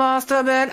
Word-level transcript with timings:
have 0.00 0.46
been 0.46 0.70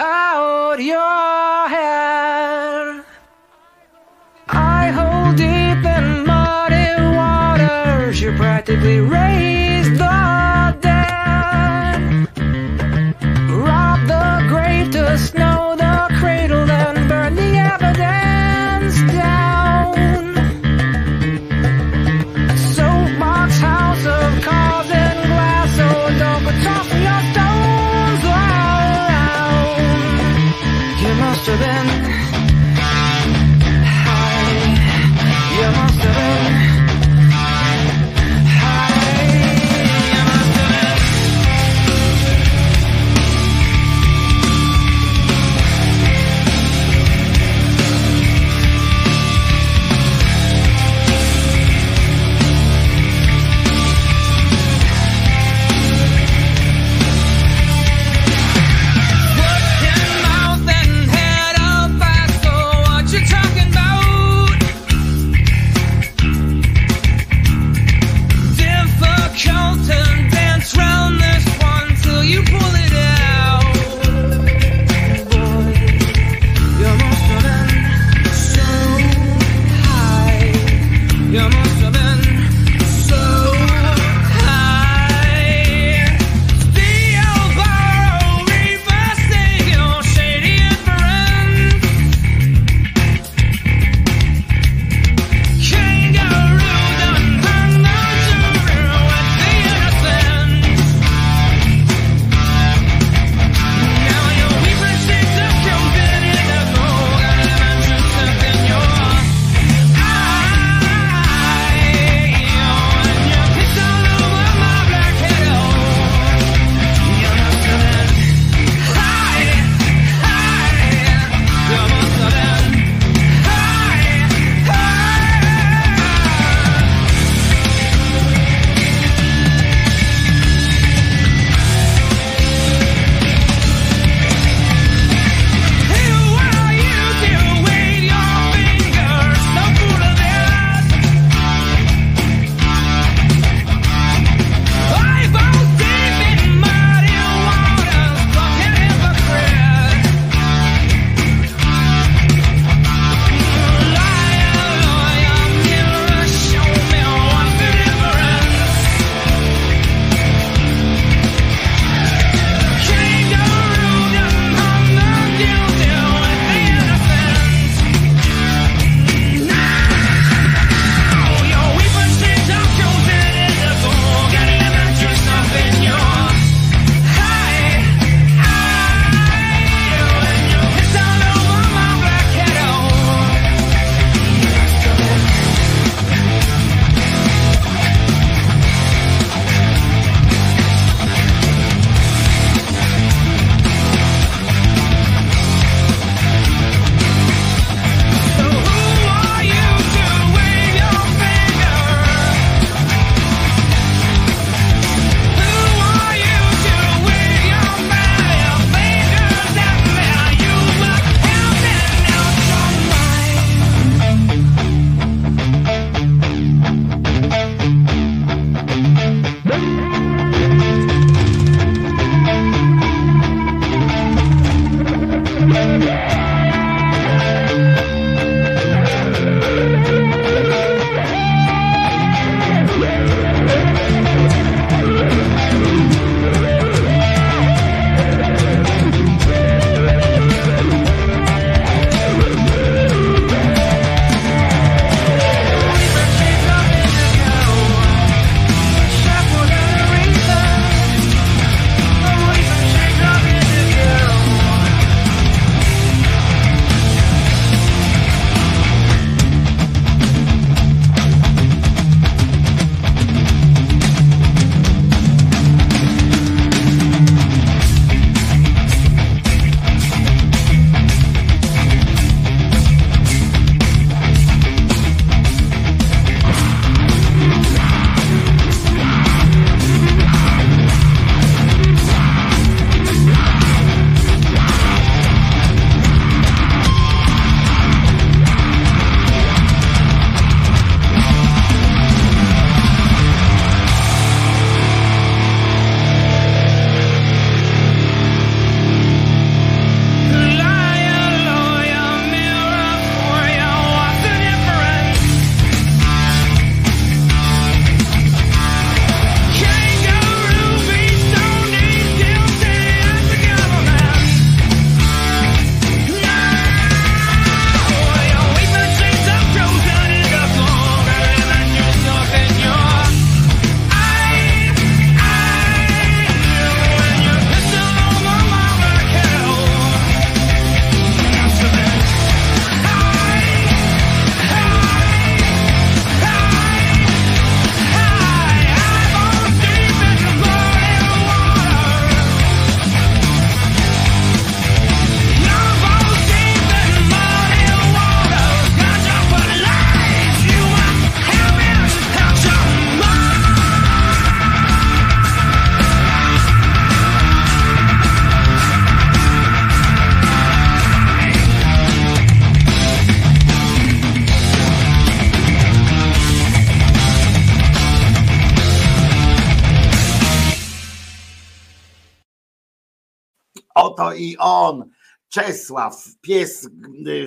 Czesław, 375.15 375.87
pies 376.01 376.49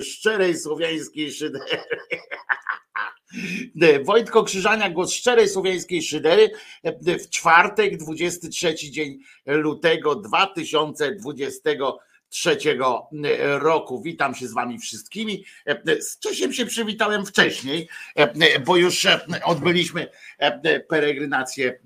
szczerej 0.01 0.57
słowiańskiej 0.57 1.31
szydery. 1.31 1.65
Wojtko 4.05 4.43
Krzyżania, 4.43 4.89
głos 4.89 5.13
szczerej 5.13 5.49
słowiańskiej 5.49 6.03
szydery 6.03 6.51
w 7.03 7.29
czwartek, 7.29 7.97
23 7.97 8.75
dzień 8.75 9.19
lutego 9.45 10.15
2020 10.15 11.69
trzeciego 12.29 13.09
roku. 13.41 14.01
Witam 14.01 14.35
się 14.35 14.47
z 14.47 14.53
wami 14.53 14.79
wszystkimi. 14.79 15.45
Z 15.99 16.19
Czesiem 16.19 16.53
się 16.53 16.65
przywitałem 16.65 17.25
wcześniej, 17.25 17.87
bo 18.65 18.77
już 18.77 19.07
odbyliśmy 19.43 20.07
peregrinację 20.87 21.79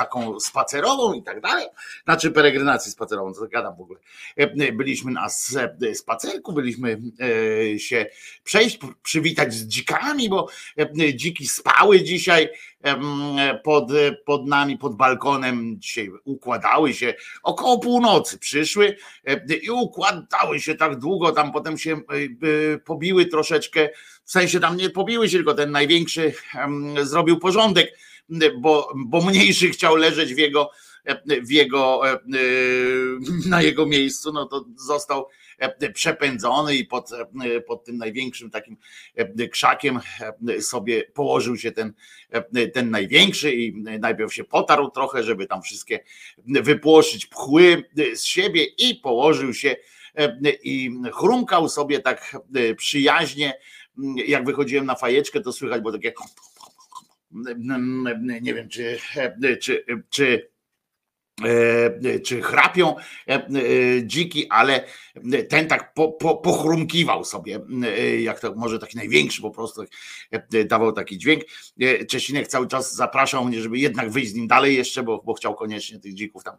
taką 0.00 0.40
spacerową 0.40 1.12
i 1.12 1.22
tak 1.22 1.40
dalej. 1.40 1.66
Znaczy 2.04 2.30
peregrinację 2.30 2.92
spacerową, 2.92 3.32
co 3.32 3.48
gadam 3.48 3.76
w 3.76 3.80
ogóle. 3.80 4.00
Byliśmy 4.72 5.12
na 5.12 5.28
spacerku, 5.94 6.52
byliśmy 6.52 7.00
się 7.78 8.06
przejść, 8.44 8.78
przywitać 9.02 9.54
z 9.54 9.66
dzikami, 9.66 10.28
bo 10.28 10.48
dziki 11.14 11.48
spały 11.48 12.02
dzisiaj 12.02 12.48
pod, 13.64 13.88
pod 14.24 14.46
nami, 14.46 14.78
pod 14.78 14.96
balkonem. 14.96 15.80
Dzisiaj 15.80 16.10
układały 16.24 16.94
się 16.94 17.14
około 17.42 17.78
północy, 17.78 18.38
przyszły 18.38 18.96
i 19.62 19.70
układały 19.70 20.60
się 20.60 20.74
tak 20.74 20.98
długo, 20.98 21.32
tam 21.32 21.52
potem 21.52 21.78
się 21.78 22.00
pobiły 22.84 23.26
troszeczkę, 23.26 23.88
w 24.24 24.30
sensie 24.30 24.60
tam 24.60 24.76
nie 24.76 24.90
pobiły 24.90 25.28
się, 25.28 25.36
tylko 25.36 25.54
ten 25.54 25.70
największy 25.70 26.32
zrobił 27.02 27.38
porządek 27.38 27.98
bo, 28.58 28.92
bo 28.96 29.20
mniejszy 29.20 29.68
chciał 29.68 29.96
leżeć 29.96 30.34
w 30.34 30.38
jego, 30.38 30.70
w 31.42 31.50
jego, 31.50 32.02
na 33.46 33.62
jego 33.62 33.86
miejscu, 33.86 34.32
no 34.32 34.46
to 34.46 34.64
został 34.76 35.28
przepędzony 35.94 36.76
i 36.76 36.84
pod, 36.84 37.10
pod 37.66 37.84
tym 37.84 37.96
największym 37.96 38.50
takim 38.50 38.76
krzakiem 39.52 40.00
sobie 40.60 41.04
położył 41.04 41.56
się 41.56 41.72
ten, 41.72 41.92
ten 42.74 42.90
największy 42.90 43.52
i 43.52 43.82
najpierw 43.82 44.34
się 44.34 44.44
potarł 44.44 44.90
trochę, 44.90 45.22
żeby 45.22 45.46
tam 45.46 45.62
wszystkie 45.62 46.04
wypłoszyć 46.46 47.26
pchły 47.26 47.84
z 48.14 48.24
siebie 48.24 48.64
i 48.64 48.94
położył 48.94 49.54
się 49.54 49.76
i 50.62 50.90
chrumkał 51.12 51.68
sobie 51.68 52.00
tak 52.00 52.36
przyjaźnie. 52.76 53.54
Jak 54.26 54.44
wychodziłem 54.44 54.86
na 54.86 54.94
fajeczkę, 54.94 55.40
to 55.40 55.52
słychać 55.52 55.80
było 55.80 55.92
takie 55.92 56.12
nie 58.40 58.54
wiem, 58.54 58.68
czy, 58.68 58.98
czy, 59.60 59.84
czy 60.10 60.50
e, 61.44 62.20
czy 62.20 62.42
chrapią 62.42 62.96
e, 62.96 63.02
e, 63.28 63.46
dziki, 64.04 64.48
ale 64.48 64.84
ten 65.48 65.68
tak 65.68 65.94
po, 65.94 66.12
po, 66.12 66.36
pochrumkiwał 66.36 67.24
sobie, 67.24 67.60
jak 68.20 68.40
to 68.40 68.54
może 68.54 68.78
taki 68.78 68.96
największy 68.96 69.42
po 69.42 69.50
prostu 69.50 69.84
dawał 70.66 70.92
taki 70.92 71.18
dźwięk. 71.18 71.42
Czesinek 72.08 72.48
cały 72.48 72.66
czas 72.66 72.94
zapraszał 72.94 73.44
mnie, 73.44 73.62
żeby 73.62 73.78
jednak 73.78 74.10
wyjść 74.10 74.30
z 74.30 74.34
nim 74.34 74.46
dalej 74.46 74.76
jeszcze, 74.76 75.02
bo, 75.02 75.22
bo 75.22 75.34
chciał 75.34 75.54
koniecznie 75.54 75.98
tych 75.98 76.14
dzików 76.14 76.44
tam 76.44 76.56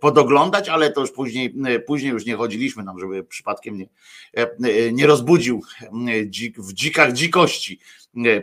podoglądać, 0.00 0.68
ale 0.68 0.92
to 0.92 1.00
już 1.00 1.12
później, 1.12 1.54
później 1.86 2.12
już 2.12 2.26
nie 2.26 2.36
chodziliśmy 2.36 2.84
tam, 2.84 2.98
żeby 2.98 3.24
przypadkiem 3.24 3.78
nie, 3.78 3.88
nie 4.92 5.06
rozbudził 5.06 5.62
dzik, 6.26 6.60
w 6.60 6.72
dzikach 6.72 7.12
dzikości 7.12 7.80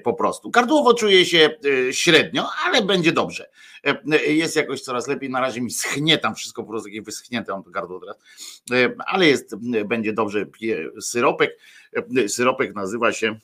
po 0.04 0.14
prostu. 0.14 0.50
Gardłowo 0.50 0.94
czuje 0.94 1.26
się 1.26 1.50
e, 1.90 1.94
średnio, 1.94 2.50
ale 2.66 2.82
będzie 2.82 3.12
dobrze. 3.12 3.50
E, 3.84 4.26
jest 4.26 4.56
jakoś 4.56 4.82
coraz 4.82 5.08
lepiej. 5.08 5.30
Na 5.30 5.40
razie 5.40 5.62
mi 5.62 5.72
schnie 5.72 6.18
tam 6.18 6.36
wszystko 6.36 6.64
po 6.64 6.70
prostu 6.70 6.90
takie 6.90 7.02
wyschnięte 7.02 7.52
mam 7.52 7.64
to 7.64 7.70
gardło 7.70 8.00
teraz. 8.00 8.18
E, 8.72 8.96
ale 9.06 9.28
jest, 9.28 9.56
będzie 9.86 10.14
dobrze. 10.14 10.46
Syropek. 11.02 11.58
Syropek 12.28 12.76
nazywa 12.76 13.12
się 13.12 13.40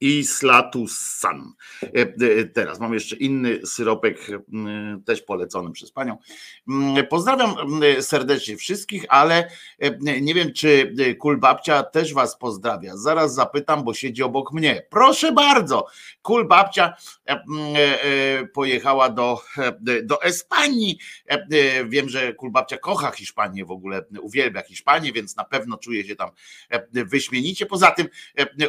Islatussan. 0.00 1.52
E, 1.82 1.88
e, 2.40 2.44
teraz 2.44 2.80
mam 2.80 2.94
jeszcze 2.94 3.16
inny 3.16 3.66
syropek, 3.66 4.26
też 5.04 5.22
polecony 5.22 5.72
przez 5.72 5.92
panią. 5.92 6.18
Pozdrawiam 7.10 7.54
serdecznie 8.00 8.56
wszystkich, 8.56 9.04
ale 9.08 9.50
e, 9.78 10.20
nie 10.20 10.34
wiem, 10.34 10.52
czy 10.52 10.94
Kulbabcia 11.18 11.82
też 11.82 12.14
was 12.14 12.38
pozdrawia. 12.38 12.96
Zaraz 12.96 13.34
zapytam, 13.34 13.84
bo 13.84 13.94
siedzi 13.94 14.22
obok 14.22 14.52
mnie. 14.52 14.82
Proszę 14.90 15.32
bardzo. 15.32 15.86
Kulbabcia 16.22 16.96
pojechała 18.54 19.08
do, 19.08 19.42
do 20.02 20.22
Espanii. 20.22 20.98
Wiem, 21.88 22.08
że 22.08 22.34
Kulbabcia 22.34 22.78
kocha 22.78 23.10
Hiszpanię 23.10 23.64
w 23.64 23.70
ogóle, 23.70 24.04
uwielbia 24.20 24.62
Hiszpanię, 24.62 25.12
więc 25.12 25.36
na 25.36 25.44
pewno 25.44 25.76
czuje 25.76 26.04
się 26.04 26.16
tam 26.16 26.30
wyśmienicie. 26.90 27.66
Poza 27.66 27.90
tym 27.90 28.08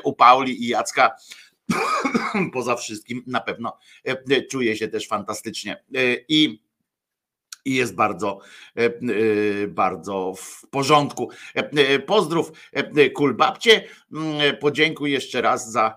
u 0.04 0.14
Pauli 0.14 0.64
i 0.64 0.68
Jacka 0.68 1.16
poza 2.54 2.76
wszystkim 2.76 3.24
na 3.28 3.42
pewno 3.42 3.78
e, 4.04 4.42
czuje 4.42 4.76
się 4.76 4.88
też 4.88 5.08
fantastycznie. 5.08 5.84
E, 5.96 6.16
I 6.30 6.62
i 7.66 7.76
jest 7.76 7.96
bardzo, 7.96 8.40
e, 8.76 8.90
bardzo 9.68 10.34
w 10.38 10.68
porządku. 10.70 11.30
Pozdrów 12.06 12.52
Kulbabcie. 13.16 13.88
Mm, 14.14 14.58
podziękuję 14.58 15.14
jeszcze 15.14 15.42
raz 15.42 15.72
za 15.72 15.96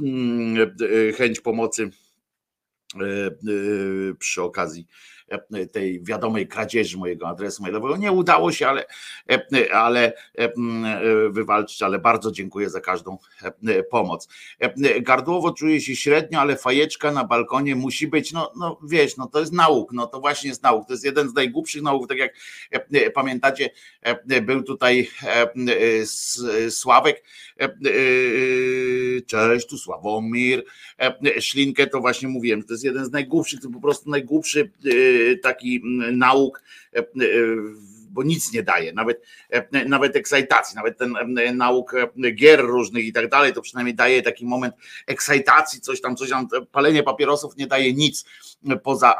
mm, 0.00 0.76
chęć 1.16 1.40
pomocy 1.40 1.90
przy 4.18 4.42
okazji 4.42 4.86
E, 5.19 5.19
tej 5.72 6.02
wiadomej 6.02 6.48
kradzieży 6.48 6.98
mojego 6.98 7.28
adresu 7.28 7.62
mailowego. 7.62 7.96
Nie 7.96 8.12
udało 8.12 8.52
się, 8.52 8.68
ale, 8.68 8.84
e, 9.30 9.74
ale 9.74 10.12
e, 10.34 10.50
wywalczyć, 11.30 11.82
ale 11.82 11.98
bardzo 11.98 12.32
dziękuję 12.32 12.70
za 12.70 12.80
każdą 12.80 13.18
pomoc. 13.90 14.28
Gardłowo 15.00 15.52
czuje 15.52 15.80
się 15.80 15.96
średnio, 15.96 16.40
ale 16.40 16.56
fajeczka 16.56 17.12
na 17.12 17.24
balkonie 17.24 17.76
musi 17.76 18.06
być, 18.06 18.32
no, 18.32 18.52
no 18.56 18.80
wiesz, 18.88 19.16
no 19.16 19.26
to 19.26 19.40
jest 19.40 19.52
nauk, 19.52 19.92
no 19.92 20.06
to 20.06 20.20
właśnie 20.20 20.50
jest 20.50 20.62
nauk, 20.62 20.86
to 20.86 20.92
jest 20.92 21.04
jeden 21.04 21.28
z 21.28 21.34
najgłupszych 21.34 21.82
nauk, 21.82 22.08
tak 22.08 22.18
jak 22.18 22.34
pamiętacie, 23.14 23.70
był 24.42 24.62
tutaj 24.62 25.10
Sławek, 26.70 27.22
cześć, 29.26 29.66
tu 29.66 29.78
Sławomir, 29.78 30.64
Szlinkę, 31.40 31.86
to 31.86 32.00
właśnie 32.00 32.28
mówiłem, 32.28 32.62
to 32.62 32.74
jest 32.74 32.84
jeden 32.84 33.04
z 33.04 33.10
najgłupszych, 33.10 33.60
to 33.60 33.70
po 33.70 33.80
prostu 33.80 34.10
najgłupszy 34.10 34.70
taki 35.42 35.82
nauk, 36.12 36.62
e, 36.94 36.98
e, 36.98 37.04
bo 38.10 38.22
nic 38.22 38.52
nie 38.52 38.62
daje, 38.62 38.92
nawet, 38.92 39.22
e, 39.50 39.84
nawet 39.84 40.16
ekscytacji, 40.16 40.76
nawet 40.76 40.98
ten 40.98 41.14
nauk 41.54 41.94
gier 42.34 42.60
różnych 42.60 43.04
i 43.04 43.12
tak 43.12 43.28
dalej, 43.28 43.52
to 43.52 43.62
przynajmniej 43.62 43.94
daje 43.94 44.22
taki 44.22 44.46
moment 44.46 44.74
ekscytacji, 45.06 45.80
coś 45.80 46.00
tam, 46.00 46.16
coś 46.16 46.30
tam, 46.30 46.48
palenie 46.72 47.02
papierosów 47.02 47.56
nie 47.56 47.66
daje 47.66 47.92
nic 47.92 48.24
poza 48.82 49.14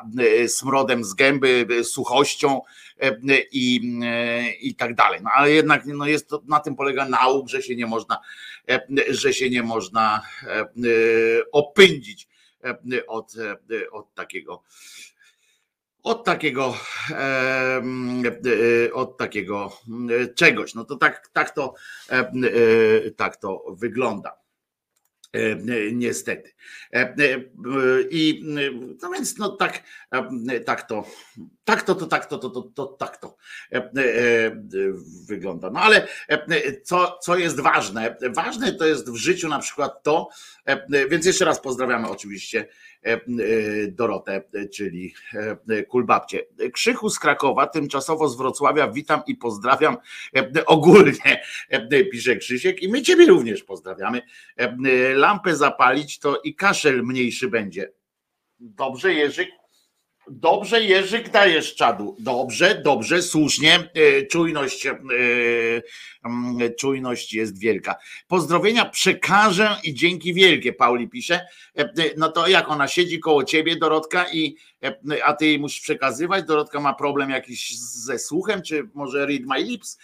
smrodem 0.48 1.04
z 1.04 1.14
gęby, 1.14 1.66
suchością 1.84 2.60
i, 3.52 3.80
i 4.60 4.74
tak 4.74 4.94
dalej. 4.94 5.20
No 5.22 5.30
ale 5.34 5.50
jednak 5.50 5.86
no 5.86 6.06
jest 6.06 6.28
to, 6.28 6.42
na 6.46 6.60
tym 6.60 6.76
polega 6.76 7.08
nauk, 7.08 7.48
że 7.48 7.62
się 7.62 7.76
nie 7.76 7.86
można, 7.86 8.18
że 9.08 9.32
się 9.32 9.50
nie 9.50 9.62
można 9.62 10.22
opędzić 11.52 12.28
od, 13.06 13.32
od 13.92 14.14
takiego 14.14 14.62
od 16.02 16.24
takiego, 16.24 16.74
e, 17.10 17.82
od 18.92 19.16
takiego 19.16 19.72
czegoś. 20.34 20.74
No 20.74 20.84
to 20.84 20.96
tak, 20.96 21.28
tak, 21.32 21.50
to, 21.50 21.74
e, 22.10 22.20
tak 23.10 23.36
to 23.36 23.64
wygląda. 23.68 24.40
Niestety. 25.92 26.52
I 28.10 28.42
no 29.02 29.10
więc 29.10 29.38
no 29.38 29.48
tak, 29.48 29.82
tak 30.66 30.82
to, 30.82 31.04
tak 31.64 31.82
to, 31.82 31.94
to, 31.94 32.06
tak 32.06 32.26
to, 32.26 32.38
to, 32.38 32.50
to, 32.50 32.62
to 32.62 32.86
tak 32.86 33.16
to 33.16 33.36
wygląda. 35.28 35.70
No 35.70 35.80
ale 35.80 36.08
co, 36.82 37.18
co 37.22 37.36
jest 37.36 37.60
ważne? 37.60 38.16
Ważne 38.34 38.72
to 38.72 38.86
jest 38.86 39.10
w 39.10 39.16
życiu 39.16 39.48
na 39.48 39.58
przykład 39.58 40.02
to, 40.02 40.28
więc 41.10 41.26
jeszcze 41.26 41.44
raz 41.44 41.60
pozdrawiamy 41.60 42.08
oczywiście 42.08 42.66
E, 42.66 42.68
e, 42.68 42.89
Dorotę, 43.88 44.42
czyli 44.72 45.14
e, 45.68 45.82
Kulbabcie. 45.82 46.46
Krzychu 46.72 47.10
z 47.10 47.18
Krakowa, 47.18 47.66
tymczasowo 47.66 48.28
z 48.28 48.36
Wrocławia, 48.36 48.88
witam 48.88 49.20
i 49.26 49.36
pozdrawiam 49.36 49.96
ogólnie, 50.66 51.42
pisze 52.12 52.36
Krzysiek 52.36 52.82
i 52.82 52.88
my 52.88 53.02
Ciebie 53.02 53.26
również 53.26 53.62
pozdrawiamy. 53.62 54.22
Lampę 55.14 55.56
zapalić 55.56 56.18
to 56.18 56.40
i 56.44 56.54
kaszel 56.54 57.02
mniejszy 57.02 57.48
będzie. 57.48 57.92
Dobrze, 58.58 59.14
Jerzyk? 59.14 59.59
Dobrze, 60.32 60.84
Jerzyk, 60.84 61.30
dajesz 61.30 61.74
czadu. 61.74 62.16
Dobrze, 62.18 62.82
dobrze, 62.84 63.22
słusznie. 63.22 63.90
E, 63.94 64.26
czujność, 64.26 64.86
e, 64.86 64.98
mm, 66.24 66.74
czujność 66.78 67.34
jest 67.34 67.58
wielka. 67.58 67.96
Pozdrowienia 68.28 68.84
przekażę 68.84 69.76
i 69.84 69.94
dzięki 69.94 70.34
wielkie, 70.34 70.72
Pauli 70.72 71.08
pisze. 71.08 71.46
E, 71.78 71.92
no 72.16 72.28
to 72.28 72.48
jak 72.48 72.68
ona 72.68 72.88
siedzi 72.88 73.20
koło 73.20 73.44
ciebie, 73.44 73.76
Dorotka, 73.76 74.32
i 74.32 74.56
a 75.24 75.32
ty 75.32 75.46
jej 75.46 75.58
musisz 75.58 75.80
przekazywać? 75.80 76.44
Dorotka 76.44 76.80
ma 76.80 76.94
problem 76.94 77.30
jakiś 77.30 77.78
ze 77.78 78.18
słuchem, 78.18 78.62
czy 78.62 78.88
może 78.94 79.26
read 79.26 79.42
my 79.46 79.62
lips? 79.62 79.98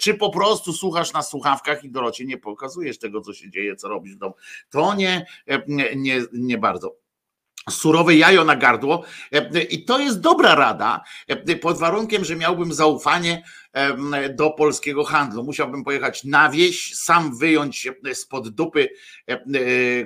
Czy 0.00 0.14
po 0.14 0.30
prostu 0.30 0.72
słuchasz 0.72 1.12
na 1.12 1.22
słuchawkach 1.22 1.84
i 1.84 1.90
Dorocie 1.90 2.24
nie 2.24 2.38
pokazujesz 2.38 2.98
tego, 2.98 3.20
co 3.20 3.34
się 3.34 3.50
dzieje, 3.50 3.76
co 3.76 3.88
robisz 3.88 4.14
w 4.14 4.18
domu? 4.18 4.34
To 4.70 4.94
nie, 4.94 5.26
nie, 5.96 6.22
nie 6.32 6.58
bardzo 6.58 7.07
surowe 7.70 8.16
jajo 8.16 8.44
na 8.44 8.56
gardło. 8.56 9.04
I 9.70 9.84
to 9.84 9.98
jest 9.98 10.20
dobra 10.20 10.54
rada 10.54 11.00
pod 11.62 11.78
warunkiem, 11.78 12.24
że 12.24 12.36
miałbym 12.36 12.72
zaufanie 12.72 13.42
do 14.34 14.50
polskiego 14.50 15.04
handlu. 15.04 15.44
Musiałbym 15.44 15.84
pojechać 15.84 16.24
na 16.24 16.50
wieś, 16.50 16.94
sam 16.94 17.38
wyjąć 17.38 17.88
spod 18.14 18.48
dupy 18.48 18.88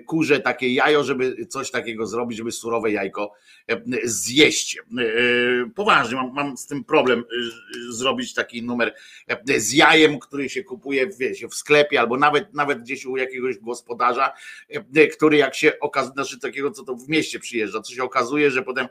kurze 0.06 0.40
takie 0.40 0.74
jajo, 0.74 1.04
żeby 1.04 1.46
coś 1.46 1.70
takiego 1.70 2.06
zrobić, 2.06 2.38
żeby 2.38 2.52
surowe 2.52 2.90
jajko 2.90 3.32
zjeść. 4.04 4.78
Poważnie, 5.74 6.16
mam, 6.16 6.32
mam 6.32 6.56
z 6.56 6.66
tym 6.66 6.84
problem 6.84 7.24
zrobić 7.90 8.34
taki 8.34 8.62
numer 8.62 8.94
z 9.56 9.72
jajem, 9.72 10.18
który 10.18 10.48
się 10.48 10.64
kupuje 10.64 11.06
wiecie, 11.18 11.48
w 11.48 11.54
sklepie 11.54 12.00
albo 12.00 12.16
nawet, 12.16 12.54
nawet 12.54 12.82
gdzieś 12.82 13.06
u 13.06 13.16
jakiegoś 13.16 13.58
gospodarza, 13.58 14.32
który 15.16 15.36
jak 15.36 15.54
się 15.54 15.78
okazuje, 15.80 16.12
znaczy 16.14 16.40
takiego, 16.40 16.70
co 16.70 16.84
to 16.84 16.94
w 16.94 17.08
mieście 17.08 17.38
przyjeżdża, 17.38 17.82
co 17.82 17.94
się 17.94 18.02
okazuje, 18.02 18.50
że 18.50 18.62
potem, 18.62 18.86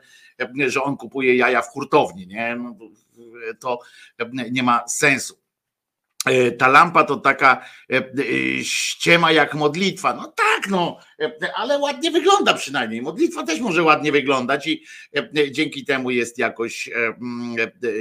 że 0.68 0.84
on 0.84 0.98
kupuje 0.98 1.36
jaja 1.36 1.62
w 1.62 1.68
hurtowni, 1.68 2.28
nie? 2.28 2.56
No, 2.56 2.76
to 3.60 3.80
nie 4.52 4.64
ma 4.64 4.88
sensu. 4.88 5.42
E, 6.26 6.52
ta 6.52 6.68
lampa 6.68 7.04
to 7.04 7.18
taka 7.18 7.66
e, 7.90 7.98
e, 7.98 8.64
ściema 8.64 9.32
jak 9.32 9.54
modlitwa. 9.54 10.14
No 10.14 10.34
tak, 10.38 10.70
no, 10.70 10.98
ale 11.56 11.78
ładnie 11.78 12.12
wygląda 12.12 12.54
przynajmniej. 12.54 13.02
Modlitwa 13.02 13.44
też 13.44 13.60
może 13.60 13.84
ładnie 13.84 14.12
wyglądać 14.12 14.68
i 14.68 14.84
dzięki 15.52 15.86
temu 15.86 16.12
jest 16.12 16.38
jakoś, 16.38 16.90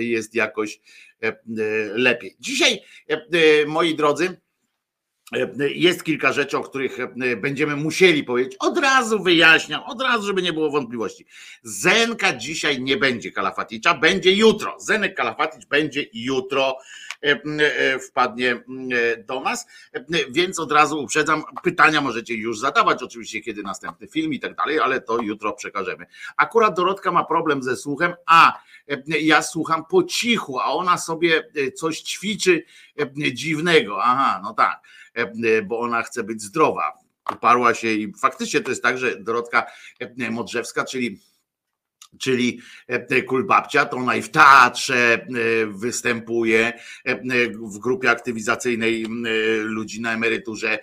jest 0.00 0.34
jakoś 0.34 0.80
lepiej. 1.94 2.36
Dzisiaj, 2.40 2.82
moi 3.66 3.94
drodzy, 3.94 4.40
jest 5.74 6.04
kilka 6.04 6.32
rzeczy, 6.32 6.58
o 6.58 6.62
których 6.62 6.98
będziemy 7.36 7.76
musieli 7.76 8.24
powiedzieć. 8.24 8.56
Od 8.58 8.78
razu 8.78 9.22
wyjaśniam, 9.22 9.82
od 9.82 10.02
razu, 10.02 10.26
żeby 10.26 10.42
nie 10.42 10.52
było 10.52 10.70
wątpliwości. 10.70 11.26
Zenka 11.62 12.32
dzisiaj 12.32 12.82
nie 12.82 12.96
będzie 12.96 13.32
Kalafaticza, 13.32 13.94
będzie 13.94 14.32
jutro. 14.32 14.76
Zenek 14.80 15.14
Kalafaticz 15.14 15.66
będzie 15.66 16.04
jutro 16.12 16.76
e, 17.22 17.40
e, 17.58 17.98
wpadnie 17.98 18.52
e, 18.52 18.62
do 19.16 19.40
nas, 19.40 19.66
więc 20.30 20.58
od 20.58 20.72
razu 20.72 21.02
uprzedzam, 21.02 21.42
pytania 21.62 22.00
możecie 22.00 22.34
już 22.34 22.58
zadawać, 22.58 23.02
oczywiście 23.02 23.40
kiedy 23.40 23.62
następny 23.62 24.08
film 24.08 24.32
i 24.32 24.40
tak 24.40 24.54
dalej, 24.54 24.80
ale 24.80 25.00
to 25.00 25.22
jutro 25.22 25.52
przekażemy. 25.52 26.06
Akurat 26.36 26.76
Dorotka 26.76 27.12
ma 27.12 27.24
problem 27.24 27.62
ze 27.62 27.76
słuchem, 27.76 28.14
a 28.26 28.60
ja 29.06 29.42
słucham 29.42 29.84
po 29.84 30.02
cichu, 30.02 30.60
a 30.60 30.64
ona 30.64 30.98
sobie 30.98 31.42
coś 31.76 32.00
ćwiczy 32.00 32.64
dziwnego. 33.32 34.04
Aha, 34.04 34.40
no 34.42 34.54
tak 34.54 34.80
E, 34.82 34.99
bo 35.64 35.80
ona 35.80 36.02
chce 36.02 36.24
być 36.24 36.42
zdrowa. 36.42 36.92
Uparła 37.32 37.74
się 37.74 37.88
i 37.88 38.12
faktycznie 38.20 38.60
to 38.60 38.70
jest 38.70 38.82
tak, 38.82 38.98
że 38.98 39.16
Dorotka 39.16 39.66
e, 40.18 40.30
Modrzewska, 40.30 40.84
czyli 40.84 41.20
czyli 42.18 42.60
e, 42.86 43.22
Kulbabcia, 43.22 43.84
to 43.84 43.96
ona 43.96 44.16
i 44.16 44.22
w 44.22 44.30
teatrze 44.30 45.26
występuje, 45.68 46.72
w 47.54 47.78
grupie 47.78 48.10
aktywizacyjnej 48.10 49.06
ludzi 49.62 50.00
na 50.00 50.12
emeryturze 50.12 50.78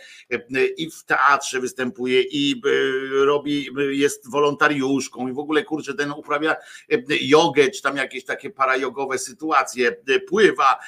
i 0.77 0.91
w 0.91 1.03
teatrze 1.03 1.60
występuje 1.60 2.22
i 2.22 2.62
robi, 3.12 3.69
jest 3.91 4.31
wolontariuszką 4.31 5.27
i 5.27 5.34
w 5.34 5.39
ogóle 5.39 5.63
kurczę, 5.63 5.93
ten 5.93 6.12
uprawia 6.12 6.55
jogę, 7.22 7.72
czy 7.72 7.81
tam 7.81 7.98
jakieś 7.98 8.25
takie 8.25 8.50
parajogowe 8.50 9.17
sytuacje, 9.17 9.96
pływa, 10.27 10.79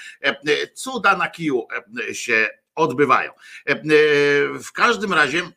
cuda 0.74 1.18
na 1.18 1.30
kiju 1.30 1.68
się 2.14 2.50
odbywają. 2.80 3.32
E, 3.70 3.72
e, 3.72 3.80
w 4.60 4.72
każdym 4.74 5.14
razie, 5.14 5.40
e, 5.40 5.50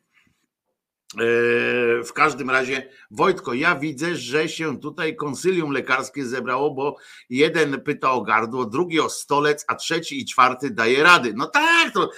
w 2.03 2.13
każdym 2.13 2.49
razie, 2.49 2.89
Wojtko, 3.11 3.53
ja 3.53 3.75
widzę, 3.75 4.15
że 4.15 4.49
się 4.49 4.79
tutaj 4.79 5.15
konsylium 5.15 5.71
lekarskie 5.71 6.25
zebrało, 6.25 6.71
bo 6.71 6.97
jeden 7.29 7.81
pyta 7.81 8.11
o 8.11 8.21
gardło, 8.21 8.65
drugi 8.65 8.99
o 8.99 9.09
stolec, 9.09 9.65
a 9.67 9.75
trzeci 9.75 10.21
i 10.21 10.25
czwarty 10.25 10.69
daje 10.69 11.03
rady. 11.03 11.33
No 11.35 11.47
tak, 11.47 11.93
to 11.93 12.11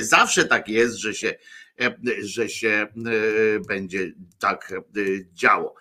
zawsze 0.00 0.44
tak 0.44 0.68
jest, 0.68 0.96
że 0.96 1.14
się 1.14 1.34
że 2.22 2.48
się 2.48 2.68
e, 2.68 2.88
będzie 3.68 4.12
tak 4.38 4.72
e, 4.72 5.00
działo. 5.32 5.74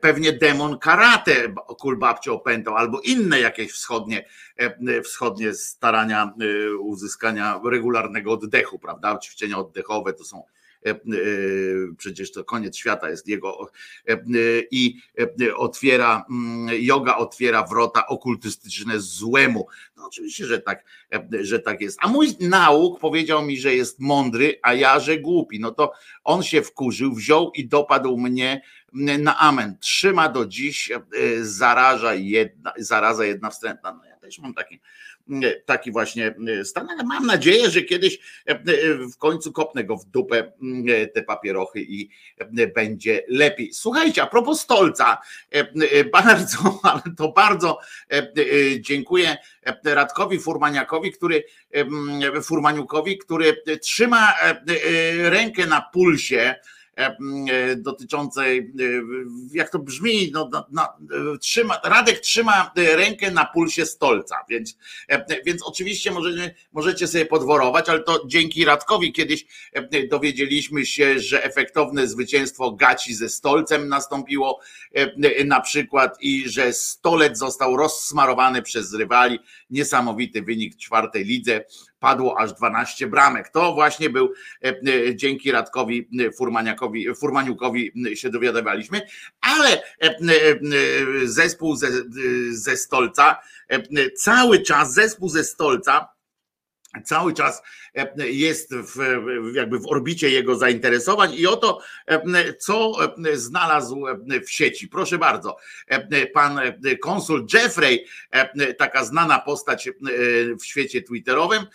Pewnie 0.00 0.32
demon 0.32 0.78
karate 0.78 1.54
kulbabcie 1.78 2.32
opętał, 2.32 2.76
albo 2.76 3.00
inne 3.00 3.40
jakieś 3.40 3.72
wschodnie, 3.72 4.28
e, 4.56 5.02
wschodnie 5.02 5.54
starania 5.54 6.34
uzyskania 6.80 7.60
regularnego 7.70 8.32
oddechu, 8.32 8.78
prawda? 8.78 9.18
Ćwiczenia 9.18 9.58
oddechowe 9.58 10.12
to 10.12 10.24
są 10.24 10.42
E, 10.42 10.42
e, 10.42 10.61
przecież 11.96 12.32
to 12.32 12.44
koniec 12.44 12.76
świata 12.76 13.10
jest 13.10 13.28
jego 13.28 13.70
e, 14.08 14.16
i 14.70 15.00
otwiera, 15.56 16.24
mm, 16.30 16.76
yoga 16.80 17.16
otwiera 17.16 17.66
wrota 17.66 18.06
okultystyczne 18.06 19.00
złemu. 19.00 19.66
No 19.96 20.06
oczywiście, 20.06 20.46
że 20.46 20.60
tak, 20.60 20.84
że 21.40 21.60
tak 21.60 21.80
jest. 21.80 21.98
A 22.02 22.08
mój 22.08 22.28
nauk 22.40 23.00
powiedział 23.00 23.42
mi, 23.42 23.58
że 23.58 23.74
jest 23.74 24.00
mądry, 24.00 24.58
a 24.62 24.74
ja, 24.74 25.00
że 25.00 25.18
głupi. 25.18 25.60
No 25.60 25.70
to 25.70 25.92
on 26.24 26.42
się 26.42 26.62
wkurzył, 26.62 27.14
wziął 27.14 27.50
i 27.54 27.68
dopadł 27.68 28.16
mnie 28.16 28.62
na 29.18 29.38
amen. 29.38 29.76
Trzyma 29.80 30.28
do 30.28 30.46
dziś, 30.46 30.90
zaraża 31.40 32.14
jedna, 32.14 32.72
zaraza 32.78 33.24
jedna 33.24 33.50
wstrętna. 33.50 33.92
No 33.92 34.04
ja 34.04 34.16
też 34.16 34.38
mam 34.38 34.54
taki 34.54 34.80
taki 35.66 35.92
właśnie 35.92 36.34
e, 36.60 36.64
stan, 36.64 36.90
ale 36.90 37.04
mam 37.04 37.26
nadzieję, 37.26 37.70
że 37.70 37.82
kiedyś 37.82 38.18
e, 38.48 38.50
e, 38.50 38.58
w 39.14 39.16
końcu 39.18 39.52
kopnę 39.52 39.84
go 39.84 39.96
w 39.96 40.04
dupę 40.04 40.52
te 41.14 41.22
papierochy 41.22 41.80
i 41.80 42.10
będzie 42.74 43.24
lepiej. 43.28 43.72
Słuchajcie, 43.72 44.22
a 44.22 44.26
propos 44.26 44.60
stolca, 44.60 45.18
bardzo, 46.12 46.58
ale 46.82 47.02
to 47.16 47.32
bardzo 47.32 47.78
dziękuję 48.80 49.36
Radkowi 49.84 50.38
Furmaniakowi, 50.38 51.12
który 51.12 51.44
Furmaniukowi, 52.42 53.18
który 53.18 53.62
trzyma 53.80 54.34
rękę 55.30 55.66
na 55.66 55.80
pulsie 55.92 56.54
E, 56.54 56.54
e, 56.54 56.81
dotyczącej, 57.76 58.58
e, 58.58 58.62
jak 59.52 59.70
to 59.70 59.78
brzmi, 59.78 60.30
no, 60.32 60.50
no, 60.70 60.88
trzyma, 61.40 61.80
Radek 61.84 62.20
trzyma 62.20 62.72
rękę 62.76 63.30
na 63.30 63.44
pulsie 63.44 63.86
stolca, 63.86 64.36
więc, 64.48 64.76
więc 65.46 65.62
oczywiście 65.62 66.10
możecie, 66.10 66.54
możecie 66.72 67.06
sobie 67.06 67.26
podworować, 67.26 67.88
ale 67.88 68.02
to 68.02 68.22
dzięki 68.26 68.64
Radkowi 68.64 69.12
kiedyś 69.12 69.46
dowiedzieliśmy 70.10 70.86
się, 70.86 71.18
że 71.18 71.44
efektowne 71.44 72.08
zwycięstwo 72.08 72.72
gaci 72.72 73.14
ze 73.14 73.28
stolcem 73.28 73.88
nastąpiło 73.88 74.60
na 75.44 75.60
przykład 75.60 76.16
i 76.20 76.48
że 76.48 76.72
stolec 76.72 77.38
został 77.38 77.76
rozsmarowany 77.76 78.62
przez 78.62 78.94
rywali. 78.94 79.38
Niesamowity 79.70 80.42
wynik 80.42 80.76
czwartej 80.76 81.24
lidze 81.24 81.64
padło 82.02 82.38
aż 82.40 82.52
12 82.52 83.06
bramek. 83.06 83.48
To 83.48 83.74
właśnie 83.74 84.10
był 84.10 84.32
e, 84.64 84.68
e, 84.68 85.16
dzięki 85.16 85.52
Radkowi 85.52 86.08
e, 86.20 86.32
Furmaniakowi, 86.32 87.14
Furmaniukowi 87.14 87.92
się 88.14 88.30
dowiadywaliśmy, 88.30 89.00
ale 89.40 89.82
zespół 91.24 91.76
ze, 91.76 91.88
ze 92.50 92.76
Stolca, 92.76 93.38
cały 94.16 94.62
czas 94.62 94.94
zespół 94.94 95.28
ze 95.28 95.44
Stolca 95.44 96.08
cały 97.04 97.32
czas 97.34 97.62
e, 97.94 98.28
jest 98.28 98.74
w, 98.74 98.96
jakby 99.54 99.78
w 99.78 99.86
orbicie 99.86 100.30
jego 100.30 100.54
zainteresowań 100.54 101.34
i 101.34 101.46
oto 101.46 101.80
e, 102.06 102.54
co 102.54 102.92
e, 103.04 103.36
znalazł 103.36 104.04
w 104.46 104.50
sieci. 104.50 104.88
Proszę 104.88 105.18
bardzo, 105.18 105.56
pan 106.34 106.60
konsul 107.00 107.46
Jeffrey, 107.52 108.06
taka 108.78 109.04
znana 109.04 109.38
postać 109.38 109.90
w 110.60 110.64
świecie 110.64 111.02
twitterowym, 111.02 111.66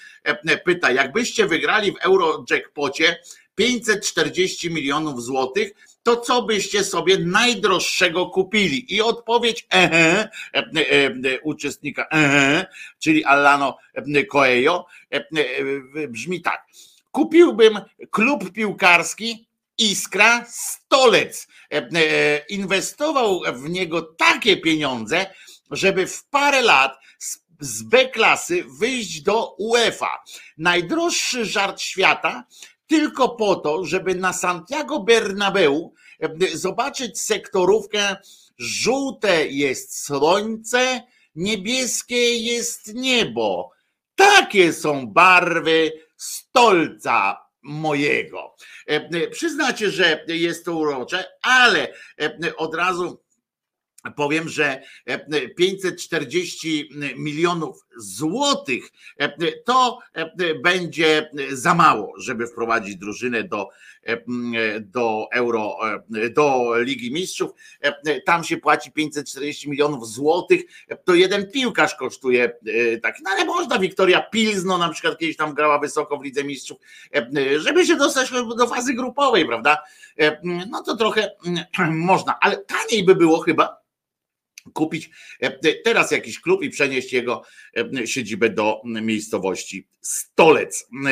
pyta, 0.65 0.91
jakbyście 0.91 1.47
wygrali 1.47 1.91
w 1.91 1.97
Eurojackpocie 2.01 3.19
540 3.55 4.71
milionów 4.71 5.23
złotych, 5.23 5.71
to 6.07 6.17
co 6.17 6.41
byście 6.41 6.83
sobie 6.83 7.19
najdroższego 7.19 8.25
kupili? 8.25 8.95
I 8.95 9.01
odpowiedź 9.01 9.67
ehe, 9.69 10.29
e, 10.53 10.57
e, 10.57 11.05
e, 11.05 11.39
uczestnika 11.43 12.07
ehe, 12.11 12.65
czyli 12.99 13.23
Alano 13.23 13.77
Coelho 14.31 14.85
brzmi 16.09 16.41
tak. 16.41 16.65
Kupiłbym 17.11 17.79
klub 18.11 18.51
piłkarski 18.51 19.47
Iskra 19.77 20.45
Stolec. 20.47 21.47
Inwestował 22.49 23.41
w 23.53 23.69
niego 23.69 24.01
takie 24.01 24.57
pieniądze, 24.57 25.25
żeby 25.71 26.07
w 26.07 26.23
parę 26.23 26.61
lat 26.61 26.99
z 27.59 27.83
B 27.83 28.09
klasy 28.09 28.63
wyjść 28.79 29.21
do 29.21 29.55
UEFA. 29.57 30.23
Najdroższy 30.57 31.45
żart 31.45 31.81
świata, 31.81 32.43
tylko 32.87 33.29
po 33.29 33.55
to, 33.55 33.85
żeby 33.85 34.15
na 34.15 34.33
Santiago 34.33 34.99
Bernabeu 34.99 35.93
zobaczyć 36.53 37.21
sektorówkę. 37.21 38.15
Żółte 38.57 39.47
jest 39.47 40.03
słońce, 40.05 41.01
niebieskie 41.35 42.37
jest 42.37 42.93
niebo. 42.93 43.71
Takie 44.15 44.73
są 44.73 45.07
barwy 45.07 45.91
stolca 46.17 47.37
mojego. 47.61 48.55
Przyznacie, 49.31 49.91
że 49.91 50.25
jest 50.27 50.65
to 50.65 50.73
urocze, 50.73 51.25
ale 51.41 51.93
od 52.57 52.75
razu 52.75 53.23
powiem, 54.15 54.49
że 54.49 54.81
540 55.57 56.89
e, 56.91 57.15
milionów 57.15 57.86
złotych 57.97 58.91
e, 59.17 59.51
to 59.51 59.99
e, 60.13 60.55
będzie 60.55 61.29
za 61.51 61.73
mało, 61.73 62.13
żeby 62.17 62.47
wprowadzić 62.47 62.95
drużynę 62.95 63.43
do, 63.43 63.69
do 64.81 65.27
Euro, 65.31 65.77
do 66.31 66.73
Ligi 66.77 67.11
Mistrzów. 67.11 67.51
Tam 68.25 68.43
się 68.43 68.57
płaci 68.57 68.91
540 68.91 69.69
milionów 69.69 70.07
złotych, 70.07 70.61
to 71.05 71.15
jeden 71.15 71.51
piłkarz 71.51 71.95
kosztuje 71.95 72.57
tak, 73.03 73.15
no 73.23 73.31
ale 73.31 73.45
można, 73.45 73.79
Wiktoria 73.79 74.21
Pilzno 74.21 74.77
na 74.77 74.89
przykład 74.89 75.17
kiedyś 75.17 75.37
tam 75.37 75.53
grała 75.53 75.79
wysoko 75.79 76.17
w 76.17 76.23
Lidze 76.23 76.43
Mistrzów, 76.43 76.77
żeby 77.57 77.85
się 77.85 77.95
dostać 77.95 78.31
do 78.57 78.67
fazy 78.67 78.93
grupowej, 78.93 79.45
prawda? 79.45 79.83
No 80.43 80.83
to 80.83 80.97
trochę 80.97 81.31
można, 81.91 82.39
ale 82.41 82.57
taniej 82.57 83.05
by 83.05 83.15
było 83.15 83.39
chyba, 83.39 83.77
kupić 84.73 85.09
e, 85.39 85.73
teraz 85.73 86.11
jakiś 86.11 86.39
klub 86.39 86.63
i 86.63 86.69
przenieść 86.69 87.13
jego 87.13 87.43
e, 87.77 88.07
siedzibę 88.07 88.49
do 88.49 88.81
miejscowości 88.85 89.87
Stolec. 90.01 90.87
E, 91.05 91.11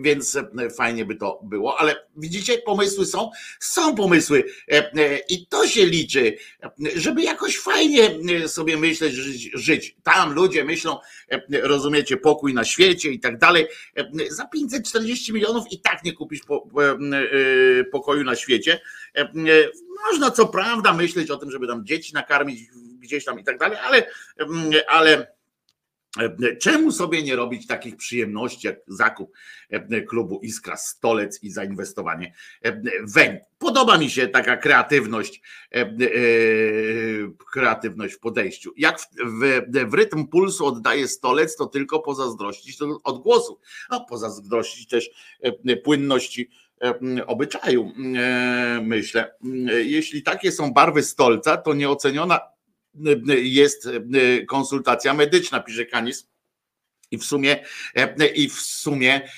więc 0.00 0.38
fajnie 0.76 1.04
by 1.04 1.16
to 1.16 1.40
było, 1.44 1.80
ale 1.80 2.06
widzicie, 2.16 2.58
pomysły 2.58 3.06
są, 3.06 3.30
są 3.60 3.94
pomysły 3.94 4.44
i 5.28 5.46
to 5.46 5.66
się 5.66 5.86
liczy, 5.86 6.36
żeby 6.96 7.22
jakoś 7.22 7.58
fajnie 7.58 8.10
sobie 8.48 8.76
myśleć, 8.76 9.14
żyć. 9.54 9.96
Tam 10.02 10.32
ludzie 10.32 10.64
myślą, 10.64 10.98
rozumiecie, 11.62 12.16
pokój 12.16 12.54
na 12.54 12.64
świecie 12.64 13.10
i 13.10 13.20
tak 13.20 13.38
dalej. 13.38 13.66
Za 14.30 14.46
540 14.46 15.32
milionów 15.32 15.64
i 15.70 15.80
tak 15.80 16.04
nie 16.04 16.12
kupisz 16.12 16.40
pokoju 17.92 18.24
na 18.24 18.36
świecie. 18.36 18.80
Można 20.06 20.30
co 20.30 20.46
prawda 20.46 20.92
myśleć 20.92 21.30
o 21.30 21.36
tym, 21.36 21.50
żeby 21.50 21.66
tam 21.66 21.86
dzieci 21.86 22.14
nakarmić 22.14 22.60
gdzieś 22.98 23.24
tam 23.24 23.40
i 23.40 23.44
tak 23.44 23.58
dalej, 23.58 23.78
ale, 23.82 24.06
mm, 24.38 24.70
ale 24.88 25.26
e, 26.18 26.56
Czemu 26.56 26.92
sobie 26.92 27.22
nie 27.22 27.36
robić 27.36 27.66
takich 27.66 27.96
przyjemności 27.96 28.66
jak 28.66 28.76
zakup 28.86 29.32
e, 29.70 30.02
klubu 30.02 30.40
Iskra 30.42 30.76
Stolec 30.76 31.42
i 31.42 31.50
zainwestowanie 31.50 32.34
e, 32.62 32.82
weń? 33.02 33.38
Podoba 33.58 33.98
mi 33.98 34.10
się 34.10 34.28
taka 34.28 34.56
kreatywność, 34.56 35.42
kreatywność 37.52 38.14
w 38.14 38.18
podejściu. 38.18 38.72
Jak 38.76 39.00
w, 39.00 39.04
w, 39.70 39.90
w 39.90 39.94
rytm 39.94 40.26
pulsu 40.26 40.66
oddaje 40.66 41.08
Stolec, 41.08 41.56
to 41.56 41.66
tylko 41.66 42.00
pozazdrościć 42.00 42.78
odgłosów, 43.04 43.58
a 43.90 44.00
pozazdrościć 44.00 44.88
też 44.88 45.10
płynności 45.84 46.50
obyczaju, 47.26 47.92
myślę. 48.82 49.34
Jeśli 49.84 50.22
takie 50.22 50.52
są 50.52 50.72
barwy 50.72 51.02
stolca, 51.02 51.56
to 51.56 51.74
nieoceniona 51.74 52.40
jest 53.42 53.88
konsultacja 54.48 55.14
medyczna, 55.14 55.60
pisze 55.60 55.86
Kanis. 55.86 56.28
I 57.10 57.18
w 57.18 57.24
sumie, 57.24 57.64
i 58.34 58.48
w 58.48 58.60
sumie 58.60 59.28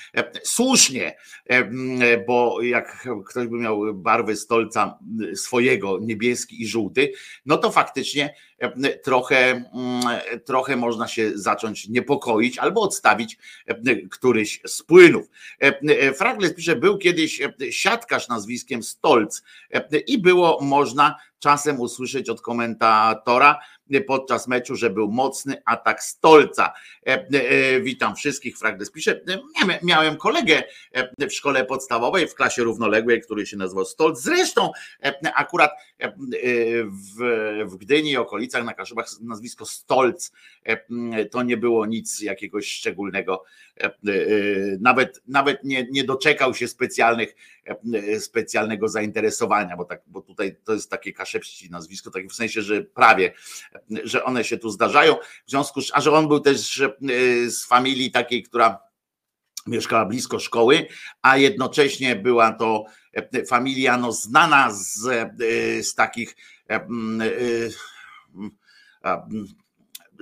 słusznie, 0.45 1.17
bo 2.27 2.63
jak 2.63 3.09
ktoś 3.27 3.47
by 3.47 3.57
miał 3.57 3.95
barwy 3.95 4.37
stolca 4.37 4.99
swojego, 5.35 5.99
niebieski 6.01 6.63
i 6.63 6.67
żółty, 6.67 7.13
no 7.47 7.57
to 7.57 7.71
faktycznie 7.71 8.35
trochę, 9.03 9.65
trochę 10.45 10.77
można 10.77 11.09
się 11.09 11.31
zacząć 11.35 11.89
niepokoić 11.89 12.59
albo 12.59 12.81
odstawić 12.81 13.39
któryś 14.11 14.61
z 14.67 14.83
płynów. 14.83 15.27
Fragles 16.17 16.55
pisze, 16.55 16.77
był 16.77 16.99
kiedyś 16.99 17.41
siatkarz 17.71 18.29
nazwiskiem 18.29 18.83
Stolc 18.83 19.43
i 20.07 20.19
było 20.19 20.59
można 20.63 21.17
czasem 21.39 21.81
usłyszeć 21.81 22.31
od 22.31 22.41
komentatora 22.41 23.61
podczas 24.07 24.49
meczu, 24.49 24.77
że 24.77 24.91
był 24.91 25.13
mocny 25.13 25.63
atak 25.65 26.03
Stolca. 26.03 26.73
Witam 27.83 28.17
wszystkich, 28.17 28.59
Fragles 28.59 28.91
pisze. 28.91 29.21
Miałem 29.83 30.17
kolegę 30.17 30.63
w 31.19 31.33
szkole 31.33 31.65
podstawowej, 31.65 32.29
w 32.29 32.35
klasie 32.35 32.63
równoległej, 32.63 33.21
który 33.21 33.47
się 33.47 33.57
nazywał 33.57 33.85
Stolc. 33.85 34.21
Zresztą 34.21 34.71
akurat 35.35 35.71
w, 37.67 37.77
Gdyni 37.77 38.11
i 38.11 38.17
okolicach, 38.17 38.65
na 38.65 38.75
Kaszubach 38.75 39.07
nazwisko 39.21 39.67
Stolc 39.67 40.33
to 41.31 41.43
nie 41.43 41.57
było 41.57 41.87
nic 41.87 42.21
jakiegoś 42.21 42.73
szczególnego. 42.73 43.45
Nawet, 44.81 45.23
nawet 45.27 45.65
nie, 45.65 45.87
nie 45.91 46.05
doczekał 46.05 46.55
się 46.55 46.69
specjalnych, 46.69 47.35
specjalnego 48.19 48.89
zainteresowania, 48.89 49.77
bo, 49.77 49.85
tak, 49.85 50.03
bo 50.07 50.23
tutaj 50.23 50.57
to 50.65 50.73
jest 50.73 50.91
takie 50.91 51.13
kaszepści 51.13 51.71
nazwisko, 51.71 52.11
takie 52.11 52.29
w 52.29 52.35
sensie, 52.35 52.63
że 52.63 52.83
prawie, 52.83 53.33
że 54.05 54.25
one 54.25 54.45
się 54.45 54.59
tu 54.59 54.71
zdarzają. 54.71 55.17
W 55.47 55.51
związku 55.51 55.83
z, 55.83 55.91
a 55.95 56.01
że 56.01 56.13
on 56.13 56.29
był 56.29 56.41
też 56.41 56.83
z 57.49 57.67
familii 57.67 58.11
takiej, 58.11 58.43
która 58.43 58.79
mieszkała 59.67 60.07
blisko 60.07 60.39
szkoły, 60.39 60.87
a 61.23 61.37
jednocześnie 61.37 62.17
była 62.17 62.53
to 62.53 62.85
familia 63.49 63.97
no, 63.97 64.13
znana 64.13 64.73
z, 64.73 64.99
z 65.87 65.95
takich 65.95 66.37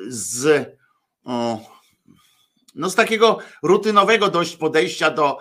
z, 0.09 0.69
no 2.79 2.91
z 2.91 2.95
takiego 2.95 3.39
rutynowego 3.63 4.29
dość 4.29 4.57
podejścia 4.57 5.11
do, 5.11 5.39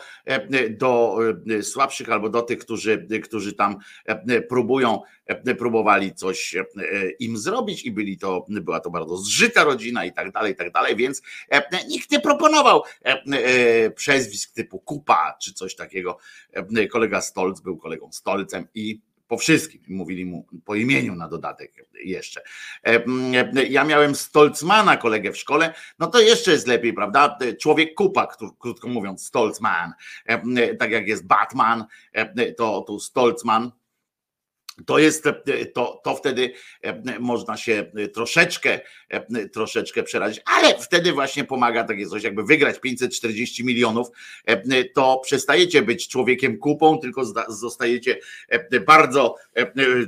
do 0.69 1.17
słabszych 1.61 2.09
albo 2.09 2.29
do 2.29 2.41
tych, 2.41 2.59
którzy, 2.59 3.07
którzy 3.23 3.53
tam 3.53 3.77
próbują, 4.49 5.01
próbowali 5.57 6.13
coś 6.13 6.55
im 7.19 7.37
zrobić 7.37 7.85
i 7.85 7.91
byli 7.91 8.17
to, 8.17 8.45
była 8.49 8.79
to 8.79 8.89
bardzo 8.89 9.17
zżyta 9.17 9.63
rodzina 9.63 10.05
i 10.05 10.13
tak 10.13 10.31
dalej, 10.31 10.53
i 10.53 10.55
tak 10.55 10.71
dalej, 10.71 10.95
więc 10.95 11.21
nikt 11.89 12.11
nie 12.11 12.19
proponował 12.19 12.83
przezwisk 13.95 14.53
typu 14.53 14.79
Kupa 14.79 15.37
czy 15.41 15.53
coś 15.53 15.75
takiego. 15.75 16.17
Kolega 16.91 17.21
Stolc 17.21 17.61
był 17.61 17.77
kolegą 17.77 18.11
Stolcem 18.11 18.67
i 18.73 19.06
po 19.27 19.37
wszystkim, 19.37 19.81
mówili 19.87 20.25
mu 20.25 20.47
po 20.65 20.75
imieniu 20.75 21.15
na 21.15 21.27
dodatek 21.27 21.73
jeszcze. 22.03 22.41
E, 22.85 23.03
ja 23.69 23.83
miałem 23.83 24.15
Stolzmana 24.15 24.97
kolegę 24.97 25.31
w 25.31 25.37
szkole, 25.37 25.73
no 25.99 26.07
to 26.07 26.21
jeszcze 26.21 26.51
jest 26.51 26.67
lepiej, 26.67 26.93
prawda? 26.93 27.37
Człowiek 27.61 27.95
kupa, 27.95 28.27
krótko 28.59 28.87
mówiąc, 28.87 29.25
Stolzman. 29.25 29.93
E, 30.25 30.75
tak 30.75 30.91
jak 30.91 31.07
jest 31.07 31.27
Batman, 31.27 31.85
e, 32.13 32.53
to 32.53 32.81
tu 32.81 32.99
Stolzman 32.99 33.71
to 34.85 34.99
jest, 34.99 35.23
to, 35.73 36.01
to 36.03 36.15
wtedy 36.15 36.53
e, 36.81 37.19
można 37.19 37.57
się 37.57 37.91
troszeczkę, 38.13 38.79
e, 39.09 39.49
troszeczkę 39.49 40.03
przerazić, 40.03 40.41
ale 40.45 40.79
wtedy 40.79 41.13
właśnie 41.13 41.43
pomaga 41.43 41.83
takie 41.83 42.05
coś, 42.05 42.23
jakby 42.23 42.43
wygrać 42.43 42.79
540 42.79 43.65
milionów, 43.65 44.07
e, 44.45 44.83
to 44.83 45.21
przestajecie 45.23 45.81
być 45.81 46.07
człowiekiem 46.07 46.57
kupą, 46.57 46.97
tylko 46.97 47.25
zostajecie 47.47 48.17
bardzo 48.85 49.35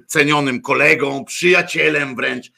cenionym 0.08 0.62
kolegą, 0.62 1.25
przyjacielem 1.25 2.15
wręcz 2.15 2.51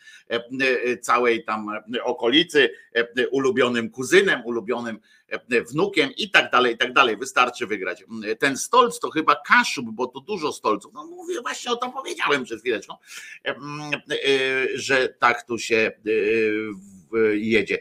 całej 1.01 1.43
tam 1.43 1.67
okolicy, 2.03 2.69
ulubionym 3.31 3.89
kuzynem, 3.89 4.45
ulubionym 4.45 4.99
wnukiem 5.69 6.09
i 6.17 6.31
tak 6.31 6.51
dalej, 6.51 6.73
i 6.75 6.77
tak 6.77 6.93
dalej. 6.93 7.17
Wystarczy 7.17 7.67
wygrać. 7.67 8.03
Ten 8.39 8.57
stolc 8.57 8.99
to 8.99 9.09
chyba 9.09 9.35
Kaszub, 9.47 9.85
bo 9.91 10.07
tu 10.07 10.21
dużo 10.21 10.51
stolców. 10.51 10.93
No 10.93 11.05
mówię, 11.05 11.41
właśnie 11.41 11.71
o 11.71 11.75
tym 11.75 11.91
powiedziałem 11.91 12.43
przed 12.43 12.59
chwileczką, 12.59 12.95
że 14.75 15.09
tak 15.19 15.43
tu 15.47 15.57
się 15.57 15.91
jedzie. 17.33 17.79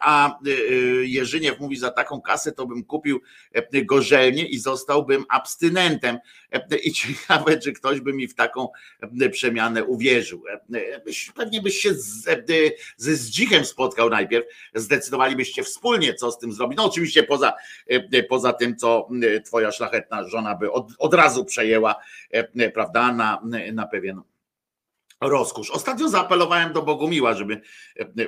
A 0.00 0.38
Jerzyniew 1.02 1.60
mówi, 1.60 1.76
za 1.76 1.90
taką 1.90 2.20
kasę 2.20 2.52
to 2.52 2.66
bym 2.66 2.84
kupił 2.84 3.20
gorzelnię 3.84 4.46
i 4.46 4.58
zostałbym 4.58 5.24
abstynentem. 5.28 6.18
I 6.84 6.92
ciekawe, 7.02 7.58
czy 7.58 7.72
ktoś 7.72 8.00
by 8.00 8.12
mi 8.12 8.28
w 8.28 8.34
taką 8.34 8.68
przemianę 9.32 9.84
uwierzył. 9.84 10.42
Pewnie 11.34 11.62
byś 11.62 11.76
się 11.76 11.94
ze 12.96 13.16
Zdzichem 13.16 13.64
spotkał 13.64 14.10
najpierw, 14.10 14.46
zdecydowalibyście 14.74 15.62
wspólnie, 15.62 16.14
co 16.14 16.32
z 16.32 16.38
tym 16.38 16.52
zrobić. 16.52 16.76
No 16.76 16.84
oczywiście 16.84 17.22
poza, 17.22 17.52
poza 18.28 18.52
tym, 18.52 18.76
co 18.76 19.08
twoja 19.44 19.72
szlachetna 19.72 20.28
żona 20.28 20.54
by 20.54 20.72
od, 20.72 20.88
od 20.98 21.14
razu 21.14 21.44
przejęła, 21.44 21.94
prawda, 22.74 23.12
na, 23.12 23.42
na 23.72 23.86
pewien 23.86 24.20
rozkusz. 25.20 25.70
Ostatnio 25.70 26.08
zaapelowałem 26.08 26.72
do 26.72 26.82
Bogumiła, 26.82 27.34
żeby 27.34 27.60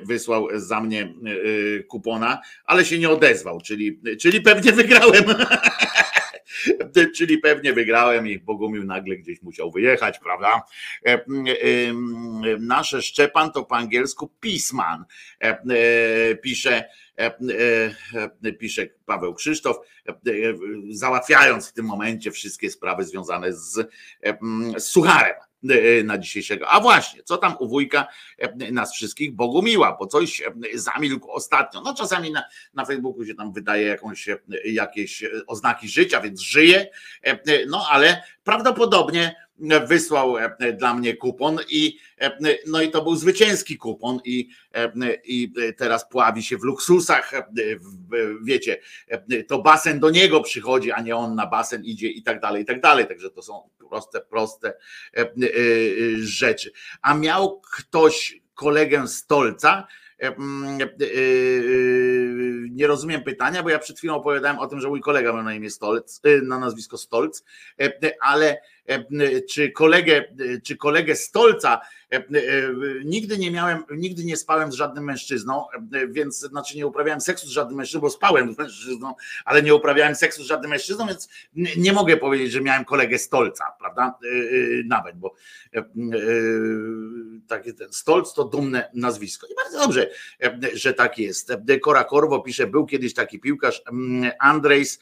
wysłał 0.02 0.48
za 0.54 0.80
mnie 0.80 1.14
kupona, 1.88 2.40
ale 2.64 2.84
się 2.84 2.98
nie 2.98 3.10
odezwał, 3.10 3.60
czyli, 3.60 4.00
czyli 4.20 4.40
pewnie 4.40 4.72
wygrałem. 4.72 5.24
Czyli 7.16 7.38
pewnie 7.38 7.72
wygrałem 7.72 8.28
i 8.28 8.38
Bogumił 8.38 8.84
nagle 8.84 9.16
gdzieś 9.16 9.42
musiał 9.42 9.70
wyjechać, 9.70 10.18
prawda? 10.18 10.62
Nasze 12.58 13.02
Szczepan 13.02 13.52
to 13.52 13.64
po 13.64 13.76
angielsku 13.76 14.30
pisman. 14.40 15.04
Pisze, 16.42 16.84
pisze 18.58 18.86
Paweł 19.06 19.34
Krzysztof, 19.34 19.76
załatwiając 20.90 21.68
w 21.68 21.72
tym 21.72 21.86
momencie 21.86 22.30
wszystkie 22.30 22.70
sprawy 22.70 23.04
związane 23.04 23.52
z, 23.52 23.88
z 24.76 24.84
sucharem. 24.84 25.49
E, 25.68 26.02
na 26.04 26.18
dzisiejszego. 26.18 26.68
A 26.68 26.80
właśnie, 26.80 27.22
co 27.22 27.36
tam 27.36 27.56
u 27.58 27.68
wujka 27.68 28.06
e, 28.38 28.72
nas 28.72 28.92
wszystkich 28.92 29.34
Bogumiła, 29.34 29.96
bo 29.98 30.06
coś 30.06 30.40
e, 30.40 30.52
zamilkł 30.74 31.30
ostatnio. 31.30 31.80
No 31.80 31.94
czasami 31.94 32.30
na, 32.30 32.44
na 32.74 32.84
Facebooku 32.84 33.24
się 33.24 33.34
tam 33.34 33.52
wydaje 33.52 33.86
jakąś, 33.86 34.28
jakieś 34.64 35.24
oznaki 35.46 35.88
życia, 35.88 36.20
więc 36.20 36.40
żyje, 36.40 36.90
no 37.68 37.86
ale 37.90 38.22
prawdopodobnie 38.44 39.36
wysłał 39.86 40.38
e, 40.38 40.72
dla 40.72 40.94
mnie 40.94 41.16
kupon 41.16 41.58
i 41.68 41.98
e, 42.20 42.38
no 42.66 42.82
i 42.82 42.90
to 42.90 43.02
był 43.02 43.16
zwycięski 43.16 43.76
kupon 43.76 44.20
i, 44.24 44.48
e, 44.74 44.92
i 45.24 45.52
teraz 45.76 46.08
pławi 46.08 46.42
się 46.42 46.58
w 46.58 46.62
luksusach, 46.62 47.32
wiecie, 48.42 48.80
to 49.48 49.62
basen 49.62 50.00
do 50.00 50.10
niego 50.10 50.42
przychodzi, 50.42 50.92
a 50.92 51.02
nie 51.02 51.16
on 51.16 51.34
na 51.34 51.46
basen 51.46 51.84
idzie 51.84 52.08
i 52.08 52.22
tak 52.22 52.40
dalej, 52.40 52.62
i 52.62 52.66
tak 52.66 52.80
dalej, 52.80 53.06
także 53.06 53.30
to 53.30 53.42
są 53.42 53.68
proste, 53.90 54.20
proste 54.20 54.72
rzeczy. 56.16 56.72
A 57.02 57.14
miał 57.14 57.60
ktoś 57.60 58.40
kolegę 58.54 59.08
Stolca, 59.08 59.86
nie 62.70 62.86
rozumiem 62.86 63.22
pytania, 63.22 63.62
bo 63.62 63.70
ja 63.70 63.78
przed 63.78 63.98
chwilą 63.98 64.14
opowiadałem 64.14 64.58
o 64.58 64.66
tym, 64.66 64.80
że 64.80 64.88
mój 64.88 65.00
kolega 65.00 65.32
ma 65.32 65.42
na 65.42 65.54
imię 65.54 65.70
Stolc, 65.70 66.20
na 66.42 66.58
nazwisko 66.58 66.98
Stolc, 66.98 67.44
ale 68.20 68.60
czy 69.48 69.70
kolegę, 69.70 70.24
czy 70.64 70.76
kolegę 70.76 71.16
Stolca 71.16 71.80
nigdy 73.04 73.38
nie 73.38 73.50
miałem, 73.50 73.84
nigdy 73.90 74.24
nie 74.24 74.36
spałem 74.36 74.72
z 74.72 74.74
żadnym 74.74 75.04
mężczyzną, 75.04 75.64
więc 76.08 76.38
znaczy 76.38 76.76
nie 76.76 76.86
uprawiałem 76.86 77.20
seksu 77.20 77.46
z 77.46 77.50
żadnym 77.50 77.76
mężczyzną, 77.76 78.00
bo 78.00 78.10
spałem 78.10 78.54
z 78.54 78.58
mężczyzną, 78.58 79.14
ale 79.44 79.62
nie 79.62 79.74
uprawiałem 79.74 80.14
seksu 80.14 80.44
z 80.44 80.46
żadnym 80.46 80.70
mężczyzną, 80.70 81.06
więc 81.06 81.28
nie 81.76 81.92
mogę 81.92 82.16
powiedzieć, 82.16 82.52
że 82.52 82.60
miałem 82.60 82.84
kolegę 82.84 83.18
Stolca, 83.18 83.64
prawda? 83.78 84.18
Nawet, 84.84 85.16
bo 85.16 85.34
taki 87.48 87.74
ten 87.74 87.92
Stolc 87.92 88.34
to 88.34 88.44
dumne 88.44 88.90
nazwisko. 88.94 89.46
I 89.46 89.54
bardzo 89.54 89.78
dobrze, 89.78 90.10
że 90.74 90.94
tak 90.94 91.18
jest. 91.18 91.52
Kora 91.82 92.04
Korwo 92.04 92.40
pisze, 92.50 92.66
był 92.66 92.86
kiedyś 92.86 93.14
taki 93.14 93.40
piłkarz 93.40 93.82
Andrejs 94.40 94.98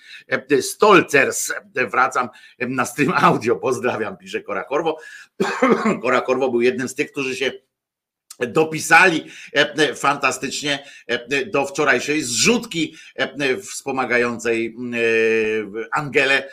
Stolcers. 0.61 1.53
Wracam 1.75 2.29
na 2.59 2.85
stream 2.85 3.13
audio, 3.17 3.57
pozdrawiam, 3.57 4.17
pisze 4.17 4.43
Kora 4.43 4.65
Korwo. 4.65 4.99
Kora 6.03 6.21
Korwo 6.21 6.51
był 6.51 6.61
jednym 6.61 6.89
z 6.89 6.95
tych, 6.95 7.13
którzy 7.13 7.37
się 7.37 7.53
dopisali 8.39 9.25
e, 9.53 9.95
fantastycznie 9.95 10.85
e, 11.07 11.47
do 11.47 11.67
wczorajszej 11.67 12.23
zrzutki 12.23 12.95
e, 13.15 13.57
wspomagającej 13.57 14.77
Angelę 15.93 16.51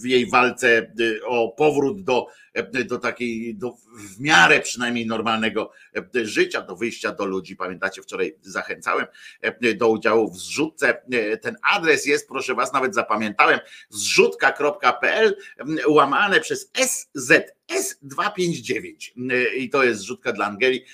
w 0.00 0.06
jej 0.06 0.30
walce 0.30 0.92
o 1.26 1.48
powrót 1.48 2.02
do 2.02 2.26
do 2.62 2.98
takiej, 2.98 3.54
do, 3.54 3.74
w 3.94 4.20
miarę 4.20 4.60
przynajmniej 4.60 5.06
normalnego 5.06 5.70
e, 6.16 6.26
życia, 6.26 6.60
do 6.60 6.76
wyjścia 6.76 7.12
do 7.12 7.26
ludzi. 7.26 7.56
Pamiętacie, 7.56 8.02
wczoraj 8.02 8.36
zachęcałem 8.42 9.06
e, 9.40 9.74
do 9.74 9.88
udziału 9.88 10.30
w 10.30 10.38
zrzutce. 10.38 11.02
E, 11.12 11.36
ten 11.36 11.56
adres 11.74 12.06
jest, 12.06 12.28
proszę 12.28 12.54
Was, 12.54 12.72
nawet 12.72 12.94
zapamiętałem, 12.94 13.58
zrzutka.pl 13.88 15.36
łamane 15.88 16.40
przez 16.40 16.70
SZ 16.74 17.56
S259 17.66 18.92
i 19.56 19.70
to 19.70 19.84
jest 19.84 20.00
zrzutka 20.00 20.32
dla 20.32 20.46
Angeli, 20.46 20.84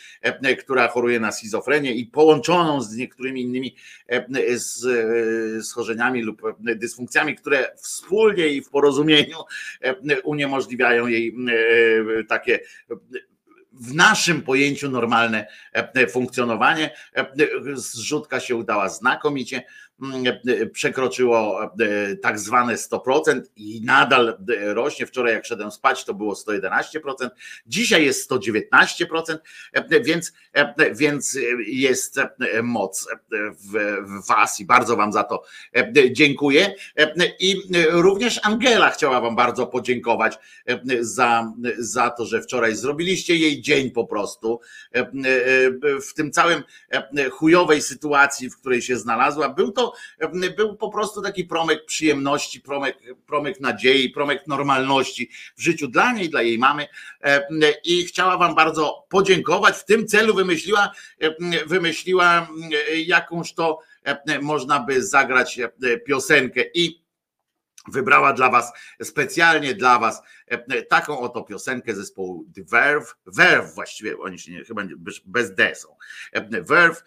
która 0.59 0.89
choruje 0.89 1.21
na 1.21 1.33
schizofrenię 1.33 1.95
i 1.95 2.07
połączoną 2.07 2.81
z 2.81 2.97
niektórymi 2.97 3.43
innymi 3.43 3.77
schorzeniami 5.63 6.23
lub 6.23 6.43
dysfunkcjami, 6.59 7.37
które 7.37 7.75
wspólnie 7.77 8.49
i 8.49 8.63
w 8.63 8.71
porozumieniu 8.71 9.39
uniemożliwiają 10.25 11.07
jej 11.07 11.35
E, 11.52 11.52
takie 12.29 12.61
w 13.73 13.95
naszym 13.95 14.43
pojęciu 14.43 14.91
normalne 14.91 15.47
e, 15.73 16.07
funkcjonowanie. 16.07 16.91
E, 17.17 17.27
zrzutka 17.75 18.41
się 18.41 18.57
udała 18.57 18.89
znakomicie. 18.89 19.63
Mm, 20.03 20.25
przekroczyło 20.73 21.65
e, 21.65 21.69
tak 22.17 22.39
zwane 22.39 22.77
100% 22.77 23.41
i 23.57 23.83
nadal 23.85 24.29
e, 24.29 24.75
rośnie. 24.75 25.07
Wczoraj 25.07 25.35
jak 25.35 25.47
szedłem 25.47 25.71
spać 25.71 26.05
to 26.05 26.15
było 26.15 26.35
111%, 26.35 27.31
dzisiaj 27.67 28.05
jest 28.05 28.31
119%, 28.31 29.39
e, 29.73 30.01
więc, 30.01 30.33
więc 30.95 31.39
jest 31.67 32.21
moc 32.63 33.09
w 33.71 34.27
Was 34.29 34.61
i 34.61 34.65
bardzo 34.65 34.97
Wam 34.97 35.13
za 35.13 35.25
to 35.25 35.43
dziękuję. 36.11 36.75
I 37.41 37.57
również 37.91 38.41
Angela 38.43 38.91
chciała 38.91 39.21
Wam 39.21 39.37
bardzo 39.37 39.67
podziękować 39.67 40.39
za, 41.01 41.53
za 41.79 42.11
to, 42.11 42.27
że 42.27 42.43
wczoraj 42.43 42.77
zrobiliście 42.77 43.37
jej 43.37 43.61
dzień 43.61 43.91
po 43.91 44.07
prostu. 44.07 44.61
W 46.09 46.15
tym 46.15 46.33
całym 46.33 46.63
chujowej 47.31 47.83
sytuacji, 47.83 48.51
w 48.51 48.59
której 48.59 48.83
się 48.83 48.97
znalazła, 48.97 49.49
był 49.49 49.73
to 49.73 49.92
był 50.57 50.77
po 50.77 50.91
prostu 50.91 51.23
taki 51.23 51.45
promyk 51.45 51.85
przyjemności, 51.85 52.61
promyk, 52.61 52.99
promyk 53.27 53.61
nadziei, 53.61 54.11
promyk 54.11 54.47
normalności 54.47 55.31
w 55.57 55.63
życiu 55.63 55.89
dla 55.89 56.13
niej, 56.13 56.31
dla 56.31 56.43
jej 56.43 56.59
mamy. 56.59 56.87
I 57.85 58.05
chciała 58.05 58.39
wam 58.39 58.55
bardzo 58.55 59.07
podziękować. 59.09 59.77
W 59.77 59.85
tym 59.85 60.07
celu 60.07 60.35
wymyśliła, 60.35 60.93
wymyśliła 61.67 62.49
jakąś 63.07 63.55
to 63.55 63.79
można 64.41 64.81
by 64.81 65.03
zagrać 65.03 65.61
piosenkę. 66.07 66.61
I 66.75 67.03
wybrała 67.89 68.33
dla 68.33 68.51
was, 68.51 68.73
specjalnie 69.03 69.75
dla 69.75 69.99
was 69.99 70.23
taką 70.89 71.21
oto 71.21 71.43
piosenkę 71.43 71.95
zespołu 71.95 72.47
The 72.55 72.63
Verve, 72.65 73.15
Verve 73.27 73.75
właściwie, 73.75 74.19
oni 74.19 74.39
się 74.39 74.53
nie, 74.53 74.65
chyba 74.65 74.83
bez 75.25 75.55
D 75.55 75.75
są, 75.75 75.97
Verve, 76.51 77.05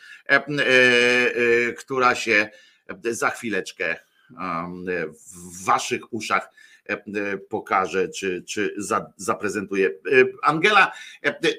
która 1.78 2.16
się 2.16 2.50
za 3.04 3.30
chwileczkę 3.30 3.96
w 5.34 5.66
waszych 5.66 6.14
uszach 6.14 6.50
pokażę, 7.50 8.10
czy, 8.10 8.44
czy 8.48 8.76
zaprezentuję. 9.18 9.92
Angela, 10.44 10.92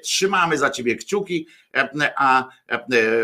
trzymamy 0.03 0.57
za 0.57 0.69
ciebie 0.69 0.95
kciuki, 0.95 1.47
a, 2.15 2.49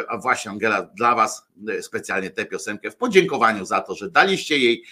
a 0.08 0.18
właśnie 0.18 0.52
Angela 0.52 0.82
dla 0.82 1.16
was 1.16 1.48
specjalnie 1.82 2.30
tę 2.30 2.46
piosenkę 2.46 2.92
w 2.92 2.96
podziękowaniu 2.96 3.66
za 3.66 3.82
to, 3.82 3.96
że 3.96 4.10
daliście 4.10 4.58
jej, 4.58 4.84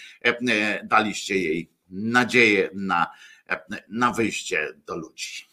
daliście 0.84 1.36
jej 1.36 1.70
nadzieję 1.90 2.70
na, 2.74 3.10
na 3.88 4.12
wyjście 4.12 4.68
do 4.86 4.96
ludzi. 4.96 5.46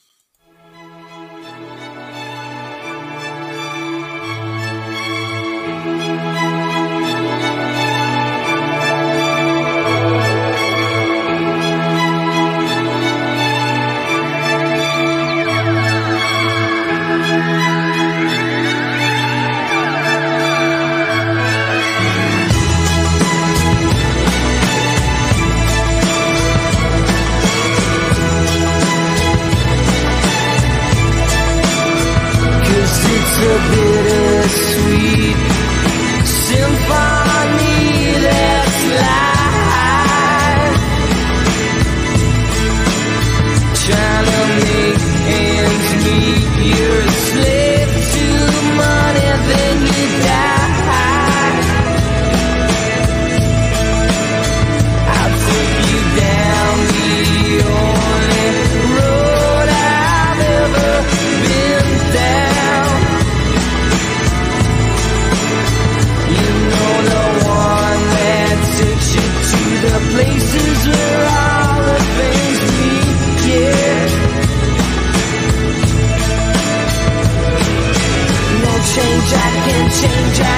Change, 80.01 80.48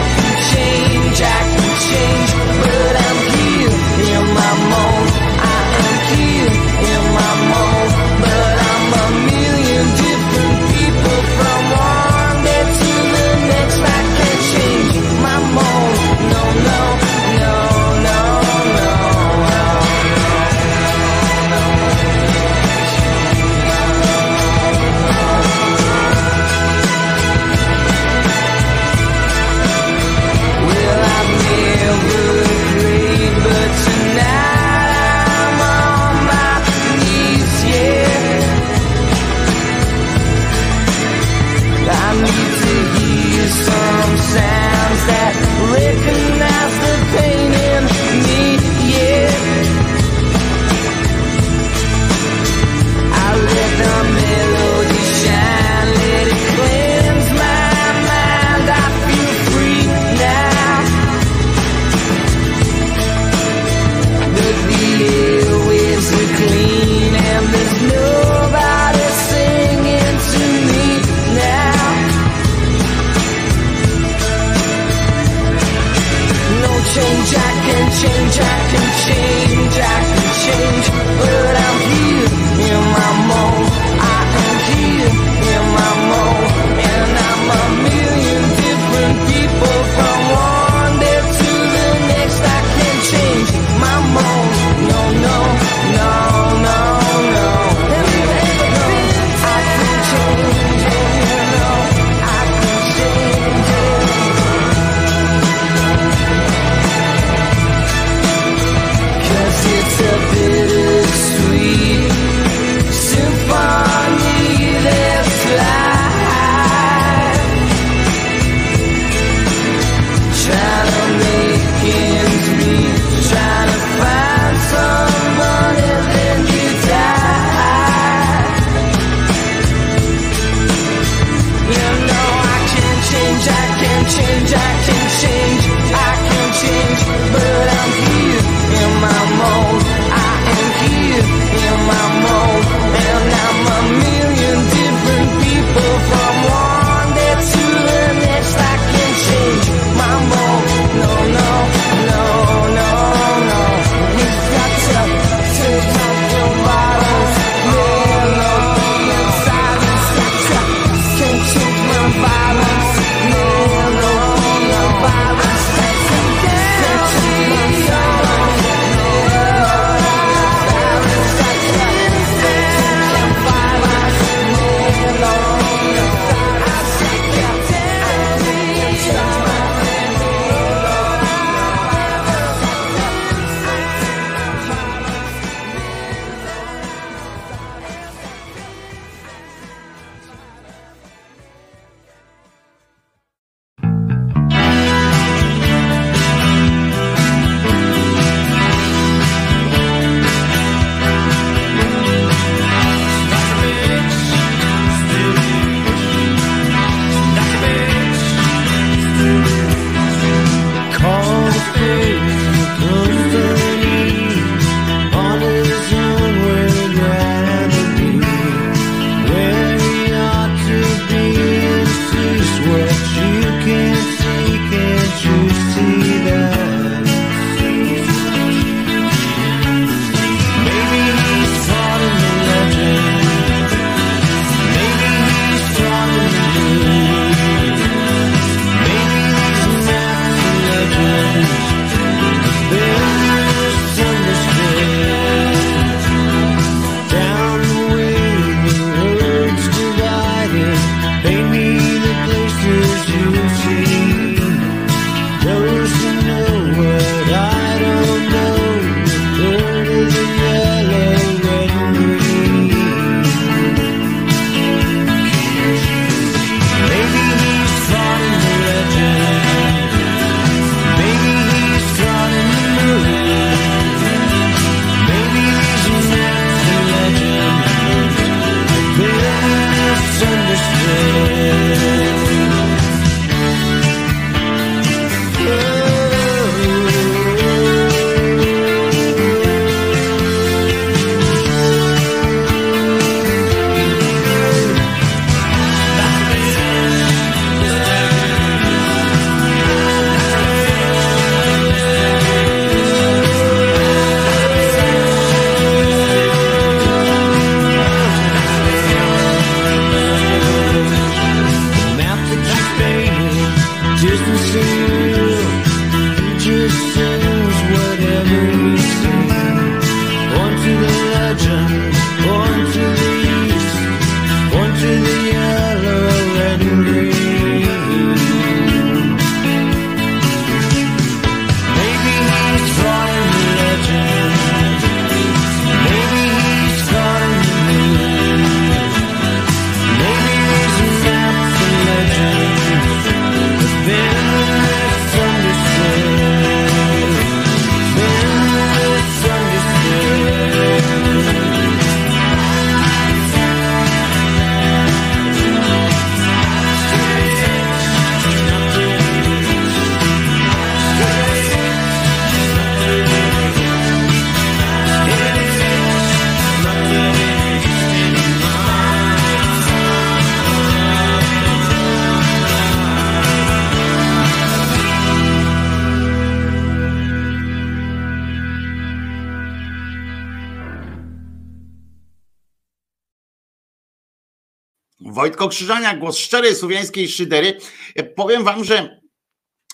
Wojtko 385.42 385.56
Krzyżania, 385.56 385.96
głos 385.98 386.18
szczerej 386.18 386.56
słowiańskiej 386.56 387.10
szydery. 387.10 387.58
E, 387.96 388.04
Powiem 388.04 388.44
wam, 388.44 388.64
że 388.64 389.02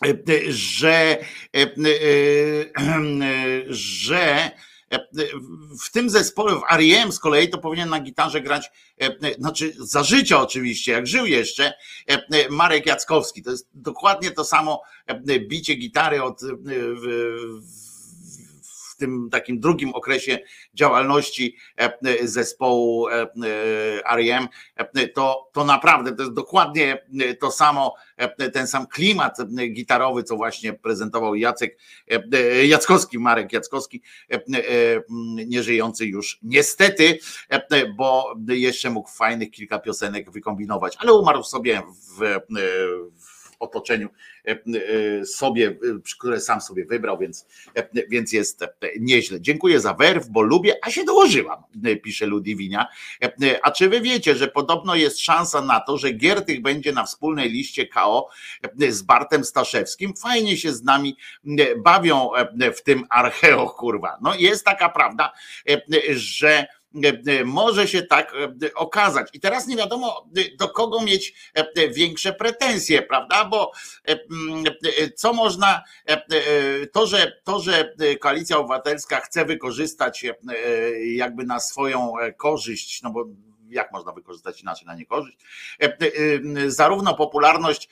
e, 0.06 0.14
że 0.52 1.18
e, 1.20 1.62
e, 1.62 1.68
że 3.68 4.52
w 5.86 5.92
tym 5.92 6.10
zespole, 6.10 6.56
w 6.56 6.62
R.E.M. 6.72 7.12
z 7.12 7.20
kolei 7.20 7.50
to 7.50 7.58
powinien 7.58 7.90
na 7.90 8.00
gitarze 8.00 8.42
grać, 8.42 8.72
znaczy 9.40 9.74
za 9.80 10.04
życia 10.04 10.42
oczywiście, 10.42 10.92
jak 10.92 11.08
żył 11.08 11.26
jeszcze, 11.26 11.74
Marek 12.50 12.86
Jackowski. 12.86 13.44
To 13.44 13.52
jest 13.52 13.70
dokładnie 13.74 14.32
to 14.32 14.46
samo 14.46 14.82
bicie 15.50 15.76
gitary 15.76 16.24
od 16.24 16.42
w, 16.74 17.08
w 18.94 18.96
tym 18.98 19.30
takim 19.32 19.60
drugim 19.60 19.94
okresie 19.94 20.40
działalności 20.74 21.56
zespołu 22.24 22.97
R.E.M. 24.18 24.48
To, 25.16 25.50
to 25.54 25.66
naprawdę 25.66 26.16
to 26.16 26.24
jest 26.24 26.36
dokładnie 26.36 27.06
to 27.40 27.52
samo, 27.52 27.96
ten 28.54 28.68
sam 28.68 28.88
klimat 28.88 29.38
gitarowy, 29.74 30.24
co 30.24 30.36
właśnie 30.36 30.74
prezentował 30.74 31.36
Jacek 31.36 31.78
Jackowski, 32.64 33.20
Marek 33.20 33.54
Jackowski, 33.54 34.02
nieżyjący 35.48 36.06
już 36.06 36.40
niestety, 36.44 37.20
bo 37.98 38.36
jeszcze 38.48 38.90
mógł 38.90 39.10
fajnych 39.10 39.52
kilka 39.52 39.80
piosenek 39.80 40.32
wykombinować, 40.32 40.98
ale 41.00 41.14
umarł 41.14 41.44
sobie 41.44 41.82
w, 42.18 42.40
w 43.20 43.48
otoczeniu 43.60 44.10
sobie, 45.26 45.78
które 46.20 46.40
sam 46.40 46.62
sobie 46.62 46.86
wybrał, 46.86 47.18
więc, 47.18 47.46
więc 48.10 48.34
jest 48.34 48.66
nieźle. 49.00 49.42
Dziękuję 49.42 49.80
za 49.80 49.94
werw, 49.94 50.28
bo 50.30 50.42
lubię, 50.42 50.76
a 50.82 50.92
się 50.92 51.04
dołożyłam, 51.04 51.64
pisze 52.04 52.26
Ludwinia. 52.26 52.88
A 53.62 53.72
czy 53.72 53.90
wy 53.90 54.02
wiecie, 54.02 54.36
że 54.36 54.48
podobno 54.48 54.96
jest 54.96 55.20
szansa 55.20 55.62
na 55.62 55.80
to, 55.80 55.98
że 55.98 56.12
Giertych 56.12 56.62
będzie 56.62 56.92
na 56.92 57.04
wspólnej 57.04 57.50
liście 57.50 57.88
KO 57.88 58.30
z 58.78 59.02
Bartem 59.02 59.46
Staszewskim? 59.46 60.14
Fajnie 60.16 60.58
się 60.58 60.74
z 60.74 60.84
nami 60.84 61.18
bawią 61.78 62.30
w 62.76 62.84
tym 62.84 63.06
archeo, 63.10 63.70
kurwa. 63.70 64.18
No 64.22 64.36
jest 64.36 64.66
taka 64.66 64.90
prawda, 64.90 65.34
że 66.10 66.68
może 67.46 67.88
się 67.88 68.02
tak 68.02 68.34
okazać. 68.76 69.30
I 69.34 69.40
teraz 69.40 69.68
nie 69.68 69.76
wiadomo, 69.76 70.30
do 70.60 70.70
kogo 70.70 71.02
mieć 71.02 71.34
większe 71.94 72.34
pretensje, 72.34 73.02
prawda? 73.02 73.46
Bo 73.46 73.72
co 75.16 75.34
można, 75.34 75.84
to, 76.92 77.08
że, 77.08 77.42
to, 77.44 77.60
że 77.60 77.94
koalicja 78.20 78.58
obywatelska 78.58 79.20
chce 79.20 79.46
wykorzystać 79.46 80.26
jakby 81.16 81.44
na 81.44 81.60
swoją 81.60 82.14
korzyść, 82.38 83.02
no 83.02 83.10
bo 83.10 83.26
jak 83.70 83.92
można 83.92 84.12
wykorzystać 84.12 84.62
inaczej 84.62 84.88
na 84.88 84.96
niekorzyść, 84.96 85.38
zarówno 86.68 87.14
popularność 87.16 87.90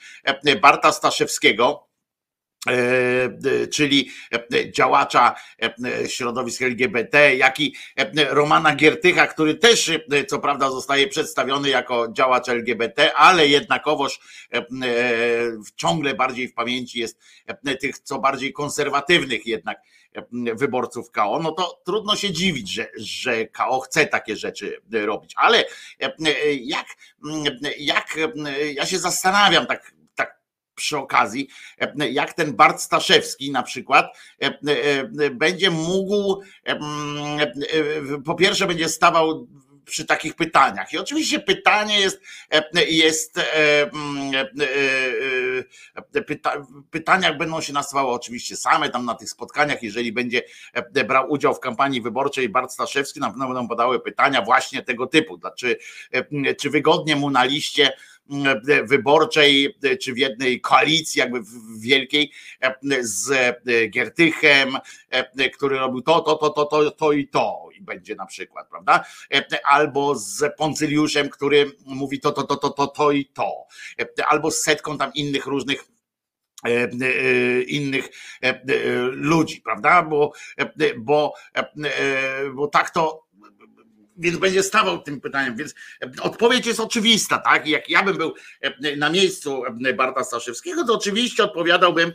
Barta 0.60 0.92
Staszewskiego, 0.92 1.85
czyli 3.72 4.10
działacza 4.70 5.34
środowisk 6.08 6.62
LGBT, 6.62 7.36
jak 7.36 7.60
i 7.60 7.74
Romana 8.28 8.74
Giertycha, 8.74 9.26
który 9.26 9.54
też 9.54 9.90
co 10.28 10.38
prawda 10.38 10.70
zostaje 10.70 11.08
przedstawiony 11.08 11.68
jako 11.68 12.12
działacz 12.12 12.48
LGBT, 12.48 13.14
ale 13.14 13.48
jednakowoż 13.48 14.20
ciągle 15.76 16.14
bardziej 16.14 16.48
w 16.48 16.54
pamięci 16.54 16.98
jest 16.98 17.18
tych 17.80 17.98
co 17.98 18.18
bardziej 18.18 18.52
konserwatywnych 18.52 19.46
jednak 19.46 19.78
wyborców 20.54 21.10
KO, 21.10 21.40
no 21.42 21.52
to 21.52 21.80
trudno 21.84 22.16
się 22.16 22.30
dziwić, 22.30 22.72
że, 22.72 22.88
że 22.96 23.46
KO 23.46 23.80
chce 23.80 24.06
takie 24.06 24.36
rzeczy 24.36 24.80
robić. 24.92 25.32
Ale 25.36 25.64
jak, 26.60 26.86
jak 27.78 28.18
ja 28.74 28.86
się 28.86 28.98
zastanawiam 28.98 29.66
tak 29.66 29.92
przy 30.76 30.98
okazji, 30.98 31.48
jak 32.10 32.32
ten 32.32 32.56
Bart 32.56 32.80
Staszewski 32.80 33.52
na 33.52 33.62
przykład 33.62 34.18
będzie 35.32 35.70
mógł, 35.70 36.42
po 38.24 38.34
pierwsze 38.34 38.66
będzie 38.66 38.88
stawał 38.88 39.48
przy 39.84 40.04
takich 40.04 40.34
pytaniach. 40.34 40.92
I 40.92 40.98
oczywiście 40.98 41.40
pytanie 41.40 42.00
jest, 42.00 42.20
jest 42.88 43.40
pyta, 46.26 46.66
pytania 46.90 47.34
będą 47.34 47.60
się 47.60 47.72
nasuwały 47.72 48.10
oczywiście 48.10 48.56
same 48.56 48.90
tam 48.90 49.04
na 49.04 49.14
tych 49.14 49.30
spotkaniach, 49.30 49.82
jeżeli 49.82 50.12
będzie 50.12 50.42
brał 51.06 51.30
udział 51.30 51.54
w 51.54 51.60
kampanii 51.60 52.00
wyborczej 52.00 52.48
Bart 52.48 52.72
Staszewski, 52.72 53.20
na 53.20 53.30
pewno 53.30 53.46
będą 53.46 53.68
padały 53.68 54.00
pytania 54.00 54.42
właśnie 54.42 54.82
tego 54.82 55.06
typu. 55.06 55.40
Czy, 55.58 55.76
czy 56.60 56.70
wygodnie 56.70 57.16
mu 57.16 57.30
na 57.30 57.44
liście 57.44 57.92
wyborczej, 58.84 59.76
czy 60.02 60.12
w 60.12 60.18
jednej 60.18 60.60
koalicji, 60.60 61.18
jakby 61.18 61.40
wielkiej, 61.78 62.32
z 63.00 63.32
Giertychem, 63.90 64.78
który 65.54 65.78
robił 65.78 66.02
to, 66.02 66.20
to, 66.20 66.36
to, 66.36 66.50
to, 66.50 66.64
to, 66.66 66.90
to 66.90 67.12
i 67.12 67.28
to, 67.28 67.68
i 67.78 67.82
będzie 67.82 68.14
na 68.14 68.26
przykład, 68.26 68.68
prawda? 68.68 69.04
Albo 69.64 70.14
z 70.16 70.56
Poncyliuszem, 70.56 71.28
który 71.28 71.72
mówi 71.86 72.20
to, 72.20 72.32
to, 72.32 72.42
to, 72.42 72.56
to, 72.56 72.70
to, 72.70 72.86
to 72.86 73.12
i 73.12 73.24
to, 73.24 73.66
albo 74.28 74.50
z 74.50 74.62
setką 74.62 74.98
tam 74.98 75.12
innych 75.14 75.46
różnych 75.46 75.84
innych 77.66 78.08
ludzi, 79.10 79.60
prawda? 79.60 80.02
Bo, 80.02 80.32
bo, 80.98 81.34
bo 82.54 82.68
tak 82.68 82.90
to 82.90 83.25
więc 84.18 84.36
będzie 84.36 84.62
stawał 84.62 85.02
tym 85.02 85.20
pytaniem. 85.20 85.56
Więc 85.56 85.74
odpowiedź 86.20 86.66
jest 86.66 86.80
oczywista, 86.80 87.38
tak? 87.38 87.66
Jak 87.66 87.90
ja 87.90 88.02
bym 88.02 88.16
był 88.16 88.34
na 88.96 89.10
miejscu 89.10 89.62
Barta 89.96 90.24
Staszewskiego, 90.24 90.84
to 90.84 90.94
oczywiście 90.94 91.44
odpowiadałbym, 91.44 92.12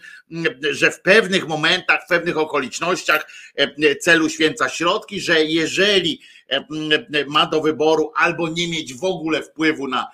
że 0.71 0.91
w 0.91 1.01
pewnych 1.01 1.47
momentach, 1.47 2.05
w 2.05 2.07
pewnych 2.07 2.37
okolicznościach 2.37 3.31
celu 4.01 4.29
święca 4.29 4.69
środki, 4.69 5.21
że 5.21 5.43
jeżeli 5.43 6.21
ma 7.27 7.45
do 7.45 7.61
wyboru 7.61 8.11
albo 8.15 8.49
nie 8.49 8.67
mieć 8.67 8.93
w 8.93 9.03
ogóle 9.03 9.43
wpływu 9.43 9.87
na 9.87 10.07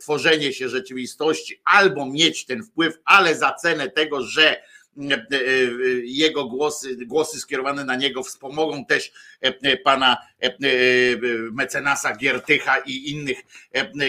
tworzenie 0.00 0.52
się 0.52 0.68
rzeczywistości, 0.68 1.60
albo 1.64 2.06
mieć 2.06 2.46
ten 2.46 2.62
wpływ, 2.62 2.98
ale 3.04 3.34
za 3.34 3.52
cenę 3.52 3.90
tego, 3.90 4.22
że 4.22 4.62
jego 6.04 6.44
głosy, 6.44 6.96
głosy 7.06 7.40
skierowane 7.40 7.84
na 7.84 7.96
niego 7.96 8.22
wspomogą 8.22 8.84
też 8.84 9.12
pana 9.84 10.16
mecenasa 11.52 12.16
Giertycha 12.16 12.78
i 12.78 13.10
innych 13.10 13.38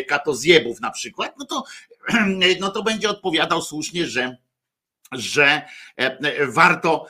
katozjebów 0.07 0.81
na 0.81 0.91
przykład, 0.91 1.35
no 1.39 1.45
to, 1.45 1.63
no 2.61 2.69
to 2.69 2.83
będzie 2.83 3.09
odpowiadał 3.09 3.61
słusznie, 3.61 4.05
że 4.05 4.37
że 5.11 5.61
warto 6.47 7.05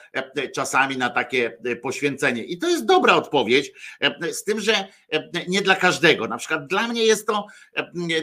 czasami 0.55 0.97
na 0.97 1.09
takie 1.09 1.57
poświęcenie. 1.81 2.43
I 2.43 2.57
to 2.57 2.69
jest 2.69 2.85
dobra 2.85 3.15
odpowiedź, 3.15 3.71
z 4.31 4.43
tym, 4.43 4.59
że 4.59 4.87
nie 5.47 5.61
dla 5.61 5.75
każdego. 5.75 6.27
Na 6.27 6.37
przykład 6.37 6.67
dla 6.67 6.87
mnie 6.87 7.03
jest 7.03 7.27
to, 7.27 7.45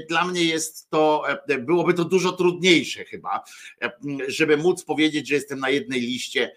dla 0.08 0.24
mnie 0.24 0.44
jest 0.44 0.90
to, 0.90 1.24
byłoby 1.58 1.94
to 1.94 2.04
dużo 2.04 2.32
trudniejsze 2.32 3.04
chyba, 3.04 3.44
żeby 4.28 4.56
móc 4.56 4.84
powiedzieć, 4.84 5.28
że 5.28 5.34
jestem 5.34 5.58
na 5.58 5.70
jednej 5.70 6.00
liście 6.00 6.52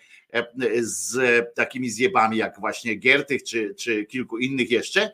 z 0.82 1.18
takimi 1.56 1.90
zjebami 1.90 2.38
jak 2.38 2.60
właśnie 2.60 2.96
Giertych 2.96 3.44
czy, 3.44 3.76
czy 3.76 4.06
kilku 4.06 4.38
innych 4.38 4.72
jeszcze 4.72 5.12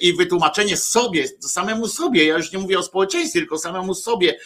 i 0.00 0.12
wytłumaczenie 0.12 0.76
sobie, 0.76 1.24
samemu 1.40 1.88
sobie, 1.88 2.24
ja 2.24 2.36
już 2.36 2.52
nie 2.52 2.58
mówię 2.58 2.78
o 2.78 2.82
społeczeństwie, 2.82 3.40
tylko 3.40 3.58
samemu 3.58 3.94
sobie 3.94 4.38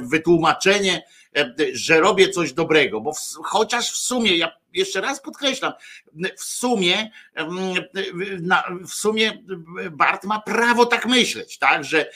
wytłumaczenie, 0.00 1.02
że 1.72 2.00
robię 2.00 2.28
coś 2.28 2.52
dobrego, 2.52 3.00
bo 3.00 3.12
w, 3.12 3.18
chociaż 3.42 3.90
w 3.90 3.96
sumie, 3.96 4.36
ja 4.36 4.62
jeszcze 4.74 5.00
raz 5.00 5.20
podkreślam, 5.20 5.72
w 6.38 6.44
sumie, 6.44 7.10
w 8.88 8.94
sumie 8.94 9.42
Bart 9.90 10.24
ma 10.24 10.40
prawo 10.40 10.86
tak 10.86 11.06
myśleć, 11.06 11.58
tak, 11.58 11.84
że, 11.84 12.10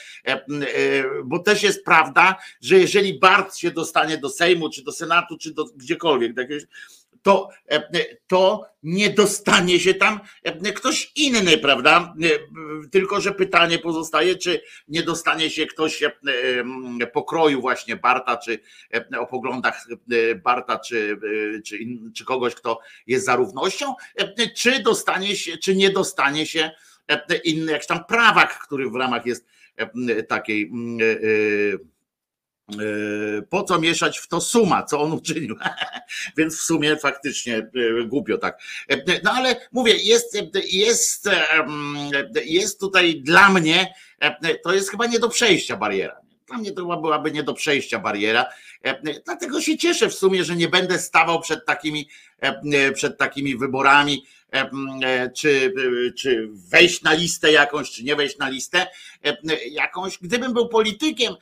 bo 1.23 1.39
też 1.39 1.63
jest 1.63 1.85
prawda, 1.85 2.35
że 2.61 2.79
jeżeli 2.79 3.19
Bart 3.19 3.55
się 3.55 3.71
dostanie 3.71 4.17
do 4.17 4.29
Sejmu, 4.29 4.69
czy 4.69 4.83
do 4.83 4.91
Senatu, 4.91 5.37
czy 5.37 5.53
do 5.53 5.65
gdziekolwiek, 5.65 6.33
do 6.33 6.41
to, 7.27 7.49
to 8.27 8.65
nie 8.83 9.09
dostanie 9.09 9.79
się 9.79 9.93
tam 9.93 10.19
ktoś 10.75 11.11
inny, 11.15 11.57
prawda? 11.57 12.13
Tylko, 12.91 13.21
że 13.21 13.31
pytanie 13.31 13.79
pozostaje, 13.79 14.35
czy 14.35 14.61
nie 14.87 15.03
dostanie 15.03 15.49
się 15.49 15.65
ktoś 15.65 16.03
pokroju 17.13 17.61
właśnie 17.61 17.95
Barta, 17.95 18.37
czy 18.37 18.59
o 19.19 19.25
poglądach 19.25 19.87
Barta, 20.43 20.79
czy, 20.79 21.19
czy, 21.65 21.79
czy 22.15 22.25
kogoś, 22.25 22.55
kto 22.55 22.79
jest 23.07 23.25
za 23.25 23.35
równością, 23.35 23.93
czy 24.55 24.79
dostanie 24.79 25.35
się, 25.35 25.57
czy 25.57 25.75
nie 25.75 25.89
dostanie 25.89 26.45
się 26.45 26.71
inny 27.43 27.71
jakiś 27.71 27.87
tam 27.87 28.05
prawak, 28.05 28.59
który 28.59 28.89
w 28.89 28.95
ramach 28.95 29.25
jest 29.25 29.45
takiej 30.27 30.71
E, 31.01 31.96
po 33.49 33.63
co 33.63 33.79
mieszać 33.79 34.19
w 34.19 34.27
to 34.27 34.41
suma, 34.41 34.83
co 34.83 35.01
on 35.01 35.11
uczynił? 35.13 35.55
Więc 36.37 36.57
w 36.57 36.61
sumie 36.61 36.97
faktycznie 36.97 37.57
e, 37.57 37.69
głupio 38.05 38.37
tak. 38.37 38.59
E, 38.89 39.21
No 39.23 39.31
ale 39.31 39.55
mówię, 39.71 39.93
jest, 39.95 40.37
jest, 40.71 41.29
jest 42.45 42.79
tutaj 42.79 43.21
dla 43.21 43.49
mnie, 43.49 43.93
to 44.63 44.73
jest 44.73 44.91
chyba 44.91 45.05
nie 45.05 45.19
do 45.19 45.29
przejścia 45.29 45.77
bariera. 45.77 46.26
Dla 46.47 46.57
mnie 46.57 46.71
to 46.71 46.97
byłaby 46.97 47.31
nie 47.31 47.43
do 47.43 47.53
przejścia 47.53 47.99
bariera. 47.99 48.45
Dlatego 49.25 49.61
się 49.61 49.77
cieszę 49.77 50.09
w 50.09 50.13
sumie, 50.13 50.43
że 50.43 50.55
nie 50.55 50.67
będę 50.67 50.99
stawał 50.99 51.41
przed 51.41 51.65
takimi, 51.65 52.09
przed 52.93 53.17
takimi 53.17 53.57
wyborami 53.57 54.23
E, 54.53 54.69
e, 55.03 55.29
czy, 55.29 55.73
e, 56.07 56.11
czy 56.13 56.49
wejść 56.51 57.01
na 57.01 57.13
listę 57.13 57.51
jakąś, 57.51 57.91
czy 57.91 58.03
nie 58.03 58.15
wejść 58.15 58.37
na 58.37 58.49
listę 58.49 58.87
jakąś. 59.71 60.17
Gdybym 60.17 60.53
był 60.53 60.69
politykiem, 60.69 61.33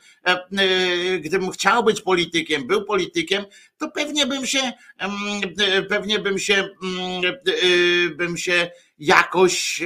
gdybym 1.20 1.50
chciał 1.50 1.84
być 1.84 2.00
politykiem, 2.00 2.66
był 2.66 2.84
politykiem, 2.84 3.44
to 3.78 3.90
pewnie 3.90 4.26
bym 4.26 4.46
się, 4.46 4.72
pewnie 5.88 6.18
bym 6.18 6.38
się, 6.38 6.68
bym 8.16 8.36
się 8.36 8.70
jakoś 8.98 9.82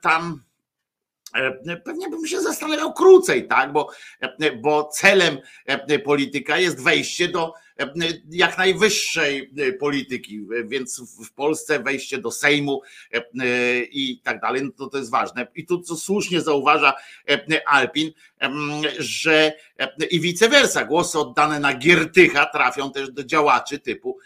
tam 0.00 0.42
pewnie 1.84 2.08
bym 2.08 2.26
się 2.26 2.40
zastanawiał 2.40 2.92
krócej, 2.92 3.48
tak? 3.48 3.72
Bo, 3.72 3.90
bo 4.56 4.84
celem 4.84 5.38
polityka 6.04 6.58
jest 6.58 6.82
wejście 6.82 7.28
do 7.28 7.52
jak 8.30 8.58
najwyższej 8.58 9.52
polityki, 9.80 10.46
więc 10.64 11.02
w 11.26 11.32
Polsce 11.32 11.80
wejście 11.80 12.18
do 12.18 12.30
Sejmu 12.30 12.82
i 13.90 14.20
tak 14.24 14.40
dalej, 14.40 14.62
no 14.64 14.70
to, 14.78 14.86
to 14.86 14.98
jest 14.98 15.10
ważne. 15.10 15.46
I 15.54 15.66
tu 15.66 15.80
co 15.80 15.96
słusznie 15.96 16.40
zauważa 16.40 16.94
Alpin, 17.66 18.12
że 18.98 19.52
i 20.10 20.20
vice 20.20 20.48
versa, 20.48 20.84
głosy 20.84 21.18
oddane 21.18 21.60
na 21.60 21.74
Giertycha 21.74 22.46
trafią 22.46 22.92
też 22.92 23.10
do 23.10 23.24
działaczy 23.24 23.78
typu 23.78 24.18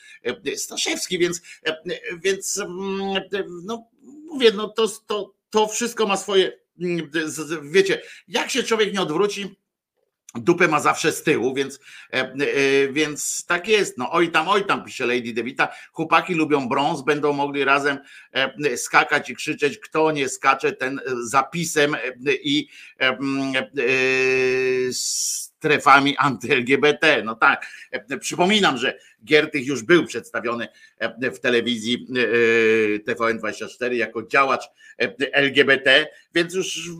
Staszewski, 0.56 1.18
więc, 1.18 1.42
więc 2.22 2.62
no 3.64 3.88
mówię, 4.24 4.50
no 4.54 4.68
to, 4.68 4.88
to, 5.06 5.34
to 5.50 5.68
wszystko 5.68 6.06
ma 6.06 6.16
swoje, 6.16 6.52
wiecie, 7.62 8.02
jak 8.28 8.50
się 8.50 8.62
człowiek 8.62 8.92
nie 8.92 9.02
odwróci, 9.02 9.56
dupę 10.34 10.68
ma 10.68 10.80
zawsze 10.80 11.12
z 11.12 11.22
tyłu, 11.22 11.54
więc, 11.54 11.80
e, 12.12 12.16
e, 12.16 12.32
więc 12.92 13.44
tak 13.46 13.68
jest. 13.68 13.98
No 13.98 14.12
oj 14.12 14.30
tam, 14.30 14.48
oj 14.48 14.66
tam, 14.66 14.84
pisze 14.84 15.06
Lady 15.06 15.32
Devita. 15.32 15.68
Chłopaki 15.92 16.34
lubią 16.34 16.68
brąz, 16.68 17.02
będą 17.02 17.32
mogli 17.32 17.64
razem 17.64 17.98
e, 18.32 18.76
skakać 18.76 19.30
i 19.30 19.36
krzyczeć, 19.36 19.78
kto 19.78 20.12
nie 20.12 20.28
skacze, 20.28 20.72
ten 20.72 21.00
zapisem 21.24 21.96
i 22.42 22.68
strefami 25.58 26.16
anty-LGBT. 26.16 27.22
No 27.24 27.34
tak, 27.34 27.66
przypominam, 28.20 28.78
że 28.78 28.98
Giertych 29.24 29.66
już 29.66 29.82
był 29.82 30.06
przedstawiony 30.06 30.68
w 31.20 31.38
telewizji 31.38 32.06
TVN24 33.08 33.92
jako 33.92 34.22
działacz 34.22 34.64
LGBT, 35.32 36.06
więc 36.34 36.54
już 36.54 36.90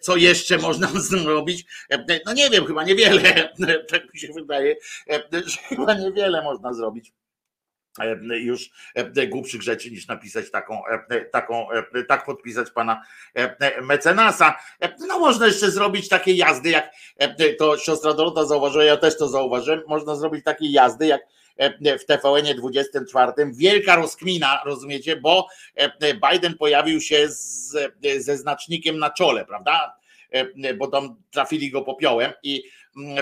co 0.00 0.16
jeszcze 0.16 0.58
można 0.58 0.88
zrobić? 1.10 1.66
No 2.26 2.32
nie 2.32 2.50
wiem, 2.50 2.66
chyba 2.66 2.84
niewiele, 2.84 3.54
tak 3.90 4.14
mi 4.14 4.20
się 4.20 4.28
wydaje, 4.32 4.76
że 5.32 5.58
chyba 5.68 5.94
niewiele 5.94 6.42
można 6.42 6.74
zrobić 6.74 7.12
już 8.30 8.70
głupszych 9.28 9.62
rzeczy 9.62 9.90
niż 9.90 10.06
napisać 10.06 10.50
taką, 10.50 10.82
taką, 11.32 11.66
tak 12.08 12.24
podpisać 12.24 12.70
pana 12.70 13.02
mecenasa. 13.82 14.58
No 15.08 15.18
można 15.18 15.46
jeszcze 15.46 15.70
zrobić 15.70 16.08
takie 16.08 16.32
jazdy, 16.32 16.70
jak 16.70 16.90
to 17.58 17.78
siostra 17.78 18.14
Dorota 18.14 18.44
zauważyła, 18.44 18.84
ja 18.84 18.96
też 18.96 19.18
to 19.18 19.28
zauważyłem, 19.28 19.82
można 19.86 20.14
zrobić 20.14 20.44
takie 20.44 20.72
jazdy, 20.72 21.06
jak 21.06 21.22
w 22.00 22.04
TVN 22.04 22.56
24. 22.56 23.32
Wielka 23.52 23.96
rozkmina, 23.96 24.62
rozumiecie, 24.64 25.16
bo 25.16 25.48
Biden 26.30 26.54
pojawił 26.58 27.00
się 27.00 27.28
z, 27.28 27.76
ze 28.18 28.36
znacznikiem 28.36 28.98
na 28.98 29.10
czole, 29.10 29.44
prawda? 29.44 29.96
Bo 30.76 30.86
tam 30.86 31.16
trafili 31.30 31.70
go 31.70 31.82
popiołem 31.82 32.32
i 32.42 32.62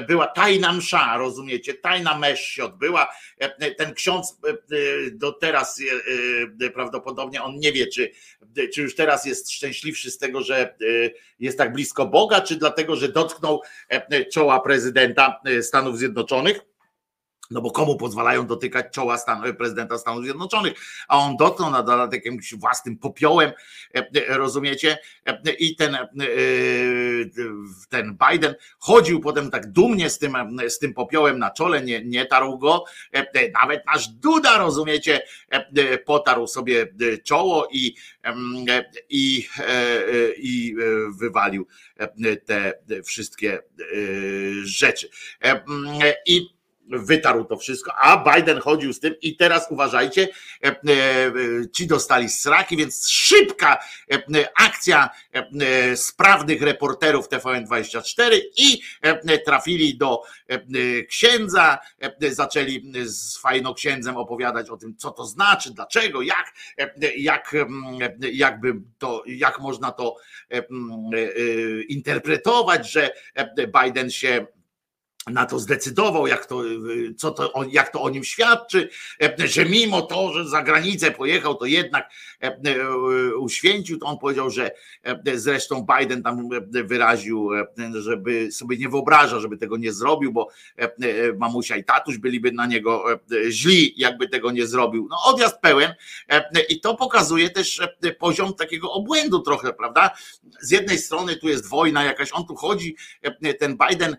była 0.08 0.26
tajna 0.26 0.72
msza, 0.72 1.16
rozumiecie, 1.16 1.74
tajna 1.74 2.18
mesz 2.18 2.40
się 2.40 2.64
odbyła. 2.64 3.08
Ten 3.78 3.94
ksiądz 3.94 4.40
do 5.12 5.32
teraz 5.32 5.82
prawdopodobnie 6.74 7.42
on 7.42 7.58
nie 7.58 7.72
wie, 7.72 7.86
czy, 7.86 8.10
czy 8.74 8.82
już 8.82 8.94
teraz 8.94 9.26
jest 9.26 9.52
szczęśliwszy 9.52 10.10
z 10.10 10.18
tego, 10.18 10.42
że 10.42 10.74
jest 11.38 11.58
tak 11.58 11.72
blisko 11.72 12.06
Boga, 12.06 12.40
czy 12.40 12.56
dlatego, 12.56 12.96
że 12.96 13.08
dotknął 13.08 13.60
czoła 14.32 14.60
prezydenta 14.60 15.40
Stanów 15.62 15.98
Zjednoczonych 15.98 16.75
no 17.50 17.60
bo 17.60 17.70
komu 17.70 17.96
pozwalają 17.96 18.46
dotykać 18.46 18.86
czoła 18.92 19.18
Stan, 19.18 19.56
prezydenta 19.56 19.98
Stanów 19.98 20.24
Zjednoczonych, 20.24 20.72
a 21.08 21.18
on 21.18 21.36
dotknął 21.36 21.70
na 21.70 21.82
dodatek 21.82 22.24
jakimś 22.24 22.54
własnym 22.54 22.98
popiołem, 22.98 23.52
e, 23.94 23.98
e, 24.28 24.38
rozumiecie? 24.38 24.98
E, 25.26 25.52
I 25.52 25.76
ten, 25.76 25.96
ten 27.88 28.18
Biden 28.30 28.54
chodził 28.78 29.20
potem 29.20 29.50
tak 29.50 29.72
dumnie 29.72 30.10
z 30.10 30.18
tym, 30.18 30.36
z 30.68 30.78
tym 30.78 30.94
popiołem 30.94 31.38
na 31.38 31.50
czole, 31.50 31.82
nie, 31.82 32.04
nie 32.04 32.26
tarł 32.26 32.58
go, 32.58 32.84
nawet 33.62 33.86
nasz 33.86 34.08
Duda, 34.08 34.58
rozumiecie, 34.58 35.20
potarł 36.04 36.46
sobie 36.46 36.86
czoło 37.24 37.68
i, 37.72 37.94
i, 39.08 39.46
i 40.36 40.76
wywalił 41.20 41.66
te 42.44 42.72
wszystkie 43.04 43.58
rzeczy. 44.64 45.08
I 46.26 46.55
wytarł 46.88 47.44
to 47.44 47.56
wszystko, 47.56 47.92
a 47.94 48.34
Biden 48.34 48.60
chodził 48.60 48.92
z 48.92 49.00
tym 49.00 49.14
i 49.22 49.36
teraz 49.36 49.66
uważajcie, 49.70 50.28
e, 50.64 50.68
e, 50.68 50.76
ci 51.72 51.86
dostali 51.86 52.28
sraki, 52.28 52.76
więc 52.76 53.08
szybka 53.08 53.78
e, 54.12 54.48
akcja 54.62 55.10
sprawnych 55.94 56.62
reporterów 56.62 57.28
TVN24 57.28 58.40
i 58.56 58.80
trafili 59.46 59.98
do 59.98 60.22
księdza, 61.08 61.78
zaczęli 62.30 62.92
z 63.04 63.38
fajnoksiędzem 63.38 64.16
opowiadać 64.16 64.70
o 64.70 64.76
tym, 64.76 64.96
co 64.96 65.10
to 65.10 65.24
znaczy, 65.24 65.70
dlaczego, 65.74 66.22
jak, 66.22 66.52
jak, 67.16 67.54
jakby 68.32 68.74
to, 68.98 69.22
jak 69.26 69.60
można 69.60 69.92
to 69.92 70.16
interpretować, 71.88 72.92
że 72.92 73.10
Biden 73.82 74.10
się 74.10 74.46
na 75.30 75.46
to 75.46 75.58
zdecydował, 75.58 76.26
jak 76.26 76.46
to, 76.46 76.62
co 77.16 77.30
to, 77.30 77.64
jak 77.70 77.92
to 77.92 78.02
o 78.02 78.10
nim 78.10 78.24
świadczy, 78.24 78.88
że 79.44 79.64
mimo 79.64 80.02
to, 80.02 80.32
że 80.32 80.48
za 80.48 80.62
granicę 80.62 81.10
pojechał, 81.10 81.54
to 81.54 81.66
jednak 81.66 82.10
e, 82.40 82.54
uświęcił, 83.36 83.98
to 83.98 84.06
on 84.06 84.18
powiedział, 84.18 84.50
że 84.50 84.70
e, 85.02 85.38
zresztą 85.38 85.86
Biden 85.98 86.22
tam 86.22 86.48
wyraził, 86.70 87.54
e, 87.54 87.66
żeby 88.00 88.52
sobie 88.52 88.76
nie 88.76 88.88
wyobraża, 88.88 89.40
żeby 89.40 89.56
tego 89.56 89.76
nie 89.76 89.92
zrobił, 89.92 90.32
bo 90.32 90.48
mamusia 91.38 91.76
i 91.76 91.84
tatuś 91.84 92.18
byliby 92.18 92.52
na 92.52 92.66
niego 92.66 93.04
źli, 93.48 93.94
jakby 93.96 94.28
tego 94.28 94.50
nie 94.50 94.66
zrobił. 94.66 95.08
No 95.10 95.16
odjazd 95.24 95.60
pełen 95.60 95.94
i 96.68 96.80
to 96.80 96.94
pokazuje 96.94 97.50
też 97.50 97.82
poziom 98.18 98.54
takiego 98.54 98.92
obłędu 98.92 99.40
trochę, 99.40 99.72
prawda? 99.72 100.10
Z 100.60 100.70
jednej 100.70 100.98
strony 100.98 101.36
tu 101.36 101.48
jest 101.48 101.68
wojna 101.68 102.04
jakaś, 102.04 102.32
on 102.32 102.46
tu 102.46 102.54
chodzi, 102.54 102.96
ten 103.58 103.76
Biden 103.88 104.16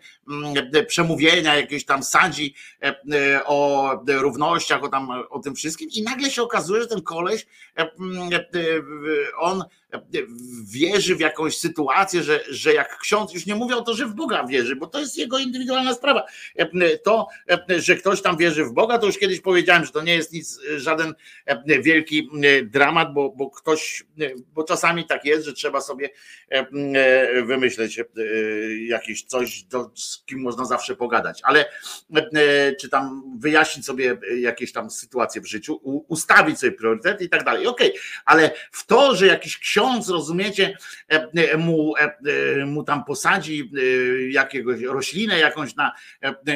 przemówienia 0.98 1.56
jakieś 1.56 1.86
tam 1.86 2.04
sadzi 2.04 2.54
e, 2.82 2.96
e, 3.14 3.46
o 3.46 3.90
równościach, 4.08 4.84
o, 4.84 4.90
tam, 4.90 5.10
o 5.30 5.40
tym 5.40 5.56
wszystkim 5.56 5.90
i 5.94 6.02
nagle 6.02 6.32
się 6.32 6.42
okazuje, 6.42 6.82
że 6.82 6.88
ten 6.88 7.02
koleś, 7.02 7.48
e, 7.78 7.90
on 9.38 9.64
wierzy 10.64 11.16
w 11.16 11.20
jakąś 11.20 11.58
sytuację, 11.58 12.24
że, 12.24 12.40
że 12.50 12.74
jak 12.74 12.98
ksiądz, 12.98 13.34
już 13.34 13.46
nie 13.46 13.56
mówię 13.56 13.76
o 13.76 13.82
to, 13.82 13.94
że 13.94 14.06
w 14.06 14.14
Boga 14.14 14.44
wierzy, 14.44 14.76
bo 14.76 14.88
to 14.88 15.00
jest 15.00 15.18
jego 15.18 15.40
indywidualna 15.40 15.94
sprawa. 15.94 16.24
To, 17.04 17.28
że 17.78 17.96
ktoś 17.96 18.22
tam 18.22 18.38
wierzy 18.38 18.66
w 18.66 18.74
Boga, 18.74 18.98
to 18.98 19.06
już 19.06 19.18
kiedyś 19.18 19.42
powiedziałem, 19.42 19.86
że 19.86 19.92
to 19.92 20.02
nie 20.02 20.16
jest 20.16 20.34
nic, 20.34 20.60
żaden 20.78 21.14
wielki 21.82 22.30
dramat, 22.64 23.14
bo, 23.14 23.30
bo 23.30 23.50
ktoś, 23.50 24.04
bo 24.54 24.64
czasami 24.64 25.06
tak 25.06 25.26
jest, 25.26 25.46
że 25.46 25.54
trzeba 25.54 25.82
sobie 25.82 26.10
wymyśleć 27.46 28.00
jakieś 28.88 29.24
coś, 29.24 29.66
z 29.96 30.24
kim 30.26 30.42
można 30.42 30.66
zawsze 30.66 30.87
pogadać, 30.96 31.42
ale 31.44 31.66
czy 32.80 32.90
tam 32.90 33.24
wyjaśnić 33.40 33.86
sobie 33.86 34.18
jakieś 34.40 34.72
tam 34.72 34.90
sytuacje 34.90 35.42
w 35.42 35.48
życiu, 35.48 35.80
ustawić 36.08 36.60
sobie 36.60 36.72
priorytety 36.72 37.24
i 37.24 37.30
tak 37.30 37.44
dalej. 37.44 37.68
Okej, 37.68 37.90
okay. 37.90 38.02
ale 38.26 38.52
w 38.72 38.86
to, 38.86 39.16
że 39.16 39.28
jakiś 39.28 39.58
ksiądz 39.58 40.10
rozumiecie, 40.10 40.78
e, 41.12 41.28
e, 41.34 41.58
mu, 41.58 41.94
e, 41.98 42.66
mu 42.66 42.84
tam 42.84 43.04
posadzi 43.04 43.72
jakiegoś 44.30 44.82
roślinę 44.82 45.40
jakąś 45.40 45.76
na, 45.76 45.92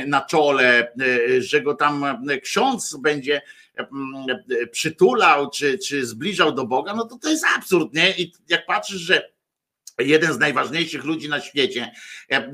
na 0.08 0.22
czole, 0.22 0.94
że 1.40 1.62
go 1.62 1.74
tam 1.74 2.24
ksiądz 2.44 2.96
będzie 2.96 3.42
przytulał 4.72 5.50
czy, 5.50 5.78
czy 5.78 6.06
zbliżał 6.06 6.52
do 6.52 6.66
Boga, 6.66 6.94
no 6.94 7.06
to 7.06 7.18
to 7.18 7.30
jest 7.30 7.46
absurd, 7.58 7.94
nie? 7.94 8.12
I 8.12 8.34
jak 8.50 8.66
patrzysz, 8.66 9.02
że 9.02 9.32
jeden 10.00 10.34
z 10.34 10.40
najważniejszych 10.40 11.04
ludzi 11.04 11.30
na 11.30 11.42
świecie 11.42 11.92
e, 12.32 12.36
e, 12.36 12.52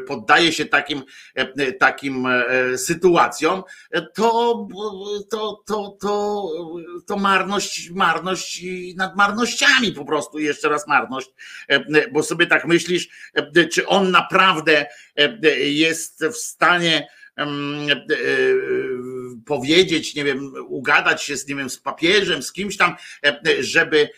poddaje 0.00 0.52
się 0.52 0.64
takim, 0.64 1.02
e, 1.34 1.72
takim 1.72 2.28
sytuacjom, 2.76 3.62
to, 4.14 4.68
to, 5.30 5.62
to, 5.66 5.96
to, 6.00 6.48
to 7.06 7.16
marność, 7.16 7.90
marność 7.90 8.64
nad 8.96 9.16
marnościami 9.16 9.92
po 9.92 10.04
prostu, 10.04 10.38
jeszcze 10.38 10.68
raz 10.68 10.88
marność, 10.88 11.30
bo 12.12 12.22
sobie 12.22 12.46
tak 12.46 12.66
myślisz, 12.66 13.08
czy 13.72 13.86
on 13.86 14.10
naprawdę 14.10 14.86
jest 15.56 16.24
w 16.24 16.36
stanie 16.36 17.08
powiedzieć, 19.46 20.14
nie 20.14 20.24
wiem, 20.24 20.52
ugadać 20.66 21.22
się 21.22 21.36
z, 21.36 21.48
nie 21.48 21.54
wiem, 21.54 21.70
z 21.70 21.78
papieżem, 21.78 22.42
z 22.42 22.52
kimś 22.52 22.76
tam, 22.76 22.96
żeby 23.60 24.08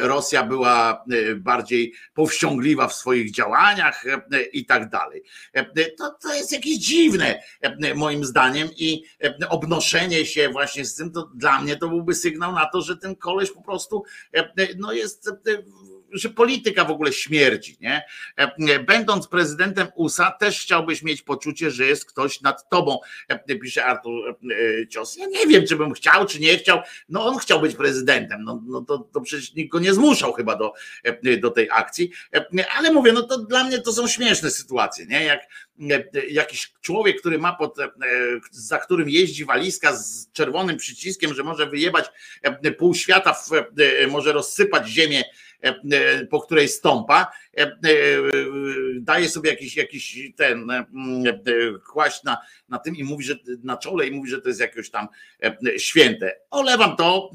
Rosja 0.00 0.44
była 0.44 1.04
bardziej 1.36 1.94
powściągliwa 2.14 2.88
w 2.88 2.94
swoich 2.94 3.30
działaniach 3.30 4.04
i 4.52 4.66
tak 4.66 4.90
dalej. 4.90 5.22
To, 5.98 6.16
to 6.22 6.34
jest 6.34 6.52
jakieś 6.52 6.78
dziwne, 6.78 7.42
moim 7.94 8.24
zdaniem, 8.24 8.68
i 8.76 9.02
obnoszenie 9.48 10.26
się 10.26 10.48
właśnie 10.48 10.84
z 10.84 10.94
tym, 10.94 11.12
to 11.12 11.30
dla 11.34 11.60
mnie 11.60 11.76
to 11.76 11.88
byłby 11.88 12.14
sygnał 12.14 12.52
na 12.52 12.66
to, 12.66 12.82
że 12.82 12.96
ten 12.96 13.16
koleś 13.16 13.50
po 13.50 13.62
prostu 13.62 14.02
no 14.76 14.92
jest 14.92 15.30
że 16.12 16.28
polityka 16.28 16.84
w 16.84 16.90
ogóle 16.90 17.12
śmierdzi, 17.12 17.76
nie? 17.80 18.02
E, 18.36 18.78
będąc 18.78 19.28
prezydentem 19.28 19.86
USA, 19.94 20.30
też 20.30 20.60
chciałbyś 20.60 21.02
mieć 21.02 21.22
poczucie, 21.22 21.70
że 21.70 21.86
jest 21.86 22.04
ktoś 22.04 22.40
nad 22.40 22.68
tobą, 22.68 22.98
e, 23.28 23.56
pisze 23.58 23.84
Artur 23.84 24.28
e, 24.28 24.88
Cios. 24.88 25.16
Ja 25.16 25.26
nie 25.26 25.46
wiem, 25.46 25.66
czy 25.66 25.76
bym 25.76 25.92
chciał, 25.92 26.26
czy 26.26 26.40
nie 26.40 26.58
chciał. 26.58 26.80
No 27.08 27.26
on 27.26 27.38
chciał 27.38 27.60
być 27.60 27.76
prezydentem, 27.76 28.44
no, 28.44 28.62
no 28.66 28.82
to, 28.82 28.98
to 28.98 29.20
przecież 29.20 29.54
nikt 29.54 29.72
go 29.72 29.78
nie 29.78 29.94
zmuszał 29.94 30.32
chyba 30.32 30.56
do, 30.56 30.72
do 31.40 31.50
tej 31.50 31.68
akcji, 31.70 32.10
ale 32.76 32.92
mówię, 32.92 33.12
no 33.12 33.22
to 33.22 33.38
dla 33.38 33.64
mnie 33.64 33.78
to 33.78 33.92
są 33.92 34.08
śmieszne 34.08 34.50
sytuacje, 34.50 35.06
nie? 35.06 35.24
Jak 35.24 35.40
jakiś 36.30 36.72
człowiek, 36.80 37.20
który 37.20 37.38
ma 37.38 37.52
pod, 37.52 37.76
za 38.50 38.78
którym 38.78 39.08
jeździ 39.08 39.44
walizka 39.44 39.96
z 39.96 40.32
czerwonym 40.32 40.76
przyciskiem, 40.76 41.34
że 41.34 41.44
może 41.44 41.66
wyjebać 41.66 42.06
pół 42.78 42.94
świata, 42.94 43.36
może 44.08 44.32
rozsypać 44.32 44.88
ziemię 44.88 45.24
po 46.30 46.40
której 46.40 46.68
stąpa, 46.68 47.22
e, 47.22 47.47
daje 49.00 49.28
sobie 49.28 49.50
jakiś, 49.50 49.76
jakiś 49.76 50.18
ten 50.36 50.68
kłaść 51.92 52.22
na, 52.22 52.38
na 52.68 52.78
tym 52.78 52.96
i 52.96 53.04
mówi, 53.04 53.24
że 53.24 53.34
na 53.62 53.76
czole 53.76 54.06
i 54.06 54.10
mówi, 54.10 54.30
że 54.30 54.40
to 54.40 54.48
jest 54.48 54.60
jakieś 54.60 54.90
tam 54.90 55.08
święte. 55.76 56.36
Olewam 56.50 56.96
to, 56.96 57.30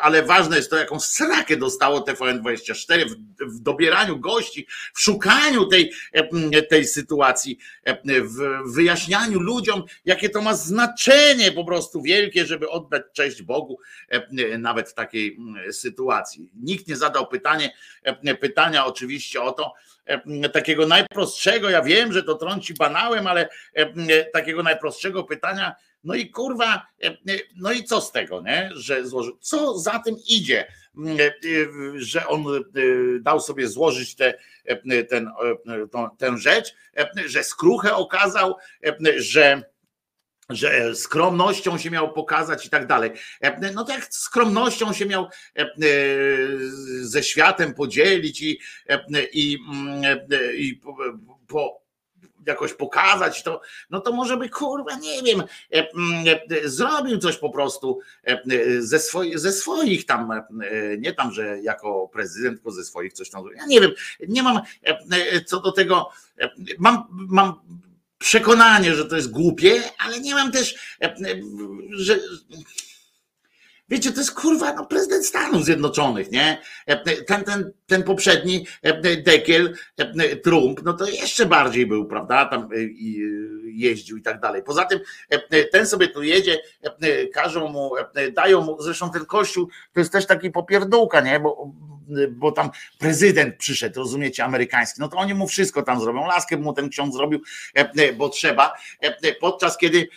ale 0.00 0.22
ważne 0.22 0.56
jest 0.56 0.70
to, 0.70 0.76
jaką 0.76 1.00
srakę 1.00 1.56
dostało 1.56 2.00
TVN24 2.00 3.04
w, 3.08 3.14
w 3.54 3.60
dobieraniu 3.60 4.18
gości, 4.18 4.66
w 4.94 5.00
szukaniu 5.00 5.66
tej, 5.66 5.92
tej 6.70 6.86
sytuacji, 6.86 7.58
w 8.04 8.72
wyjaśnianiu 8.74 9.40
ludziom, 9.40 9.82
jakie 10.04 10.28
to 10.28 10.40
ma 10.40 10.54
znaczenie 10.54 11.52
po 11.52 11.64
prostu 11.64 12.02
wielkie, 12.02 12.46
żeby 12.46 12.68
oddać 12.68 13.02
cześć 13.12 13.42
Bogu 13.42 13.78
nawet 14.58 14.88
w 14.88 14.94
takiej 14.94 15.38
sytuacji. 15.70 16.50
Nikt 16.54 16.88
nie 16.88 16.96
zadał 16.96 17.26
pytanie, 17.26 17.74
e, 18.02 18.34
pytania 18.34 18.86
oczywiście 18.86 19.42
o 19.42 19.51
to, 19.52 19.72
e, 20.06 20.48
takiego 20.48 20.86
najprostszego, 20.86 21.70
ja 21.70 21.82
wiem, 21.82 22.12
że 22.12 22.22
to 22.22 22.34
trąci 22.34 22.74
banałem, 22.74 23.26
ale 23.26 23.48
e, 23.74 24.24
takiego 24.24 24.62
najprostszego 24.62 25.24
pytania, 25.24 25.74
no 26.04 26.14
i 26.14 26.30
kurwa, 26.30 26.86
no 27.56 27.72
i 27.72 27.84
co 27.84 28.00
z 28.00 28.12
tego, 28.12 28.42
nie? 28.42 28.70
że 28.74 29.06
złożył, 29.06 29.38
co 29.40 29.78
za 29.78 29.98
tym 29.98 30.16
idzie, 30.26 30.66
że 31.96 32.26
on 32.26 32.44
dał 33.20 33.40
sobie 33.40 33.68
złożyć 33.68 34.14
te, 34.14 34.34
ten, 35.08 35.30
tę 36.18 36.38
rzecz, 36.38 36.74
że 37.26 37.44
skruchę 37.44 37.94
okazał, 37.94 38.56
że 39.16 39.62
że 40.52 40.94
skromnością 40.94 41.78
się 41.78 41.90
miał 41.90 42.12
pokazać 42.12 42.66
i 42.66 42.70
tak 42.70 42.86
dalej. 42.86 43.10
E, 43.40 43.72
no 43.72 43.84
tak 43.84 44.06
skromnością 44.10 44.92
się 44.92 45.06
miał 45.06 45.24
e, 45.24 45.60
e, 45.60 45.66
ze 47.00 47.22
światem 47.22 47.74
podzielić 47.74 48.42
i, 48.42 48.58
i, 49.32 49.58
mm, 49.68 50.18
i 50.56 50.80
po, 51.46 51.82
jakoś 52.46 52.74
pokazać, 52.74 53.42
to, 53.42 53.60
no 53.90 54.00
to 54.00 54.12
może 54.12 54.36
by 54.36 54.48
kurwa, 54.48 54.96
nie 54.98 55.22
wiem, 55.22 55.42
mm, 55.70 56.38
zrobił 56.64 57.18
coś 57.18 57.36
po 57.36 57.50
prostu 57.50 58.00
ze, 58.78 58.98
swoich, 58.98 59.38
ze 59.38 59.52
swoich 59.52 60.06
tam, 60.06 60.42
nie 60.98 61.12
tam, 61.12 61.32
że 61.32 61.58
jako 61.62 62.08
prezydent, 62.12 62.56
tylko 62.56 62.70
ze 62.70 62.84
swoich 62.84 63.12
coś 63.12 63.30
tam. 63.30 63.44
Ja 63.56 63.66
nie 63.66 63.80
wiem, 63.80 63.90
nie 64.28 64.42
mam 64.42 64.60
co 65.46 65.60
do 65.60 65.72
tego, 65.72 66.10
mam, 66.78 67.04
mam 67.10 67.54
przekonanie, 68.22 68.94
że 68.94 69.04
to 69.04 69.16
jest 69.16 69.30
głupie, 69.30 69.82
ale 69.98 70.20
nie 70.20 70.34
mam 70.34 70.52
też, 70.52 70.96
e, 71.02 71.06
e, 71.06 71.14
że. 71.90 72.18
Wiecie, 73.88 74.12
to 74.12 74.18
jest 74.18 74.34
kurwa 74.34 74.72
no, 74.72 74.86
prezydent 74.86 75.26
Stanów 75.26 75.64
Zjednoczonych, 75.64 76.30
nie? 76.30 76.62
E, 76.86 77.16
ten, 77.24 77.44
ten, 77.44 77.72
ten 77.86 78.02
poprzedni 78.02 78.66
dekiel, 79.24 79.74
Trump, 80.44 80.80
no 80.84 80.92
to 80.92 81.06
jeszcze 81.06 81.46
bardziej 81.46 81.86
był, 81.86 82.06
prawda? 82.06 82.46
Tam 82.46 82.68
jeździł 83.64 84.16
i 84.16 84.22
tak 84.22 84.40
dalej. 84.40 84.62
Poza 84.62 84.84
tym 84.84 85.00
ten 85.72 85.86
sobie 85.86 86.08
tu 86.08 86.22
jedzie, 86.22 86.58
każą 87.32 87.68
mu, 87.68 87.90
dają 88.32 88.60
mu, 88.60 88.82
zresztą 88.82 89.10
ten 89.10 89.24
kościół 89.24 89.68
to 89.92 90.00
jest 90.00 90.12
też 90.12 90.26
taki 90.26 90.50
popierdółka, 90.50 91.20
nie? 91.20 91.40
Bo 91.40 91.72
bo 92.30 92.52
tam 92.52 92.70
prezydent 92.98 93.56
przyszedł, 93.56 94.00
rozumiecie, 94.00 94.44
amerykański, 94.44 95.00
no 95.00 95.08
to 95.08 95.16
oni 95.16 95.34
mu 95.34 95.48
wszystko 95.48 95.82
tam 95.82 96.00
zrobią. 96.00 96.26
Laskę 96.26 96.56
mu 96.56 96.72
ten 96.72 96.88
ksiądz 96.88 97.14
zrobił, 97.14 97.40
e, 97.76 97.90
e, 97.96 98.12
bo 98.12 98.28
trzeba, 98.28 98.74
e, 99.00 99.34
podczas 99.34 99.78
kiedy 99.78 100.08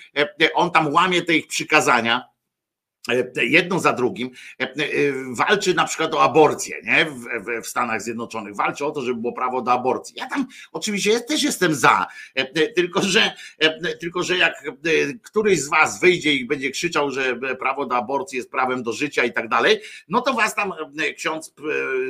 on 0.53 0.71
tam 0.71 0.93
łamie 0.93 1.21
te 1.21 1.33
ich 1.33 1.47
przykazania, 1.47 2.34
jedno 3.35 3.79
za 3.79 3.93
drugim, 3.93 4.29
walczy 5.31 5.73
na 5.73 5.85
przykład 5.85 6.13
o 6.13 6.21
aborcję 6.21 6.81
nie? 6.83 7.05
W, 7.05 7.61
w, 7.63 7.67
Stanach 7.67 8.01
Zjednoczonych, 8.01 8.55
walczy 8.55 8.85
o 8.85 8.91
to, 8.91 9.01
żeby 9.01 9.21
było 9.21 9.33
prawo 9.33 9.61
do 9.61 9.71
aborcji. 9.71 10.15
Ja 10.17 10.29
tam 10.29 10.47
oczywiście 10.71 11.21
też 11.21 11.43
jestem 11.43 11.75
za, 11.75 12.07
tylko 12.75 13.01
że, 13.01 13.33
tylko 13.99 14.23
że 14.23 14.37
jak 14.37 14.63
któryś 15.23 15.61
z 15.61 15.69
was 15.69 15.99
wyjdzie 15.99 16.33
i 16.33 16.45
będzie 16.45 16.71
krzyczał, 16.71 17.11
że 17.11 17.39
prawo 17.59 17.85
do 17.85 17.95
aborcji 17.95 18.37
jest 18.37 18.51
prawem 18.51 18.83
do 18.83 18.91
życia 18.91 19.23
i 19.23 19.33
tak 19.33 19.47
dalej, 19.47 19.81
no 20.07 20.21
to 20.21 20.33
was 20.33 20.55
tam 20.55 20.73
ksiądz 21.17 21.53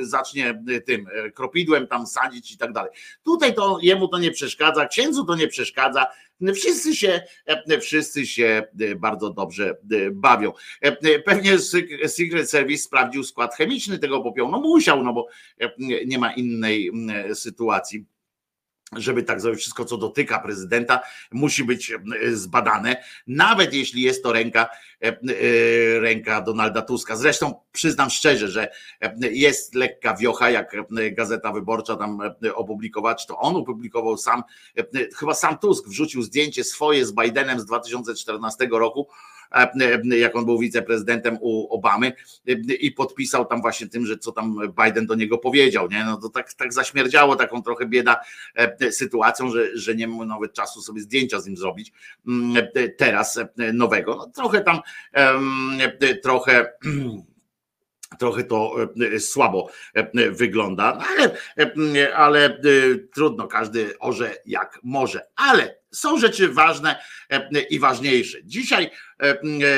zacznie 0.00 0.62
tym 0.86 1.06
kropidłem 1.34 1.86
tam 1.86 2.06
sadzić 2.06 2.52
i 2.52 2.58
tak 2.58 2.72
dalej. 2.72 2.90
Tutaj 3.24 3.54
to 3.54 3.78
jemu 3.82 4.08
to 4.08 4.18
nie 4.18 4.30
przeszkadza, 4.30 4.86
księdzu 4.86 5.24
to 5.24 5.34
nie 5.34 5.48
przeszkadza, 5.48 6.06
Wszyscy 6.54 6.96
się, 6.96 7.22
wszyscy 7.80 8.26
się 8.26 8.62
bardzo 8.96 9.30
dobrze 9.30 9.76
bawią. 10.12 10.52
Pewnie 11.24 11.58
Secret 12.08 12.50
Service 12.50 12.82
sprawdził 12.82 13.24
skład 13.24 13.54
chemiczny 13.54 13.98
tego 13.98 14.20
popiołu. 14.20 14.50
No 14.50 14.60
musiał, 14.60 15.04
no 15.04 15.12
bo 15.12 15.28
nie 16.06 16.18
ma 16.18 16.32
innej 16.32 16.90
sytuacji 17.34 18.04
żeby 18.92 19.22
tak 19.22 19.40
zrobić, 19.40 19.60
wszystko 19.60 19.84
co 19.84 19.96
dotyka 19.96 20.38
prezydenta 20.38 21.00
musi 21.32 21.64
być 21.64 21.92
zbadane, 22.32 23.04
nawet 23.26 23.74
jeśli 23.74 24.02
jest 24.02 24.22
to 24.22 24.32
ręka, 24.32 24.68
ręka 26.00 26.40
Donalda 26.40 26.82
Tuska. 26.82 27.16
Zresztą 27.16 27.54
przyznam 27.72 28.10
szczerze, 28.10 28.48
że 28.48 28.68
jest 29.30 29.74
lekka 29.74 30.16
wiocha, 30.16 30.50
jak 30.50 30.76
Gazeta 31.12 31.52
Wyborcza 31.52 31.96
tam 31.96 32.18
opublikowała, 32.54 33.14
czy 33.14 33.26
to 33.26 33.38
on 33.38 33.56
opublikował 33.56 34.16
sam, 34.16 34.42
chyba 35.16 35.34
sam 35.34 35.58
Tusk 35.58 35.88
wrzucił 35.88 36.22
zdjęcie 36.22 36.64
swoje 36.64 37.06
z 37.06 37.12
Bidenem 37.12 37.60
z 37.60 37.64
2014 37.64 38.68
roku, 38.70 39.08
jak 40.18 40.36
on 40.36 40.44
był 40.44 40.58
wiceprezydentem 40.58 41.38
u 41.40 41.68
Obamy 41.68 42.12
i 42.80 42.92
podpisał 42.92 43.44
tam 43.44 43.60
właśnie 43.60 43.86
tym, 43.86 44.06
że 44.06 44.18
co 44.18 44.32
tam 44.32 44.58
Biden 44.84 45.06
do 45.06 45.14
niego 45.14 45.38
powiedział, 45.38 45.88
nie? 45.88 46.04
No 46.04 46.16
to 46.16 46.28
tak, 46.28 46.52
tak 46.52 46.72
zaśmierdziało 46.72 47.36
taką 47.36 47.62
trochę 47.62 47.86
bieda 47.86 48.20
sytuacją, 48.90 49.50
że, 49.50 49.76
że 49.78 49.94
nie 49.94 50.08
ma 50.08 50.24
nawet 50.24 50.52
czasu 50.52 50.82
sobie 50.82 51.00
zdjęcia 51.00 51.40
z 51.40 51.46
nim 51.46 51.56
zrobić 51.56 51.92
teraz 52.96 53.40
nowego. 53.72 54.16
No 54.16 54.26
trochę 54.26 54.60
tam 54.60 54.80
trochę 56.22 56.72
trochę 58.18 58.44
to 58.44 58.74
słabo 59.18 59.70
wygląda, 60.30 60.98
ale, 61.08 61.36
ale 62.14 62.60
trudno, 63.14 63.46
każdy 63.46 63.98
orze 63.98 64.36
jak 64.46 64.78
może. 64.82 65.20
Ale 65.36 65.78
są 65.96 66.18
rzeczy 66.18 66.48
ważne 66.48 67.02
i 67.70 67.78
ważniejsze. 67.78 68.38
Dzisiaj 68.44 68.90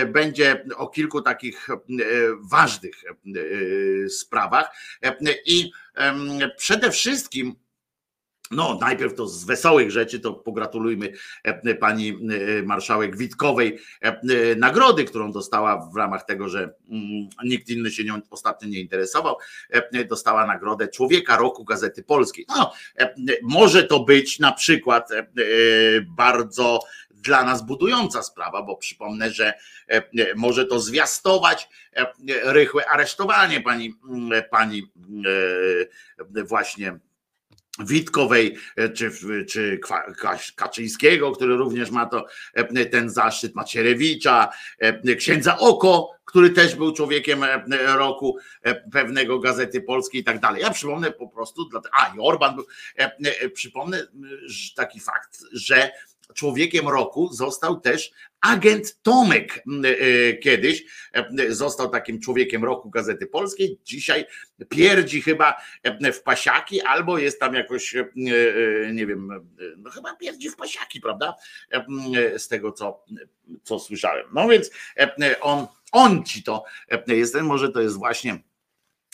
będzie 0.06 0.64
o 0.76 0.88
kilku 0.88 1.22
takich 1.22 1.68
ważnych 2.50 2.94
sprawach 4.08 4.70
i 5.46 5.70
przede 6.56 6.90
wszystkim 6.90 7.54
No, 8.50 8.78
najpierw 8.80 9.14
to 9.14 9.28
z 9.28 9.44
wesołych 9.44 9.90
rzeczy, 9.90 10.20
to 10.20 10.32
pogratulujmy 10.32 11.12
e, 11.44 11.74
pani 11.74 12.08
e, 12.08 12.62
marszałek 12.62 13.16
Witkowej 13.16 13.78
e, 14.00 14.20
nagrody, 14.56 15.04
którą 15.04 15.32
dostała 15.32 15.90
w 15.94 15.96
ramach 15.96 16.24
tego, 16.24 16.48
że 16.48 16.58
mm, 16.90 17.28
nikt 17.44 17.68
inny 17.68 17.90
się 17.90 18.04
nią 18.04 18.20
ostatnio 18.30 18.68
nie 18.68 18.80
interesował. 18.80 19.36
Dostała 20.08 20.46
nagrodę 20.46 20.88
Człowieka 20.88 21.36
Roku 21.36 21.64
Gazety 21.64 22.02
Polskiej. 22.02 22.46
No, 22.48 22.72
może 23.42 23.84
to 23.84 24.00
być 24.00 24.38
na 24.38 24.52
przykład 24.52 25.08
bardzo 26.16 26.80
dla 27.10 27.44
nas 27.44 27.66
budująca 27.66 28.22
sprawa, 28.22 28.62
bo 28.62 28.76
przypomnę, 28.76 29.30
że 29.30 29.52
może 30.36 30.66
to 30.66 30.80
zwiastować 30.80 31.68
rychłe 32.44 32.88
aresztowanie 32.88 33.60
pani, 33.60 33.94
pani 34.50 34.82
właśnie 36.44 36.98
Witkowej 37.78 38.56
e, 38.76 38.88
czy, 38.88 39.10
czy 39.48 39.80
Kaczyńskiego, 40.56 41.32
który 41.32 41.56
również 41.56 41.90
ma 41.90 42.06
to 42.06 42.26
e, 42.54 42.86
ten 42.86 43.10
zaszczyt, 43.10 43.54
Macierewicza, 43.54 44.48
e, 44.78 45.16
księdza 45.16 45.58
Oko, 45.58 46.10
który 46.24 46.50
też 46.50 46.74
był 46.74 46.92
człowiekiem 46.92 47.44
roku 47.86 48.38
pewnego 48.92 49.38
gazety 49.38 49.80
polskiej 49.80 50.20
i 50.20 50.24
tak 50.24 50.40
dalej. 50.40 50.62
Ja 50.62 50.70
przypomnę 50.70 51.10
po 51.10 51.28
prostu, 51.28 51.68
a 51.92 52.14
i 52.16 52.20
Orban 52.20 52.54
był, 52.54 52.66
przypomnę 53.54 54.06
taki 54.76 55.00
fakt, 55.00 55.38
że 55.52 55.90
człowiekiem 56.34 56.88
roku 56.88 57.32
został 57.32 57.80
też 57.80 58.12
agent 58.40 59.02
Tomek 59.02 59.64
e, 59.84 60.34
kiedyś. 60.34 60.84
E, 61.14 61.52
został 61.54 61.88
takim 61.88 62.20
człowiekiem 62.20 62.64
roku 62.64 62.90
Gazety 62.90 63.26
Polskiej. 63.26 63.78
Dzisiaj 63.84 64.24
pierdzi 64.68 65.22
chyba 65.22 65.56
w 66.12 66.22
pasiaki 66.22 66.80
albo 66.80 67.18
jest 67.18 67.40
tam 67.40 67.54
jakoś, 67.54 67.96
e, 67.96 68.06
nie 68.92 69.06
wiem, 69.06 69.48
no 69.76 69.90
chyba 69.90 70.16
pierdzi 70.16 70.50
w 70.50 70.56
pasiaki, 70.56 71.00
prawda? 71.00 71.34
Z 72.36 72.48
tego, 72.48 72.72
co, 72.72 73.04
co 73.62 73.78
słyszałem. 73.78 74.26
No 74.32 74.48
więc 74.48 74.70
on, 75.40 75.66
on 75.92 76.24
ci 76.24 76.42
to 76.42 76.64
jest, 77.06 77.34
może 77.34 77.68
to 77.68 77.80
jest 77.80 77.96
właśnie 77.96 78.38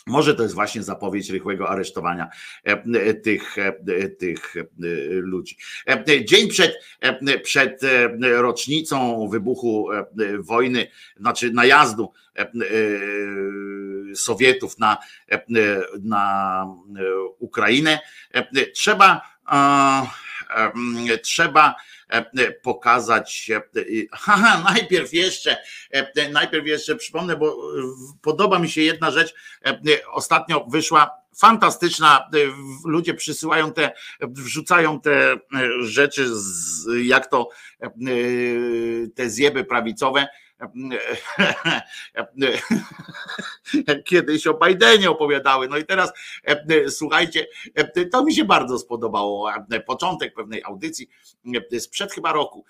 może 0.06 0.34
to 0.34 0.42
jest 0.42 0.54
właśnie 0.54 0.82
zapowiedź 0.82 1.30
rychłego 1.30 1.68
aresztowania 1.68 2.28
e, 2.66 2.70
e, 2.72 3.14
tych, 3.14 3.58
e, 3.58 4.08
tych 4.08 4.54
ludzi. 5.08 5.56
Dzień 6.24 6.48
przed, 6.48 6.74
przed 7.42 7.80
rocznicą 8.20 9.28
wybuchu 9.28 9.88
wojny, 10.38 10.86
znaczy 11.16 11.50
najazdu 11.50 12.12
Sowietów 14.14 14.78
na, 14.78 14.98
na 16.02 16.66
Ukrainę, 17.38 18.00
trzeba, 18.74 19.20
trzeba 21.22 21.74
pokazać. 22.62 23.50
Haha, 24.12 24.62
najpierw 24.74 25.12
jeszcze, 25.12 25.56
e, 25.90 26.28
najpierw 26.28 26.66
jeszcze 26.66 26.96
przypomnę, 26.96 27.36
bo 27.36 27.56
podoba 28.22 28.58
mi 28.58 28.68
się 28.68 28.80
jedna 28.80 29.10
rzecz. 29.10 29.34
E, 29.66 29.80
ostatnio 30.12 30.66
wyszła 30.70 31.10
fantastyczna. 31.36 32.30
Ludzie 32.84 33.14
przysyłają 33.14 33.72
te, 33.72 33.92
wrzucają 34.20 35.00
te 35.00 35.36
rzeczy, 35.80 36.26
jak 37.02 37.26
to 37.26 37.48
te 39.14 39.30
zjeby 39.30 39.64
prawicowe 39.64 40.26
kiedyś 44.04 44.46
o 44.46 44.54
Bidenie 44.54 45.10
opowiadały. 45.10 45.68
No 45.68 45.76
i 45.76 45.84
teraz 45.84 46.12
słuchajcie, 46.88 47.46
to 48.12 48.24
mi 48.24 48.34
się 48.34 48.44
bardzo 48.44 48.78
spodobało. 48.78 49.50
Początek 49.86 50.34
pewnej 50.34 50.62
audycji 50.64 51.08
sprzed 51.78 52.12
chyba 52.12 52.32
roku 52.32 52.64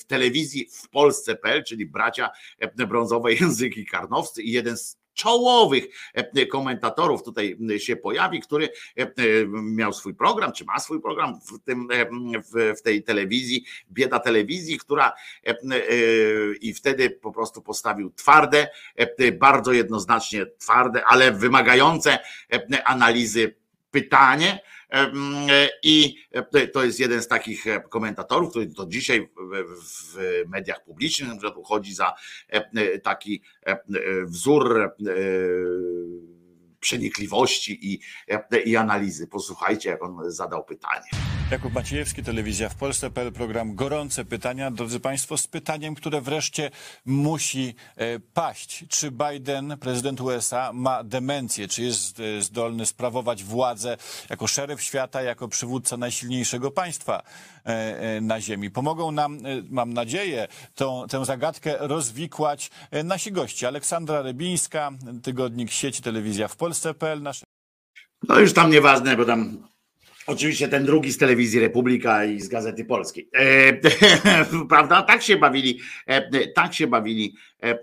w 0.00 0.04
telewizji 0.04 0.68
w 0.72 0.88
Polsce.pl, 0.88 1.64
czyli 1.64 1.86
bracia 1.86 2.30
brązowe 2.88 3.32
języki 3.32 3.86
karnowscy 3.86 4.42
i 4.42 4.52
jeden 4.52 4.76
z 4.76 5.03
czołowych 5.14 5.84
e, 6.14 6.46
komentatorów 6.46 7.22
tutaj 7.22 7.58
się 7.78 7.96
pojawi, 7.96 8.40
który 8.40 8.68
e, 8.98 9.02
e, 9.02 9.08
miał 9.62 9.92
swój 9.92 10.14
program, 10.14 10.52
czy 10.52 10.64
ma 10.64 10.78
swój 10.78 11.00
program 11.00 11.40
w, 11.40 11.58
tym, 11.58 11.88
w 12.78 12.82
tej 12.82 13.02
telewizji, 13.02 13.64
bieda 13.90 14.18
telewizji, 14.18 14.78
która 14.78 15.12
i 16.60 16.74
wtedy 16.74 17.10
po 17.10 17.32
prostu 17.32 17.62
postawił 17.62 18.10
twarde, 18.10 18.68
bardzo 19.32 19.72
jednoznacznie 19.72 20.46
twarde, 20.46 21.04
ale 21.04 21.32
wymagające 21.32 22.18
analizy 22.84 23.54
pytanie, 23.94 24.60
i 25.82 26.16
to 26.72 26.84
jest 26.84 27.00
jeden 27.00 27.22
z 27.22 27.28
takich 27.28 27.64
komentatorów, 27.90 28.50
który 28.50 28.66
do 28.66 28.86
dzisiaj 28.86 29.28
w 30.14 30.44
mediach 30.48 30.84
publicznych 30.84 31.42
na 31.42 31.50
uchodzi 31.56 31.94
za 31.94 32.14
taki 33.02 33.42
wzór 34.24 34.94
przenikliwości 36.80 37.92
i, 37.92 38.00
i 38.64 38.76
analizy. 38.76 39.26
Posłuchajcie, 39.26 39.90
jak 39.90 40.02
on 40.02 40.30
zadał 40.30 40.64
pytanie. 40.64 41.33
Jakub 41.50 41.74
Maciejewski, 41.74 42.22
Telewizja 42.22 42.68
w 42.68 42.74
Polsce.pl, 42.74 43.32
program 43.32 43.74
Gorące 43.74 44.24
Pytania. 44.24 44.70
Drodzy 44.70 45.00
Państwo, 45.00 45.36
z 45.36 45.46
pytaniem, 45.46 45.94
które 45.94 46.20
wreszcie 46.20 46.70
musi 47.04 47.74
e, 47.96 48.18
paść. 48.18 48.84
Czy 48.88 49.10
Biden, 49.10 49.76
prezydent 49.80 50.20
USA, 50.20 50.72
ma 50.72 51.04
demencję? 51.04 51.68
Czy 51.68 51.82
jest 51.82 52.20
e, 52.20 52.42
zdolny 52.42 52.86
sprawować 52.86 53.44
władzę 53.44 53.96
jako 54.30 54.46
szeryf 54.46 54.82
świata, 54.82 55.22
jako 55.22 55.48
przywódca 55.48 55.96
najsilniejszego 55.96 56.70
państwa 56.70 57.22
e, 57.64 58.20
na 58.20 58.40
Ziemi? 58.40 58.70
Pomogą 58.70 59.10
nam, 59.10 59.38
mam 59.70 59.92
nadzieję, 59.92 60.48
tą, 60.74 61.04
tę 61.08 61.24
zagadkę 61.24 61.76
rozwikłać 61.78 62.70
nasi 63.04 63.32
goście. 63.32 63.68
Aleksandra 63.68 64.22
Rybińska, 64.22 64.90
tygodnik 65.22 65.70
sieci 65.70 66.02
Telewizja 66.02 66.48
w 66.48 66.56
Polsce.pl. 66.56 67.22
Nasze... 67.22 67.44
No 68.28 68.40
już 68.40 68.52
tam 68.52 68.70
nieważne, 68.70 69.16
bo 69.16 69.24
tam 69.24 69.73
Oczywiście 70.26 70.68
ten 70.68 70.84
drugi 70.84 71.12
z 71.12 71.18
telewizji 71.18 71.60
Republika 71.60 72.24
i 72.24 72.40
z 72.40 72.48
Gazety 72.48 72.84
Polskiej. 72.84 73.28
E, 73.32 73.72
prawda? 74.70 75.02
Tak 75.02 75.22
się 75.22 75.36
bawili, 75.36 75.80
e, 76.06 76.48
tak 76.48 76.74
się 76.74 76.86
bawili 76.86 77.36
e, 77.62 77.66
e 77.66 77.76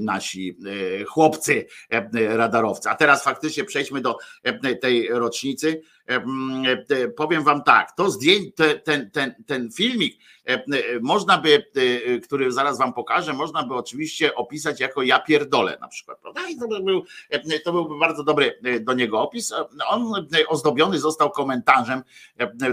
nasi 0.00 0.56
e, 1.00 1.04
chłopcy 1.04 1.66
e, 1.90 2.36
radarowcy. 2.36 2.88
A 2.88 2.94
teraz 2.94 3.24
faktycznie 3.24 3.64
przejdźmy 3.64 4.00
do 4.00 4.18
tej 4.80 5.08
rocznicy. 5.08 5.82
Powiem 7.16 7.44
wam 7.44 7.62
tak, 7.62 7.92
to 7.96 8.10
zdjęcie, 8.10 8.80
ten, 8.84 9.10
ten, 9.10 9.34
ten 9.46 9.72
filmik 9.72 10.18
można 11.00 11.38
by, 11.38 11.64
który 12.24 12.52
zaraz 12.52 12.78
wam 12.78 12.92
pokażę, 12.92 13.32
można 13.32 13.62
by 13.62 13.74
oczywiście 13.74 14.34
opisać 14.34 14.80
jako 14.80 15.02
ja 15.02 15.18
pierdolę 15.18 15.78
na 15.80 15.88
przykład, 15.88 16.18
prawda? 16.18 16.48
I 16.48 16.58
to, 16.58 16.68
by 16.68 16.80
był, 16.80 17.04
to 17.64 17.72
byłby 17.72 17.98
bardzo 17.98 18.24
dobry 18.24 18.58
do 18.80 18.94
niego 18.94 19.20
opis. 19.20 19.52
On 19.88 20.26
ozdobiony 20.48 20.98
został 20.98 21.30
komentarzem, 21.30 22.02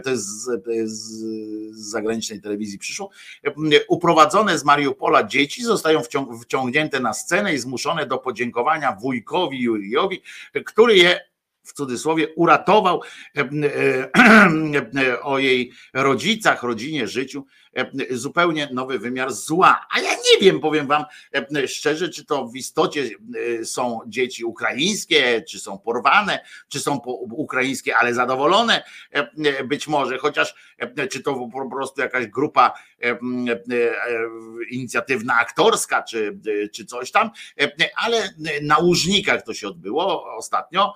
to 0.03 0.09
jest 0.09 0.25
z, 0.25 0.63
z 0.91 1.89
zagranicznej 1.89 2.41
telewizji 2.41 2.79
przyszło, 2.79 3.09
uprowadzone 3.87 4.57
z 4.57 4.63
Mariupola 4.63 5.23
dzieci 5.23 5.63
zostają 5.63 6.01
wciągnięte 6.43 6.99
na 6.99 7.13
scenę 7.13 7.53
i 7.53 7.57
zmuszone 7.57 8.05
do 8.05 8.17
podziękowania 8.17 8.91
wujkowi 9.01 9.61
Jurijowi, 9.61 10.21
który 10.65 10.97
je 10.97 11.27
w 11.67 11.73
cudzysłowie 11.73 12.27
uratował 12.35 13.01
e, 13.37 13.41
e, 15.07 15.21
o 15.21 15.39
jej 15.39 15.71
rodzicach, 15.93 16.63
rodzinie, 16.63 17.07
życiu 17.07 17.45
zupełnie 18.09 18.69
nowy 18.73 18.99
wymiar 18.99 19.33
zła. 19.33 19.87
A 19.95 19.99
ja 19.99 20.11
nie 20.11 20.39
wiem, 20.41 20.59
powiem 20.59 20.87
wam 20.87 21.05
szczerze, 21.67 22.09
czy 22.09 22.25
to 22.25 22.47
w 22.47 22.55
istocie 22.55 23.09
są 23.63 23.99
dzieci 24.07 24.45
ukraińskie, 24.45 25.41
czy 25.41 25.59
są 25.59 25.79
porwane, 25.79 26.39
czy 26.67 26.79
są 26.79 26.95
ukraińskie, 27.31 27.95
ale 27.95 28.13
zadowolone 28.13 28.83
być 29.65 29.87
może, 29.87 30.17
chociaż 30.17 30.55
czy 31.11 31.23
to 31.23 31.49
po 31.53 31.69
prostu 31.69 32.01
jakaś 32.01 32.27
grupa 32.27 32.73
inicjatywna 34.69 35.39
aktorska, 35.39 36.03
czy, 36.03 36.39
czy 36.73 36.85
coś 36.85 37.11
tam, 37.11 37.29
ale 37.95 38.29
na 38.61 38.77
Łużnikach 38.77 39.43
to 39.43 39.53
się 39.53 39.67
odbyło 39.67 40.35
ostatnio. 40.35 40.93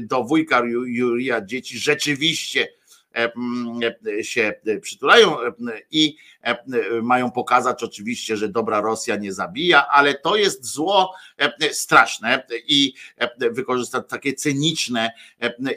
Do 0.00 0.24
wujka 0.24 0.62
Jurija 0.86 1.40
dzieci 1.40 1.78
rzeczywiście 1.78 2.68
się 4.22 4.52
przytulają 4.82 5.36
i 5.90 6.16
e, 6.35 6.35
mają 7.02 7.30
pokazać 7.30 7.82
oczywiście, 7.82 8.36
że 8.36 8.48
dobra 8.48 8.80
Rosja 8.80 9.16
nie 9.16 9.32
zabija, 9.32 9.86
ale 9.88 10.14
to 10.14 10.36
jest 10.36 10.66
zło 10.66 11.14
e, 11.38 11.74
straszne 11.74 12.46
i 12.66 12.94
e, 13.16 13.50
wykorzystać 13.50 14.04
takie 14.08 14.32
cyniczne 14.32 15.10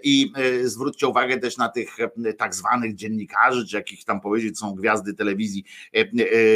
i 0.04 0.34
zwróćcie 0.64 1.08
uwagę 1.08 1.38
też 1.38 1.58
na 1.58 1.70
tych 1.70 1.98
tak 2.38 2.56
zwanych 2.56 2.96
dziennikarzy, 2.96 3.68
czy 3.68 3.76
jakich 3.76 4.06
tam 4.06 4.22
powiedzieć 4.22 4.60
są 4.60 4.76
gwiazdy 4.76 5.14
telewizji 5.14 5.64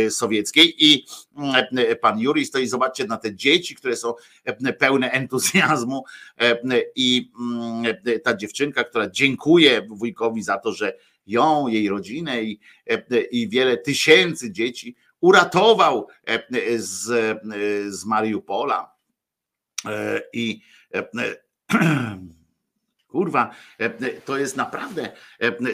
sowieckiej 0.10 0.76
i 0.86 1.06
pan 2.02 2.20
to 2.54 2.60
i 2.60 2.68
zobaczcie 2.68 3.06
na 3.06 3.18
te 3.18 3.36
dzieci, 3.36 3.76
które 3.76 3.96
są 3.96 4.14
pełne 4.80 5.12
entuzjazmu 5.12 6.04
i 6.96 7.32
mm, 7.40 7.96
ta 8.24 8.36
dziewczynka, 8.36 8.84
która 8.84 9.10
dziękuję 9.10 9.88
wujkowi 9.90 10.44
za 10.44 10.58
to, 10.58 10.72
że 10.72 10.94
ją, 11.27 11.69
jej 11.69 11.89
rodzinę 11.89 12.43
i, 12.43 12.61
i 13.31 13.49
wiele 13.49 13.77
tysięcy 13.77 14.53
dzieci 14.53 14.97
uratował 15.21 16.09
z, 16.77 17.05
z 17.95 18.05
Mariupola. 18.05 18.95
I 20.33 20.63
kurwa, 23.09 23.51
to 24.25 24.39
jest 24.39 24.57
naprawdę, 24.57 25.13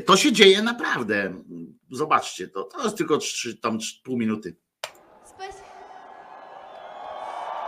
to 0.06 0.16
się 0.16 0.32
dzieje 0.32 0.62
naprawdę. 0.62 1.34
Zobaczcie 1.90 2.48
to. 2.48 2.64
To 2.64 2.84
jest 2.84 2.96
tylko 2.96 3.18
trzy, 3.18 3.56
tam 3.56 3.78
pół 4.04 4.16
minuty. 4.18 4.56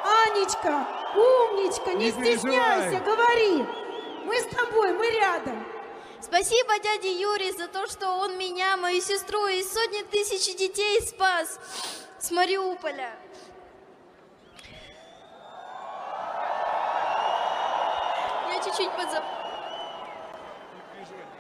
Анечка, 0.04 0.86
умничка, 1.16 1.92
не, 1.94 2.04
Не 2.04 2.10
стесняйся, 2.12 3.00
переживай. 3.00 3.04
говори. 3.04 3.66
Мы 4.26 4.36
с 4.36 4.44
тобой, 4.56 4.92
мы 4.92 5.10
рядом. 5.20 5.69
Спасибо 6.21 6.77
дяде 6.79 7.19
Юре 7.19 7.51
за 7.51 7.67
то, 7.67 7.87
что 7.87 8.07
он 8.19 8.37
меня, 8.37 8.77
мою 8.77 9.01
сестру 9.01 9.47
и 9.47 9.63
сотни 9.63 10.03
тысяч 10.03 10.55
детей 10.55 11.01
спас 11.01 11.59
с 12.19 12.29
Мариуполя. 12.29 13.11
Я 18.49 18.63
чуть-чуть 18.63 18.91
подзап... 18.91 19.23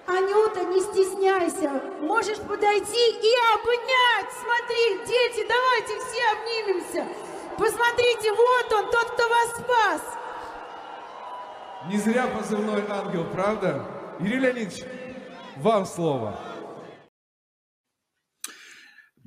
Анюта, 0.07 0.61
не 0.65 0.79
стесняйся. 0.81 1.69
Можешь 2.01 2.39
подойти 2.39 3.09
и 3.11 3.33
обнять. 3.53 4.33
Смотри, 4.41 5.05
дети, 5.05 5.47
давайте 5.47 5.99
все 5.99 6.21
обнимемся. 6.31 7.07
Посмотрите, 7.55 8.33
вот 8.33 8.73
он, 8.73 8.89
тот, 8.89 9.11
кто 9.11 9.29
вас 9.29 9.49
спас. 9.57 10.01
Не 11.85 11.97
зря 11.97 12.27
позывной 12.27 12.83
ангел, 12.89 13.25
правда? 13.25 14.00
Юрий 14.20 14.40
Леонидович, 14.40 14.84
вам 15.56 15.86
слово. 15.86 16.40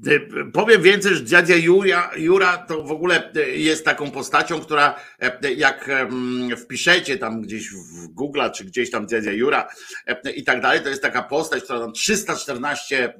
E, 0.08 0.20
Powiem 0.54 0.82
więcej, 0.82 1.16
że 1.16 1.26
dziadzia 1.26 1.56
Jura, 1.56 2.12
Jura 2.18 2.58
to 2.58 2.84
w 2.84 2.92
ogóle 2.92 3.32
e, 3.36 3.40
jest 3.50 3.86
taką 3.86 4.12
postacią, 4.12 4.60
która 4.60 4.96
e, 5.20 5.54
jak 5.54 5.90
em, 5.90 6.50
wpiszecie 6.58 7.18
tam 7.18 7.42
gdzieś 7.42 7.70
w 7.70 8.08
Google 8.08 8.42
czy 8.56 8.66
gdzieś 8.66 8.92
tam 8.92 9.08
dziadzia 9.08 9.32
Jura 9.32 9.68
e, 10.08 10.32
i 10.32 10.44
tak 10.44 10.62
dalej, 10.62 10.82
to 10.82 10.90
jest 10.90 11.02
taka 11.02 11.24
postać, 11.24 11.64
która 11.64 11.80
tam 11.80 11.94
314 11.94 13.04
e, 13.04 13.06
e, 13.06 13.12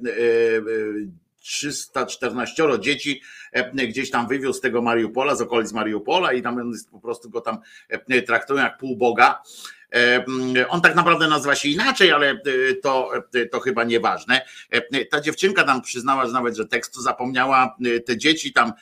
314 1.40 2.62
dzieci 2.80 3.22
e, 3.52 3.86
gdzieś 3.86 4.10
tam 4.10 4.28
wywiózł 4.28 4.58
z 4.58 4.60
tego 4.60 4.82
Mariupola, 4.82 5.34
z 5.34 5.40
okolic 5.40 5.72
Mariupola 5.72 6.32
i 6.32 6.42
tam 6.42 6.58
on 6.58 6.70
jest, 6.70 6.90
po 6.90 7.00
prostu 7.00 7.30
go 7.30 7.40
tam 7.40 7.58
e, 7.88 8.22
traktują 8.22 8.62
jak 8.62 8.78
półboga. 8.78 9.42
E, 9.83 9.83
on 10.69 10.81
tak 10.81 10.95
naprawdę 10.95 11.27
nazywa 11.27 11.55
się 11.55 11.69
inaczej, 11.69 12.11
ale 12.11 12.29
e, 12.29 12.39
to, 12.83 13.11
e, 13.33 13.45
to 13.45 13.59
chyba 13.59 13.83
nieważne. 13.83 14.41
E, 14.71 15.05
Ta 15.05 15.21
dziewczynka 15.21 15.63
tam 15.63 15.81
przyznała, 15.81 16.25
że 16.25 16.33
nawet, 16.33 16.55
że 16.55 16.65
tekstu 16.65 17.01
zapomniała. 17.01 17.75
Te 18.05 18.17
dzieci 18.17 18.53
tam 18.53 18.73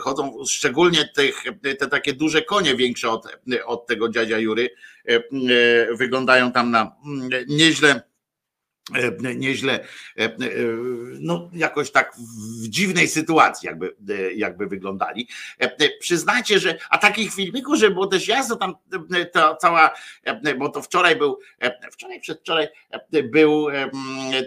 chodzą, 0.00 0.44
szczególnie 0.48 1.08
tych, 1.14 1.44
te 1.78 1.86
takie 1.86 2.12
duże 2.12 2.42
konie 2.42 2.76
większe 2.76 3.10
od, 3.10 3.26
od 3.66 3.86
tego 3.86 4.08
dziadzia 4.08 4.38
Jury, 4.38 4.70
wyglądają 5.98 6.52
tam 6.52 6.70
na 6.70 6.96
nieźle 7.48 8.02
nieźle, 9.36 9.72
e, 10.18 10.24
e, 10.24 10.30
no 11.20 11.50
jakoś 11.52 11.90
tak 11.90 12.12
w 12.62 12.68
dziwnej 12.68 13.08
sytuacji 13.08 13.66
jakby, 13.66 13.96
e, 14.08 14.32
jakby 14.32 14.66
wyglądali. 14.66 15.28
E, 15.60 15.64
e, 15.64 15.98
Przyznajcie, 16.00 16.58
że, 16.58 16.78
a 16.90 16.98
takich 16.98 17.34
filmików, 17.34 17.76
że 17.76 17.90
było 17.90 18.06
też 18.06 18.28
jasno 18.28 18.56
tam 18.56 18.74
e, 19.14 19.26
ta 19.26 19.56
cała, 19.56 19.94
e, 20.24 20.54
bo 20.54 20.68
to 20.68 20.82
wczoraj 20.82 21.16
był, 21.16 21.38
e, 21.60 21.90
wczoraj, 21.90 22.20
przedwczoraj 22.20 22.68
e, 23.12 23.22
był 23.22 23.68
e, 23.68 23.90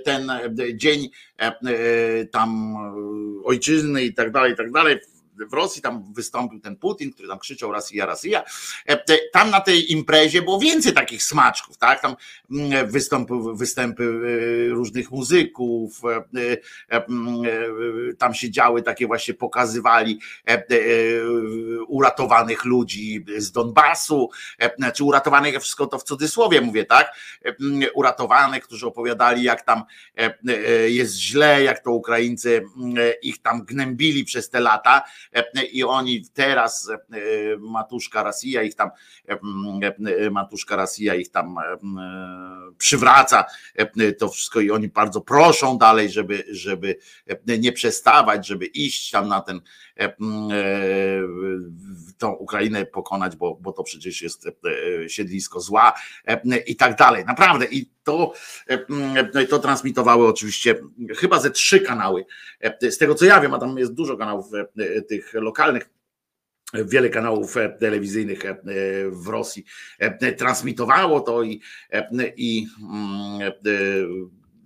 ten 0.05 0.29
e, 0.29 0.49
dzień 0.75 1.09
e, 1.39 1.45
e, 1.45 2.25
tam 2.25 2.75
e, 2.75 3.43
ojczyzny 3.43 4.03
i 4.03 4.13
tak 4.13 4.31
dalej, 4.31 4.53
i 4.53 4.55
tak 4.55 4.71
dalej. 4.71 4.99
W 5.47 5.53
Rosji 5.53 5.81
tam 5.81 6.13
wystąpił 6.13 6.59
ten 6.59 6.75
Putin, 6.75 7.13
który 7.13 7.27
tam 7.27 7.39
krzyczał 7.39 7.71
Rosja, 7.71 8.05
Rosja. 8.05 8.43
E, 8.87 9.19
Tam 9.33 9.49
na 9.49 9.61
tej 9.61 9.91
imprezie 9.91 10.41
było 10.41 10.59
więcej 10.59 10.93
takich 10.93 11.23
smaczków, 11.23 11.77
tak? 11.77 12.01
Tam 12.01 12.15
mm, 12.51 12.89
wystąpy, 12.91 13.33
występy 13.53 14.03
e, 14.03 14.69
różnych 14.69 15.11
muzyków, 15.11 16.01
e, 16.91 18.15
tam 18.17 18.33
się 18.33 18.51
działy 18.51 18.81
takie 18.83 19.07
właśnie 19.07 19.33
pokazywali 19.33 20.19
uratowanych 21.87 22.65
ludzi 22.65 23.25
z 23.37 23.51
Donbasu, 23.51 24.29
e, 24.59 24.75
znaczy 24.75 25.03
uratowanych, 25.03 25.59
wszystko 25.59 25.87
to 25.87 25.99
w 25.99 26.03
cudzysłowie 26.03 26.61
mówię, 26.61 26.85
tak? 26.85 27.15
Mm, 27.45 27.89
Uratowanych, 27.93 28.63
którzy 28.63 28.87
opowiadali 28.87 29.43
jak 29.43 29.61
tam 29.61 29.83
jest 30.87 31.15
źle, 31.15 31.63
jak 31.63 31.79
to 31.79 31.91
Ukraińcy 31.91 32.65
ich 33.21 33.41
tam 33.41 33.65
gnębili 33.65 34.25
przez 34.25 34.49
te 34.49 34.59
lata 34.59 35.03
i 35.71 35.83
oni 35.83 36.25
teraz 36.33 36.89
e, 36.89 36.97
Matuszka 37.59 38.23
Rosja 38.23 38.63
ich 38.63 38.75
tam 38.75 38.89
e, 39.29 39.39
e, 40.25 40.29
Matuszka 40.29 40.75
Rosja 40.75 41.15
ich 41.15 41.31
tam 41.31 41.57
e, 41.57 41.61
e, 41.61 41.77
przywraca 42.77 43.45
e, 43.75 44.11
to 44.13 44.29
wszystko 44.29 44.59
i 44.59 44.71
oni 44.71 44.87
bardzo 44.87 45.21
proszą 45.21 45.77
dalej, 45.77 46.09
żeby, 46.09 46.43
żeby 46.51 46.97
e, 47.47 47.57
nie 47.57 47.71
przestawać, 47.71 48.47
żeby 48.47 48.65
iść 48.65 49.11
tam 49.11 49.27
na 49.27 49.41
ten 49.41 49.61
e, 49.97 50.03
e, 50.03 50.15
tą 52.19 52.31
Ukrainę 52.31 52.85
pokonać, 52.85 53.35
bo, 53.35 53.55
bo 53.61 53.71
to 53.71 53.83
przecież 53.83 54.21
jest 54.21 54.47
e, 54.47 55.09
siedlisko 55.09 55.59
zła 55.59 55.93
e, 56.27 56.57
i 56.57 56.75
tak 56.75 56.97
dalej. 56.97 57.25
Naprawdę 57.25 57.65
i 57.65 57.89
to, 58.03 58.33
e, 58.69 59.43
i 59.43 59.47
to 59.47 59.59
transmitowały 59.59 60.27
oczywiście 60.27 60.75
chyba 61.17 61.39
ze 61.39 61.51
trzy 61.51 61.79
kanały. 61.79 62.25
E, 62.61 62.91
Z 62.91 62.97
tego 62.97 63.15
co 63.15 63.25
ja 63.25 63.41
wiem, 63.41 63.53
a 63.53 63.59
tam 63.59 63.77
jest 63.77 63.93
dużo 63.93 64.17
kanałów 64.17 64.45
e, 64.53 65.01
tych 65.01 65.33
lokalnych 65.33 65.89
wiele 66.73 67.09
kanałów 67.09 67.57
e, 67.57 67.69
telewizyjnych 67.69 68.45
e, 68.45 68.55
w 69.11 69.27
Rosji 69.27 69.65
e, 69.99 70.33
transmitowało 70.33 71.19
to 71.21 71.43
i, 71.43 71.61
e, 71.91 72.09
i 72.37 72.67
mm, 72.81 73.41
e, 73.41 73.53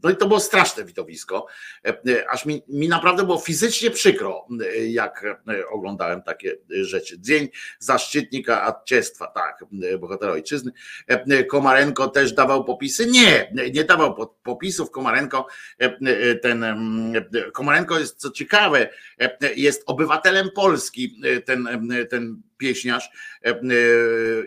no 0.03 0.09
i 0.09 0.15
to 0.17 0.27
było 0.27 0.39
straszne 0.39 0.85
widowisko. 0.85 1.47
E, 1.85 2.29
Aż 2.29 2.45
mi, 2.45 2.63
mi 2.67 2.87
naprawdę 2.89 3.23
było 3.23 3.37
fizycznie 3.37 3.91
przykro, 3.91 4.47
e, 4.75 4.85
jak 4.87 5.23
e, 5.25 5.67
oglądałem 5.67 6.21
takie 6.21 6.57
rzeczy. 6.81 7.19
Dzień 7.19 7.49
zaszczytnika 7.79 8.61
Atciestwa, 8.61 9.27
tak, 9.27 9.65
e, 9.93 9.97
bohatera 9.97 10.31
ojczyzny. 10.31 10.71
E, 11.07 11.43
Komarenko 11.43 12.07
też 12.07 12.33
dawał 12.33 12.63
popisy? 12.65 13.05
Nie, 13.07 13.53
nie 13.73 13.83
dawał 13.83 14.15
po- 14.15 14.35
popisów. 14.43 14.91
Komarenko, 14.91 15.47
e, 15.81 15.85
e, 15.85 16.35
ten 16.35 16.63
e, 16.63 17.51
Komarenko 17.53 17.99
jest 17.99 18.15
co 18.19 18.31
ciekawe, 18.31 18.89
e, 19.19 19.37
jest 19.55 19.83
obywatelem 19.85 20.49
Polski, 20.55 21.21
e, 21.23 21.41
ten, 21.41 21.91
e, 21.91 22.05
ten 22.05 22.41
pieśniarz 22.63 23.09
e, 23.45 23.49
e, 23.49 23.55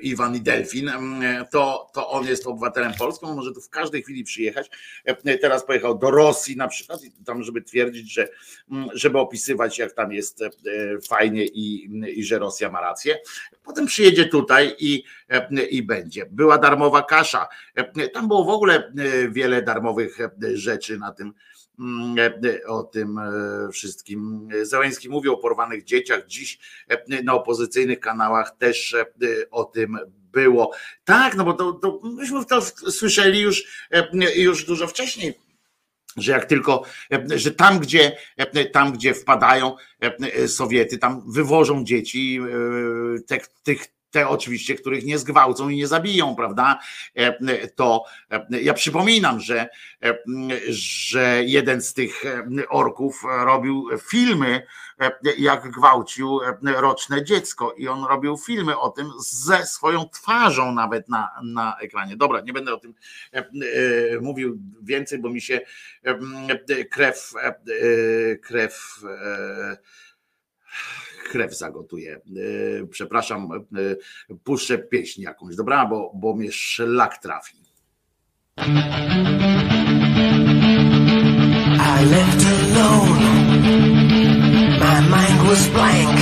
Iwan 0.00 0.36
i 0.36 0.40
Delfin, 0.40 0.88
e, 0.88 1.46
to, 1.50 1.90
to 1.94 2.10
on 2.10 2.26
jest 2.26 2.46
obywatelem 2.46 2.92
polskim, 2.98 3.28
on 3.28 3.36
może 3.36 3.52
tu 3.52 3.60
w 3.60 3.70
każdej 3.70 4.02
chwili 4.02 4.24
przyjechać. 4.24 4.70
Teraz 5.40 5.66
pojechał 5.66 5.98
do 5.98 6.10
Rosji 6.10 6.56
na 6.56 6.68
przykład, 6.68 7.00
tam, 7.26 7.42
żeby 7.42 7.62
twierdzić, 7.62 8.12
że 8.12 8.28
żeby 8.92 9.18
opisywać, 9.18 9.78
jak 9.78 9.92
tam 9.92 10.12
jest 10.12 10.44
fajnie 11.08 11.44
i, 11.46 11.90
i 12.16 12.24
że 12.24 12.38
Rosja 12.38 12.70
ma 12.70 12.80
rację. 12.80 13.18
Potem 13.64 13.86
przyjedzie 13.86 14.24
tutaj 14.24 14.74
i, 14.78 15.04
i 15.70 15.82
będzie. 15.82 16.26
Była 16.26 16.58
darmowa 16.58 17.02
kasza. 17.02 17.48
Tam 18.12 18.28
było 18.28 18.44
w 18.44 18.48
ogóle 18.48 18.92
wiele 19.30 19.62
darmowych 19.62 20.18
rzeczy 20.54 20.98
na 20.98 21.12
tym 21.12 21.32
o 22.66 22.82
tym 22.82 23.18
e, 23.18 23.32
wszystkim. 23.72 24.48
Zełęński 24.62 25.08
mówił 25.08 25.32
o 25.32 25.38
porwanych 25.38 25.84
dzieciach. 25.84 26.26
Dziś 26.26 26.58
e, 26.88 27.22
na 27.22 27.34
opozycyjnych 27.34 28.00
kanałach 28.00 28.56
też 28.58 28.94
e, 28.94 29.06
o 29.50 29.64
tym 29.64 29.98
było. 30.32 30.72
Tak, 31.04 31.36
no 31.36 31.44
bo 31.44 31.52
to, 31.52 31.72
to 31.72 32.00
myśmy 32.04 32.44
to 32.44 32.60
słyszeli 32.90 33.40
już, 33.40 33.86
e, 33.90 34.40
już 34.40 34.64
dużo 34.64 34.86
wcześniej 34.86 35.46
że 36.16 36.32
jak 36.32 36.44
tylko, 36.44 36.82
e, 37.12 37.38
że 37.38 37.50
tam 37.50 37.78
gdzie, 37.78 38.16
e, 38.36 38.64
tam 38.64 38.92
gdzie 38.92 39.14
wpadają 39.14 39.76
e, 40.00 40.48
Sowiety, 40.48 40.98
tam 40.98 41.32
wywożą 41.32 41.84
dzieci, 41.84 42.40
e, 42.40 43.20
tych, 43.22 43.46
tych 43.62 43.95
te 44.10 44.28
oczywiście, 44.28 44.74
których 44.74 45.04
nie 45.04 45.18
zgwałcą 45.18 45.68
i 45.68 45.76
nie 45.76 45.86
zabiją, 45.86 46.36
prawda? 46.36 46.78
E, 47.14 47.68
To 47.68 48.04
e, 48.30 48.46
ja 48.62 48.74
przypominam, 48.74 49.40
że, 49.40 49.68
e, 50.02 50.18
że 50.68 51.42
jeden 51.44 51.82
z 51.82 51.94
tych 51.94 52.24
e, 52.26 52.68
orków 52.68 53.22
robił 53.24 53.88
filmy, 54.10 54.66
e, 55.00 55.10
jak 55.38 55.70
gwałcił 55.70 56.40
e, 56.42 56.56
roczne 56.80 57.24
dziecko 57.24 57.74
i 57.78 57.88
on 57.88 58.04
robił 58.04 58.36
filmy 58.36 58.78
o 58.78 58.90
tym 58.90 59.10
ze 59.20 59.66
swoją 59.66 60.08
twarzą 60.08 60.72
nawet 60.72 61.08
na, 61.08 61.30
na 61.44 61.76
ekranie. 61.80 62.16
Dobra, 62.16 62.40
nie 62.40 62.52
będę 62.52 62.74
o 62.74 62.78
tym 62.78 62.94
e, 63.32 63.38
e, 63.38 63.44
mówił 64.20 64.58
więcej, 64.82 65.18
bo 65.18 65.30
mi 65.30 65.40
się 65.40 65.60
e, 66.04 66.18
e, 66.68 66.84
krew 66.84 67.32
e, 67.36 67.46
e, 67.46 67.54
krew 68.36 69.00
e, 69.04 69.76
krew 71.28 71.54
zagotuje. 71.58 72.14
E, 72.14 72.20
Przepraszam, 72.90 73.48
e, 73.52 73.58
puszczę 74.44 74.78
pieśń 74.78 75.22
jakąś, 75.22 75.56
dobra, 75.56 75.86
bo, 75.86 76.12
bo 76.14 76.34
mnie 76.36 76.52
szlak 76.52 77.18
trafi. 77.18 77.56
I 81.78 82.04
left 82.10 82.46
alone. 82.46 83.26
My 84.80 85.00
mind 85.02 85.40
was 85.48 85.66
blank. 85.68 86.18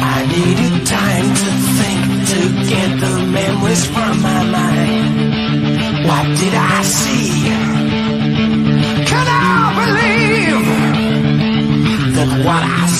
I 0.00 0.26
needed 0.32 0.86
time 0.86 1.28
to 1.42 1.50
think 1.78 2.02
to 2.30 2.40
get 2.70 2.90
the 3.00 3.12
memories 3.26 3.84
from 3.86 4.22
my 4.22 4.44
mind. 4.44 5.14
What 6.06 6.26
did 6.40 6.54
I 6.54 6.82
see? 6.84 7.15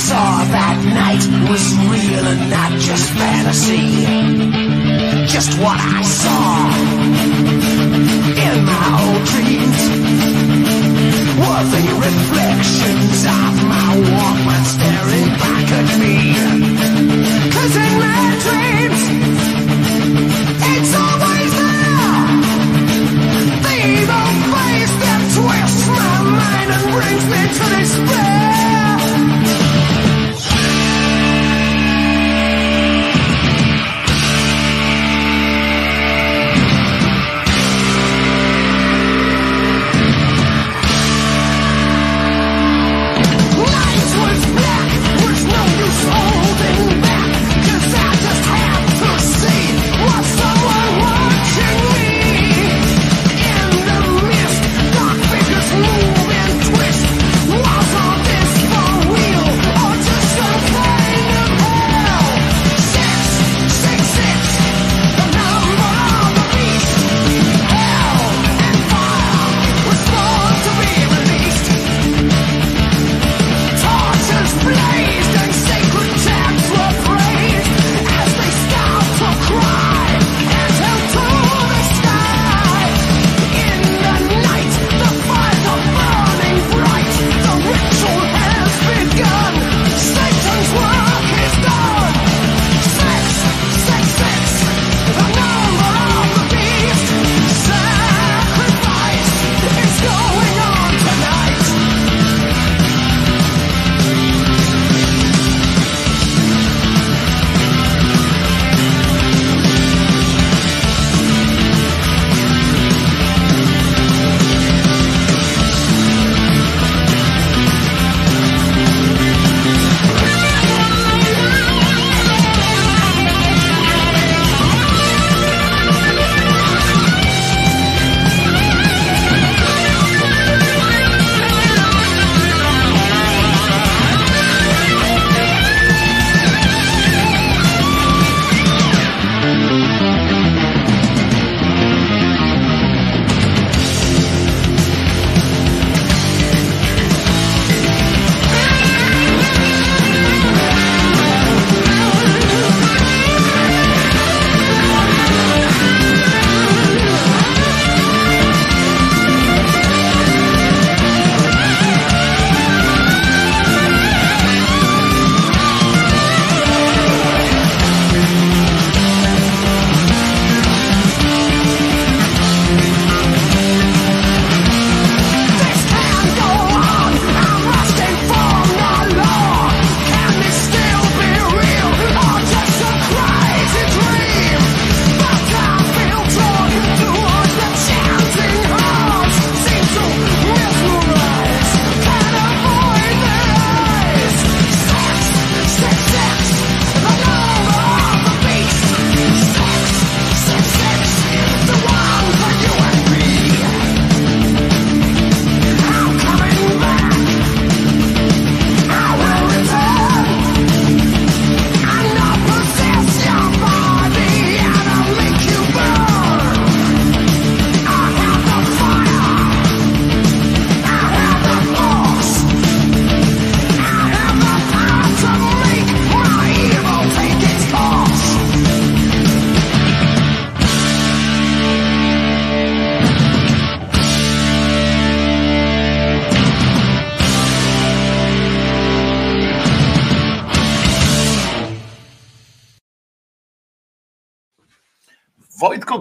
Saw 0.07 0.39
that 0.55 0.79
night 1.03 1.25
was 1.51 1.65
real 1.91 2.25
and 2.31 2.43
not 2.47 2.71
just 2.79 3.11
fantasy? 3.11 4.07
Just 5.27 5.59
what 5.59 5.79
I 5.83 6.03
saw 6.07 6.47
in 8.47 8.55
my 8.71 8.87
old 9.03 9.23
dreams 9.35 9.81
were 11.43 11.65
the 11.75 11.85
reflections 12.07 13.19
of 13.27 13.53
my 13.67 13.91
Walkman 14.07 14.65
staring 14.79 15.31
back 15.43 15.67
at 15.75 15.89
me. 15.99 16.17
Cause 17.51 17.75
in 17.75 17.95
my 18.07 18.23
dreams, 18.47 19.03
it's 20.71 20.93
always 21.03 21.53
there. 21.67 22.23
The 23.67 23.75
evil 23.91 24.31
face 24.55 24.95
that 25.03 25.21
twists 25.35 25.83
my 25.99 26.15
mind 26.39 26.69
and 26.79 26.85
brings 26.95 27.25
me 27.27 27.43
to 27.59 27.67
despair. 27.75 28.26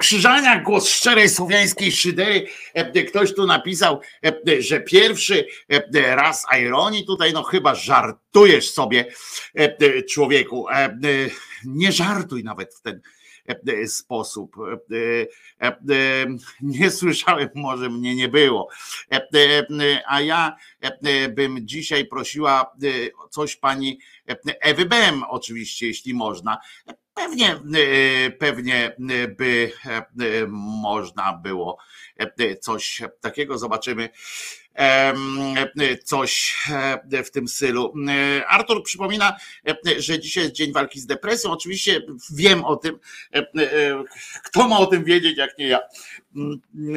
Krzyżania, 0.05 0.59
głos 0.59 0.89
szczerej 0.89 1.29
słowiańskiej 1.29 1.91
szydery. 1.91 2.47
E, 2.73 3.03
Ktoś 3.03 3.35
tu 3.35 3.45
napisał, 3.45 4.01
e, 4.25 4.61
że 4.61 4.81
pierwszy 4.81 5.47
e, 5.69 6.15
raz 6.15 6.45
ironii 6.61 7.05
tutaj, 7.05 7.33
no 7.33 7.43
chyba 7.43 7.75
żartujesz 7.75 8.71
sobie, 8.71 9.05
e, 9.55 10.03
człowieku. 10.03 10.69
E, 10.69 10.73
e, 10.73 10.97
Nie 11.65 11.91
żartuj 11.91 12.43
nawet 12.43 12.75
w 12.75 12.81
ten 12.81 13.01
e, 13.47 13.87
sposób. 13.87 14.55
E, 14.57 15.67
e, 15.67 15.67
e, 15.67 16.25
Nie 16.61 16.91
słyszałem, 16.91 17.49
może 17.55 17.89
mnie 17.89 18.15
nie 18.15 18.29
było. 18.29 18.69
E, 19.11 19.27
e, 19.35 20.01
A 20.07 20.21
ja 20.21 20.55
e, 20.81 21.29
bym 21.29 21.67
dzisiaj 21.67 22.05
prosiła 22.05 22.71
e, 22.83 22.87
coś 23.29 23.55
pani 23.55 23.99
e, 24.29 24.35
Ewy 24.61 24.85
Bem, 24.85 25.23
oczywiście, 25.29 25.87
jeśli 25.87 26.13
można. 26.13 26.57
Pewnie, 27.15 27.51
e, 27.51 28.31
pewnie 28.31 28.95
by 29.37 29.71
e, 29.85 30.47
można 30.81 31.39
było 31.43 31.77
e, 32.17 32.55
coś 32.55 33.01
takiego. 33.21 33.57
Zobaczymy. 33.57 34.09
Coś 36.03 36.55
e, 37.11 37.23
w 37.23 37.31
tym 37.31 37.47
stylu. 37.47 37.93
E, 38.09 38.47
Artur 38.47 38.83
przypomina, 38.83 39.37
e, 39.67 40.01
że 40.01 40.19
dzisiaj 40.19 40.43
jest 40.43 40.55
Dzień 40.55 40.73
Walki 40.73 40.99
z 40.99 41.05
Depresją. 41.05 41.51
Oczywiście 41.51 42.01
wiem 42.33 42.65
o 42.65 42.75
tym. 42.75 42.99
E, 43.33 43.37
e, 43.39 44.03
Kto 44.43 44.67
ma 44.67 44.79
o 44.79 44.85
tym 44.85 45.03
wiedzieć, 45.03 45.37
jak 45.37 45.57
nie 45.57 45.67
ja? 45.67 45.79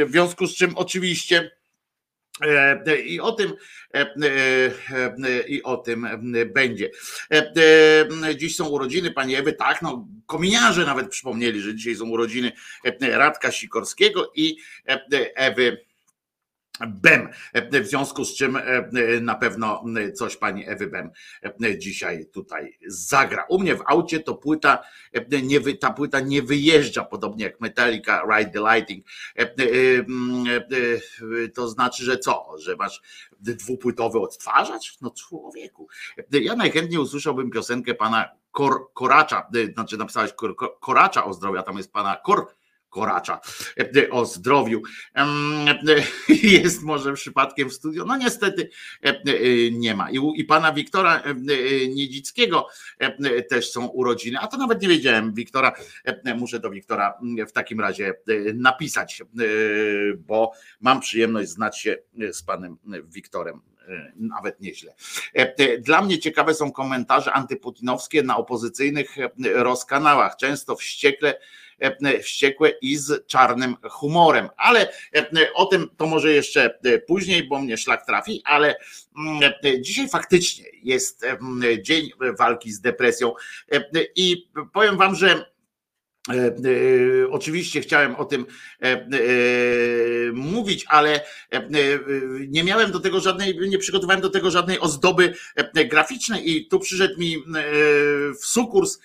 W 0.06 0.10
związku 0.10 0.46
z 0.46 0.54
czym, 0.54 0.76
oczywiście. 0.76 1.57
E, 2.42 3.00
I 3.00 3.20
o 3.20 3.32
tym, 3.32 3.52
e, 3.94 4.00
e, 4.00 5.48
i 5.48 5.62
o 5.62 5.76
tym 5.76 6.06
będzie. 6.54 6.90
Dziś 8.36 8.56
są 8.56 8.68
urodziny 8.68 9.10
pani 9.10 9.34
Ewy, 9.34 9.52
tak, 9.52 9.82
no 9.82 10.08
kominiarze 10.26 10.84
nawet 10.84 11.08
przypomnieli, 11.08 11.60
że 11.60 11.74
dzisiaj 11.74 11.96
są 11.96 12.08
urodziny 12.08 12.52
Radka 13.00 13.52
Sikorskiego 13.52 14.32
i 14.34 14.56
Ewy 15.34 15.87
Bem, 16.86 17.28
E, 17.52 17.80
w 17.80 17.86
związku 17.86 18.24
z 18.24 18.34
czym 18.36 18.56
e, 18.56 18.90
na 19.20 19.34
pewno 19.34 19.84
coś 20.14 20.36
pani 20.36 20.68
Ewy 20.68 20.86
Bem 20.86 21.10
e, 21.64 21.78
dzisiaj 21.78 22.26
tutaj 22.26 22.78
zagra. 22.86 23.44
U 23.48 23.58
mnie 23.58 23.76
w 23.76 23.82
aucie 23.86 24.20
to 24.20 24.34
płyta, 24.34 24.82
e, 25.12 25.42
nie 25.42 25.76
ta 25.76 25.90
płyta 25.90 26.20
nie 26.20 26.42
wyjeżdża, 26.42 27.04
podobnie 27.04 27.44
jak 27.44 27.60
Metallica 27.60 28.22
Ride 28.36 28.50
the 28.50 28.60
Lighting. 28.60 29.06
E, 29.38 29.42
e, 29.42 29.44
e, 29.44 29.54
e, 31.44 31.48
To 31.48 31.68
znaczy, 31.68 32.04
że 32.04 32.18
co? 32.18 32.46
Że 32.58 32.76
masz 32.76 33.02
dwupłytowy 33.40 34.20
odtwarzacz? 34.20 34.98
No 35.00 35.10
człowieku. 35.10 35.88
E, 36.18 36.38
Ja 36.38 36.56
najchętniej 36.56 36.98
usłyszałbym 37.00 37.50
piosenkę 37.50 37.94
pana 37.94 38.28
Kor, 38.50 38.92
Koracza, 38.94 39.46
e, 39.54 39.72
znaczy 39.72 39.96
napisałeś 39.96 40.32
Kor, 40.32 40.56
Koracza 40.80 41.24
o 41.24 41.32
zdrowiu, 41.32 41.58
a 41.58 41.62
tam 41.62 41.76
jest 41.76 41.92
pana 41.92 42.16
Kor, 42.16 42.46
Koracza 42.98 43.40
e, 43.78 44.10
o 44.10 44.24
zdrowiu. 44.26 44.82
E, 45.14 45.26
Jest 46.62 46.82
może 46.82 47.12
przypadkiem 47.12 47.70
w 47.70 47.72
studiu. 47.72 48.04
No 48.06 48.16
niestety 48.16 48.70
e, 49.02 49.14
nie 49.70 49.94
ma. 49.94 50.10
I, 50.10 50.18
i 50.34 50.44
pana 50.44 50.72
Wiktora 50.72 51.22
Niedzickiego 51.88 52.68
też 53.48 53.70
są 53.70 53.86
urodziny. 53.86 54.38
A 54.38 54.46
to 54.46 54.56
nawet 54.56 54.82
nie 54.82 54.88
wiedziałem. 54.88 55.34
Wiktora, 55.34 55.72
muszę 56.36 56.60
do 56.60 56.70
Wiktora 56.70 57.14
mm, 57.22 57.46
w 57.46 57.52
takim 57.52 57.80
razie 57.80 58.14
napisać, 58.54 59.22
bo 60.18 60.52
mam 60.80 61.00
przyjemność 61.00 61.48
znać 61.48 61.78
się 61.78 61.96
z 62.32 62.42
panem 62.42 62.76
Wiktorem 63.04 63.60
nawet 64.16 64.60
nieźle. 64.60 64.94
Dla 65.80 66.02
mnie 66.02 66.18
ciekawe 66.18 66.54
są 66.54 66.72
komentarze 66.72 67.32
antyputinowskie 67.32 68.22
na 68.22 68.36
opozycyjnych 68.36 69.16
rozkanałach, 69.54 70.36
często 70.36 70.76
wściekle 70.76 71.38
wściekłe 72.22 72.70
i 72.82 72.96
z 72.96 73.26
czarnym 73.26 73.76
humorem. 73.90 74.48
Ale 74.56 74.88
e, 75.14 75.52
o 75.54 75.66
tym 75.66 75.90
to 75.96 76.06
może 76.06 76.32
jeszcze 76.32 76.78
e, 76.84 76.98
później, 76.98 77.48
bo 77.48 77.58
mnie 77.58 77.76
szlak 77.76 78.06
trafi, 78.06 78.42
ale 78.44 78.76
mm, 79.18 79.52
e, 79.64 79.80
dzisiaj 79.80 80.08
faktycznie 80.08 80.64
jest 80.82 81.24
e, 81.24 81.38
dzień 81.82 82.10
walki 82.38 82.72
z 82.72 82.80
depresją 82.80 83.32
E, 83.72 84.04
i 84.16 84.48
powiem 84.72 84.96
wam, 84.96 85.14
że 85.14 85.50
E, 86.28 86.34
e, 86.34 87.30
Oczywiście 87.30 87.80
chciałem 87.80 88.16
o 88.16 88.24
tym 88.24 88.46
e, 88.82 89.06
mówić, 90.32 90.84
ale 90.88 91.20
nie 92.48 92.64
miałem 92.64 92.90
do 92.90 93.00
tego 93.00 93.20
żadnej, 93.20 93.58
nie 93.68 93.78
przygotowałem 93.78 94.20
do 94.20 94.30
tego 94.30 94.50
żadnej 94.50 94.80
ozdoby 94.80 95.34
graficznej 95.90 96.50
i 96.50 96.68
tu 96.68 96.78
przyszedł 96.78 97.20
mi 97.20 97.36
w 98.40 98.46
sukurs 98.46 98.98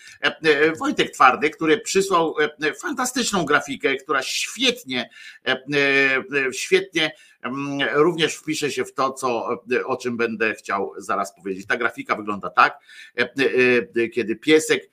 Wojtek 0.79 1.11
Twardy, 1.11 1.49
który 1.49 1.77
przysłał 1.77 2.35
fantastyczną 2.81 3.45
grafikę, 3.45 3.95
która 3.95 4.21
świetnie, 4.21 5.09
świetnie 6.51 7.11
mm, 7.41 7.89
również 7.93 8.35
wpisze 8.35 8.71
się 8.71 8.85
w 8.85 8.93
to, 8.93 9.13
co, 9.13 9.47
o 9.85 9.97
czym 9.97 10.17
będę 10.17 10.55
chciał 10.55 10.93
zaraz 10.97 11.35
powiedzieć. 11.35 11.67
Ta 11.67 11.77
grafika 11.77 12.15
wygląda 12.15 12.49
tak, 12.49 12.79
kiedy 14.13 14.35
piesek, 14.35 14.89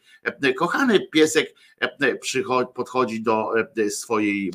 kochany 0.57 1.01
piesek 1.01 1.55
e, 1.81 2.19
podchodzi 2.75 3.23
do 3.23 3.53
e, 3.77 3.91
swojej, 3.91 4.53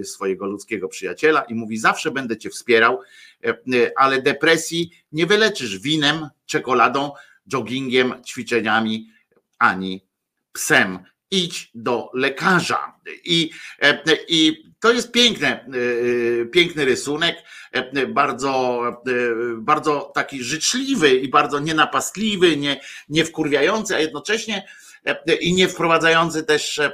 e, 0.00 0.04
swojego 0.04 0.46
ludzkiego 0.46 0.88
przyjaciela 0.88 1.42
i 1.42 1.54
mówi: 1.54 1.78
Zawsze 1.78 2.10
będę 2.10 2.36
cię 2.36 2.50
wspierał, 2.50 3.00
e, 3.44 3.48
e, 3.48 3.54
ale 3.96 4.22
depresji 4.22 4.90
nie 5.12 5.26
wyleczysz 5.26 5.78
winem, 5.78 6.28
czekoladą, 6.46 7.12
joggingiem, 7.52 8.14
ćwiczeniami 8.26 9.10
ani 9.58 10.06
psem. 10.52 10.98
Idź 11.30 11.70
do 11.74 12.10
lekarza. 12.14 12.92
I, 13.24 13.50
e, 13.82 14.02
i 14.28 14.66
to 14.80 14.92
jest 14.92 15.12
piękne, 15.12 15.64
e, 15.64 16.46
piękny 16.46 16.84
rysunek, 16.84 17.36
e, 17.72 18.06
bardzo, 18.06 18.82
e, 18.88 19.12
bardzo 19.56 20.12
taki 20.14 20.42
życzliwy 20.42 21.10
i 21.10 21.28
bardzo 21.28 21.58
nienapastliwy, 21.58 22.56
nie, 22.56 22.80
nie 23.08 23.24
wkurwiający, 23.24 23.96
a 23.96 24.00
jednocześnie 24.00 24.56
e, 24.56 24.85
i 25.40 25.54
nie 25.54 25.68
wprowadzający 25.68 26.42
też, 26.42 26.78
e, 26.78 26.92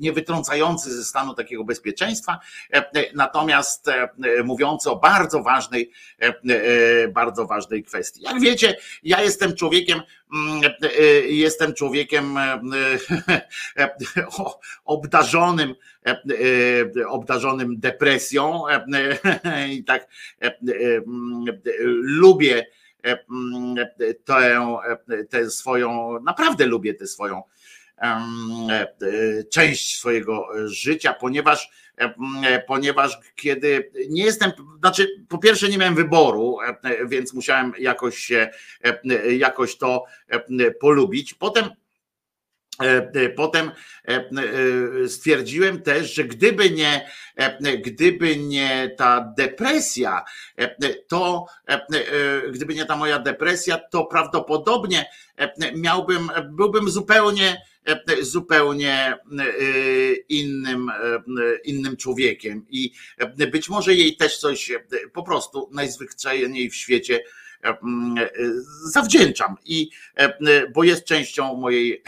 nie 0.00 0.12
wytrącający 0.12 0.92
ze 0.96 1.04
stanu 1.04 1.34
takiego 1.34 1.64
bezpieczeństwa, 1.64 2.38
e, 2.72 2.84
natomiast 3.14 3.88
e, 3.88 4.08
mówiący 4.44 4.90
o 4.90 4.96
bardzo 4.96 5.42
ważnej, 5.42 5.90
e, 6.22 6.26
e, 6.26 7.08
bardzo 7.08 7.46
ważnej 7.46 7.84
kwestii. 7.84 8.22
Jak 8.22 8.40
wiecie, 8.40 8.76
ja 9.02 9.22
jestem 9.22 9.54
człowiekiem, 9.54 10.00
mm, 10.34 10.60
e, 10.82 11.02
jestem 11.20 11.74
człowiekiem 11.74 12.36
e, 12.36 12.60
e, 13.76 13.96
obdarzonym, 14.84 15.74
e, 16.06 16.10
e, 17.00 17.08
obdarzonym 17.08 17.80
depresją 17.80 18.68
e, 18.68 18.84
i 19.74 19.84
tak 19.84 20.08
e, 20.42 20.46
e, 20.46 20.52
mm, 20.96 21.44
e, 21.48 21.60
lubię 22.02 22.58
e, 22.58 22.77
tę, 23.02 23.18
tę 25.30 25.50
swoją, 25.50 26.20
naprawdę 26.20 26.66
lubię 26.66 26.94
tę 26.94 27.06
swoją 27.06 27.42
e, 27.98 28.02
e, 28.02 28.88
część 29.44 29.98
swojego 29.98 30.48
życia, 30.64 31.14
ponieważ 31.14 31.70
e, 31.96 32.62
ponieważ 32.66 33.18
kiedy 33.36 33.90
nie 34.08 34.24
jestem, 34.24 34.52
znaczy 34.78 35.08
po 35.28 35.38
pierwsze 35.38 35.68
nie 35.68 35.78
miałem 35.78 35.94
wyboru, 35.94 36.58
e, 36.60 37.06
więc 37.06 37.34
musiałem 37.34 37.72
jakoś 37.78 38.18
się, 38.18 38.50
e, 38.84 39.34
jakoś 39.34 39.76
to 39.76 40.04
e, 40.28 40.70
polubić. 40.70 41.34
Potem 41.34 41.64
E, 41.64 41.70
e, 41.70 41.76
Potem 43.36 43.70
e, 44.08 44.14
e, 44.14 45.08
stwierdziłem 45.08 45.82
też, 45.82 46.14
że 46.14 46.24
gdyby 46.24 46.70
nie, 46.70 47.10
e, 47.36 47.78
gdyby 47.78 48.36
nie 48.36 48.94
ta 48.96 49.32
depresja, 49.36 50.24
e, 50.56 50.94
to 50.94 51.46
e, 51.68 51.72
e, 51.74 52.50
gdyby 52.50 52.74
nie 52.74 52.84
ta 52.84 52.96
moja 52.96 53.18
depresja, 53.18 53.78
to 53.78 54.04
prawdopodobnie 54.04 55.10
e, 55.36 55.72
miałbym, 55.76 56.30
byłbym 56.50 56.90
zupełnie, 56.90 57.62
e, 57.86 58.22
zupełnie 58.22 58.94
e, 58.94 59.16
innym, 60.28 60.90
e, 60.90 60.94
innym 61.64 61.96
człowiekiem. 61.96 62.66
I 62.70 62.92
e, 63.18 63.46
być 63.46 63.68
może 63.68 63.94
jej 63.94 64.16
też 64.16 64.38
coś 64.38 64.70
e, 64.70 64.80
po 65.12 65.22
prostu 65.22 65.70
najzwyczajniej 65.72 66.70
w 66.70 66.74
świecie 66.74 67.16
e, 67.16 67.47
zawdzięczam 68.84 69.56
i 69.64 69.90
e, 70.14 70.68
bo 70.74 70.84
jest 70.84 71.04
częścią 71.04 71.54
mojej, 71.54 72.02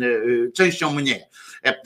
częścią 0.56 0.92
mnie. 0.94 1.28
E, 1.64 1.80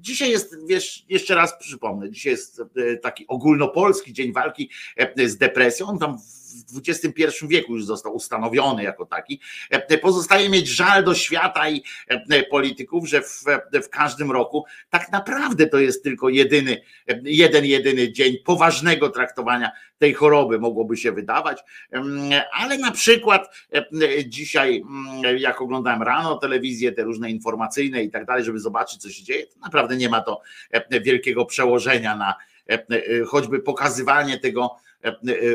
Dzisiaj 0.00 0.30
jest, 0.30 0.56
wiesz, 0.66 1.04
jeszcze 1.08 1.34
raz 1.34 1.58
przypomnę, 1.60 2.10
dzisiaj 2.10 2.32
jest 2.32 2.60
e, 2.60 2.96
taki 2.96 3.26
ogólnopolski 3.26 4.12
dzień 4.12 4.32
walki 4.32 4.70
e, 4.96 5.28
z 5.28 5.36
depresją. 5.36 5.86
On 5.86 5.98
tam 5.98 6.18
w 6.74 6.88
XXI 6.88 7.46
wieku 7.48 7.74
już 7.74 7.84
został 7.84 8.14
ustanowiony 8.14 8.82
jako 8.82 9.06
taki, 9.06 9.40
pozostaje 10.02 10.48
mieć 10.48 10.68
żal 10.68 11.04
do 11.04 11.14
świata 11.14 11.70
i 11.70 11.82
polityków, 12.50 13.08
że 13.08 13.22
w, 13.22 13.44
w 13.84 13.88
każdym 13.88 14.30
roku 14.30 14.64
tak 14.90 15.12
naprawdę 15.12 15.66
to 15.66 15.78
jest 15.78 16.02
tylko 16.02 16.28
jedyny, 16.28 16.82
jeden, 17.22 17.64
jedyny 17.64 18.12
dzień 18.12 18.36
poważnego 18.44 19.08
traktowania 19.08 19.70
tej 19.98 20.14
choroby, 20.14 20.58
mogłoby 20.58 20.96
się 20.96 21.12
wydawać, 21.12 21.60
ale 22.52 22.78
na 22.78 22.90
przykład 22.90 23.54
dzisiaj, 24.26 24.82
jak 25.38 25.60
oglądałem 25.60 26.02
rano 26.02 26.36
telewizję, 26.36 26.92
te 26.92 27.02
różne 27.02 27.30
informacyjne 27.30 28.02
i 28.02 28.10
tak 28.10 28.24
dalej, 28.26 28.44
żeby 28.44 28.60
zobaczyć, 28.60 29.02
co 29.02 29.10
się 29.10 29.24
dzieje, 29.24 29.46
to 29.46 29.60
naprawdę 29.60 29.96
nie 29.96 30.08
ma 30.08 30.20
to 30.20 30.40
wielkiego 30.90 31.44
przełożenia 31.44 32.16
na 32.16 32.34
choćby 33.26 33.60
pokazywanie 33.60 34.38
tego, 34.38 34.76
E, 34.76 34.76
e, 34.78 34.89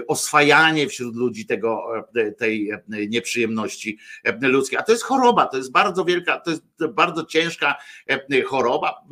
oswajanie 0.08 0.90
wśród 0.90 1.16
ludzi 1.16 1.46
tego, 1.46 1.84
e, 2.16 2.32
tej 2.32 2.72
nieprzyjemności 3.10 3.98
ludzkiej. 4.42 4.80
A 4.80 4.84
to 4.84 4.92
jest 4.92 5.04
choroba, 5.04 5.46
to 5.46 5.58
jest 5.58 5.72
bardzo 5.72 6.06
wielka, 6.06 6.40
to 6.40 6.52
jest 6.52 6.64
bardzo 6.90 7.26
ciężka 7.26 7.76
choroba, 8.46 9.06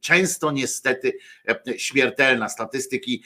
często 0.00 0.50
niestety 0.50 1.12
śmiertelna. 1.76 2.48
Statystyki 2.48 3.22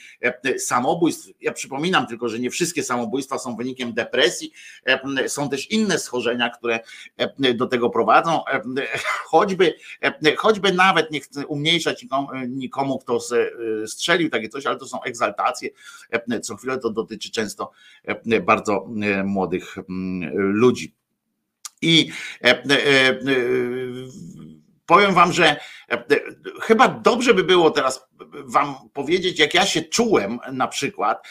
samobójstw, 0.57 1.29
ja 1.41 1.51
przypominam 1.51 2.07
tylko, 2.07 2.29
że 2.29 2.39
nie 2.39 2.49
wszystkie 2.49 2.83
samobójstwa 2.83 3.37
są 3.37 3.55
wynikiem 3.55 3.93
depresji, 3.93 4.51
są 5.27 5.49
też 5.49 5.71
inne 5.71 5.99
schorzenia, 5.99 6.49
które 6.49 6.79
do 7.55 7.67
tego 7.67 7.89
prowadzą, 7.89 8.43
choćby, 9.25 9.73
choćby 10.37 10.73
nawet 10.73 11.11
nie 11.11 11.19
chcę 11.19 11.47
umniejszać 11.47 12.05
nikomu 12.47 12.99
kto 12.99 13.19
strzelił 13.87 14.29
takie 14.29 14.49
coś, 14.49 14.65
ale 14.65 14.77
to 14.77 14.87
są 14.87 15.03
egzaltacje, 15.03 15.69
co 16.41 16.55
chwilę, 16.55 16.77
to 16.77 16.89
dotyczy 16.89 17.31
często 17.31 17.71
e, 18.03 18.41
bardzo 18.41 18.87
e, 19.01 19.23
młodych 19.23 19.77
mm, 19.77 20.37
ludzi. 20.37 20.95
I 21.81 22.11
e, 22.43 22.63
powiem 24.85 25.13
wam, 25.13 25.33
że 25.33 25.59
chyba 26.61 26.87
dobrze 26.87 27.33
by 27.33 27.43
było 27.43 27.71
teraz 27.71 28.07
wam 28.45 28.75
powiedzieć, 28.93 29.39
jak 29.39 29.53
ja 29.53 29.65
się 29.65 29.81
czułem 29.81 30.39
na 30.51 30.67
przykład, 30.67 31.27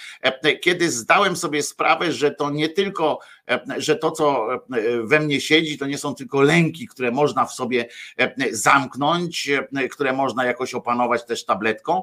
kiedy 0.61 0.91
zdałem 0.91 1.37
sobie 1.37 1.63
sprawę, 1.63 2.13
że 2.13 2.31
to 2.31 2.51
nie 2.51 2.69
tylko, 2.69 3.19
że 3.77 3.97
to, 3.97 4.11
co 4.11 4.49
we 5.03 5.21
mnie 5.21 5.41
siedzi, 5.41 5.79
to 5.79 5.87
nie 5.87 5.99
są 5.99 6.15
tylko 6.15 6.41
lęki, 6.41 6.89
które 6.89 7.11
można 7.11 7.45
w 7.45 7.53
sobie 7.53 7.89
zamknąć, 8.51 9.51
które 9.91 10.13
można 10.13 10.45
jakoś 10.45 10.75
opanować 10.75 11.27
też 11.27 11.45
tabletką, 11.45 12.03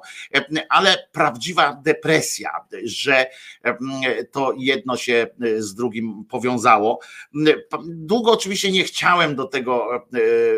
ale 0.70 1.08
prawdziwa 1.12 1.82
depresja, 1.84 2.52
że 2.84 3.26
to 4.32 4.54
jedno 4.58 4.98
się 4.98 5.28
z 5.58 5.76
drugim 5.76 6.26
powiązało. 6.26 7.00
Długo 7.84 8.32
oczywiście 8.32 8.72
nie 8.72 8.84
chciałem 8.84 9.36
do 9.36 9.46
tego 9.46 9.90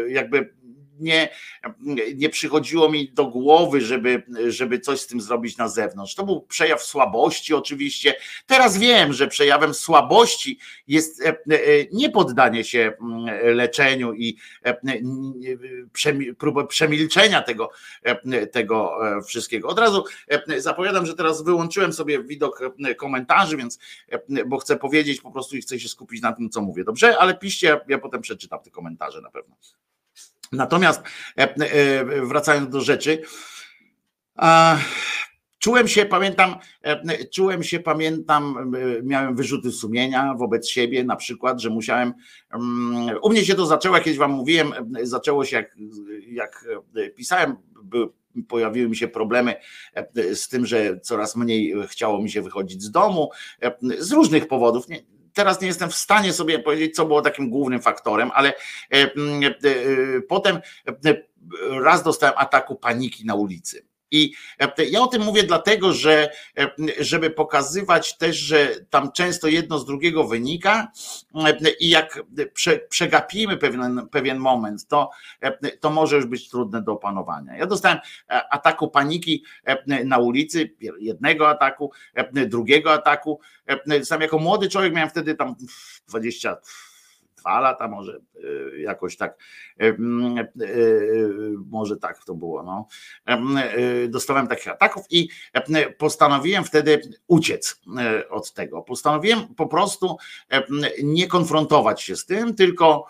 jakby 0.08 0.54
nie, 1.04 1.30
nie 2.16 2.30
przychodziło 2.30 2.90
mi 2.90 3.10
do 3.12 3.26
głowy, 3.26 3.82
żeby, 3.82 4.24
żeby 4.48 4.80
coś 4.80 5.00
z 5.02 5.08
tym 5.08 5.22
zrobić 5.22 5.58
na 5.58 5.68
zewnątrz. 5.68 6.16
To 6.16 6.26
był 6.26 6.42
przejaw 6.42 6.84
słabości, 6.84 7.54
oczywiście. 7.54 8.16
Teraz 8.46 8.78
wiem, 8.78 9.14
że 9.14 9.28
przejawem 9.28 9.74
słabości 9.74 10.60
jest 10.88 11.22
e, 11.22 11.28
e, 11.30 11.36
niepoddanie 11.92 12.64
się 12.64 12.94
mm, 13.02 13.56
leczeniu 13.56 14.14
i 14.14 14.38
e, 14.66 14.76
próbę 16.38 16.68
przemilczenia 16.68 17.42
tego, 17.42 17.70
tego 18.52 18.98
wszystkiego. 19.28 19.68
Od 19.68 19.80
razu 19.80 20.04
zapowiadam, 20.58 21.06
że 21.06 21.14
teraz 21.14 21.44
wyłączyłem 21.44 21.94
sobie 21.94 22.24
widok 22.24 22.60
komentarzy, 22.98 23.58
więc 23.58 23.80
bo 24.46 24.58
chcę 24.58 24.78
powiedzieć 24.78 25.22
po 25.22 25.32
prostu 25.32 25.58
i 25.58 25.62
chcę 25.62 25.80
się 25.80 25.90
skupić 25.90 26.22
na 26.22 26.34
tym, 26.34 26.50
co 26.50 26.62
mówię. 26.62 26.84
Dobrze, 26.84 27.18
ale 27.18 27.38
piszcie, 27.38 27.80
ja 27.88 27.98
potem 27.98 28.22
przeczytam 28.22 28.60
te 28.60 28.72
komentarze 28.72 29.22
na 29.22 29.32
pewno. 29.32 29.56
Natomiast 30.54 31.02
e, 31.38 31.56
e, 31.56 32.26
wracając 32.26 32.70
do 32.70 32.82
rzeczy, 32.82 33.22
Czułem 35.60 35.88
się, 35.88 36.06
pamiętam, 36.06 36.56
e, 36.84 37.26
czułem 37.26 37.64
się, 37.64 37.80
pamiętam, 37.80 38.72
miałem 39.04 39.36
wyrzuty 39.36 39.72
sumienia 39.72 40.34
wobec 40.34 40.70
siebie, 40.70 41.04
na 41.04 41.16
przykład, 41.16 41.62
że 41.62 41.70
musiałem. 41.70 42.14
Mm, 42.54 43.18
u 43.22 43.30
mnie 43.30 43.46
się 43.46 43.56
to 43.56 43.66
zaczęło, 43.66 43.98
kiedyś 43.98 44.18
wam 44.18 44.32
mówiłem, 44.32 44.74
zaczęło 45.04 45.46
się 45.46 45.58
jak, 45.58 45.76
jak 46.32 46.66
pisałem, 47.16 47.56
pojawiły 48.48 48.90
mi 48.90 48.96
się 48.96 49.08
problemy 49.08 49.56
z 50.34 50.48
tym, 50.48 50.66
że 50.66 51.00
coraz 51.00 51.36
mniej 51.36 51.74
chciało 51.88 52.22
mi 52.22 52.30
się 52.30 52.42
wychodzić 52.42 52.84
z 52.84 52.92
domu 52.92 53.30
z 54.00 54.12
różnych 54.12 54.48
powodów. 54.48 54.88
Nie, 54.88 55.00
teraz 55.34 55.62
nie 55.62 55.68
jestem 55.68 55.90
w 55.90 55.96
stanie 55.96 56.34
sobie 56.34 56.60
powiedzieć, 56.60 56.96
co 56.96 57.06
było 57.06 57.22
takim 57.22 57.50
głównym 57.50 57.82
faktorem, 57.82 58.32
ale 58.34 58.50
e, 58.50 58.56
e, 58.94 59.08
e, 59.08 60.22
potem 60.22 60.60
raz 61.70 62.04
dostałem 62.04 62.36
ataku 62.38 62.76
paniki 62.76 63.26
na 63.26 63.36
ulicy. 63.36 63.93
I 64.14 64.34
e, 64.60 64.86
ja 64.86 65.02
o 65.02 65.08
tym 65.08 65.22
mówię 65.22 65.44
dlatego, 65.44 65.94
że 65.94 66.30
e, 66.58 66.70
żeby 67.00 67.30
pokazywać 67.30 68.18
też, 68.18 68.38
że 68.38 68.70
tam 68.90 69.12
często 69.12 69.48
jedno 69.48 69.80
z 69.80 69.86
drugiego 69.86 70.24
wynika 70.24 70.92
e, 71.36 71.72
i 71.80 71.90
jak 71.90 72.24
przegapimy 72.90 73.58
pewien, 73.58 74.08
pewien 74.12 74.38
moment, 74.38 74.88
to, 74.88 75.10
to 75.80 75.90
może 75.90 76.16
już 76.16 76.26
być 76.26 76.50
trudne 76.50 76.82
do 76.82 76.92
opanowania. 76.92 77.58
Ja 77.58 77.66
dostałem 77.66 77.98
ataku 78.28 78.88
paniki 78.88 79.44
na 80.06 80.18
ulicy, 80.18 80.76
jednego 81.00 81.50
ataku, 81.50 81.92
drugiego 82.48 82.94
ataku. 82.94 83.40
Sam 84.04 84.22
jako 84.22 84.40
młody 84.40 84.70
człowiek 84.70 84.94
miałem 84.94 85.10
wtedy 85.10 85.36
tam 85.36 85.56
20 86.08 86.58
dwa 87.44 87.60
lata 87.60 87.88
może 87.88 88.20
e, 88.74 88.80
jakoś 88.80 89.18
tak, 89.18 89.38
e, 89.80 89.88
e, 89.88 89.96
może 91.70 91.98
tak 91.98 92.26
to 92.26 92.36
było. 92.36 92.64
No. 92.64 92.88
Dostałem 94.08 94.48
takich 94.48 94.68
ataków 94.68 95.06
i 95.10 95.30
postanowiłem 95.98 96.64
wtedy 96.64 97.02
uciec 97.28 97.82
od 98.30 98.54
tego. 98.54 98.82
Postanowiłem 98.82 99.56
po 99.56 99.68
prostu 99.68 100.18
nie 101.04 101.28
konfrontować 101.28 102.02
się 102.02 102.16
z 102.16 102.26
tym, 102.26 102.56
tylko 102.56 103.06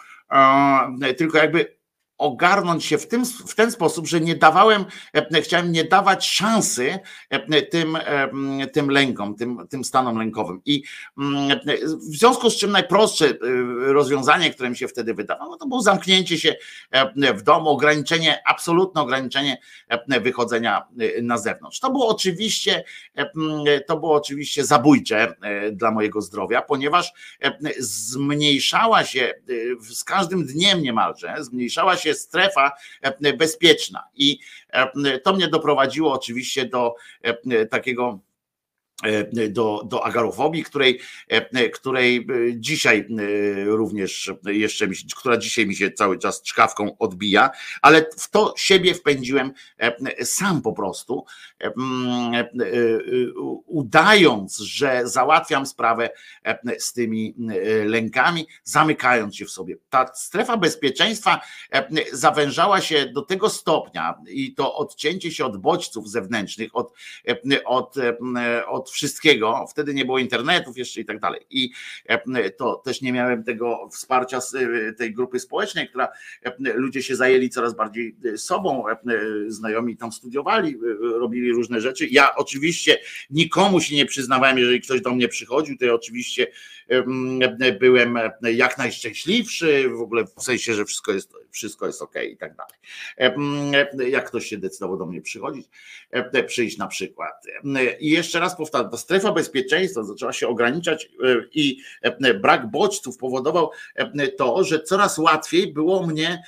tylko 1.18 1.38
jakby 1.38 1.83
ogarnąć 2.24 2.86
się 2.86 2.98
w, 2.98 3.08
tym, 3.08 3.26
w 3.26 3.56
ten 3.56 3.72
sposób, 3.72 4.08
że 4.08 4.22
nie 4.22 4.36
dawałem, 4.36 4.86
e, 5.14 5.42
chciałem 5.42 5.72
nie 5.72 5.84
dawać 5.84 6.28
szansy 6.28 7.00
e, 7.30 7.62
tym, 7.62 7.96
e, 7.96 8.68
tym 8.68 8.90
lękom, 8.90 9.36
tym, 9.36 9.68
tym 9.70 9.84
stanom 9.84 10.18
lękowym. 10.18 10.62
I 10.66 10.84
mm, 11.18 11.60
w 12.12 12.16
związku 12.18 12.50
z 12.50 12.58
czym 12.58 12.72
najprostsze 12.72 13.34
rozwiązanie, 13.80 14.52
które 14.52 14.70
mi 14.70 14.78
się 14.78 14.88
wtedy 14.88 15.14
wydawało, 15.14 15.58
to 15.58 15.68
było 15.68 15.82
zamknięcie 15.82 16.38
się 16.38 16.56
w 17.36 17.42
domu, 17.42 17.70
ograniczenie, 17.70 18.42
absolutne 18.46 19.02
ograniczenie 19.02 19.58
wychodzenia 20.22 20.88
na 21.22 21.38
zewnątrz. 21.38 21.80
To 21.80 21.92
było 21.92 22.08
oczywiście, 22.08 22.84
to 23.88 23.98
było 23.98 24.16
oczywiście 24.16 24.66
zabójcze 24.66 25.36
dla 25.72 25.92
mojego 25.92 26.22
zdrowia, 26.22 26.62
ponieważ 26.62 27.14
zmniejszała 27.80 29.04
się 29.04 29.34
z 29.80 30.04
każdym 30.04 30.46
dniem 30.46 30.82
niemalże, 30.82 31.36
zmniejszała 31.40 31.98
się 31.98 32.13
strefa 32.14 32.72
e, 33.02 33.34
bezpieczna. 33.34 34.04
I 34.16 34.40
e, 34.70 35.20
to 35.20 35.34
mnie 35.34 35.48
doprowadziło 35.48 36.14
oczywiście 36.14 36.66
do 36.66 36.96
e, 37.22 37.66
takiego 37.66 38.20
do, 39.50 39.84
do 39.86 40.06
agarofobii, 40.06 40.64
której, 40.64 41.00
której 41.74 42.28
dzisiaj 42.56 43.08
również 43.66 44.32
jeszcze 44.46 44.88
mi 44.88 44.96
która 45.16 45.38
dzisiaj 45.38 45.68
mi 45.68 45.76
się 45.76 45.92
cały 45.92 46.20
czas 46.20 46.42
czkawką 46.42 46.98
odbija, 47.00 47.50
ale 47.82 48.06
w 48.18 48.30
to 48.30 48.54
siebie 48.58 48.94
wpędziłem 48.94 49.52
sam 50.24 50.62
po 50.62 50.74
prostu, 50.74 51.26
udając, 53.66 54.58
że 54.58 55.02
załatwiam 55.06 55.66
sprawę 55.66 56.10
z 56.80 56.94
tymi 56.94 57.36
lękami, 57.86 58.48
zamykając 58.64 59.36
się 59.36 59.46
w 59.46 59.52
sobie. 59.52 59.76
Ta 59.90 60.12
strefa 60.16 60.58
bezpieczeństwa 60.58 61.42
zawężała 62.12 62.82
się 62.82 63.06
do 63.06 63.22
tego 63.22 63.50
stopnia 63.50 64.16
i 64.28 64.54
to 64.54 64.76
odcięcie 64.76 65.32
się 65.32 65.46
od 65.46 65.58
bodźców 65.58 66.10
zewnętrznych, 66.10 66.70
od, 66.74 66.94
od, 67.66 67.96
od 68.68 68.93
wszystkiego. 68.94 69.66
Wtedy 69.70 69.94
nie 69.94 70.06
było 70.06 70.20
internetów 70.20 70.78
jeszcze 70.78 71.02
i 71.02 71.06
tak 71.06 71.20
dalej. 71.20 71.42
I 71.50 71.72
to 72.58 72.76
też 72.76 73.02
nie 73.02 73.14
miałem 73.14 73.44
tego 73.44 73.90
wsparcia 73.92 74.42
z 74.42 74.56
tej 74.98 75.14
grupy 75.14 75.40
społecznej, 75.40 75.90
która 75.90 76.08
ludzie 76.60 77.04
się 77.04 77.16
zajęli 77.16 77.50
coraz 77.50 77.76
bardziej 77.76 78.16
sobą, 78.38 78.84
znajomi 79.48 79.98
tam 79.98 80.12
studiowali, 80.12 80.78
robili 81.00 81.52
różne 81.52 81.82
rzeczy. 81.82 82.08
Ja 82.12 82.36
oczywiście 82.36 83.00
nikomu 83.30 83.82
się 83.82 83.96
nie 83.96 84.06
przyznawałem, 84.06 84.58
jeżeli 84.58 84.82
ktoś 84.82 85.02
do 85.02 85.12
mnie 85.12 85.28
przychodził, 85.28 85.78
to 85.78 85.86
ja 85.86 85.94
oczywiście 85.94 86.48
byłem 87.80 88.20
jak 88.44 88.78
najszczęśliwszy, 88.78 89.90
w 89.90 90.02
ogóle 90.02 90.24
w 90.38 90.44
sensie, 90.44 90.74
że 90.74 90.86
wszystko 90.86 91.12
jest, 91.12 91.34
wszystko 91.52 91.88
jest 91.88 92.02
ok 92.02 92.16
i 92.32 92.38
tak 92.38 92.56
dalej. 92.56 92.74
Em, 93.18 93.72
Jak 94.08 94.28
ktoś 94.28 94.46
się 94.46 94.58
decydował 94.58 94.98
do 94.98 95.06
mnie 95.06 95.22
przychodzić, 95.22 95.68
em, 96.12 96.46
przyjść 96.46 96.78
na 96.78 96.88
przykład. 96.88 97.46
I 98.00 98.10
jeszcze 98.10 98.40
raz 98.40 98.58
powtarzam, 98.58 98.92
ta 98.92 98.98
strefa 98.98 99.32
bezpieczeństwa 99.32 100.04
zaczęła 100.04 100.34
się 100.34 100.48
ograniczać 100.48 101.06
e, 101.06 101.10
i 101.54 101.78
brak 102.42 102.72
bodźców 102.72 103.18
powodował 103.18 103.72
to, 104.38 104.64
że 104.64 104.84
coraz 104.84 105.18
łatwiej 105.18 105.74
było 105.74 106.08
mnie 106.08 106.44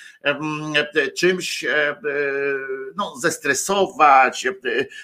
czymś 1.17 1.63
e, 1.63 1.89
e, 1.89 1.97
no, 2.95 3.15
zestresować, 3.17 4.45
e, 4.45 4.53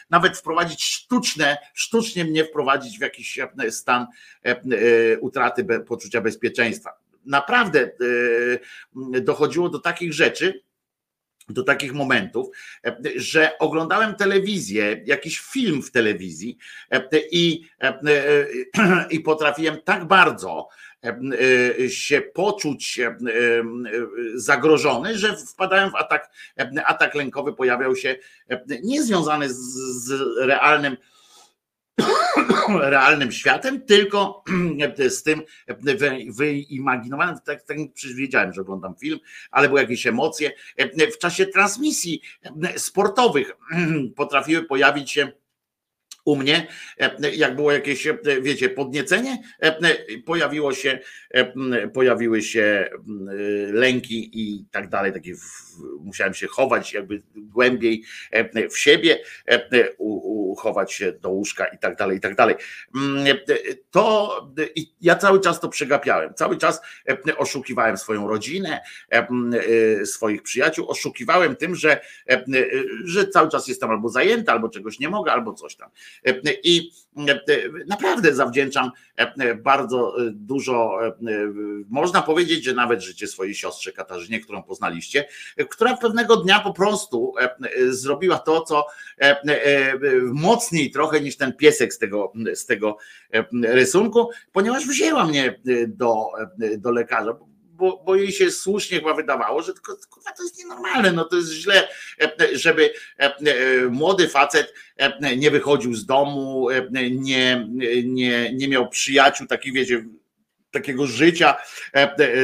nawet 0.10 0.38
wprowadzić 0.38 0.84
sztuczne, 0.84 1.58
sztucznie 1.74 2.26
mnie 2.26 2.46
wprowadzić 2.46 2.98
w 2.98 3.02
jakiś 3.02 3.40
e, 3.40 3.72
stan 3.72 4.08
e, 4.46 4.50
e, 4.50 5.20
utraty 5.32 5.64
be- 5.64 5.80
poczucia 5.80 6.22
bezpieczeństwa. 6.22 6.90
Naprawdę 7.26 7.92
e, 9.14 9.22
dochodziło 9.22 9.70
do 9.70 9.80
takich 9.80 10.14
rzeczy, 10.14 10.62
do 11.50 11.64
takich 11.64 11.94
momentów, 11.94 12.48
e, 12.86 12.98
że 13.16 13.58
oglądałem 13.60 14.16
telewizję, 14.16 15.04
jakiś 15.06 15.40
film 15.40 15.84
w 15.84 15.92
telewizji 15.92 16.58
e, 16.92 17.10
i, 17.32 17.70
e, 17.82 18.48
i 19.10 19.20
potrafiłem 19.20 19.82
tak 19.82 20.06
bardzo 20.06 20.68
się 21.90 22.22
poczuć 22.22 23.00
zagrożony, 24.34 25.18
że 25.18 25.38
wpadałem 25.38 25.92
w 25.92 25.96
atak, 25.96 26.32
atak 26.86 27.16
lękowy, 27.16 27.54
pojawiał 27.54 27.96
się 27.96 28.16
niezwiązany 28.84 29.50
z, 29.50 29.58
z 30.06 30.38
realnym 30.38 30.98
realnym 32.80 33.32
światem, 33.32 33.82
tylko 33.82 34.44
z 35.10 35.24
tym 35.24 35.42
wy- 35.68 36.26
wyimaginowanym, 36.30 37.36
tak, 37.46 37.64
tak 37.64 37.78
wiedziałem, 38.16 38.54
że 38.54 38.62
oglądam 38.62 38.96
film, 38.96 39.20
ale 39.52 39.68
były 39.68 39.82
jakieś 39.82 40.08
emocje. 40.08 40.52
W 41.14 41.18
czasie 41.18 41.46
transmisji 41.46 42.22
sportowych 42.78 43.52
potrafiły 44.16 44.64
pojawić 44.64 45.12
się 45.12 45.32
u 46.26 46.36
mnie, 46.36 46.68
jak 47.34 47.56
było 47.56 47.72
jakieś, 47.72 48.08
wiecie, 48.42 48.70
podniecenie, 48.70 49.38
pojawiło 50.26 50.74
się, 50.74 51.00
pojawiły 51.94 52.42
się 52.42 52.90
lęki 53.72 54.30
i 54.34 54.66
tak 54.72 54.90
dalej, 54.90 55.14
takie 55.14 55.34
musiałem 56.00 56.34
się 56.34 56.48
chować 56.48 56.94
jakby 56.94 57.22
głębiej 57.36 58.04
w 58.72 58.78
siebie, 58.78 59.20
uchować 59.98 60.94
się 60.94 61.12
do 61.12 61.30
łóżka 61.30 61.66
i 61.66 61.78
tak 61.78 61.96
dalej, 61.96 62.18
i 62.18 62.22
tak 62.22 62.36
dalej. 62.36 62.56
To 63.92 64.32
ja 65.02 65.16
cały 65.16 65.40
czas 65.40 65.60
to 65.60 65.70
przegapiałem, 65.70 66.34
cały 66.34 66.58
czas 66.58 66.82
oszukiwałem 67.38 67.98
swoją 67.98 68.28
rodzinę, 68.28 68.82
swoich 70.06 70.42
przyjaciół, 70.42 70.90
oszukiwałem 70.90 71.56
tym, 71.56 71.76
że, 71.76 72.02
że 73.06 73.28
cały 73.28 73.50
czas 73.50 73.68
jestem 73.68 73.90
albo 73.90 74.10
zajęty, 74.10 74.52
albo 74.52 74.70
czegoś 74.70 75.00
nie 75.00 75.10
mogę, 75.10 75.32
albo 75.32 75.54
coś 75.54 75.76
tam. 75.76 75.90
I 76.64 76.92
naprawdę 77.88 78.36
zawdzięczam 78.36 78.92
bardzo 79.64 80.16
dużo, 80.32 81.00
można 81.90 82.22
powiedzieć, 82.22 82.64
że 82.64 82.74
nawet 82.74 83.02
życie 83.02 83.28
swojej 83.28 83.56
siostrze 83.56 83.92
Katarzynie, 83.92 84.40
którą 84.40 84.64
poznaliście, 84.64 85.28
która 85.70 85.98
pewnego 85.98 86.38
dnia 86.38 86.60
po 86.60 86.74
prostu 86.74 87.34
zrobiła 87.90 88.40
to, 88.40 88.62
co 88.62 88.86
mocniej 90.34 90.92
trochę 90.92 91.22
niż 91.22 91.38
ten 91.38 91.54
piesek 91.54 91.94
z 91.94 91.98
tego, 91.98 92.34
z 92.54 92.66
tego 92.66 92.98
rysunku, 93.64 94.30
ponieważ 94.52 94.88
wzięła 94.88 95.26
mnie 95.26 95.60
do, 95.88 96.26
do 96.78 96.92
lekarza 96.92 97.38
bo, 97.82 98.04
bo 98.06 98.16
jej 98.16 98.32
się 98.32 98.52
słusznie 98.52 99.00
chyba 99.00 99.14
wydawało, 99.14 99.62
że 99.62 99.74
tylko, 99.74 99.98
to 100.38 100.44
jest 100.44 100.58
nienormalne, 100.58 101.12
no 101.12 101.26
to 101.26 101.36
jest 101.36 101.52
źle, 101.52 101.88
żeby 102.54 102.94
młody 103.90 104.30
facet 104.30 104.74
nie 105.38 105.52
wychodził 105.52 105.96
z 105.96 106.06
domu, 106.06 106.68
nie, 107.12 107.68
nie, 108.04 108.54
nie 108.54 108.68
miał 108.68 108.90
przyjaciół, 108.90 109.48
takich 109.48 109.74
wiecie, 109.74 110.06
takiego 110.72 111.08
życia 111.08 111.58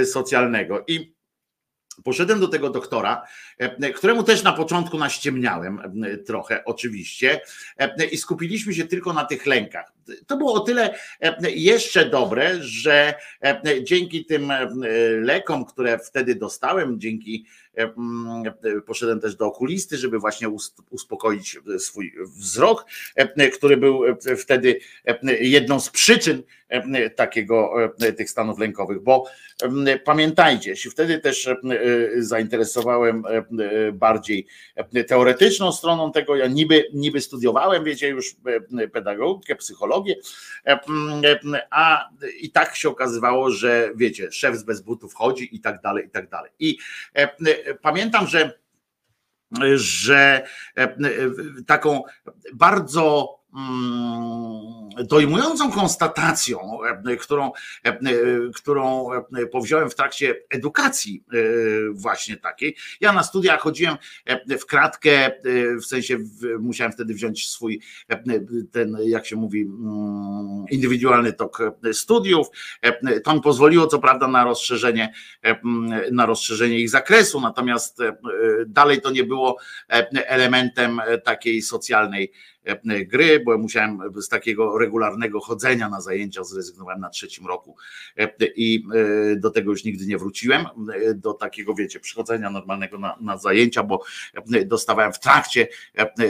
socjalnego. 0.05 0.83
I 0.87 1.17
Poszedłem 2.03 2.39
do 2.39 2.47
tego 2.47 2.69
doktora, 2.69 3.27
któremu 3.95 4.23
też 4.23 4.43
na 4.43 4.53
początku 4.53 4.97
naściemniałem 4.97 5.81
trochę, 6.25 6.65
oczywiście, 6.65 7.41
i 8.11 8.17
skupiliśmy 8.17 8.73
się 8.73 8.87
tylko 8.87 9.13
na 9.13 9.25
tych 9.25 9.45
lękach. 9.45 9.96
To 10.27 10.37
było 10.37 10.53
o 10.53 10.59
tyle 10.59 10.95
jeszcze 11.55 12.09
dobre, 12.09 12.55
że 12.59 13.13
dzięki 13.83 14.25
tym 14.25 14.53
lekom, 15.21 15.65
które 15.65 15.99
wtedy 15.99 16.35
dostałem, 16.35 16.99
dzięki 16.99 17.45
poszedłem 18.85 19.19
też 19.19 19.35
do 19.35 19.45
okulisty, 19.45 19.97
żeby 19.97 20.19
właśnie 20.19 20.49
uspokoić 20.89 21.59
swój 21.79 22.13
wzrok, 22.37 22.85
który 23.53 23.77
był 23.77 24.01
wtedy 24.37 24.79
jedną 25.39 25.79
z 25.79 25.89
przyczyn 25.89 26.43
takiego 27.15 27.73
tych 28.17 28.29
stanów 28.29 28.59
lękowych, 28.59 29.03
bo 29.03 29.25
pamiętajcie, 30.05 30.75
się 30.75 30.89
wtedy 30.89 31.19
też 31.19 31.49
zainteresowałem 32.17 33.23
bardziej 33.93 34.47
teoretyczną 35.07 35.71
stroną 35.71 36.11
tego, 36.11 36.35
ja 36.35 36.47
niby, 36.47 36.83
niby 36.93 37.21
studiowałem, 37.21 37.83
wiecie, 37.83 38.09
już 38.09 38.35
pedagogikę, 38.93 39.55
psychologię, 39.55 39.96
a 41.69 42.09
i 42.39 42.51
tak 42.51 42.75
się 42.75 42.89
okazywało, 42.89 43.51
że 43.51 43.91
wiecie, 43.95 44.31
szef 44.31 44.55
z 44.55 44.63
bez 44.63 44.81
butów 44.81 45.13
chodzi 45.13 45.55
i 45.55 45.59
tak 45.59 45.81
dalej, 45.81 46.05
i 46.05 46.09
tak 46.09 46.29
dalej. 46.29 46.51
I 46.59 46.77
pamiętam, 47.81 48.27
że 48.27 48.59
że 49.75 50.47
taką 51.67 52.03
bardzo 52.53 53.36
dojmującą 55.03 55.71
konstatacją, 55.71 56.59
którą, 57.19 57.51
którą 58.55 59.09
powziąłem 59.51 59.89
w 59.89 59.95
trakcie 59.95 60.35
edukacji 60.49 61.23
właśnie 61.91 62.37
takiej. 62.37 62.75
Ja 63.01 63.13
na 63.13 63.23
studiach 63.23 63.61
chodziłem 63.61 63.97
w 64.59 64.65
kratkę, 64.65 65.31
w 65.81 65.85
sensie 65.85 66.17
musiałem 66.59 66.93
wtedy 66.93 67.13
wziąć 67.13 67.49
swój 67.49 67.81
ten, 68.71 68.97
jak 69.03 69.25
się 69.25 69.35
mówi, 69.35 69.67
indywidualny 70.71 71.33
tok 71.33 71.59
studiów. 71.93 72.47
To 73.23 73.33
mi 73.33 73.41
pozwoliło 73.41 73.87
co 73.87 73.99
prawda 73.99 74.27
na 74.27 74.43
rozszerzenie, 74.43 75.13
na 76.11 76.25
rozszerzenie 76.25 76.79
ich 76.79 76.89
zakresu, 76.89 77.41
natomiast 77.41 77.99
dalej 78.67 79.01
to 79.01 79.11
nie 79.11 79.23
było 79.23 79.57
elementem 80.13 81.01
takiej 81.23 81.61
socjalnej 81.61 82.31
gry, 83.05 83.39
bo 83.39 83.57
musiałem 83.57 83.99
z 84.15 84.29
takiego 84.29 84.77
regularnego 84.77 85.39
chodzenia 85.39 85.89
na 85.89 86.01
zajęcia 86.01 86.43
zrezygnowałem 86.43 86.99
na 86.99 87.09
trzecim 87.09 87.47
roku 87.47 87.75
i 88.55 88.83
do 89.37 89.49
tego 89.49 89.71
już 89.71 89.83
nigdy 89.83 90.05
nie 90.05 90.17
wróciłem, 90.17 90.65
do 91.15 91.33
takiego 91.33 91.75
wiecie, 91.75 91.99
przychodzenia 91.99 92.49
normalnego 92.49 92.99
na, 92.99 93.17
na 93.21 93.37
zajęcia, 93.37 93.83
bo 93.83 94.03
dostawałem 94.65 95.13
w 95.13 95.19
trakcie, 95.19 95.67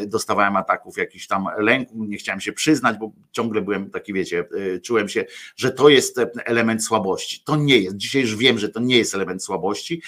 dostawałem 0.07 0.55
ataków 0.55 0.97
jakichś 0.97 1.27
tam 1.27 1.45
lęku, 1.57 2.05
nie 2.05 2.17
chciałem 2.17 2.41
się 2.41 2.53
przyznać, 2.53 2.97
bo 2.97 3.11
ciągle 3.31 3.61
byłem 3.61 3.89
taki 3.89 4.13
wiecie, 4.13 4.45
czułem 4.83 5.09
się, 5.09 5.25
że 5.55 5.71
to 5.71 5.89
jest 5.89 6.19
element 6.35 6.83
słabości. 6.83 7.41
To 7.45 7.55
nie 7.55 7.77
jest, 7.77 7.97
dzisiaj 7.97 8.21
już 8.21 8.35
wiem, 8.35 8.59
że 8.59 8.69
to 8.69 8.79
nie 8.79 8.97
jest 8.97 9.15
element 9.15 9.43
słabości, 9.43 10.01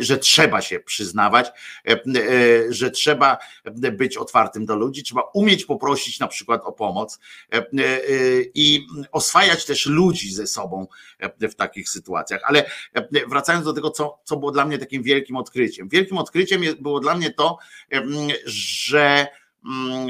że 0.00 0.18
trzeba 0.18 0.60
się 0.60 0.80
przyznawać, 0.80 1.52
że 2.68 2.90
trzeba 2.90 3.38
być 3.92 4.16
otwartym 4.16 4.66
do 4.66 4.76
ludzi, 4.76 5.02
trzeba 5.02 5.22
umieć 5.34 5.59
poprosić 5.64 6.20
na 6.20 6.28
przykład 6.28 6.62
o 6.64 6.72
pomoc 6.72 7.18
i 8.54 8.86
oswajać 9.12 9.64
też 9.64 9.86
ludzi 9.86 10.34
ze 10.34 10.46
sobą 10.46 10.86
w 11.40 11.54
takich 11.54 11.88
sytuacjach. 11.88 12.40
Ale 12.44 12.70
wracając 13.28 13.64
do 13.64 13.72
tego, 13.72 13.90
co, 13.90 14.20
co 14.24 14.36
było 14.36 14.52
dla 14.52 14.64
mnie 14.64 14.78
takim 14.78 15.02
wielkim 15.02 15.36
odkryciem. 15.36 15.88
Wielkim 15.88 16.18
odkryciem 16.18 16.62
było 16.80 17.00
dla 17.00 17.14
mnie 17.14 17.30
to, 17.30 17.58
że 18.44 19.26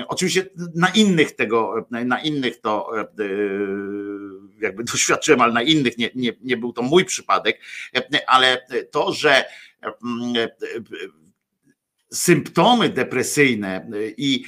Oczywiście 0.09 0.47
na 0.74 0.89
innych 0.89 1.36
tego, 1.36 1.86
na 1.90 2.20
innych 2.22 2.60
to 2.60 2.90
jakby 4.60 4.85
doświadczyłem, 4.93 5.40
ale 5.40 5.52
na 5.52 5.62
innych 5.62 5.98
nie, 5.98 6.10
nie, 6.14 6.32
nie 6.40 6.56
był 6.56 6.72
to 6.72 6.82
mój 6.82 7.05
przypadek, 7.05 7.60
ale 8.27 8.66
to, 8.90 9.12
że 9.12 9.44
symptomy 12.12 12.89
depresyjne 12.89 13.91
i 14.16 14.45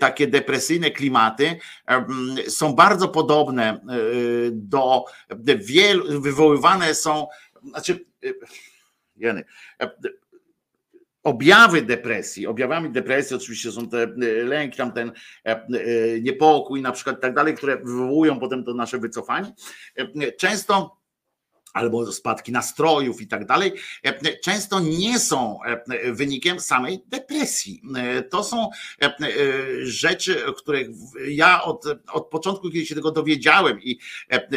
takie 0.00 0.26
depresyjne 0.26 0.90
klimaty 0.90 1.58
są 2.48 2.72
bardzo 2.74 3.08
podobne 3.08 3.80
do 4.52 5.04
wielu, 5.56 6.20
wywoływane 6.20 6.94
są, 6.94 7.26
znaczy, 7.62 8.04
Jeny, 9.16 9.44
objawy 11.22 11.82
depresji, 11.82 12.46
objawami 12.46 12.90
depresji 12.90 13.36
oczywiście 13.36 13.72
są 13.72 13.88
te 13.88 14.06
lęki, 14.44 14.76
tam 14.76 14.92
ten 14.92 15.12
niepokój 16.20 16.82
na 16.82 16.92
przykład 16.92 17.18
i 17.18 17.20
tak 17.20 17.34
dalej, 17.34 17.54
które 17.54 17.76
wywołują 17.76 18.40
potem 18.40 18.64
to 18.64 18.74
nasze 18.74 18.98
wycofanie. 18.98 19.52
Często 20.38 21.01
albo 21.72 22.12
spadki 22.12 22.52
nastrojów 22.52 23.20
i 23.20 23.26
tak 23.26 23.46
dalej, 23.46 23.72
e, 24.02 24.38
często 24.38 24.80
nie 24.80 25.18
są 25.18 25.58
e, 25.64 26.12
wynikiem 26.12 26.60
samej 26.60 27.04
depresji. 27.06 27.82
E, 27.96 28.22
To 28.22 28.44
są 28.44 28.70
e, 29.02 29.06
e, 29.06 29.12
rzeczy, 29.82 30.42
których 30.56 30.88
ja 31.28 31.62
od, 31.62 31.84
od 32.12 32.26
początku, 32.26 32.70
kiedy 32.70 32.86
się 32.86 32.94
tego 32.94 33.10
dowiedziałem 33.10 33.82
i 33.82 33.98
e, 34.30 34.34
e, 34.34 34.48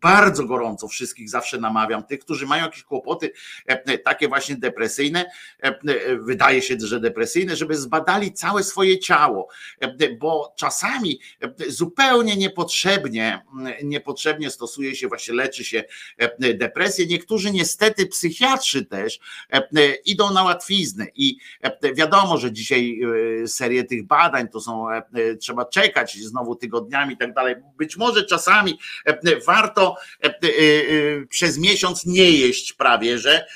bardzo 0.00 0.44
gorąco 0.44 0.88
wszystkich 0.88 1.30
zawsze 1.30 1.58
namawiam, 1.58 2.04
tych, 2.04 2.20
którzy 2.20 2.46
mają 2.46 2.64
jakieś 2.64 2.82
kłopoty 2.82 3.32
e, 3.66 3.98
takie 3.98 4.28
właśnie 4.28 4.56
depresyjne, 4.56 5.24
e, 5.62 5.66
e, 5.66 6.16
wydaje 6.16 6.62
się, 6.62 6.76
że 6.78 7.00
depresyjne, 7.00 7.56
żeby 7.56 7.76
zbadali 7.76 8.32
całe 8.32 8.62
swoje 8.64 8.98
ciało, 8.98 9.48
e, 9.80 10.16
bo 10.16 10.54
czasami 10.56 11.20
e, 11.42 11.70
zupełnie 11.70 12.36
niepotrzebnie, 12.36 13.42
niepotrzebnie 13.84 14.50
stosuje 14.50 14.96
się, 14.96 15.08
właśnie 15.08 15.34
leczy 15.34 15.64
się 15.64 15.84
e, 16.18 16.54
depresję. 16.54 17.06
Niektórzy 17.06 17.50
niestety 17.50 18.06
psychiatrzy 18.06 18.84
też 18.84 19.18
e, 19.52 19.56
e, 19.56 19.94
idą 19.94 20.32
na 20.32 20.42
łatwiznę 20.42 21.06
i 21.14 21.38
e, 21.62 21.94
wiadomo, 21.94 22.38
że 22.38 22.52
dzisiaj 22.52 23.00
e, 23.42 23.48
serię 23.48 23.84
tych 23.84 24.06
badań 24.06 24.48
to 24.48 24.60
są, 24.60 24.90
e, 24.90 25.02
e, 25.14 25.36
trzeba 25.36 25.64
czekać 25.64 26.18
znowu 26.18 26.56
tygodniami 26.56 27.14
i 27.14 27.16
tak 27.16 27.34
dalej. 27.34 27.54
Być 27.78 27.96
może 27.96 28.24
czasami 28.24 28.78
e, 29.04 29.40
warto 29.46 29.85
e, 30.22 30.26
e, 30.26 30.30
e, 30.30 31.26
przez 31.26 31.58
miesiąc 31.58 32.06
nie 32.06 32.30
jeść 32.30 32.72
prawie, 32.72 33.18
że 33.18 33.46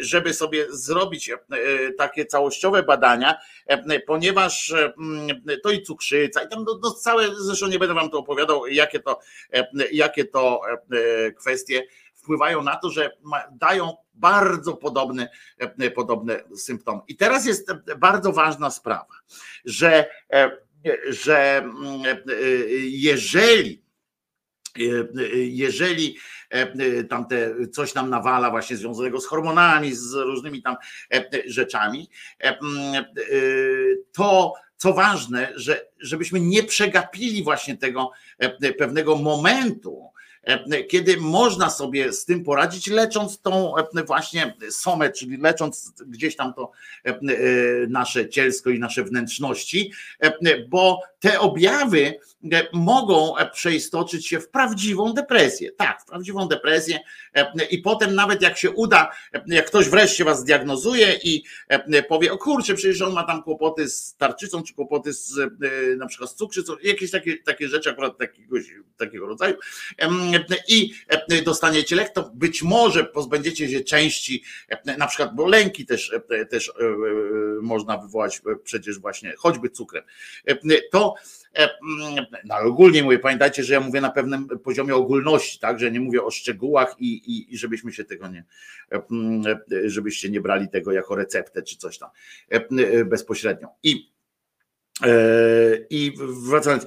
żeby 0.00 0.34
sobie 0.34 0.66
zrobić 0.70 1.30
takie 1.98 2.26
całościowe 2.26 2.82
badania, 2.82 3.34
ponieważ 4.06 4.72
mm, 4.72 5.42
to 5.62 5.70
i 5.70 5.82
cukrzyca 5.82 6.42
i 6.42 6.48
tam 6.48 6.64
no, 6.64 6.78
no 6.82 6.90
całe, 6.90 7.28
zresztą 7.38 7.66
nie 7.66 7.78
będę 7.78 7.94
wam 7.94 8.10
to 8.10 8.18
opowiadał, 8.18 8.66
jakie 8.66 9.00
to, 9.00 9.18
jakie 9.92 10.24
to 10.24 10.60
kwestie 11.38 11.86
wpływają 12.14 12.62
na 12.62 12.76
to, 12.76 12.90
że 12.90 13.10
dają 13.52 13.96
bardzo 14.14 14.76
podobne, 14.76 15.28
podobne 15.94 16.40
symptomy. 16.56 17.00
I 17.08 17.16
teraz 17.16 17.46
jest 17.46 17.72
bardzo 17.98 18.32
ważna 18.32 18.70
sprawa, 18.70 19.14
że, 19.64 20.10
że 21.08 21.56
mm, 21.56 22.02
jeżeli 22.82 23.87
jeżeli 25.34 26.16
e, 26.50 27.04
tamte 27.04 27.54
coś 27.72 27.94
nam 27.94 28.10
nawala 28.10 28.50
właśnie 28.50 28.76
związanego 28.76 29.20
z 29.20 29.26
hormonami, 29.26 29.94
z 29.94 30.12
różnymi 30.14 30.62
tam 30.62 30.76
e, 31.12 31.24
rzeczami, 31.46 32.10
e, 32.40 32.48
e, 32.48 32.58
to 34.12 34.54
co 34.78 34.92
ważne, 34.92 35.52
że 35.56 35.86
żebyśmy 36.00 36.40
nie 36.40 36.62
przegapili 36.62 37.44
właśnie 37.44 37.76
tego 37.76 38.10
e, 38.38 38.72
pewnego 38.72 39.16
momentu, 39.16 40.10
e, 40.14 40.17
kiedy 40.88 41.16
można 41.16 41.70
sobie 41.70 42.12
z 42.12 42.24
tym 42.24 42.44
poradzić, 42.44 42.86
lecząc 42.86 43.40
tą 43.40 43.76
e, 43.76 44.04
właśnie 44.04 44.56
somę, 44.70 45.12
czyli 45.12 45.36
lecząc 45.36 45.92
gdzieś 46.06 46.36
tam 46.36 46.54
to 46.54 46.70
e, 47.06 47.10
e, 47.10 47.20
nasze 47.88 48.28
cielsko 48.28 48.70
i 48.70 48.78
nasze 48.78 49.04
wnętrzności, 49.04 49.92
e, 50.20 50.64
bo 50.68 51.02
te 51.20 51.40
objawy 51.40 52.14
e, 52.52 52.66
mogą 52.72 53.36
e, 53.36 53.50
przeistoczyć 53.50 54.26
się 54.26 54.40
w 54.40 54.48
prawdziwą 54.48 55.12
depresję. 55.12 55.72
Tak, 55.72 56.02
w 56.02 56.06
prawdziwą 56.06 56.48
depresję 56.48 57.00
e, 57.34 57.64
i 57.70 57.78
potem 57.78 58.14
nawet 58.14 58.42
jak 58.42 58.58
się 58.58 58.70
uda, 58.70 59.10
e, 59.34 59.42
jak 59.46 59.66
ktoś 59.66 59.88
wreszcie 59.88 60.24
was 60.24 60.40
zdiagnozuje 60.40 61.18
i 61.24 61.44
e, 61.68 62.02
powie, 62.02 62.32
o 62.32 62.38
kurczę, 62.38 62.74
przecież 62.74 63.02
on 63.02 63.12
ma 63.12 63.24
tam 63.24 63.42
kłopoty 63.42 63.88
z 63.88 64.16
tarczycą, 64.16 64.62
czy 64.62 64.74
kłopoty 64.74 65.12
z 65.12 65.38
e, 65.38 65.50
na 65.96 66.06
przykład 66.06 66.30
z 66.30 66.34
cukrzycą, 66.34 66.76
jakieś 66.82 67.10
takie, 67.10 67.38
takie 67.38 67.68
rzeczy 67.68 67.90
akurat 67.90 68.18
takiegoś, 68.18 68.64
takiego 68.96 69.26
rodzaju 69.26 69.54
i 70.68 70.92
e, 71.08 71.42
dostaniecie 71.42 71.96
lek, 71.96 72.10
to 72.10 72.30
być 72.34 72.62
może 72.62 73.04
pozbędziecie 73.04 73.68
się 73.68 73.80
części, 73.80 74.42
e, 74.68 74.96
na 74.96 75.06
przykład, 75.06 75.34
bo 75.34 75.46
lęki 75.46 75.86
też, 75.86 76.12
e, 76.30 76.46
też 76.46 76.72
można 77.62 77.98
wywołać 77.98 78.42
przecież 78.64 78.98
właśnie 78.98 79.34
choćby 79.38 79.70
cukrem. 79.70 80.04
To 80.90 81.14
mm, 81.54 82.26
no 82.44 82.56
ogólnie 82.56 83.02
mówię, 83.02 83.18
pamiętajcie, 83.18 83.64
że 83.64 83.74
ja 83.74 83.80
mówię 83.80 84.00
na 84.00 84.10
pewnym 84.10 84.48
poziomie 84.48 84.94
ogólności, 84.94 85.58
tak, 85.58 85.80
że 85.80 85.90
nie 85.90 86.00
mówię 86.00 86.22
o 86.22 86.30
szczegółach 86.30 86.94
i, 86.98 87.06
i, 87.06 87.54
i 87.54 87.58
żebyśmy 87.58 87.92
się 87.92 88.04
tego 88.04 88.28
nie, 88.28 88.44
mm, 89.10 89.42
żebyście 89.84 90.30
nie 90.30 90.40
brali 90.40 90.68
tego 90.68 90.92
jako 90.92 91.16
receptę 91.16 91.62
czy 91.62 91.76
coś 91.76 91.98
tam 91.98 92.10
bezpośrednio. 93.06 93.68
I 93.82 94.17
i 95.90 96.12
wracając, 96.48 96.86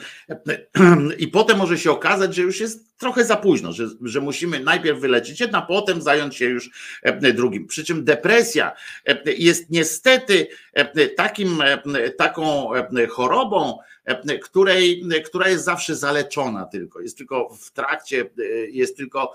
i 1.18 1.28
potem 1.28 1.58
może 1.58 1.78
się 1.78 1.92
okazać, 1.92 2.36
że 2.36 2.42
już 2.42 2.60
jest 2.60 2.92
trochę 3.02 3.26
za 3.26 3.36
późno, 3.36 3.74
że, 3.74 3.88
że 4.02 4.22
musimy 4.22 4.60
najpierw 4.60 5.00
wyleczyć 5.00 5.40
jedno, 5.40 5.58
a 5.58 5.62
potem 5.62 6.02
zająć 6.02 6.36
się 6.36 6.46
już 6.46 6.70
e, 7.04 7.34
drugim. 7.34 7.68
Przy 7.68 7.84
czym 7.84 8.06
depresja 8.06 8.72
e, 9.08 9.32
jest 9.32 9.70
niestety 9.70 10.48
e, 10.74 11.08
takim, 11.08 11.62
e, 11.62 12.10
taką 12.10 12.74
e, 12.76 13.08
chorobą, 13.08 13.78
e, 14.01 14.01
której, 14.44 15.04
która 15.26 15.50
jest 15.50 15.66
zawsze 15.66 15.96
zaleczona 15.96 16.66
tylko, 16.66 17.02
jest 17.02 17.18
tylko 17.18 17.50
w 17.62 17.72
trakcie, 17.72 18.30
jest 18.72 18.98
tylko, 18.98 19.34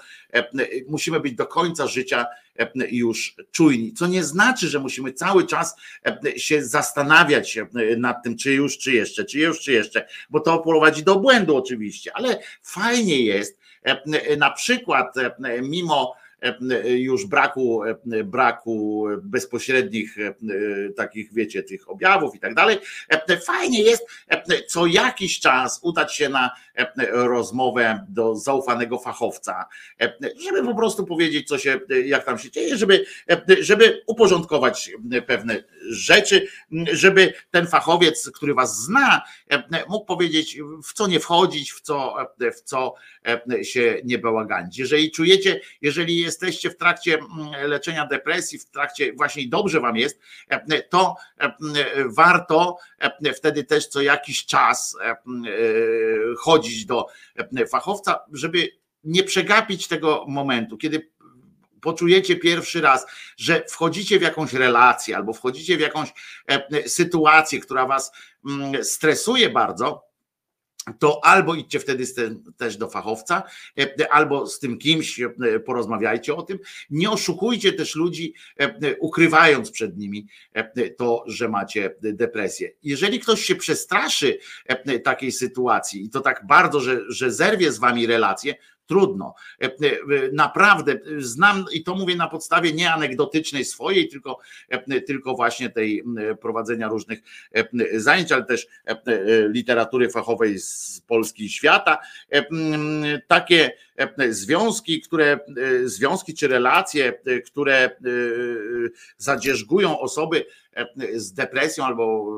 musimy 0.89 1.21
być 1.21 1.35
do 1.35 1.47
końca 1.47 1.87
życia 1.87 2.27
już 2.91 3.37
czujni, 3.53 3.93
co 3.93 4.07
nie 4.07 4.25
znaczy, 4.25 4.69
że 4.69 4.81
musimy 4.81 5.13
cały 5.13 5.47
czas 5.47 5.77
się 6.37 6.65
zastanawiać 6.65 7.59
nad 7.97 8.23
tym, 8.25 8.37
czy 8.37 8.53
już, 8.53 8.79
czy 8.79 8.93
jeszcze, 8.93 9.25
czy 9.25 9.39
już, 9.39 9.61
czy 9.61 9.73
jeszcze, 9.73 10.09
bo 10.31 10.41
to 10.41 10.59
prowadzi 10.59 11.05
do 11.05 11.17
błędu 11.17 11.57
oczywiście, 11.57 12.13
ale 12.15 12.41
fajnie 12.63 13.23
jest 13.23 13.59
na 14.39 14.51
przykład 14.51 15.15
mimo 15.63 16.15
już 16.85 17.27
braku, 17.27 17.85
e, 17.85 18.25
braku 18.25 19.07
bezpośrednich 19.23 20.19
e, 20.19 20.35
takich, 20.97 21.35
wiecie, 21.35 21.63
tych 21.63 21.91
objawów 21.91 22.35
i 22.35 22.41
tak 22.41 22.55
dalej. 22.55 22.79
E, 23.09 23.41
Fajnie 23.41 23.83
jest 23.83 24.07
e, 24.29 24.63
co 24.63 24.87
jakiś 24.87 25.41
czas 25.41 25.81
udać 25.83 26.15
się 26.15 26.29
na 26.29 26.51
e, 26.75 26.87
rozmowę 27.11 28.07
do 28.09 28.37
zaufanego 28.37 28.99
fachowca, 28.99 29.65
e, 30.01 30.13
żeby 30.45 30.65
po 30.65 30.75
prostu 30.75 31.07
powiedzieć, 31.07 31.49
co 31.49 31.59
się, 31.59 31.81
jak 32.05 32.25
tam 32.25 32.39
się 32.39 32.51
dzieje, 32.51 32.77
żeby, 32.77 33.05
e, 33.31 33.43
żeby 33.61 34.03
uporządkować 34.07 34.91
pewne 35.27 35.65
rzeczy, 35.91 36.47
żeby 36.93 37.33
ten 37.51 37.67
fachowiec, 37.67 38.31
który 38.31 38.55
was 38.55 38.83
zna, 38.83 39.23
e, 39.51 39.63
mógł 39.89 40.05
powiedzieć, 40.05 40.59
w 40.85 40.93
co 40.93 41.07
nie 41.07 41.21
wchodzić, 41.21 41.73
w 41.73 41.81
co, 41.81 42.17
e, 42.41 42.53
w 42.53 42.63
co 42.63 42.95
e, 43.51 43.65
się 43.65 44.01
nie 44.05 44.19
bałaganić. 44.19 44.79
Jeżeli 44.79 45.11
czujecie, 45.11 45.61
jeżeli 45.83 46.27
jesteście 46.37 46.71
w 46.71 46.77
trakcie 46.77 47.19
mm, 47.19 47.69
leczenia 47.71 48.07
depresji, 48.07 48.59
w 48.59 48.71
trakcie 48.71 49.13
właśnie 49.13 49.49
dobrze 49.49 49.81
wam 49.81 49.97
jest, 49.97 50.21
e, 50.49 50.83
to 50.83 51.17
e, 51.39 51.55
warto 52.07 52.79
e, 52.99 53.33
wtedy 53.33 53.65
też 53.65 53.87
co 53.87 54.03
jakiś 54.03 54.47
czas 54.47 54.97
chodzić 56.39 56.87
do 56.87 57.07
fachowca, 57.71 58.19
żeby 58.33 58.69
nie 59.05 59.23
przegapić 59.23 59.89
tego 59.89 60.25
momentu, 60.29 60.77
kiedy 60.77 61.11
poczujecie 61.81 62.37
pierwszy 62.37 62.81
raz, 62.81 63.07
że 63.37 63.65
wchodzicie 63.69 64.19
w 64.19 64.23
jakąś 64.23 64.53
relację 64.53 65.17
albo 65.17 65.33
wchodzicie 65.33 65.77
w 65.77 65.81
jakąś 65.81 66.13
sytuację, 66.87 67.61
która 67.61 67.87
was 67.87 68.13
mm, 68.47 68.85
stresuje 68.85 69.51
bardzo, 69.51 70.06
to 70.99 71.25
albo 71.25 71.55
idźcie 71.55 71.81
wtedy 71.81 72.07
tym, 72.07 72.43
też 72.57 72.77
do 72.77 72.89
fachowca, 72.89 73.43
e, 73.79 74.13
albo 74.13 74.47
z 74.47 74.59
tym 74.59 74.79
kimś 74.79 75.21
e, 75.21 75.31
porozmawiajcie 75.61 76.35
o 76.35 76.43
tym. 76.43 76.59
Nie 76.91 77.11
oszukujcie 77.11 77.73
też 77.73 77.95
ludzi, 77.95 78.35
e, 78.61 78.97
ukrywając 78.97 79.71
przed 79.71 79.97
nimi 79.97 80.27
e, 80.53 80.91
to, 80.91 81.25
że 81.27 81.49
macie 81.49 81.95
depresję. 82.01 82.71
Jeżeli 82.83 83.21
ktoś 83.21 83.45
się 83.45 83.55
przestraszy 83.55 84.39
e, 84.67 84.99
takiej 84.99 85.33
sytuacji 85.33 86.05
i 86.05 86.11
to 86.11 86.21
tak 86.21 86.47
bardzo, 86.47 86.81
że, 86.81 87.01
że 87.09 87.31
zerwie 87.31 87.73
z 87.73 87.79
wami 87.79 88.07
relację, 88.07 88.55
trudno. 88.87 89.35
E, 89.63 89.65
e, 89.67 89.71
Naprawdę 90.33 90.99
znam 91.19 91.65
i 91.73 91.85
to 91.85 91.95
mówię 91.95 92.17
na 92.17 92.29
podstawie 92.29 92.73
nie 92.73 92.93
anegdotycznej 92.93 93.65
swojej, 93.65 94.09
tylko, 94.09 94.39
e, 94.69 95.01
tylko 95.01 95.35
właśnie 95.35 95.71
tej 95.71 96.05
prowadzenia 96.41 96.89
różnych 96.89 97.19
e, 97.55 98.01
zajęć, 98.01 98.33
ale 98.33 98.45
też 98.45 98.67
e, 98.87 98.91
e, 98.91 98.99
literatury 99.49 100.11
fachowej 100.11 100.59
z 100.59 101.03
Polski 101.07 101.45
i 101.45 101.49
świata. 101.49 101.99
E, 102.33 102.47
Takie 103.27 103.73
e, 103.97 104.33
związki, 104.33 105.01
które 105.01 105.33
e, 105.33 105.89
związki 105.89 106.35
czy 106.35 106.49
relacje, 106.49 107.21
e, 107.27 107.41
które 107.41 107.75
e, 107.75 107.91
zadzierzgują 109.17 109.99
osoby 109.99 110.47
e, 110.77 110.87
z 111.21 111.33
depresją 111.33 111.85
albo 111.85 112.29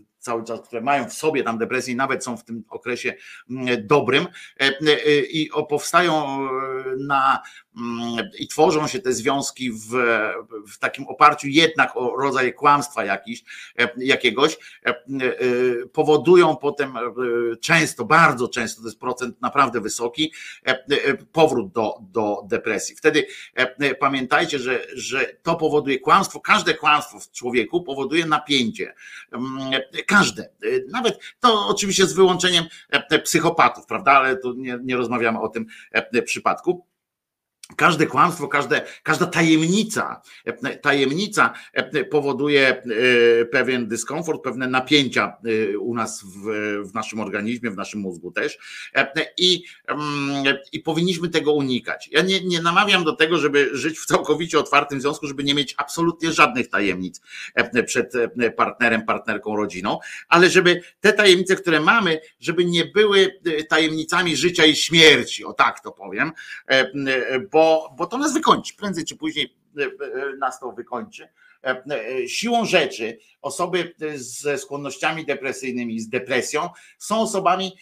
e, 0.00 0.13
cały 0.24 0.44
czas, 0.44 0.60
które 0.60 0.80
mają 0.80 1.08
w 1.08 1.14
sobie 1.14 1.42
tam 1.42 1.58
depresję 1.58 1.92
i 1.92 1.96
nawet 1.96 2.24
są 2.24 2.36
w 2.36 2.44
tym 2.44 2.64
okresie 2.70 3.14
mm, 3.50 3.86
dobrym. 3.86 4.26
E, 4.60 4.64
e, 4.64 5.20
i 5.20 5.50
o- 5.52 5.66
powstają 5.66 6.24
e, 6.24 6.48
na, 6.98 7.42
i 8.38 8.48
tworzą 8.48 8.86
się 8.86 8.98
te 8.98 9.12
związki 9.12 9.72
w, 9.72 9.88
w 10.72 10.78
takim 10.78 11.06
oparciu 11.06 11.48
jednak 11.48 11.96
o 11.96 12.16
rodzaj 12.16 12.54
kłamstwa 12.54 13.04
jakiś, 13.04 13.44
e, 13.78 13.88
jakiegoś, 13.96 14.58
e, 14.86 14.88
e, 14.88 14.96
powodują 15.92 16.56
potem 16.56 16.94
często, 17.60 18.04
bardzo 18.04 18.48
często, 18.48 18.82
to 18.82 18.88
jest 18.88 19.00
procent 19.00 19.40
naprawdę 19.40 19.80
wysoki, 19.80 20.32
powrót 21.32 21.72
do, 21.72 21.98
do 22.00 22.42
depresji. 22.46 22.96
Wtedy 22.96 23.26
pamiętajcie, 24.00 24.58
że, 24.58 24.86
że 24.94 25.36
to 25.42 25.56
powoduje 25.56 25.98
kłamstwo, 25.98 26.40
każde 26.40 26.74
kłamstwo 26.74 27.20
w 27.20 27.30
człowieku 27.30 27.82
powoduje 27.82 28.26
napięcie. 28.26 28.94
Mm, 29.32 29.80
Każde. 30.06 30.48
Nawet 30.88 31.18
to 31.40 31.68
oczywiście 31.68 32.06
z 32.06 32.12
wyłączeniem 32.12 32.64
psychopatów, 33.24 33.86
prawda? 33.86 34.12
Ale 34.12 34.36
tu 34.36 34.52
nie, 34.52 34.78
nie 34.82 34.96
rozmawiamy 34.96 35.40
o 35.40 35.48
tym 35.48 35.66
przypadku. 36.24 36.86
Każde 37.76 38.06
kłamstwo, 38.06 38.48
każde, 38.48 38.82
każda 39.02 39.26
tajemnica, 39.26 40.22
tajemnica 40.82 41.52
e, 41.72 42.04
powoduje 42.04 42.68
e, 42.68 43.44
pewien 43.44 43.88
dyskomfort, 43.88 44.42
pewne 44.42 44.68
napięcia 44.68 45.36
e, 45.72 45.78
u 45.78 45.94
nas 45.94 46.24
w, 46.24 46.44
w 46.90 46.94
naszym 46.94 47.20
organizmie, 47.20 47.70
w 47.70 47.76
naszym 47.76 48.00
mózgu 48.00 48.32
też. 48.32 48.58
I, 49.38 49.64
mm, 49.86 50.56
I 50.72 50.80
powinniśmy 50.80 51.28
tego 51.28 51.52
unikać. 51.52 52.08
Ja 52.12 52.22
nie, 52.22 52.40
nie 52.40 52.62
namawiam 52.62 53.04
do 53.04 53.16
tego, 53.16 53.38
żeby 53.38 53.70
żyć 53.72 53.98
w 53.98 54.06
całkowicie 54.06 54.58
otwartym 54.58 55.00
związku, 55.00 55.26
żeby 55.26 55.44
nie 55.44 55.54
mieć 55.54 55.74
absolutnie 55.76 56.32
żadnych 56.32 56.68
tajemnic 56.68 57.20
przed 57.86 58.12
partnerem, 58.56 59.04
partnerką, 59.04 59.56
rodziną, 59.56 59.98
ale 60.28 60.50
żeby 60.50 60.82
te 61.00 61.12
tajemnice, 61.12 61.56
które 61.56 61.80
mamy, 61.80 62.20
żeby 62.40 62.64
nie 62.64 62.84
były 62.84 63.40
tajemnicami 63.68 64.36
życia 64.36 64.64
i 64.64 64.76
śmierci, 64.76 65.44
o 65.44 65.52
tak 65.52 65.80
to 65.80 65.92
powiem, 65.92 66.32
bo, 67.54 67.94
bo 67.96 68.06
to 68.06 68.18
nas 68.18 68.34
wykończy. 68.34 68.76
Prędzej 68.76 69.04
czy 69.04 69.16
później 69.16 69.56
e, 69.78 69.84
e, 69.84 70.36
nas 70.36 70.60
to 70.60 70.72
wykończy. 70.72 71.28
E, 71.64 72.28
Siłą 72.28 72.64
rzeczy 72.64 73.18
osoby 73.42 73.94
ze 74.14 74.58
skłonnościami 74.58 75.26
depresyjnymi, 75.26 76.00
z 76.00 76.08
depresją 76.08 76.68
są 76.98 77.20
osobami 77.20 77.76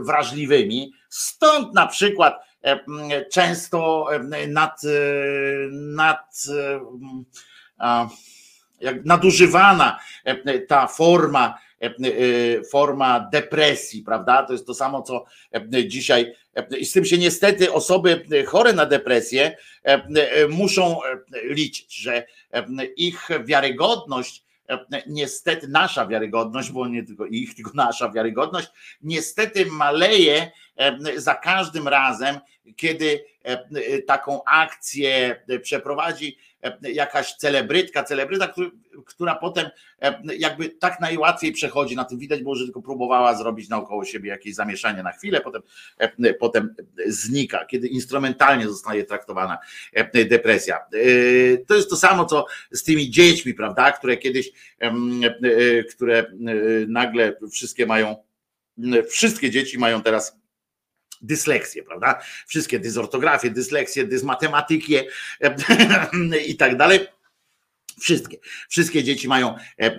wrażliwymi. 0.00 0.92
Stąd 1.08 1.74
na 1.74 1.86
przykład 1.86 2.44
często 3.32 4.08
nad, 4.48 4.80
nad 5.70 6.44
jak 8.80 9.04
nadużywana 9.04 10.00
ta 10.68 10.86
forma, 10.86 11.58
forma 12.70 13.28
depresji, 13.32 14.02
prawda? 14.02 14.42
To 14.42 14.52
jest 14.52 14.66
to 14.66 14.74
samo, 14.74 15.02
co 15.02 15.24
e, 15.52 15.88
dzisiaj 15.88 16.34
e, 16.54 16.76
i 16.78 16.86
z 16.86 16.92
tym 16.92 17.04
się 17.04 17.18
niestety 17.18 17.72
osoby 17.72 18.24
chore 18.46 18.72
na 18.72 18.86
depresję 18.86 19.56
e, 19.84 19.88
e, 19.88 20.48
muszą 20.48 21.04
e, 21.04 21.18
liczyć, 21.44 21.94
że 21.94 22.26
e, 22.52 22.66
ich 22.96 23.28
wiarygodność 23.44 24.44
e, 24.68 24.78
niestety 25.06 25.68
nasza 25.68 26.06
wiarygodność, 26.06 26.70
bo 26.70 26.88
nie 26.88 27.02
tylko 27.02 27.26
ich, 27.26 27.54
tylko 27.54 27.70
nasza 27.74 28.10
wiarygodność, 28.10 28.68
niestety 29.02 29.66
maleje 29.66 30.36
e, 30.36 30.50
za 31.16 31.34
każdym 31.34 31.88
razem, 31.88 32.38
kiedy 32.76 33.24
e, 33.42 34.02
taką 34.02 34.44
akcję 34.44 35.42
przeprowadzi 35.62 36.36
e, 36.62 36.92
jakaś 36.92 37.34
celebrytka, 37.34 38.04
celebryta, 38.04 38.54
która 39.06 39.34
potem 39.34 39.66
e, 40.02 40.20
jakby 40.38 40.68
tak 40.68 41.00
najłatwiej 41.00 41.52
przechodzi, 41.52 41.96
na 41.96 42.04
tym 42.04 42.18
widać 42.18 42.42
było, 42.42 42.54
że 42.54 42.64
tylko 42.64 42.82
próbowała 42.82 43.36
zrobić 43.36 43.68
naokoło 43.68 44.04
siebie 44.04 44.30
jakieś 44.30 44.54
zamieszanie 44.54 45.02
na 45.02 45.12
chwilę, 45.12 45.40
potem, 45.40 45.62
e, 45.98 46.34
potem 46.34 46.74
znika, 47.06 47.64
kiedy 47.64 47.88
instrumentalnie 47.88 48.68
zostaje 48.68 49.04
traktowana 49.04 49.58
e, 49.92 50.24
depresja. 50.24 50.76
E, 50.76 51.58
To 51.58 51.74
jest 51.74 51.90
to 51.90 51.96
samo, 51.96 52.24
co 52.24 52.46
z 52.70 52.82
tymi 52.82 53.10
dziećmi, 53.10 53.54
prawda, 53.54 53.92
które 53.92 54.16
kiedyś, 54.16 54.52
e, 54.80 54.92
które 55.84 56.18
e, 56.18 56.24
nagle 56.88 57.36
wszystkie 57.52 57.86
mają, 57.86 58.16
wszystkie 59.08 59.50
dzieci 59.50 59.78
mają 59.78 60.02
teraz 60.02 60.41
dysleksję, 61.22 61.82
prawda? 61.82 62.20
Wszystkie 62.46 62.78
dysortografie, 62.78 63.50
dysleksje, 63.50 64.04
dysmatematykie 64.04 65.04
i 66.48 66.56
tak 66.56 66.76
dalej. 66.76 67.00
Wszystkie, 68.00 68.38
wszystkie 68.68 69.04
dzieci 69.04 69.28
mają, 69.28 69.54
e, 69.54 69.58
e, 69.78 69.98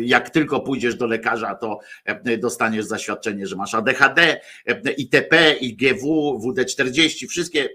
jak 0.00 0.30
tylko 0.30 0.60
pójdziesz 0.60 0.94
do 0.94 1.06
lekarza, 1.06 1.54
to 1.54 1.78
e, 2.04 2.38
dostaniesz 2.38 2.84
zaświadczenie, 2.84 3.46
że 3.46 3.56
masz 3.56 3.74
ADHD, 3.74 4.40
e, 4.66 4.92
ITP, 4.92 5.52
IGW, 5.60 6.40
WD40, 6.44 7.26
wszystkie 7.28 7.64
e, 7.64 7.68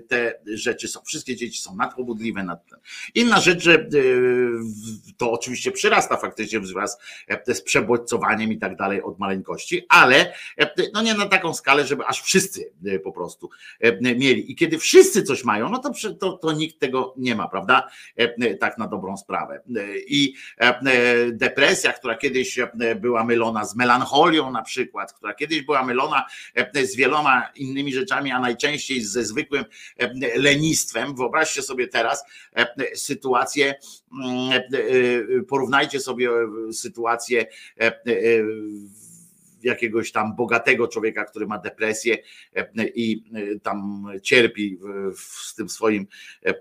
te 0.00 0.34
rzeczy 0.54 0.88
są, 0.88 1.00
wszystkie 1.04 1.36
dzieci 1.36 1.62
są 1.62 1.76
nadpobudliwe. 1.76 2.42
Nad... 2.42 2.64
Inna 3.14 3.40
rzecz, 3.40 3.62
że 3.62 3.74
e, 3.74 3.86
to 5.16 5.32
oczywiście 5.32 5.72
przyrasta 5.72 6.16
faktycznie 6.16 6.60
wraz 6.60 6.98
e, 7.28 7.54
z 7.54 7.62
przebodźcowaniem 7.62 8.52
i 8.52 8.58
tak 8.58 8.76
dalej 8.76 9.02
od 9.02 9.18
maleńkości, 9.18 9.86
ale 9.88 10.32
e, 10.58 10.74
no 10.92 11.02
nie 11.02 11.14
na 11.14 11.26
taką 11.26 11.54
skalę, 11.54 11.86
żeby 11.86 12.06
aż 12.06 12.22
wszyscy 12.22 12.72
e, 12.86 12.98
po 12.98 13.12
prostu 13.12 13.50
e, 13.80 14.14
mieli. 14.14 14.52
I 14.52 14.56
kiedy 14.56 14.78
wszyscy 14.78 15.22
coś 15.22 15.44
mają, 15.44 15.68
no 15.68 15.78
to, 15.78 15.92
to, 16.20 16.32
to 16.32 16.52
nikt 16.52 16.78
tego 16.78 17.14
nie 17.16 17.34
ma, 17.34 17.48
prawda? 17.48 17.88
Tak 18.60 18.78
na 18.78 18.86
dobrą 18.88 19.16
sprawę. 19.16 19.60
I 20.06 20.34
e, 20.60 20.64
e, 20.64 21.32
depresja, 21.32 21.92
która 21.92 22.16
kiedyś 22.16 22.58
e, 22.58 22.70
była 22.94 23.24
mylona 23.24 23.64
z 23.64 23.76
melancholią 23.76 24.50
na 24.50 24.62
przykład, 24.62 25.12
która 25.12 25.34
kiedyś 25.34 25.62
była 25.62 25.84
mylona 25.84 26.26
z 26.74 26.96
wieloma 26.96 27.48
innymi 27.56 27.92
rzeczami, 27.92 28.30
a 28.30 28.40
najczęściej 28.40 29.00
ze 29.00 29.24
zwykłym 29.24 29.64
lenistwem. 30.36 31.14
Wyobraźcie 31.14 31.62
sobie 31.62 31.88
teraz 31.88 32.24
sytuację, 32.94 33.74
mm, 34.24 34.62
porównajcie 35.48 36.00
sobie 36.00 36.28
sytuację 36.72 37.46
e, 37.80 37.92
jakiegoś 39.64 40.12
tam 40.12 40.36
bogatego 40.36 40.88
człowieka, 40.88 41.24
który 41.24 41.46
ma 41.46 41.58
depresję 41.58 42.16
e, 42.56 42.68
i 42.94 43.24
e, 43.34 43.60
tam 43.60 44.06
cierpi 44.22 44.78
w- 45.16 45.54
tym 45.56 45.68
swoim 45.68 46.06
e, 46.46 46.48
e, 46.48 46.54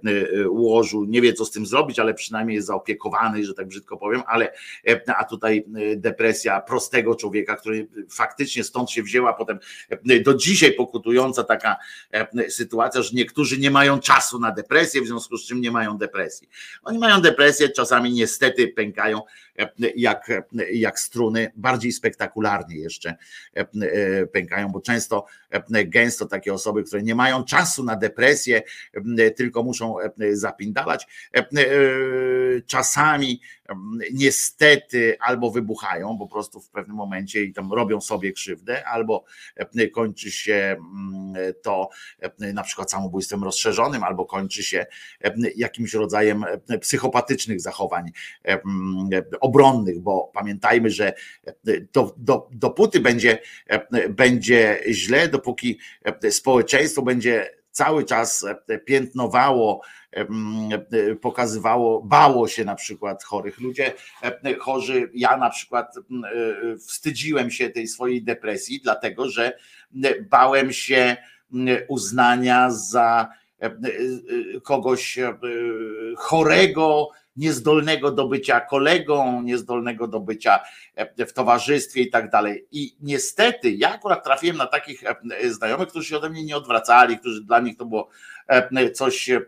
łożu, 0.49 1.05
nie 1.05 1.21
wie 1.21 1.33
co 1.33 1.45
z 1.45 1.51
tym 1.51 1.65
zrobić, 1.65 1.99
ale 1.99 2.13
przynajmniej 2.13 2.55
jest 2.55 2.67
zaopiekowany, 2.67 3.45
że 3.45 3.53
tak 3.53 3.67
brzydko 3.67 3.97
powiem, 3.97 4.21
ale 4.27 4.51
e, 4.87 5.15
a 5.17 5.23
tutaj 5.23 5.65
e, 5.75 5.95
depresja 5.95 6.61
prostego 6.61 7.15
człowieka, 7.15 7.55
który 7.55 7.87
faktycznie 8.09 8.63
stąd 8.63 8.91
się 8.91 9.03
wzięła 9.03 9.33
potem 9.33 9.59
e, 9.89 10.19
do 10.19 10.33
dzisiaj 10.33 10.73
pokutująca 10.73 11.43
taka 11.43 11.75
e, 12.13 12.49
sytuacja, 12.49 13.01
że 13.01 13.09
niektórzy 13.13 13.57
nie 13.57 13.71
mają 13.71 13.99
czasu 13.99 14.39
na 14.39 14.51
depresję, 14.51 15.01
w 15.01 15.07
związku 15.07 15.37
z 15.37 15.47
czym 15.47 15.61
nie 15.61 15.71
mają 15.71 15.97
depresji. 15.97 16.49
Oni 16.83 16.99
mają 16.99 17.21
depresję, 17.21 17.69
czasami 17.69 18.11
niestety 18.11 18.67
pękają 18.67 19.17
e, 19.19 19.23
jak, 19.95 20.31
jak 20.73 20.99
struny, 20.99 21.51
bardziej 21.55 21.91
spektakularnie 21.91 22.75
jeszcze 22.75 23.15
e, 23.55 23.59
e, 23.59 24.27
pękają, 24.27 24.69
bo 24.69 24.81
często 24.81 25.25
gęsto 25.85 26.25
takie 26.25 26.53
osoby, 26.53 26.83
które 26.83 27.03
nie 27.03 27.15
mają 27.15 27.43
czasu 27.43 27.83
na 27.83 27.95
depresję, 27.95 28.61
e, 29.17 29.31
tylko 29.31 29.63
muszą 29.63 29.99
e, 29.99 30.11
zapindalać, 30.35 31.07
e, 31.35 31.39
e, 31.39 31.45
czasami 32.67 33.41
niestety 34.13 35.17
albo 35.19 35.51
wybuchają 35.51 36.17
po 36.17 36.27
prostu 36.27 36.59
w 36.59 36.69
pewnym 36.69 36.97
momencie 36.97 37.43
i 37.43 37.53
tam 37.53 37.73
robią 37.73 38.01
sobie 38.01 38.31
krzywdę, 38.31 38.87
albo 38.87 39.23
e, 39.55 39.87
kończy 39.87 40.31
się 40.31 40.77
mm, 40.79 41.53
to 41.63 41.89
e, 42.19 42.53
na 42.53 42.63
przykład 42.63 42.91
samobójstwem 42.91 43.43
rozszerzonym, 43.43 44.03
albo 44.03 44.25
kończy 44.25 44.63
się 44.63 44.85
e, 45.23 45.33
jakimś 45.55 45.93
rodzajem 45.93 46.45
e, 46.69 46.77
psychopatycznych 46.77 47.61
zachowań 47.61 48.11
e, 48.45 48.61
mm, 48.61 49.09
e, 49.13 49.39
obronnych, 49.39 49.99
bo 49.99 50.31
pamiętajmy, 50.33 50.89
że 50.89 51.13
e, 51.47 51.53
do, 51.93 52.15
do, 52.17 52.49
dopóty 52.51 52.99
będzie, 52.99 53.39
e, 53.67 54.09
będzie 54.09 54.83
źle, 54.89 55.27
dopóki 55.41 55.77
e, 56.23 56.31
społeczeństwo 56.31 57.01
będzie 57.01 57.49
cały 57.71 58.05
czas 58.05 58.45
e, 58.67 58.79
piętnowało, 58.79 59.81
e, 60.11 60.25
pokazywało, 61.15 62.01
bało 62.03 62.47
się 62.47 62.65
na 62.65 62.75
przykład 62.75 63.23
chorych. 63.23 63.59
Ludzie 63.59 63.93
chorzy, 64.59 65.09
ja 65.13 65.37
na 65.37 65.49
przykład 65.49 65.95
wstydziłem 66.87 67.51
się 67.51 67.69
tej 67.69 67.87
swojej 67.87 68.23
depresji, 68.23 68.81
dlatego 68.83 69.29
że 69.29 69.57
bałem 70.29 70.73
się 70.73 71.17
uznania 71.87 72.71
za 72.71 73.29
kogoś 74.63 75.19
chorego, 76.17 77.09
niezdolnego 77.35 78.11
do 78.11 78.27
bycia 78.27 78.59
kolegą, 78.59 79.41
niezdolnego 79.41 80.07
do 80.07 80.19
bycia 80.19 80.59
e, 80.95 81.25
w 81.25 81.33
towarzystwie 81.33 82.01
i 82.01 82.09
tak 82.09 82.29
dalej. 82.29 82.67
I 82.71 82.95
niestety 83.01 83.71
ja 83.71 83.93
akurat 83.93 84.23
trafiłem 84.23 84.57
na 84.57 84.67
takich 84.67 85.03
e, 85.03 85.15
znajomych, 85.49 85.87
którzy 85.87 86.09
się 86.09 86.17
ode 86.17 86.29
mnie 86.29 86.43
nie 86.43 86.57
odwracali, 86.57 87.17
którzy 87.19 87.43
dla 87.43 87.59
nich 87.59 87.77
to 87.77 87.85
było 87.85 88.09
e, 88.47 88.91
coś 88.91 89.29
e, 89.29 89.41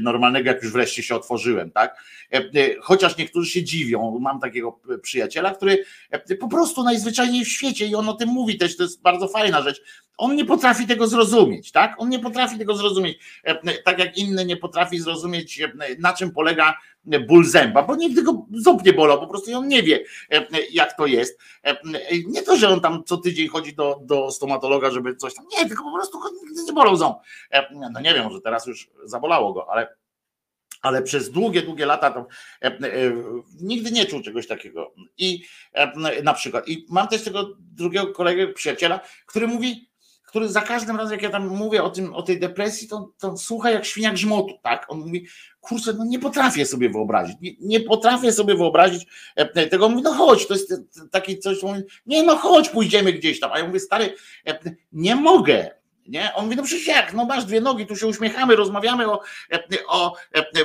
normalnego, 0.00 0.48
jak 0.48 0.62
już 0.62 0.72
wreszcie 0.72 1.02
się 1.02 1.14
otworzyłem, 1.14 1.70
tak? 1.70 1.96
E, 2.32 2.36
e, 2.36 2.80
Chociaż 2.80 3.16
niektórzy 3.16 3.50
się 3.50 3.64
dziwią. 3.64 4.18
Mam 4.20 4.40
takiego 4.40 4.80
przyjaciela, 5.02 5.54
który 5.54 5.84
e, 6.10 6.36
po 6.36 6.48
prostu 6.48 6.82
najzwyczajniej 6.82 7.44
w 7.44 7.48
świecie 7.48 7.86
i 7.86 7.94
on 7.94 8.08
o 8.08 8.14
tym 8.14 8.28
mówi 8.28 8.58
też, 8.58 8.76
to 8.76 8.82
jest 8.82 9.02
bardzo 9.02 9.28
fajna 9.28 9.62
rzecz. 9.62 9.82
On 10.20 10.36
nie 10.36 10.44
potrafi 10.44 10.86
tego 10.86 11.06
zrozumieć, 11.06 11.72
tak? 11.72 11.94
On 11.98 12.08
nie 12.08 12.18
potrafi 12.18 12.58
tego 12.58 12.74
zrozumieć, 12.74 13.18
e, 13.44 13.82
tak 13.82 13.98
jak 13.98 14.18
inny 14.18 14.44
nie 14.44 14.56
potrafi 14.56 15.00
zrozumieć, 15.00 15.60
e, 15.60 15.72
na 15.98 16.12
czym 16.12 16.30
polega 16.32 16.74
ból 17.04 17.44
zęba, 17.44 17.82
bo 17.82 17.96
nigdy 17.96 18.22
go 18.22 18.46
ząb 18.52 18.84
nie 18.84 18.92
bolał, 18.92 19.20
po 19.20 19.26
prostu 19.26 19.50
i 19.50 19.54
on 19.54 19.68
nie 19.68 19.82
wie, 19.82 20.04
e, 20.30 20.46
jak 20.72 20.96
to 20.96 21.06
jest. 21.06 21.40
E, 21.64 21.76
Nie 22.26 22.42
to, 22.42 22.56
że 22.56 22.68
on 22.68 22.80
tam 22.80 23.04
co 23.04 23.16
tydzień 23.16 23.48
chodzi 23.48 23.74
do, 23.74 24.00
do 24.02 24.30
stomatologa, 24.30 24.90
żeby 24.90 25.16
coś 25.16 25.34
tam, 25.34 25.44
nie, 25.58 25.68
tylko 25.68 25.84
po 25.84 25.92
prostu 25.92 26.18
nigdy 26.46 26.62
nie 26.62 26.72
bolał 26.72 26.96
ząb. 26.96 27.16
E, 27.50 27.66
No 27.92 28.00
nie 28.00 28.14
wiem, 28.14 28.24
może 28.24 28.40
teraz 28.40 28.66
już 28.66 28.90
zabolało 29.04 29.52
go, 29.52 29.72
ale 29.72 30.00
ale 30.82 31.02
przez 31.02 31.30
długie, 31.30 31.62
długie 31.62 31.86
lata 31.86 32.10
to 32.10 32.26
e, 32.62 32.66
e, 32.66 32.78
nigdy 33.60 33.90
nie 33.90 34.06
czuł 34.06 34.22
czegoś 34.22 34.46
takiego. 34.46 34.94
I 35.18 35.44
e, 35.72 36.22
na 36.22 36.34
przykład, 36.34 36.68
i 36.68 36.86
mam 36.88 37.08
też 37.08 37.24
tego 37.24 37.56
drugiego 37.58 38.06
kolegę, 38.06 38.48
przyjaciela, 38.48 39.00
który 39.26 39.46
mówi, 39.48 39.89
który 40.30 40.48
za 40.48 40.60
każdym 40.60 40.96
razem, 40.96 41.12
jak 41.12 41.22
ja 41.22 41.30
tam 41.30 41.46
mówię 41.46 41.82
o 41.82 41.90
tym, 41.90 42.14
o 42.14 42.22
tej 42.22 42.40
depresji, 42.40 42.88
to, 42.88 43.10
to 43.18 43.36
słucha 43.36 43.70
jak 43.70 43.84
świniak 43.84 44.14
grzmotu, 44.14 44.54
tak? 44.62 44.86
On 44.88 44.98
mówi, 44.98 45.26
kurczę, 45.60 45.92
no 45.92 46.04
nie 46.04 46.18
potrafię 46.18 46.66
sobie 46.66 46.90
wyobrazić, 46.90 47.36
nie, 47.40 47.52
nie 47.60 47.80
potrafię 47.80 48.32
sobie 48.32 48.54
wyobrazić 48.54 49.06
e, 49.36 49.66
tego, 49.66 49.86
on 49.86 49.92
mówi, 49.92 50.04
no 50.04 50.12
chodź, 50.12 50.46
to 50.46 50.54
jest 50.54 50.74
taki 51.10 51.38
coś, 51.38 51.62
mówi, 51.62 51.82
nie 52.06 52.22
no 52.22 52.36
chodź, 52.36 52.68
pójdziemy 52.68 53.12
gdzieś 53.12 53.40
tam, 53.40 53.52
a 53.52 53.58
ja 53.58 53.66
mówię, 53.66 53.80
stary, 53.80 54.14
e, 54.46 54.58
nie 54.92 55.16
mogę, 55.16 55.70
nie? 56.06 56.34
On 56.34 56.44
mówi, 56.44 56.56
no 56.56 56.62
przecież 56.62 56.86
jak, 56.86 57.12
no 57.12 57.24
masz 57.24 57.44
dwie 57.44 57.60
nogi, 57.60 57.86
tu 57.86 57.96
się 57.96 58.06
uśmiechamy, 58.06 58.56
rozmawiamy 58.56 59.10
o, 59.10 59.22
o 59.88 60.16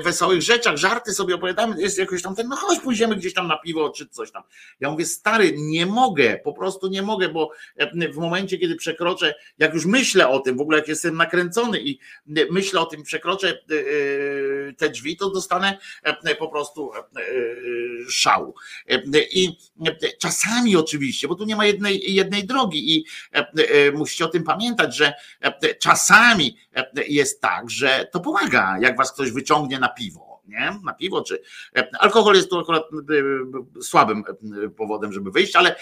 wesołych 0.03 0.41
rzeczach, 0.41 0.77
żarty 0.77 1.13
sobie 1.13 1.35
opowiadamy, 1.35 1.81
jest 1.81 1.97
jakoś 1.97 2.21
tam 2.21 2.35
ten, 2.35 2.47
no 2.47 2.55
chodź, 2.55 2.79
pójdziemy 2.79 3.15
gdzieś 3.15 3.33
tam 3.33 3.47
na 3.47 3.57
piwo 3.57 3.89
czy 3.89 4.07
coś 4.07 4.31
tam. 4.31 4.43
Ja 4.79 4.91
mówię, 4.91 5.05
stary, 5.05 5.53
nie 5.57 5.85
mogę, 5.85 6.39
po 6.43 6.53
prostu 6.53 6.87
nie 6.87 7.01
mogę, 7.01 7.29
bo 7.29 7.51
w 8.13 8.17
momencie, 8.17 8.57
kiedy 8.57 8.75
przekroczę, 8.75 9.35
jak 9.57 9.73
już 9.73 9.85
myślę 9.85 10.27
o 10.27 10.39
tym, 10.39 10.57
w 10.57 10.61
ogóle 10.61 10.77
jak 10.77 10.87
jestem 10.87 11.17
nakręcony 11.17 11.81
i 11.81 11.99
myślę 12.51 12.79
o 12.79 12.85
tym, 12.85 13.03
przekroczę 13.03 13.59
te 14.77 14.89
drzwi, 14.89 15.17
to 15.17 15.29
dostanę 15.29 15.77
po 16.39 16.47
prostu 16.47 16.91
szału. 18.09 18.55
I 19.31 19.57
czasami 20.19 20.75
oczywiście, 20.75 21.27
bo 21.27 21.35
tu 21.35 21.45
nie 21.45 21.55
ma 21.55 21.65
jednej, 21.65 22.13
jednej 22.13 22.43
drogi 22.43 22.95
i 22.95 23.05
musicie 23.93 24.25
o 24.25 24.27
tym 24.27 24.43
pamiętać, 24.43 24.95
że 24.95 25.13
czasami 25.79 26.57
jest 27.07 27.41
tak, 27.41 27.69
że 27.69 28.07
to 28.11 28.19
pomaga, 28.19 28.77
jak 28.79 28.97
was 28.97 29.13
ktoś 29.13 29.31
wyciągnie 29.31 29.79
na 29.79 29.89
piwo. 29.89 30.35
Nie? 30.47 30.79
Na 30.83 30.93
piwo, 30.93 31.21
czy 31.21 31.41
alkohol 31.99 32.35
jest 32.35 32.49
tu 32.49 32.59
akurat 32.59 32.83
słabym 33.81 34.23
powodem, 34.77 35.13
żeby 35.13 35.31
wyjść, 35.31 35.55
ale, 35.55 35.75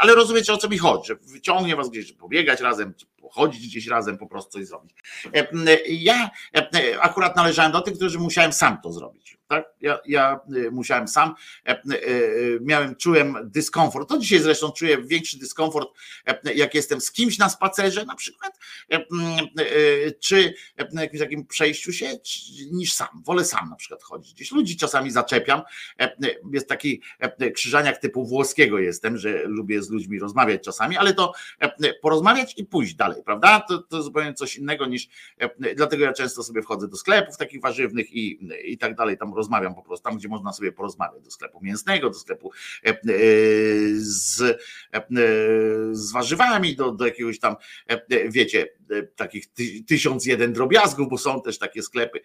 ale 0.00 0.14
rozumiecie 0.14 0.52
o 0.52 0.56
co 0.56 0.68
mi 0.68 0.78
chodzi, 0.78 1.06
że 1.08 1.16
wyciągnie 1.16 1.76
was 1.76 1.90
gdzieś, 1.90 2.12
pobiegać 2.12 2.60
razem, 2.60 2.94
pochodzić 3.22 3.66
gdzieś 3.66 3.86
razem, 3.86 4.18
po 4.18 4.26
prostu 4.26 4.50
coś 4.50 4.66
zrobić. 4.66 4.96
Ja 5.88 6.30
akurat 7.00 7.36
należałem 7.36 7.72
do 7.72 7.80
tych, 7.80 7.94
którzy 7.94 8.18
musiałem 8.18 8.52
sam 8.52 8.78
to 8.82 8.92
zrobić. 8.92 9.38
Tak? 9.48 9.64
Ja, 9.80 9.98
ja 10.06 10.40
musiałem 10.70 11.08
sam, 11.08 11.34
miałem, 12.60 12.96
czułem 12.96 13.36
dyskomfort. 13.44 14.08
To 14.08 14.18
dzisiaj 14.18 14.38
zresztą 14.38 14.72
czuję 14.72 15.02
większy 15.02 15.38
dyskomfort, 15.38 15.88
jak 16.54 16.74
jestem 16.74 17.00
z 17.00 17.12
kimś 17.12 17.38
na 17.38 17.48
spacerze 17.48 18.04
na 18.04 18.14
przykład, 18.14 18.58
czy 20.20 20.54
na 20.92 21.02
jakimś 21.02 21.20
takim 21.20 21.46
przejściu 21.46 21.92
się, 21.92 22.18
niż 22.72 22.92
sam. 22.92 23.08
Wolę 23.24 23.44
sam 23.44 23.70
na 23.70 23.76
przykład 23.76 24.02
chodzić. 24.02 24.34
Gdzieś 24.34 24.52
ludzi 24.52 24.76
czasami 24.76 25.10
zaczepiam. 25.10 25.62
Jest 26.52 26.68
taki 26.68 27.02
krzyżaniak 27.54 27.98
typu 27.98 28.26
włoskiego 28.26 28.78
jestem, 28.78 29.18
że 29.18 29.42
lubię 29.44 29.82
z 29.82 29.90
ludźmi 29.90 30.18
rozmawiać 30.18 30.64
czasami, 30.64 30.96
ale 30.96 31.14
to 31.14 31.32
porozmawiać 32.02 32.54
i 32.56 32.64
pójść 32.64 32.94
dalej, 32.94 33.11
prawda? 33.24 33.60
To, 33.68 33.78
to 33.78 34.02
zupełnie 34.02 34.34
coś 34.34 34.56
innego 34.56 34.86
niż, 34.86 35.08
dlatego 35.76 36.04
ja 36.04 36.12
często 36.12 36.42
sobie 36.42 36.62
wchodzę 36.62 36.88
do 36.88 36.96
sklepów 36.96 37.36
takich 37.36 37.60
warzywnych 37.60 38.12
i, 38.12 38.48
i 38.64 38.78
tak 38.78 38.94
dalej, 38.94 39.18
tam 39.18 39.34
rozmawiam 39.34 39.74
po 39.74 39.82
prostu, 39.82 40.04
tam 40.04 40.16
gdzie 40.16 40.28
można 40.28 40.52
sobie 40.52 40.72
porozmawiać, 40.72 41.22
do 41.22 41.30
sklepu 41.30 41.58
mięsnego, 41.62 42.10
do 42.10 42.18
sklepu 42.18 42.50
z, 43.94 44.60
z 45.92 46.12
warzywami, 46.12 46.76
do, 46.76 46.92
do 46.92 47.06
jakiegoś 47.06 47.38
tam, 47.38 47.56
wiecie, 48.28 48.68
takich 49.16 49.46
tysiąc 49.86 50.26
jeden 50.26 50.52
drobiazgów, 50.52 51.08
bo 51.08 51.18
są 51.18 51.42
też 51.42 51.58
takie 51.58 51.82
sklepy. 51.82 52.20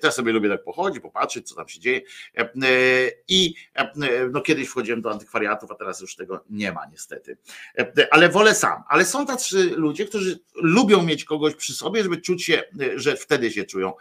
Też 0.00 0.14
sobie 0.14 0.32
lubię 0.32 0.48
tak 0.48 0.64
pochodzić, 0.64 1.02
popatrzeć, 1.02 1.48
co 1.48 1.54
tam 1.54 1.68
się 1.68 1.80
dzieje. 1.80 2.00
I 3.28 3.54
no 4.32 4.40
kiedyś 4.40 4.68
wchodziłem 4.68 5.02
do 5.02 5.10
antykwariatów, 5.10 5.70
a 5.70 5.74
teraz 5.74 6.00
już 6.00 6.16
tego 6.16 6.44
nie 6.50 6.72
ma 6.72 6.86
niestety. 6.86 7.36
Ale 8.10 8.28
wolę 8.28 8.54
sam. 8.54 8.82
Ale 8.88 9.04
są 9.04 9.26
tacy 9.26 9.70
ludzie, 9.82 10.04
którzy 10.04 10.40
lubią 10.54 11.02
mieć 11.02 11.24
kogoś 11.24 11.54
przy 11.54 11.74
sobie, 11.74 12.02
żeby 12.02 12.16
czuć 12.16 12.44
się, 12.44 12.62
że 12.96 13.16
wtedy 13.16 13.50
się 13.50 13.64
czują, 13.64 13.92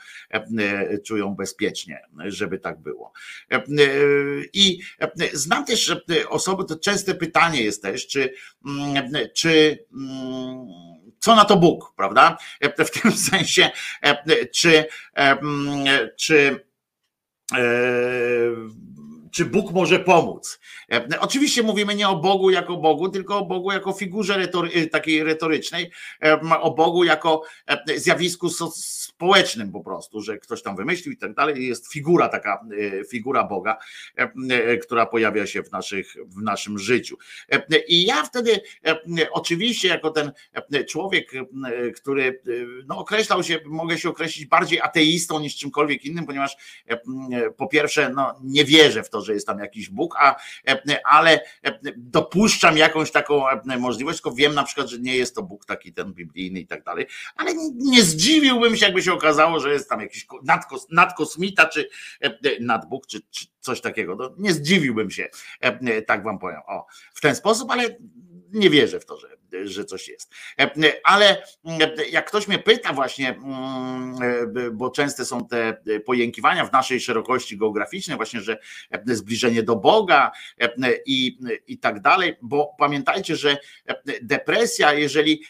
czują 1.05 1.35
bezpiecznie, 1.35 2.01
żeby 2.25 2.59
tak 2.59 2.79
było. 2.81 3.13
I 4.53 4.79
znam 5.33 5.65
też 5.65 5.95
osoby, 6.29 6.65
to 6.65 6.75
częste 6.75 7.15
pytanie 7.15 7.63
jest 7.63 7.81
też, 7.81 8.07
czy, 8.07 8.33
czy 9.33 9.85
co 11.19 11.35
na 11.35 11.45
to 11.45 11.57
Bóg, 11.57 11.93
prawda? 11.97 12.37
W 12.85 12.89
tym 13.01 13.11
sensie, 13.31 13.69
czy, 14.51 14.85
czy 16.17 16.59
czy 17.51 17.51
Bóg 19.39 19.71
może 19.71 19.99
pomóc. 19.99 20.59
Oczywiście 21.19 21.63
mówimy 21.63 21.95
nie 21.95 22.09
o 22.09 22.15
Bogu 22.15 22.49
jako 22.49 22.77
Bogu, 22.77 23.09
tylko 23.09 23.37
o 23.37 23.45
Bogu 23.45 23.71
jako 23.71 23.93
figurze 23.93 24.37
retory, 24.37 24.87
takiej 24.87 25.23
retorycznej, 25.23 25.91
o 26.61 26.71
Bogu 26.71 27.03
jako 27.03 27.43
zjawisku 27.95 28.49
społecznym 28.73 29.71
po 29.71 29.83
prostu, 29.83 30.21
że 30.21 30.37
ktoś 30.37 30.61
tam 30.61 30.75
wymyślił 30.75 31.13
i 31.13 31.17
tak 31.17 31.33
dalej. 31.33 31.67
Jest 31.67 31.91
figura 31.93 32.29
taka, 32.29 32.65
figura 33.11 33.43
Boga, 33.43 33.77
która 34.81 35.05
pojawia 35.05 35.47
się 35.47 35.63
w, 35.63 35.71
naszych, 35.71 36.15
w 36.25 36.41
naszym 36.41 36.79
życiu. 36.79 37.17
I 37.87 38.05
ja 38.05 38.23
wtedy 38.23 38.61
oczywiście 39.31 39.87
jako 39.87 40.09
ten 40.09 40.31
człowiek, 40.89 41.31
który 41.95 42.41
no, 42.87 42.97
określał 42.97 43.43
się, 43.43 43.59
mogę 43.65 43.97
się 43.97 44.09
określić 44.09 44.45
bardziej 44.45 44.81
ateistą 44.81 45.39
niż 45.39 45.57
czymkolwiek 45.57 46.05
innym, 46.05 46.25
ponieważ 46.25 46.57
po 47.57 47.67
pierwsze 47.67 48.11
no, 48.15 48.39
nie 48.43 48.65
wierzę 48.65 49.03
w 49.03 49.09
to, 49.09 49.20
że 49.21 49.33
jest 49.33 49.47
tam 49.47 49.59
jakiś 49.59 49.89
Bóg, 49.89 50.15
a, 50.19 50.35
ale 51.03 51.39
dopuszczam 51.97 52.77
jakąś 52.77 53.11
taką 53.11 53.43
możliwość, 53.79 54.21
tylko 54.21 54.35
wiem 54.35 54.53
na 54.53 54.63
przykład, 54.63 54.87
że 54.87 54.99
nie 54.99 55.17
jest 55.17 55.35
to 55.35 55.43
Bóg 55.43 55.65
taki 55.65 55.93
ten 55.93 56.13
biblijny 56.13 56.59
i 56.59 56.67
tak 56.67 56.83
dalej, 56.83 57.05
ale 57.35 57.51
nie 57.75 58.03
zdziwiłbym 58.03 58.75
się, 58.75 58.85
jakby 58.85 59.03
się 59.03 59.13
okazało, 59.13 59.59
że 59.59 59.73
jest 59.73 59.89
tam 59.89 60.01
jakiś 60.01 60.27
nadkos, 60.43 60.87
nadkosmita, 60.91 61.65
czy 61.65 61.89
nadbóg, 62.61 63.07
czy, 63.07 63.21
czy 63.31 63.45
coś 63.59 63.81
takiego. 63.81 64.15
No, 64.15 64.35
nie 64.37 64.53
zdziwiłbym 64.53 65.11
się, 65.11 65.29
tak 66.07 66.23
wam 66.23 66.39
powiem, 66.39 66.61
o, 66.67 66.85
w 67.13 67.21
ten 67.21 67.35
sposób, 67.35 67.71
ale 67.71 67.97
nie 68.51 68.69
wierzę 68.69 68.99
w 68.99 69.05
to, 69.05 69.17
że, 69.17 69.40
że 69.63 69.85
coś 69.85 70.07
jest. 70.07 70.33
Ale 71.03 71.43
jak 72.11 72.27
ktoś 72.27 72.47
mnie 72.47 72.59
pyta 72.59 72.93
właśnie, 72.93 73.35
bo 74.73 74.89
częste 74.89 75.25
są 75.25 75.47
te 75.47 75.77
pojękiwania 76.05 76.65
w 76.65 76.71
naszej 76.71 76.99
szerokości 76.99 77.57
geograficznej, 77.57 78.17
właśnie, 78.17 78.41
że 78.41 78.57
zbliżenie 79.05 79.63
do 79.63 79.75
Boga 79.75 80.31
i, 81.05 81.37
i 81.67 81.77
tak 81.77 82.01
dalej, 82.01 82.35
bo 82.41 82.75
pamiętajcie, 82.77 83.35
że 83.35 83.57
depresja, 84.21 84.93
jeżeli, 84.93 85.43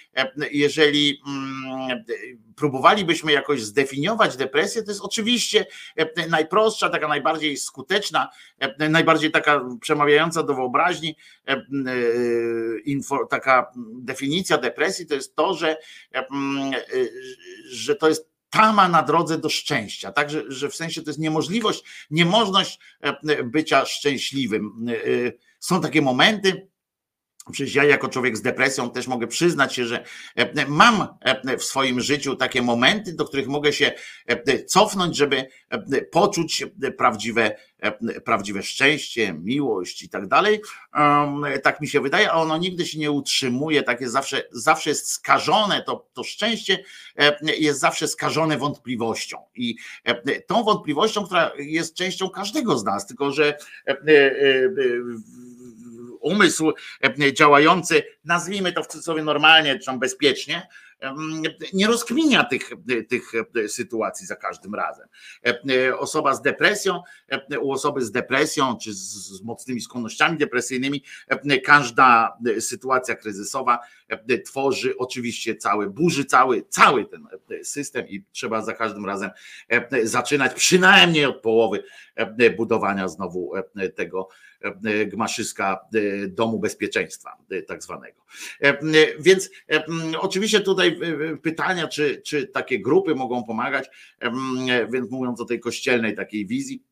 jeżeli 0.52 1.22
próbowalibyśmy 2.56 3.32
jakoś 3.32 3.64
zdefiniować 3.64 4.38
depresję, 4.38 4.84
to 4.84 4.92
jest 4.92 5.02
oczywiście 5.02 5.66
najprostsza, 6.30 6.90
taka 6.90 7.08
najbardziej 7.08 7.58
skuteczna, 7.58 8.30
najbardziej 8.90 9.32
taka 9.32 9.62
przemawiająca 9.82 10.44
do 10.44 10.56
wyobraźni 10.56 11.16
taka 13.30 13.72
definicja 13.94 14.58
depresji 14.58 15.06
to 15.06 15.16
jest 15.16 15.36
to, 15.36 15.54
że, 15.54 15.78
że 17.70 17.96
to 17.96 18.10
jest 18.10 18.32
tama 18.50 18.88
na 18.90 19.04
drodze 19.04 19.38
do 19.38 19.50
szczęścia, 19.50 20.12
tak, 20.12 20.30
że, 20.30 20.44
że 20.48 20.70
w 20.70 20.76
sensie 20.76 21.02
to 21.02 21.10
jest 21.10 21.20
niemożliwość, 21.20 21.84
niemożność 22.12 22.80
bycia 23.44 23.86
szczęśliwym. 23.86 24.86
Są 25.60 25.82
takie 25.82 26.02
momenty, 26.02 26.71
Przecież 27.52 27.76
ja 27.76 27.84
jako 27.84 28.10
człowiek 28.10 28.38
z 28.38 28.42
depresją 28.42 28.90
też 28.90 29.08
mogę 29.08 29.28
przyznać 29.28 29.76
się, 29.76 29.86
że 29.86 30.04
e, 30.36 30.66
mam 30.66 31.08
e, 31.22 31.58
w 31.58 31.64
swoim 31.64 32.02
życiu 32.02 32.36
takie 32.36 32.62
momenty, 32.62 33.14
do 33.14 33.26
których 33.26 33.48
mogę 33.48 33.74
się 33.74 33.92
e, 34.28 34.64
cofnąć, 34.64 35.18
żeby 35.18 35.48
poczuć 36.12 36.66
prawdziwe, 36.98 37.56
prawdziwe 38.26 38.64
szczęście, 38.64 39.34
miłość 39.34 40.04
i 40.04 40.10
tak 40.10 40.28
dalej. 40.28 40.62
Tak 41.64 41.82
mi 41.82 41.88
się 41.88 42.02
wydaje, 42.02 42.32
a 42.32 42.34
ono 42.34 42.58
nigdy 42.58 42.86
się 42.86 43.00
nie 43.00 43.12
utrzymuje, 43.12 43.84
takie 43.84 44.10
zawsze, 44.10 44.44
zawsze 44.52 44.90
jest 44.90 45.12
skażone, 45.12 45.84
to, 45.84 46.08
to 46.14 46.24
szczęście 46.24 46.84
jest 47.58 47.80
zawsze 47.80 48.08
skażone 48.08 48.58
wątpliwością. 48.58 49.38
I 49.56 49.76
tą 50.48 50.64
wątpliwością, 50.64 51.26
która 51.26 51.52
jest 51.58 51.96
częścią 51.96 52.30
każdego 52.30 52.78
z 52.78 52.84
nas, 52.84 53.08
tylko 53.08 53.32
że 53.32 53.58
umysł 56.22 56.72
e, 57.22 57.34
działający, 57.34 58.04
nazwijmy 58.26 58.74
to 58.74 58.84
w 58.84 58.88
cudzysłowie 58.88 59.24
normalnie, 59.24 59.80
czy 59.80 59.92
bezpiecznie, 59.98 60.68
nie 61.74 61.88
rozkminia 61.88 62.44
tych, 62.44 62.72
tych 63.10 63.32
sytuacji 63.68 64.28
za 64.28 64.36
każdym 64.36 64.76
razem. 64.76 65.08
E, 65.46 65.98
osoba 65.98 66.36
z 66.36 66.42
depresją, 66.42 67.02
e, 67.28 67.60
u 67.60 67.72
osoby 67.72 68.02
z 68.02 68.12
depresją 68.12 68.78
czy 68.78 68.94
z 68.94 69.42
mocnymi 69.44 69.82
skłonnościami 69.82 70.38
depresyjnymi, 70.38 71.04
każda 71.66 72.38
sytuacja 72.60 73.16
kryzysowa 73.16 73.80
tworzy 74.46 74.94
oczywiście 74.98 75.56
cały, 75.56 75.90
burzy 75.90 76.26
cały, 76.26 76.64
cały 76.70 77.06
ten 77.06 77.28
system 77.64 78.08
i 78.08 78.24
trzeba 78.32 78.62
za 78.62 78.74
każdym 78.74 79.06
razem 79.06 79.30
zaczynać 80.04 80.54
przynajmniej 80.54 81.26
od 81.26 81.42
połowy 81.42 81.84
budowania 82.58 83.08
znowu 83.08 83.54
tego 83.96 84.30
E, 84.51 84.51
gmaszyska 85.06 85.80
e, 85.94 86.28
domu 86.28 86.60
bezpieczeństwa, 86.60 87.38
e, 87.52 87.62
tak 87.62 87.84
zwanego. 87.84 88.22
Więc 89.20 89.50
oczywiście 90.20 90.60
tutaj 90.60 91.00
pytania, 91.42 91.88
czy, 91.88 92.22
czy 92.26 92.48
takie 92.48 92.80
grupy 92.80 93.16
mogą 93.16 93.44
pomagać, 93.44 93.90
więc 94.92 95.12
mówiąc 95.12 95.42
o 95.42 95.46
tej 95.46 95.60
kościelnej 95.60 96.16
takiej 96.16 96.46
wizji, 96.46 96.84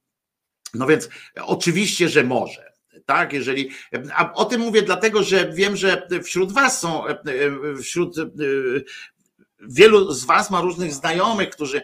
no 0.74 0.88
więc 0.88 1.10
oczywiście, 1.42 2.10
że 2.10 2.24
może. 2.24 2.70
Tak, 3.06 3.34
jeżeli. 3.34 3.70
A 4.16 4.34
o 4.34 4.46
tym 4.46 4.62
mówię 4.62 4.82
dlatego, 4.82 5.24
że 5.24 5.54
wiem, 5.54 5.76
że 5.76 6.08
wśród 6.24 6.52
Was 6.52 6.80
są, 6.80 7.04
wśród 7.82 8.16
wielu 9.62 10.12
z 10.12 10.26
Was 10.26 10.52
ma 10.52 10.62
różnych 10.62 10.94
znajomych, 10.94 11.50
którzy 11.50 11.82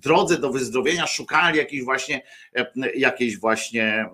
drodze 0.00 0.38
do 0.38 0.50
wyzdrowienia 0.50 1.06
szukali 1.06 1.58
jakiejś 1.58 1.84
właśnie, 1.84 2.22
e, 2.56 2.66
jakiejś 2.94 3.38
właśnie 3.38 3.84
e, 3.84 4.10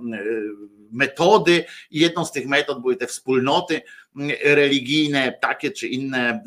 metody 0.92 1.64
i 1.90 2.00
jedną 2.00 2.24
z 2.24 2.32
tych 2.32 2.46
metod 2.46 2.80
były 2.80 2.96
te 2.96 3.06
wspólnoty 3.06 3.82
religijne, 4.44 5.38
takie 5.40 5.70
czy 5.70 5.88
inne, 5.88 6.30
e, 6.30 6.42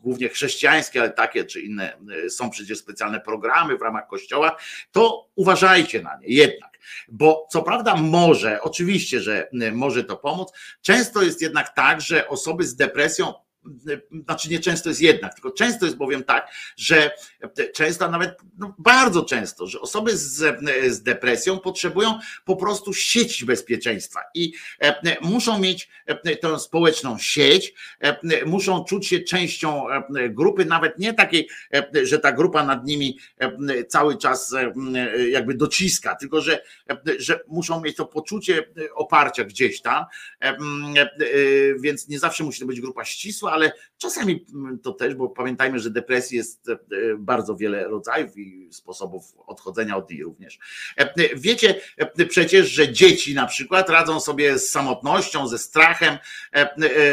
głównie 0.00 0.28
chrześcijańskie, 0.28 1.00
ale 1.00 1.10
takie 1.10 1.44
czy 1.44 1.60
inne, 1.60 1.96
są 2.28 2.50
przecież 2.50 2.78
specjalne 2.78 3.20
programy 3.20 3.78
w 3.78 3.82
ramach 3.82 4.06
kościoła, 4.08 4.56
to 4.92 5.28
uważajcie 5.34 6.02
na 6.02 6.18
nie 6.18 6.28
jednak. 6.28 6.78
Bo 7.08 7.46
co 7.50 7.62
prawda 7.62 7.96
może, 7.96 8.62
oczywiście, 8.62 9.20
że 9.20 9.48
może 9.72 10.04
to 10.04 10.16
pomóc, 10.16 10.52
często 10.82 11.22
jest 11.22 11.42
jednak 11.42 11.74
tak, 11.74 12.00
że 12.00 12.28
osoby 12.28 12.64
z 12.64 12.76
depresją 12.76 13.34
znaczy 14.24 14.48
nie 14.48 14.58
często 14.58 14.88
jest 14.88 15.00
jednak, 15.00 15.34
tylko 15.34 15.50
często 15.50 15.84
jest 15.84 15.96
bowiem 15.96 16.24
tak, 16.24 16.48
że 16.76 17.10
często, 17.74 18.10
nawet 18.10 18.38
no 18.58 18.74
bardzo 18.78 19.24
często, 19.24 19.66
że 19.66 19.80
osoby 19.80 20.16
z, 20.16 20.58
z 20.88 21.02
depresją 21.02 21.58
potrzebują 21.58 22.18
po 22.44 22.56
prostu 22.56 22.94
sieci 22.94 23.46
bezpieczeństwa 23.46 24.20
i 24.34 24.52
e, 24.80 25.16
muszą 25.20 25.58
mieć 25.58 25.88
e, 26.06 26.36
tę 26.36 26.58
społeczną 26.58 27.18
sieć, 27.18 27.74
e, 28.00 28.44
muszą 28.46 28.84
czuć 28.84 29.06
się 29.06 29.20
częścią 29.20 29.86
grupy, 30.30 30.64
nawet 30.64 30.98
nie 30.98 31.14
takiej, 31.14 31.48
że 32.02 32.18
ta 32.18 32.32
grupa 32.32 32.64
nad 32.64 32.86
nimi 32.86 33.18
cały 33.88 34.18
czas 34.18 34.54
jakby 35.30 35.54
dociska, 35.54 36.14
tylko 36.14 36.40
że, 36.40 36.62
że 37.18 37.40
muszą 37.48 37.80
mieć 37.80 37.96
to 37.96 38.06
poczucie 38.06 38.68
oparcia 38.94 39.44
gdzieś 39.44 39.80
tam, 39.80 40.04
więc 41.80 42.08
nie 42.08 42.18
zawsze 42.18 42.44
musi 42.44 42.60
to 42.60 42.66
być 42.66 42.80
grupa 42.80 43.04
ścisła, 43.04 43.52
ale 43.56 43.72
czasami 43.98 44.44
to 44.82 44.92
też, 44.92 45.14
bo 45.14 45.28
pamiętajmy, 45.28 45.78
że 45.78 45.90
depresji 45.90 46.36
jest 46.36 46.68
e, 46.68 46.76
bardzo 47.18 47.56
wiele 47.56 47.88
rodzajów 47.88 48.38
i 48.38 48.68
sposobów 48.72 49.24
odchodzenia 49.46 49.96
od 49.96 50.10
niej 50.10 50.22
również. 50.22 50.58
E, 50.96 51.36
wiecie 51.36 51.80
e, 51.96 52.26
przecież, 52.26 52.70
że 52.70 52.92
dzieci 52.92 53.34
na 53.34 53.46
przykład 53.46 53.90
radzą 53.90 54.20
sobie 54.20 54.58
z 54.58 54.70
samotnością, 54.70 55.48
ze 55.48 55.58
strachem 55.58 56.18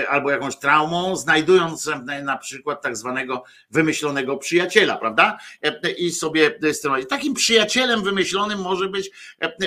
albo 0.10 0.32
jakąś 0.32 0.58
traumą, 0.58 1.16
znajdując 1.16 1.90
na 2.24 2.38
przykład 2.38 2.82
tak 2.82 2.98
zwanego 2.98 3.44
wymyślonego 3.72 4.38
przyjaciela, 4.38 4.98
prawda? 4.98 5.38
I 5.98 6.12
sobie 6.12 6.60
I 7.02 7.06
takim 7.06 7.34
przyjacielem 7.34 8.04
wymyślonym 8.04 8.60
może 8.60 8.90
być 8.90 9.12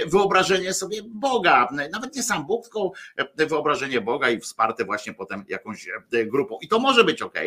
wyobrażenie 0.07 0.75
sobie 0.75 1.01
Boga, 1.05 1.69
nawet 1.93 2.17
nie 2.17 2.23
sam 2.23 2.47
Bóg, 2.47 2.65
tylko 2.65 2.93
wyobrażenie 3.37 4.01
Boga 4.01 4.31
i 4.31 4.41
wsparte 4.41 4.85
właśnie 4.85 5.15
potem 5.15 5.45
jakąś 5.49 5.89
grupą. 6.27 6.59
I 6.63 6.69
to 6.69 6.79
może 6.79 7.05
być 7.07 7.23
ok. 7.23 7.39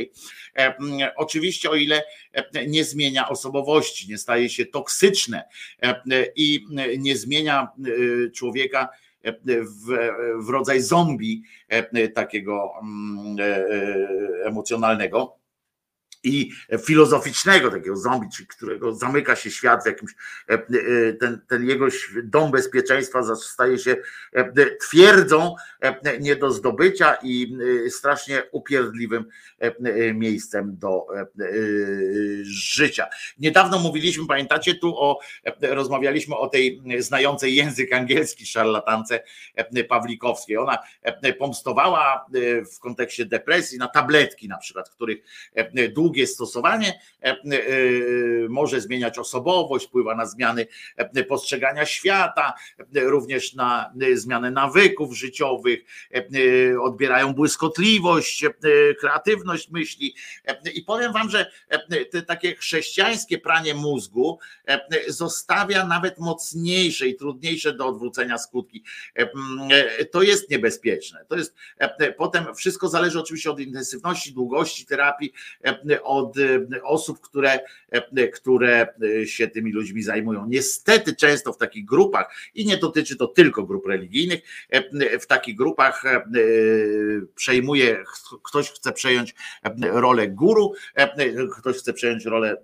Oczywiście, 1.15 1.69
o 1.69 1.75
ile 1.75 2.03
nie 2.67 2.83
zmienia 2.83 3.29
osobowości, 3.29 4.09
nie 4.09 4.17
staje 4.17 4.49
się 4.49 4.65
toksyczne 4.65 5.43
i 6.35 6.65
nie 6.97 7.17
zmienia 7.17 7.67
e, 8.27 8.31
człowieka 8.31 8.89
w, 9.23 9.97
w 10.45 10.49
rodzaj 10.49 10.81
zombie 10.81 11.43
takiego 12.13 12.71
e, 13.39 13.43
e, 13.43 14.45
emocjonalnego 14.45 15.38
i 16.23 16.51
filozoficznego 16.85 17.71
takiego 17.71 17.97
zombie, 17.97 18.27
którego 18.47 18.95
zamyka 18.95 19.35
się 19.35 19.51
świat 19.51 19.83
w 19.83 19.85
jakimś, 19.85 20.11
e, 20.49 20.53
e, 20.53 20.59
ten, 21.13 21.41
ten 21.47 21.65
jego 21.65 21.87
dom 22.23 22.51
bezpieczeństwa 22.51 23.35
staje 23.35 23.77
się 23.77 23.95
e, 24.33 24.75
twierdzą 24.75 25.55
nie 26.19 26.35
do 26.35 26.51
zdobycia 26.51 27.17
i 27.23 27.57
strasznie 27.89 28.43
upierdliwym 28.51 29.25
miejscem 30.13 30.77
do 30.77 31.07
życia. 32.41 33.07
Niedawno 33.39 33.79
mówiliśmy, 33.79 34.27
pamiętacie, 34.27 34.75
tu 34.75 34.97
o, 34.97 35.19
rozmawialiśmy 35.61 36.35
o 36.35 36.47
tej 36.47 36.81
znającej 36.99 37.55
język 37.55 37.93
angielski 37.93 38.45
szarlatance 38.45 39.23
Pawlikowskiej. 39.89 40.57
Ona 40.57 40.77
pomstowała 41.39 42.25
w 42.75 42.79
kontekście 42.79 43.25
depresji 43.25 43.77
na 43.77 43.87
tabletki 43.87 44.47
na 44.47 44.57
przykład, 44.57 44.89
których 44.89 45.17
długo 45.93 46.08
długie 46.09 46.27
stosowanie 46.27 46.99
e, 47.23 47.25
e, 47.25 47.37
może 48.49 48.81
zmieniać 48.81 49.17
osobowość, 49.19 49.87
wpływa 49.87 50.15
na 50.15 50.25
zmiany 50.25 50.67
e, 50.97 51.23
postrzegania 51.23 51.85
świata, 51.85 52.53
również 52.93 53.53
na 53.53 53.93
zmianę 54.13 54.51
nawyków 54.51 55.17
życiowych, 55.17 55.79
odbierają 56.81 57.33
błyskotliwość, 57.33 58.45
kreatywność 58.99 59.69
myśli. 59.69 60.15
I 60.73 60.81
powiem 60.81 61.13
Wam, 61.13 61.29
że 61.29 61.51
te 62.11 62.21
takie 62.21 62.55
chrześcijańskie 62.55 63.37
pranie 63.37 63.73
mózgu 63.73 64.39
zostawia 65.07 65.85
nawet 65.85 66.19
mocniejsze 66.19 67.07
i 67.07 67.15
trudniejsze 67.15 67.73
do 67.73 67.87
odwrócenia 67.87 68.37
skutki. 68.37 68.83
To 70.11 70.21
jest 70.21 70.49
niebezpieczne. 70.49 71.25
To 71.27 71.35
jest 71.35 71.55
potem 72.17 72.55
wszystko 72.55 72.89
zależy 72.89 73.19
oczywiście 73.19 73.51
od 73.51 73.59
intensywności, 73.59 74.33
długości 74.33 74.85
terapii, 74.85 75.33
od 76.03 76.37
e, 76.37 76.83
osób, 76.83 77.19
które, 77.19 77.59
e, 77.91 78.27
które 78.27 78.93
się 79.25 79.47
tymi 79.47 79.71
ludźmi 79.71 80.03
zajmują. 80.03 80.45
Niestety 80.47 81.15
często 81.15 81.53
w 81.53 81.57
takich 81.57 81.85
grupach, 81.85 82.35
i 82.55 82.65
nie 82.65 82.77
dotyczy 82.77 83.15
to 83.15 83.27
tylko 83.27 83.63
grup 83.63 83.87
religijnych, 83.87 84.41
e, 84.69 85.19
w 85.19 85.27
takich 85.27 85.55
grupach 85.55 86.03
przejmuje, 87.35 88.03
ktoś 88.43 88.71
chce 88.71 88.91
przejąć 88.91 89.35
rolę 89.81 90.27
guru, 90.27 90.73
ktoś 91.59 91.77
chce 91.77 91.93
przejąć 91.93 92.25
rolę 92.25 92.57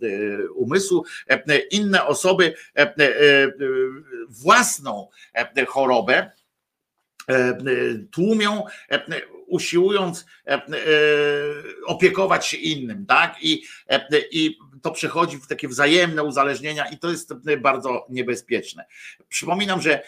umysłu, 0.56 1.06
inne 1.72 2.06
osoby 2.06 2.54
własną 4.30 5.08
chorobę 5.68 6.32
tłumią 8.12 8.64
usiłując 9.56 10.26
e, 10.48 10.52
e, 10.54 10.62
opiekować 11.86 12.48
się 12.48 12.58
innym, 12.58 13.06
tak? 13.06 13.36
I, 13.42 13.64
e, 13.90 14.08
I 14.32 14.58
to 14.82 14.92
przechodzi 14.92 15.38
w 15.38 15.48
takie 15.48 15.68
wzajemne 15.68 16.24
uzależnienia 16.24 16.86
i 16.90 16.98
to 17.00 17.10
jest 17.10 17.34
bardzo 17.62 18.06
niebezpieczne. 18.10 18.86
Przypominam, 19.30 19.82
że 19.82 20.02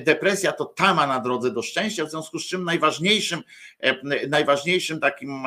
depresja 0.00 0.52
to 0.52 0.64
tama 0.64 1.06
na 1.06 1.20
drodze 1.20 1.50
do 1.50 1.62
szczęścia, 1.62 2.04
w 2.04 2.10
związku 2.10 2.38
z 2.38 2.46
czym 2.46 2.64
najważniejszym, 2.64 3.42
najważniejszym 4.28 5.00
takim 5.00 5.42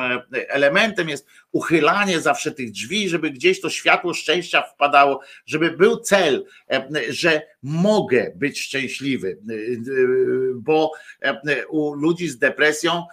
elementem 0.48 1.08
jest 1.08 1.26
uchylanie 1.52 2.20
zawsze 2.20 2.52
tych 2.52 2.70
drzwi, 2.70 3.08
żeby 3.08 3.30
gdzieś 3.30 3.60
to 3.60 3.70
światło 3.70 4.14
szczęścia 4.14 4.62
wpadało, 4.62 5.20
żeby 5.46 5.70
był 5.70 5.96
cel, 5.96 6.44
e, 6.70 6.88
że 7.08 7.42
mogę 7.62 8.32
być 8.36 8.60
szczęśliwy, 8.60 9.38
e, 9.48 9.52
e, 9.54 9.58
bo 10.54 10.92
u 11.68 11.94
ludzi 11.94 12.28
z 12.28 12.38
depresją 12.38 13.06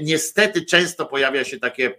niestety 0.00 0.64
często 0.64 1.06
pojawia 1.06 1.44
się 1.44 1.58
takie, 1.58 1.94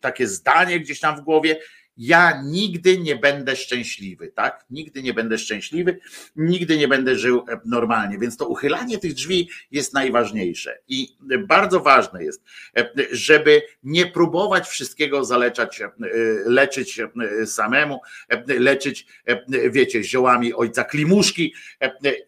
takie 0.00 0.26
zdanie 0.26 0.80
gdzieś 0.80 1.00
tam 1.00 1.16
w 1.16 1.20
głowie, 1.20 1.60
ja 1.98 2.42
nigdy 2.42 2.98
nie 2.98 3.16
będę 3.16 3.56
szczęśliwy, 3.56 4.28
tak? 4.28 4.64
Nigdy 4.70 5.02
nie 5.02 5.14
będę 5.14 5.38
szczęśliwy, 5.38 5.98
nigdy 6.36 6.78
nie 6.78 6.88
będę 6.88 7.18
żył 7.18 7.44
e, 7.48 7.60
normalnie. 7.64 8.18
Więc 8.18 8.36
to 8.36 8.48
uchylanie 8.48 8.98
tych 8.98 9.14
drzwi 9.14 9.50
jest 9.70 9.94
najważniejsze. 9.94 10.78
I 10.88 11.16
bardzo 11.46 11.80
ważne 11.80 12.24
jest, 12.24 12.44
e, 12.76 12.90
żeby 13.12 13.62
nie 13.82 14.06
próbować 14.06 14.68
wszystkiego 14.68 15.24
zaleczać, 15.24 15.80
e, 15.80 15.90
leczyć 16.46 17.00
samemu, 17.46 18.00
leczyć, 18.46 19.06
wiecie, 19.70 20.04
ziołami 20.04 20.54
ojca 20.54 20.84
Klimuszki 20.84 21.54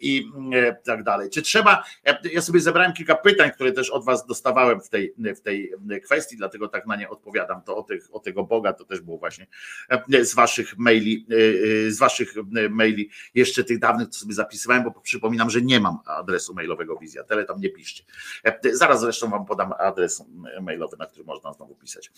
i 0.01 0.25
e, 0.53 0.75
tak 0.75 1.03
dalej. 1.03 1.31
Czy 1.31 1.43
trzeba, 1.43 1.85
ja 2.33 2.43
sobie 2.43 2.61
zebrałem 2.61 2.93
kilka 2.93 3.15
pytań, 3.15 3.51
które 3.51 3.73
też 3.73 3.91
od 3.91 4.05
was 4.05 4.27
dostawałem 4.27 4.81
w 4.81 4.89
tej, 4.89 5.15
w 5.19 5.41
tej 5.41 5.73
kwestii, 6.05 6.37
dlatego 6.37 6.69
tak 6.69 6.87
na 6.87 6.97
nie 6.97 7.09
odpowiadam. 7.09 7.63
To 7.63 7.77
o, 7.77 7.83
tych, 7.83 8.09
o 8.13 8.21
tego 8.21 8.45
Boga 8.45 8.73
to 8.73 8.85
też 8.85 9.01
było 9.01 9.19
właśnie 9.19 9.47
z 10.23 10.35
waszych 10.35 10.78
maili, 10.78 11.27
e, 11.31 11.35
e, 11.87 11.91
z 11.91 11.99
waszych 11.99 12.35
e, 12.57 12.69
maili, 12.69 13.11
jeszcze 13.35 13.65
tych 13.65 13.78
dawnych, 13.78 14.09
co 14.09 14.20
sobie 14.20 14.35
zapisywałem, 14.35 14.85
bo 14.85 15.01
przypominam, 15.01 15.51
że 15.51 15.62
nie 15.62 15.81
mam 15.81 15.99
adresu 16.07 16.55
mailowego 16.55 16.97
Wizja, 16.97 17.24
tyle 17.24 17.45
tam 17.45 17.61
nie 17.61 17.70
piszcie. 17.70 18.05
E, 18.45 18.61
Zaraz 18.73 19.01
zresztą 19.01 19.31
wam 19.31 19.47
podam 19.47 19.73
adres 19.78 20.24
mailowy, 20.61 20.97
na 20.97 21.07
który 21.07 21.24
można 21.24 21.53
znowu 21.53 21.74
pisać. 21.74 22.12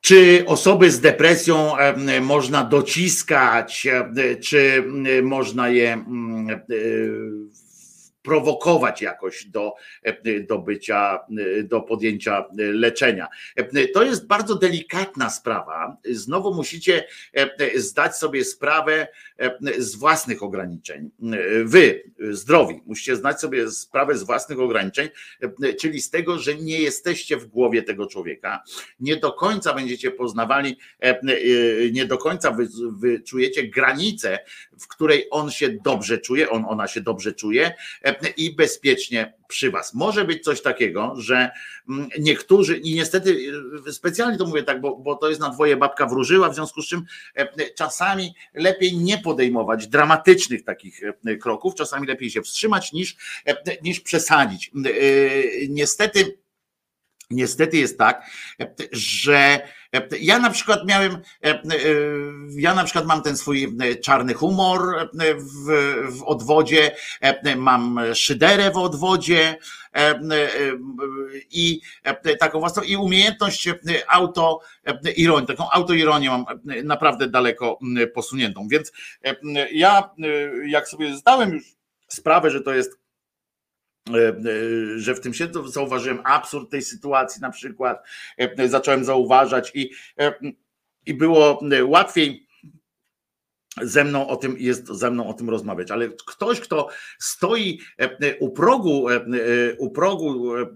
Czy 0.00 0.44
osoby 0.46 0.90
z 0.90 1.00
depresją 1.00 1.78
e, 1.78 2.20
można 2.20 2.64
dociskać, 2.64 3.86
e, 3.86 4.36
czy 4.36 4.84
e, 5.18 5.22
można 5.22 5.68
je 5.68 5.92
mm, 5.92 6.50
e, 6.50 6.58
prowokować 8.22 9.02
jakoś 9.02 9.44
do, 9.44 9.74
e, 10.02 10.40
do 10.40 10.58
bycia, 10.58 11.20
e, 11.58 11.62
do 11.62 11.80
podjęcia 11.80 12.38
e, 12.38 12.62
leczenia. 12.62 13.28
E, 13.56 13.88
To 13.88 14.02
jest 14.02 14.26
bardzo 14.26 14.54
delikatna 14.54 15.30
sprawa. 15.30 15.96
Znowu 16.10 16.54
musicie 16.54 17.04
e, 17.34 17.80
zdać 17.80 18.16
sobie 18.16 18.44
sprawę 18.44 19.08
e, 19.38 19.58
z 19.78 19.94
własnych 19.96 20.42
ograniczeń. 20.42 21.10
E, 21.32 21.64
Wy, 21.64 22.02
zdrowi, 22.30 22.82
musicie 22.86 23.16
zdać 23.16 23.40
sobie 23.40 23.70
sprawę 23.70 24.18
z 24.18 24.22
własnych 24.22 24.60
ograniczeń, 24.60 25.08
e, 25.62 25.74
czyli 25.74 26.00
z 26.00 26.10
tego, 26.10 26.38
że 26.38 26.54
nie 26.54 26.80
jesteście 26.80 27.36
w 27.36 27.46
głowie 27.46 27.82
tego 27.82 28.06
człowieka. 28.06 28.62
Nie 29.00 29.16
do 29.16 29.32
końca 29.32 29.74
będziecie 29.74 30.10
poznawali, 30.10 30.76
e, 31.02 31.20
e, 31.20 31.20
nie 31.92 32.04
do 32.04 32.18
końca 32.18 32.56
wy, 32.90 33.20
czujecie 33.20 33.68
granicę, 33.68 34.38
w 34.80 34.88
której 34.88 35.26
on 35.30 35.50
się 35.50 35.68
dobrze 35.84 36.18
czuje, 36.18 36.50
on, 36.50 36.64
ona 36.68 36.88
się 36.88 37.00
dobrze 37.00 37.32
czuje 37.32 37.74
e, 38.04 38.28
i 38.36 38.54
bezpiecznie 38.54 39.34
przy 39.48 39.70
was. 39.70 39.94
Może 39.94 40.24
być 40.24 40.44
coś 40.44 40.62
takiego, 40.62 41.14
że 41.16 41.50
mm, 41.88 42.08
niektórzy, 42.18 42.76
i 42.76 42.94
niestety 42.94 43.52
e, 43.88 43.92
specjalnie 43.92 44.38
to 44.38 44.46
mówię 44.46 44.62
tak, 44.62 44.80
bo, 44.80 44.96
bo 44.96 45.16
to 45.16 45.28
jest 45.28 45.40
na 45.40 45.50
dwoje 45.50 45.76
babka 45.76 46.06
wróżyła, 46.06 46.48
w 46.48 46.54
związku 46.54 46.82
z 46.82 46.88
czym 46.88 47.04
e, 47.34 47.70
czasami 47.70 48.34
lepiej 48.54 48.96
nie 48.96 49.18
podejmować 49.18 49.86
dramatycznych 49.86 50.64
takich 50.64 51.00
kroków, 51.40 51.74
czasami 51.74 52.06
lepiej 52.06 52.30
się 52.30 52.42
wstrzymać 52.42 52.92
niż, 52.92 53.16
niż 53.82 54.00
przesadzić. 54.00 54.70
Niestety, 55.68 56.38
Niestety 57.30 57.76
jest 57.76 57.98
tak, 57.98 58.30
że 58.92 59.60
ja 60.20 60.38
na 60.38 60.50
przykład 60.50 60.86
miałem, 60.86 61.18
ja 62.50 62.74
na 62.74 62.84
przykład 62.84 63.06
mam 63.06 63.22
ten 63.22 63.36
swój 63.36 63.76
czarny 64.02 64.34
humor 64.34 64.80
w, 65.38 65.70
w 66.18 66.22
odwodzie, 66.22 66.96
mam 67.56 68.00
szyderę 68.14 68.70
w 68.70 68.76
odwodzie 68.76 69.56
i 71.50 71.80
taką 72.38 72.60
własną 72.60 72.82
i 72.82 72.96
umiejętność 72.96 73.68
auto 74.08 74.60
ironii, 75.16 75.46
taką 75.46 75.70
autoironię 75.70 76.30
mam 76.30 76.44
naprawdę 76.84 77.28
daleko 77.28 77.78
posuniętą. 78.14 78.68
Więc 78.68 78.92
ja 79.72 80.10
jak 80.66 80.88
sobie 80.88 81.16
zdałem 81.16 81.52
już 81.52 81.64
sprawę, 82.08 82.50
że 82.50 82.60
to 82.60 82.74
jest 82.74 82.92
e, 82.92 82.96
e, 82.96 83.07
że 84.96 85.14
w 85.14 85.20
tym 85.20 85.34
się 85.34 85.48
zauważyłem 85.66 86.20
absurd 86.24 86.70
tej 86.70 86.82
sytuacji 86.82 87.42
na 87.42 87.50
przykład, 87.50 88.06
e, 88.36 88.68
zacząłem 88.68 89.04
zauważać 89.04 89.70
i, 89.74 89.90
e, 90.18 90.34
i 91.06 91.14
było 91.14 91.60
łatwiej 91.84 92.47
ze 93.82 94.04
mną 94.04 94.28
o 94.28 94.36
tym 94.36 94.56
jest 94.58 94.86
ze 94.86 95.10
mną 95.10 95.28
o 95.28 95.32
tym 95.32 95.50
rozmawiać, 95.50 95.90
ale 95.90 96.08
ktoś, 96.08 96.60
kto 96.60 96.88
stoi 97.18 97.80
e, 97.98 98.38
u 98.38 98.50
progu, 98.50 99.08
e, 99.08 99.14
e, 99.14 99.20
u 99.78 99.90
progu, 99.90 100.56
e, 100.56 100.66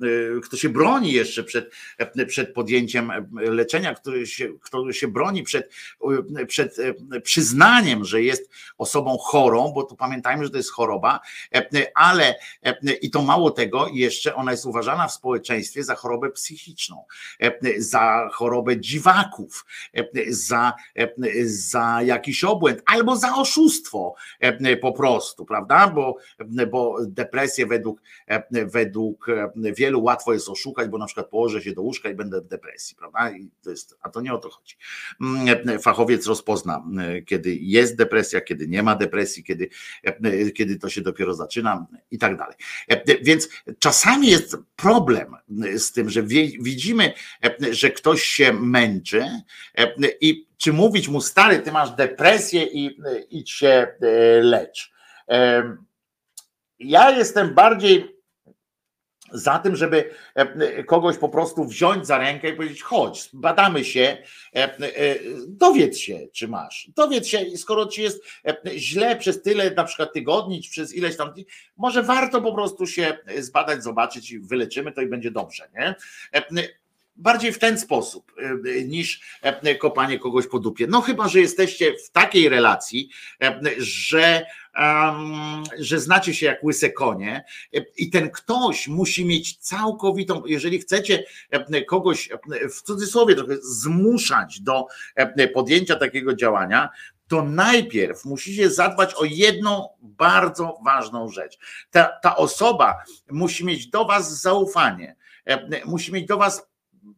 kto 0.43 0.57
się 0.57 0.69
broni 0.69 1.13
jeszcze 1.13 1.45
przed, 1.45 1.75
e, 1.99 2.27
przed 2.27 2.55
podjęciem 2.55 3.11
e, 3.11 3.27
leczenia, 3.37 3.95
który 3.95 4.27
się, 4.27 4.49
kto 4.63 4.93
się 4.93 5.09
broni 5.09 5.43
przed, 5.43 5.71
e, 6.37 6.47
przed 6.47 6.79
e, 6.79 7.21
przyznaniem, 7.21 8.05
że 8.05 8.23
jest 8.23 8.51
osobą 8.79 9.19
chorą, 9.19 9.73
bo 9.75 9.83
tu 9.83 9.97
pamiętajmy, 9.97 10.45
że 10.45 10.51
to 10.51 10.57
jest 10.57 10.73
choroba, 10.73 11.21
e, 11.55 11.87
ale 11.95 12.35
e, 12.63 12.93
i 12.93 13.11
to 13.11 13.23
mało 13.23 13.51
tego, 13.51 13.89
jeszcze 13.93 14.35
ona 14.35 14.51
jest 14.51 14.67
uważana 14.67 15.09
w 15.09 15.13
społeczeństwie 15.13 15.85
za 15.85 15.95
chorobę 15.95 16.31
psychiczną, 16.31 17.05
e, 17.41 17.53
za 17.79 18.29
chorobę 18.33 18.81
dziwaków, 18.81 19.67
e, 19.95 20.05
za, 20.29 20.73
e, 20.97 21.09
za 21.45 22.03
jakiś 22.03 22.45
obłęd, 22.45 22.83
albo 22.93 23.17
za 23.17 23.37
oszustwo 23.37 24.15
e, 24.41 24.77
po 24.77 24.93
prostu, 24.93 25.45
prawda? 25.45 25.89
Bo, 25.89 26.17
bo 26.71 26.97
depresję 27.07 27.67
według, 27.67 28.03
e, 28.27 28.67
według 28.67 29.29
e, 29.29 29.53
wielu 29.77 30.03
łatwo 30.03 30.33
jest 30.33 30.49
oszukać, 30.49 30.89
bo 30.89 30.99
na 30.99 31.07
przykład 31.07 31.29
położę 31.29 31.63
się 31.63 31.73
do 31.73 31.83
łóżka 31.83 32.09
i 32.11 32.15
będę 32.15 32.41
w 32.41 32.47
depresji, 32.47 32.97
prawda? 32.97 33.31
I 33.31 33.51
to 33.63 33.71
jest, 33.71 33.97
a 34.03 34.11
to 34.11 34.21
nie 34.21 34.35
o 34.35 34.39
to 34.39 34.51
chodzi. 34.51 34.77
Mm, 35.21 35.79
Fachowiec 35.81 36.27
rozpozna, 36.27 36.85
e, 36.99 37.23
kiedy 37.23 37.57
jest 37.61 37.97
depresja, 37.97 38.41
kiedy 38.41 38.69
nie 38.69 38.83
ma 38.83 38.97
depresji, 38.97 39.45
kiedy, 39.45 39.69
e, 40.03 40.51
kiedy 40.51 40.77
to 40.77 40.89
się 40.89 41.01
dopiero 41.01 41.35
zaczyna 41.35 41.87
i 42.11 42.19
tak 42.19 42.37
dalej. 42.37 42.57
E, 42.89 43.23
Więc 43.23 43.49
czasami 43.79 44.31
jest 44.31 44.57
problem 44.77 45.37
z 45.77 45.93
tym, 45.93 46.11
że 46.11 46.23
widzimy, 46.61 47.13
e, 47.45 47.75
że 47.75 47.91
ktoś 47.91 48.23
się 48.23 48.53
męczy 48.53 49.25
e, 49.79 49.95
i 50.21 50.52
czy 50.63 50.73
mówić 50.73 51.09
mu, 51.09 51.21
stary, 51.21 51.59
ty 51.59 51.73
masz 51.73 51.91
depresję 51.91 52.65
i 52.65 52.99
idź 53.31 53.51
się 53.51 53.69
e, 53.69 53.97
lecz. 54.43 54.93
Ja 56.79 57.11
jestem 57.11 57.55
bardziej 57.55 58.17
za 59.33 59.59
tym, 59.59 59.77
żeby 59.77 60.11
e, 60.35 60.85
kogoś 60.85 61.19
po 61.19 61.29
prostu 61.29 61.65
wziąć 61.65 62.07
za 62.07 62.19
rękę 62.19 62.49
i 62.49 62.57
powiedzieć: 62.57 62.83
chodź, 62.83 63.29
badamy 63.33 63.85
się, 63.85 64.17
e, 64.55 64.79
dowiedz 65.49 65.99
się, 65.99 66.19
czy 66.33 66.49
masz. 66.49 66.91
Dowiedz 66.97 67.27
się, 67.27 67.39
skoro 67.57 67.87
ci 67.87 68.03
jest 68.03 68.25
źle 68.77 69.17
przez 69.17 69.43
tyle 69.43 69.71
na 69.71 69.85
przykład 69.85 70.13
tygodni, 70.13 70.63
czy 70.63 70.71
przez 70.71 70.95
ileś 70.95 71.17
tam, 71.17 71.33
może 71.77 72.03
warto 72.03 72.43
po 72.43 72.55
prostu 72.55 72.87
się 72.87 73.19
zbadać, 73.39 73.83
zobaczyć 73.83 74.31
i 74.31 74.41
wyleczymy 74.41 74.93
to 74.93 75.01
i 75.01 75.07
będzie 75.07 75.31
dobrze. 75.31 75.69
Nie? 75.75 75.95
Bardziej 77.17 77.53
w 77.53 77.59
ten 77.59 77.79
sposób 77.79 78.33
e, 78.39 78.85
niż 78.85 79.21
e, 79.43 79.75
kopanie 79.75 80.19
kogoś 80.19 80.47
po 80.47 80.59
dupie. 80.59 80.87
No 80.87 81.01
chyba, 81.01 81.29
że 81.29 81.41
jesteście 81.41 81.95
w 82.07 82.11
takiej 82.11 82.49
relacji, 82.49 83.11
e, 83.43 83.61
że, 83.79 84.47
że 85.79 86.01
znacie 86.01 86.35
się 86.35 86.47
jak 86.47 86.65
łyse 86.65 86.91
konie 86.91 87.45
e, 87.75 87.81
i 87.97 88.11
ten 88.11 88.31
ktoś 88.31 88.89
musi 88.89 89.25
mieć 89.25 89.57
całkowitą, 89.57 90.43
jeżeli 90.47 90.79
chcecie 90.79 91.25
kogoś 91.89 92.31
w 92.71 92.83
cudzysłowie 92.83 93.35
trochę 93.35 93.57
zmuszać 93.63 94.61
do 94.61 94.87
podjęcia 95.55 95.97
takiego 95.97 96.35
działania, 96.35 96.89
to 97.29 97.43
najpierw 97.43 98.25
musicie 98.25 98.71
zadbać 98.71 99.15
o 99.15 99.25
jedną 99.25 99.89
bardzo 100.03 100.79
ważną 100.85 101.29
rzecz. 101.29 101.59
Ta, 101.91 102.05
ta 102.23 102.37
osoba 102.37 103.03
musi 103.31 103.65
mieć 103.65 103.87
do 103.87 104.05
Was 104.05 104.41
zaufanie, 104.41 105.17
musi 105.85 106.13
mieć 106.13 106.27
do 106.27 106.37
Was 106.37 106.72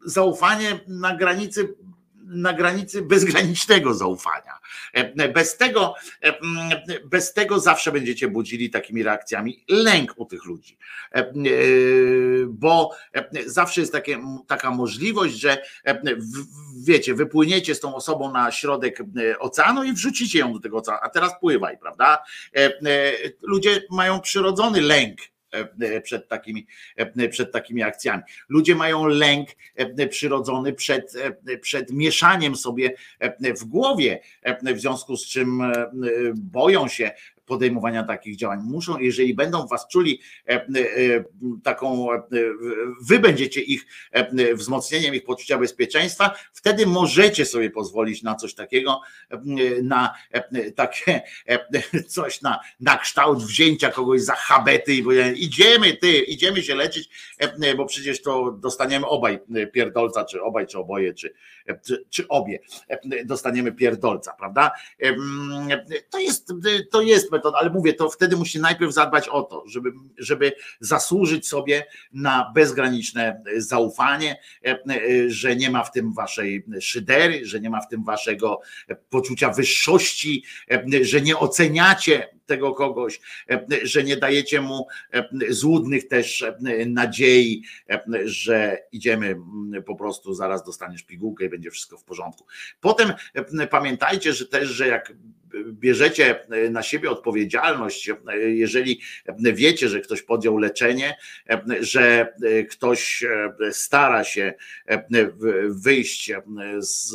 zaufanie 0.05 0.81
na 0.89 1.17
granicy, 1.17 1.75
na 2.27 2.53
granicy 2.53 3.03
bezgranicznego 3.03 3.95
zaufania. 3.95 4.59
E, 4.93 5.29
Bez 5.29 5.57
tego, 5.57 5.95
e, 6.23 6.35
bez 7.05 7.33
tego 7.33 7.61
zawsze 7.61 7.93
będziecie 7.93 8.29
budzili 8.29 8.71
takimi 8.71 9.03
reakcjami 9.03 9.65
lęk 9.69 10.15
u 10.17 10.27
tych 10.27 10.45
ludzi. 10.45 10.79
E, 11.13 11.33
Bo 12.49 12.91
zawsze 13.47 13.81
jest 13.81 13.93
takie, 13.93 14.21
taka 14.47 14.71
możliwość, 14.71 15.35
że 15.35 15.63
wiecie, 16.85 17.15
wypłyniecie 17.15 17.75
z 17.75 17.81
tą 17.81 17.95
osobą 17.95 18.33
na 18.33 18.53
środek 18.53 18.99
oceanu 19.39 19.85
i 19.85 19.93
wrzucicie 19.93 20.39
ją 20.39 20.53
do 20.53 20.61
tego 20.61 20.77
oceanu, 20.77 21.01
a 21.03 21.09
teraz 21.09 21.33
pływaj, 21.41 21.79
prawda? 21.79 22.25
Ludzie 23.43 23.83
mają 23.91 24.21
przyrodzony 24.21 24.81
lęk 24.81 25.19
przed 26.03 26.29
takimi, 26.29 26.67
e, 26.97 27.29
przed 27.29 27.53
takimi 27.53 27.83
akcjami. 27.83 28.23
Ludzie 28.49 28.75
mają 28.75 29.07
lęk 29.07 29.49
e, 29.77 30.07
przyrodzony 30.07 30.73
przed, 30.73 31.17
e, 31.47 31.59
przed 31.59 31.91
mieszaniem 31.91 32.57
sobie 32.57 32.93
e, 33.19 33.55
w 33.55 33.65
głowie, 33.65 34.21
e, 34.43 34.75
w 34.75 34.81
związku 34.81 35.17
z 35.17 35.27
czym 35.27 35.61
e, 35.61 35.65
e, 35.67 35.91
boją 36.35 36.89
się 36.89 37.11
podejmowania 37.47 38.05
takich 38.05 38.37
działań. 38.37 38.61
Muszą, 38.63 38.99
jeżeli 38.99 39.35
będą 39.35 39.67
was 39.67 39.89
czuli 39.89 40.21
e, 40.49 40.53
e, 40.53 40.67
taką, 41.63 42.13
e, 42.13 42.23
wy 43.03 43.19
będziecie 43.19 43.61
ich 43.61 43.87
wzmocnieniem 44.55 45.15
ich 45.15 45.25
poczucia 45.25 45.59
bezpieczeństwa, 45.59 46.35
wtedy 46.53 46.87
możecie 46.87 47.47
sobie 47.47 47.71
pozwolić 47.71 48.23
na 48.23 48.35
coś 48.35 48.55
takiego, 48.55 49.01
na 49.83 50.15
takie 50.75 51.23
coś 52.09 52.43
na, 52.43 52.61
na 52.81 52.99
kształt 52.99 53.43
wzięcia 53.43 53.91
kogoś 53.91 54.23
za 54.23 54.35
habety 54.35 54.95
i 54.95 55.03
powiedzieć, 55.03 55.39
idziemy 55.39 55.97
ty, 55.97 56.19
idziemy 56.19 56.63
się 56.63 56.75
leczyć, 56.75 57.09
bo 57.77 57.87
przecież 57.87 58.23
to 58.23 58.53
dostaniemy 58.53 59.07
obaj 59.07 59.39
pierdolca, 59.73 60.25
czy 60.25 60.43
obaj, 60.43 60.67
czy 60.67 60.79
oboje, 60.79 61.15
czy, 61.15 61.35
czy, 61.87 62.05
czy 62.11 62.29
obie 62.29 62.59
dostaniemy 63.25 63.73
pierdolca, 63.73 64.33
prawda? 64.39 64.71
Em, 64.99 65.69
To 66.11 66.19
jest, 66.19 66.53
to 66.91 67.03
jest 67.03 67.31
metoda, 67.35 67.59
ale 67.59 67.71
mówię, 67.71 67.95
to 67.95 68.11
wtedy 68.11 68.37
musi 68.37 68.61
najpierw 68.61 68.93
zadbać 68.93 69.29
o 69.29 69.43
to, 69.43 69.65
żeby, 69.67 69.93
żeby 70.19 70.53
zasłużyć 70.81 71.49
sobie 71.49 71.87
na 72.13 72.53
bezgraniczne 72.55 73.43
zaufanie, 73.57 74.41
e, 74.65 74.71
e, 74.71 75.31
że 75.31 75.57
nie 75.57 75.71
ma 75.71 75.85
w 75.85 75.91
tym 75.91 76.13
waszej 76.13 76.65
szydery, 76.81 77.47
że 77.47 77.61
nie 77.61 77.71
ma 77.71 77.81
w 77.81 77.89
tym 77.89 78.05
waszego 78.05 78.61
poczucia 79.11 79.51
wyższości, 79.51 80.45
e, 80.71 81.05
że 81.05 81.21
nie 81.21 81.39
oceniacie 81.39 82.34
tego 82.47 82.75
kogoś, 82.75 83.21
e, 83.51 83.67
że 83.83 84.05
nie 84.05 84.17
dajecie 84.17 84.61
mu 84.61 84.87
e, 85.13 85.29
złudnych 85.49 86.09
też 86.09 86.43
e, 86.43 86.57
nadziei, 86.87 87.63
że 88.25 88.79
idziemy 88.93 89.37
po 89.87 89.97
prostu, 89.97 90.35
zaraz 90.35 90.65
dostaniesz 90.65 91.03
pigułkę 91.03 91.45
i 91.45 91.49
będzie 91.49 91.71
wszystko 91.71 91.99
w 91.99 92.05
porządku. 92.05 92.47
Potem 92.81 93.13
pamiętajcie, 93.71 94.33
że 94.33 94.47
też, 94.47 94.69
że 94.69 94.89
jak 94.89 95.13
bierzecie 95.73 96.47
na 96.71 96.83
siebie 96.83 97.11
odpowiedzialność, 97.11 98.11
jeżeli 98.47 99.01
wiecie, 99.39 99.89
że 99.89 100.01
ktoś 100.01 100.23
podjął 100.23 100.59
leczenie, 100.59 101.17
że 101.81 102.35
ktoś 102.71 103.25
stara 103.71 104.25
się 104.25 104.55
wyjść 105.69 106.33
z, 106.79 107.11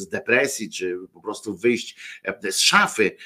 z 0.00 0.08
depresji, 0.08 0.70
czy 0.70 0.96
po 1.12 1.20
prostu 1.20 1.56
wyjść 1.56 2.20
z 2.50 2.58
szafy 2.58 3.16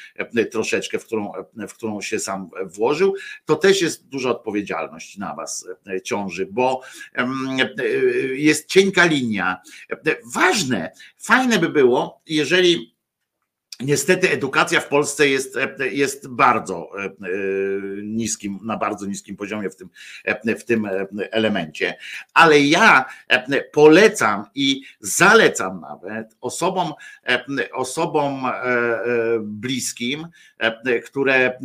troszeczkę, 0.50 0.98
w 0.98 1.06
którą, 1.06 1.32
w 1.68 1.74
którą 1.74 2.00
się 2.00 2.18
sam 2.18 2.50
włożył, 2.66 3.14
to 3.44 3.56
też 3.56 3.82
jest 3.82 4.08
duża 4.08 4.30
odpowiedzialność 4.30 5.18
na 5.18 5.34
was 5.34 5.68
ciąży, 6.04 6.46
bo 6.50 6.80
jest 8.34 8.68
cienka 8.68 9.04
linia. 9.04 9.60
Ważne, 10.34 10.92
fajne 11.18 11.58
by 11.58 11.68
było, 11.68 12.22
jeżeli 12.26 12.93
Niestety 13.80 14.30
edukacja 14.30 14.80
w 14.80 14.88
Polsce 14.88 15.28
jest, 15.28 15.58
jest 15.90 16.28
bardzo 16.28 16.90
e, 16.98 17.04
e, 17.04 17.10
niskim, 18.02 18.58
na 18.62 18.76
bardzo 18.76 19.06
niskim 19.06 19.36
poziomie 19.36 19.70
w 19.70 19.76
tym, 19.76 19.88
e, 20.24 20.56
w 20.56 20.64
tym 20.64 20.88
elemencie, 21.30 21.94
ale 22.34 22.60
ja 22.60 23.04
polecam 23.72 24.44
i 24.54 24.82
zalecam 25.00 25.80
nawet 25.80 26.36
osobom, 26.40 26.92
osobom 27.72 28.42
bliskim, 29.40 30.28
które, 31.04 31.58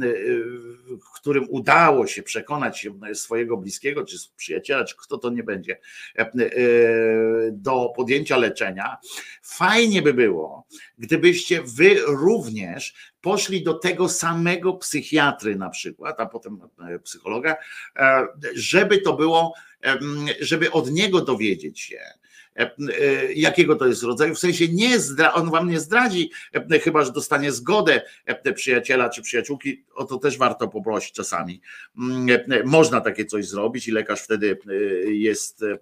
którym 1.15 1.45
udało 1.49 2.07
się 2.07 2.23
przekonać 2.23 2.87
swojego 3.13 3.57
bliskiego, 3.57 4.05
czy 4.05 4.17
przyjaciela, 4.37 4.83
czy 4.83 4.95
kto 4.97 5.17
to 5.17 5.29
nie 5.29 5.43
będzie, 5.43 5.79
do 7.51 7.93
podjęcia 7.95 8.37
leczenia. 8.37 8.97
Fajnie 9.41 10.01
by 10.01 10.13
było, 10.13 10.65
gdybyście 10.99 11.61
wy 11.61 11.99
również 12.07 12.93
poszli 13.21 13.63
do 13.63 13.73
tego 13.73 14.09
samego 14.09 14.73
psychiatry 14.73 15.55
na 15.55 15.69
przykład, 15.69 16.19
a 16.19 16.25
potem 16.25 16.61
e, 16.79 16.99
psychologa, 16.99 17.55
e, 17.95 18.27
żeby 18.55 19.01
to 19.01 19.13
było, 19.13 19.53
żeby 20.39 20.71
od 20.71 20.91
niego 20.91 21.21
dowiedzieć 21.21 21.79
się, 21.79 21.99
jakiego 23.35 23.75
to 23.75 23.87
jest 23.87 24.03
rodzaju, 24.03 24.35
w 24.35 24.39
sensie 24.39 24.67
nie 24.67 24.99
zdra, 24.99 25.33
on 25.33 25.49
wam 25.51 25.69
nie 25.69 25.79
zdradzi, 25.79 26.31
e, 26.71 26.79
chyba 26.79 27.03
że 27.03 27.11
dostanie 27.11 27.51
zgodę 27.51 28.01
e, 28.25 28.53
przyjaciela 28.53 29.09
czy 29.09 29.21
przyjaciółki, 29.21 29.83
o 29.95 30.03
to 30.05 30.17
też 30.17 30.37
warto 30.37 30.67
poprosić 30.67 31.11
czasami. 31.11 31.61
Mm, 31.97 32.29
e, 32.51 32.63
Można 32.63 33.01
takie 33.01 33.25
coś 33.25 33.47
zrobić 33.47 33.87
i 33.87 33.91
lekarz 33.91 34.21
wtedy 34.21 34.57
e, 34.69 34.73
jest 35.11 35.63
e, 35.63 35.77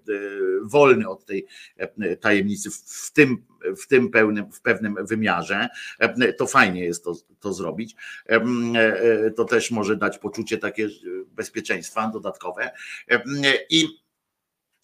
wolny 0.63 1.09
od 1.09 1.25
tej 1.25 1.45
e, 1.77 2.15
tajemnicy 2.17 2.69
w- 2.71 3.11
tym, 3.13 3.43
w 3.83 3.87
tym 3.87 4.09
pełnym, 4.09 4.51
w 4.51 4.61
pewnym 4.61 4.95
wymiarze. 5.01 5.67
E, 5.99 6.33
To 6.33 6.47
fajnie 6.47 6.85
jest 6.85 7.03
to, 7.03 7.15
to 7.39 7.53
zrobić. 7.53 7.95
E, 8.29 8.35
e, 8.35 9.31
To 9.31 9.45
też 9.45 9.71
może 9.71 9.95
dać 9.95 10.17
poczucie 10.17 10.57
takie 10.57 10.85
e, 10.85 10.89
bezpieczeństwa 11.31 12.09
dodatkowe. 12.13 12.71
Em, 13.07 13.21
I 13.69 13.87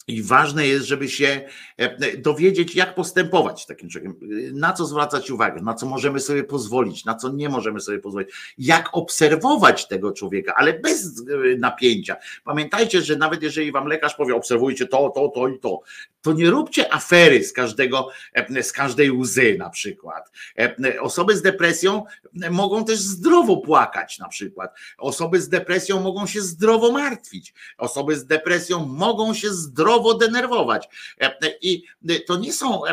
i 0.06 0.22
ważne 0.22 0.66
jest, 0.66 0.86
żeby 0.86 1.08
się 1.08 1.48
e, 1.76 2.16
dowiedzieć, 2.16 2.74
jak 2.74 2.94
postępować 2.94 3.62
z 3.62 3.66
takim 3.66 3.88
człowiekiem, 3.88 4.16
na 4.52 4.72
co 4.72 4.86
zwracać 4.86 5.30
uwagę, 5.30 5.62
na 5.62 5.74
co 5.74 5.86
możemy 5.86 6.20
sobie 6.20 6.44
pozwolić, 6.44 7.04
na 7.04 7.14
co 7.14 7.32
nie 7.32 7.48
możemy 7.48 7.80
sobie 7.80 7.98
pozwolić, 7.98 8.30
jak 8.58 8.88
obserwować 8.92 9.88
tego 9.88 10.12
człowieka, 10.12 10.54
ale 10.56 10.78
bez 10.78 11.06
e, 11.06 11.58
napięcia. 11.58 12.16
Pamiętajcie, 12.44 13.02
że 13.02 13.16
nawet 13.16 13.42
jeżeli 13.42 13.72
wam 13.72 13.86
lekarz 13.86 14.14
powie, 14.14 14.34
obserwujcie 14.34 14.86
to, 14.86 15.10
to, 15.14 15.28
to 15.28 15.48
i 15.48 15.58
to, 15.58 15.80
to 16.24 16.32
nie 16.32 16.50
róbcie 16.50 16.94
afery 16.94 17.44
z 17.44 17.52
każdego, 17.52 18.08
e, 18.32 18.62
z 18.62 18.72
każdej 18.72 19.10
łzy 19.10 19.56
na 19.58 19.70
przykład. 19.70 20.30
E, 20.58 21.00
Osoby 21.00 21.36
z 21.36 21.42
depresją 21.42 22.04
mogą 22.50 22.84
też 22.84 22.98
zdrowo 22.98 23.56
płakać 23.56 24.18
na 24.18 24.28
przykład. 24.28 24.74
Osoby 24.98 25.40
z 25.40 25.48
depresją 25.48 26.00
mogą 26.00 26.26
się 26.26 26.40
zdrowo 26.40 26.92
martwić. 26.92 27.54
Osoby 27.78 28.16
z 28.16 28.26
depresją 28.26 28.86
mogą 28.86 29.34
się 29.34 29.50
zdrowo 29.50 30.14
denerwować. 30.14 30.88
E, 31.20 31.34
I 31.60 31.84
to 32.26 32.36
nie 32.36 32.52
są 32.52 32.86
e, 32.86 32.92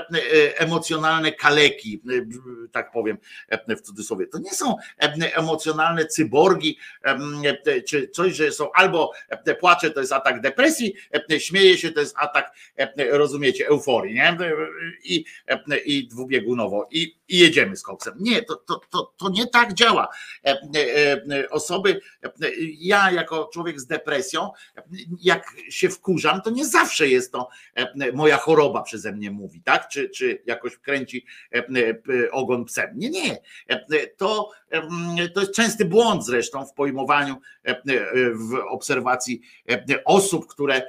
emocjonalne 0.59 1.31
kaleki, 1.31 2.01
e, 2.09 2.69
tak 2.71 2.91
powiem 2.91 3.17
w 3.67 3.81
cudzysłowie. 3.81 4.27
To 4.27 4.39
nie 4.39 4.53
są 4.53 4.75
emocjonalne 5.33 6.05
cyborgi, 6.05 6.77
czy 7.87 8.07
coś, 8.07 8.35
że 8.35 8.51
są 8.51 8.71
albo 8.71 9.11
płacze 9.59 9.91
to 9.91 9.99
jest 9.99 10.13
atak 10.13 10.41
depresji, 10.41 10.93
śmieje 11.39 11.77
się 11.77 11.91
to 11.91 11.99
jest 11.99 12.15
atak, 12.17 12.51
rozumiecie, 13.21 13.67
euforii, 13.67 14.13
nie? 14.13 14.37
I, 15.03 15.25
i 15.85 16.07
dwubiegunowo. 16.07 16.87
I, 16.91 17.15
i 17.31 17.37
jedziemy 17.37 17.75
z 17.75 17.83
koksem. 17.83 18.13
Nie, 18.19 18.43
to, 18.43 18.55
to, 18.55 18.81
to, 18.89 19.13
to 19.17 19.29
nie 19.29 19.47
tak 19.47 19.73
działa. 19.73 20.07
Osoby, 21.49 22.01
ja 22.79 23.11
jako 23.11 23.49
człowiek 23.53 23.79
z 23.79 23.85
depresją, 23.85 24.49
jak 25.21 25.53
się 25.69 25.89
wkurzam, 25.89 26.41
to 26.41 26.49
nie 26.49 26.65
zawsze 26.65 27.07
jest 27.07 27.31
to 27.31 27.49
moja 28.13 28.37
choroba 28.37 28.81
przeze 28.81 29.11
mnie 29.11 29.31
mówi, 29.31 29.61
tak? 29.61 29.87
Czy, 29.87 30.09
czy 30.09 30.41
jakoś 30.45 30.77
kręci 30.77 31.25
ogon 32.31 32.65
psem. 32.65 32.89
Nie, 32.95 33.09
nie. 33.09 33.41
To, 34.17 34.49
to 35.33 35.41
jest 35.41 35.53
częsty 35.53 35.85
błąd 35.85 36.25
zresztą 36.25 36.65
w 36.65 36.73
pojmowaniu, 36.73 37.35
w 38.33 38.53
obserwacji 38.69 39.41
osób, 40.05 40.47
które 40.47 40.81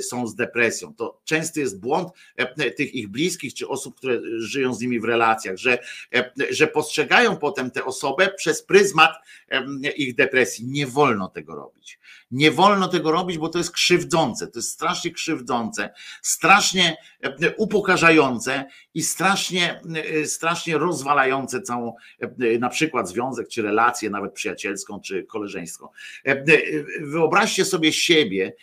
są 0.00 0.26
z 0.26 0.34
depresją. 0.34 0.94
To 0.94 1.20
częsty 1.24 1.60
jest 1.60 1.80
błąd 1.80 2.08
tych 2.76 2.94
ich 2.94 3.08
bliskich, 3.08 3.54
czy 3.54 3.68
osób, 3.68 3.96
które 3.96 4.20
żyją 4.38 4.74
z 4.74 4.80
nimi 4.80 5.00
w 5.00 5.04
relacjach, 5.04 5.56
że, 5.56 5.78
że 6.50 6.66
postrzegają 6.66 7.36
potem 7.36 7.70
tę 7.70 7.84
osobę 7.84 8.28
przez 8.36 8.62
pryzmat 8.62 9.12
ich 9.96 10.14
depresji. 10.14 10.66
Nie 10.66 10.86
wolno 10.86 11.28
tego 11.28 11.54
robić. 11.54 11.98
Nie 12.32 12.50
wolno 12.50 12.88
tego 12.88 13.12
robić, 13.12 13.38
bo 13.38 13.48
to 13.48 13.58
jest 13.58 13.70
krzywdzące, 13.70 14.46
to 14.46 14.58
jest 14.58 14.70
strasznie 14.70 15.10
krzywdzące, 15.10 15.90
strasznie 16.22 16.96
e, 17.20 17.54
upokarzające 17.56 18.64
i 18.94 19.02
strasznie, 19.02 19.80
e, 20.20 20.26
strasznie 20.26 20.78
rozwalające 20.78 21.62
całą 21.62 21.94
e, 22.20 22.58
na 22.58 22.68
przykład 22.68 23.08
związek, 23.08 23.48
czy 23.48 23.62
relację, 23.62 24.10
nawet 24.10 24.32
przyjacielską, 24.32 25.00
czy 25.00 25.24
koleżeńską. 25.24 25.88
Wyobraźcie 27.00 27.64
sobie 27.64 27.92
siebie, 27.92 28.54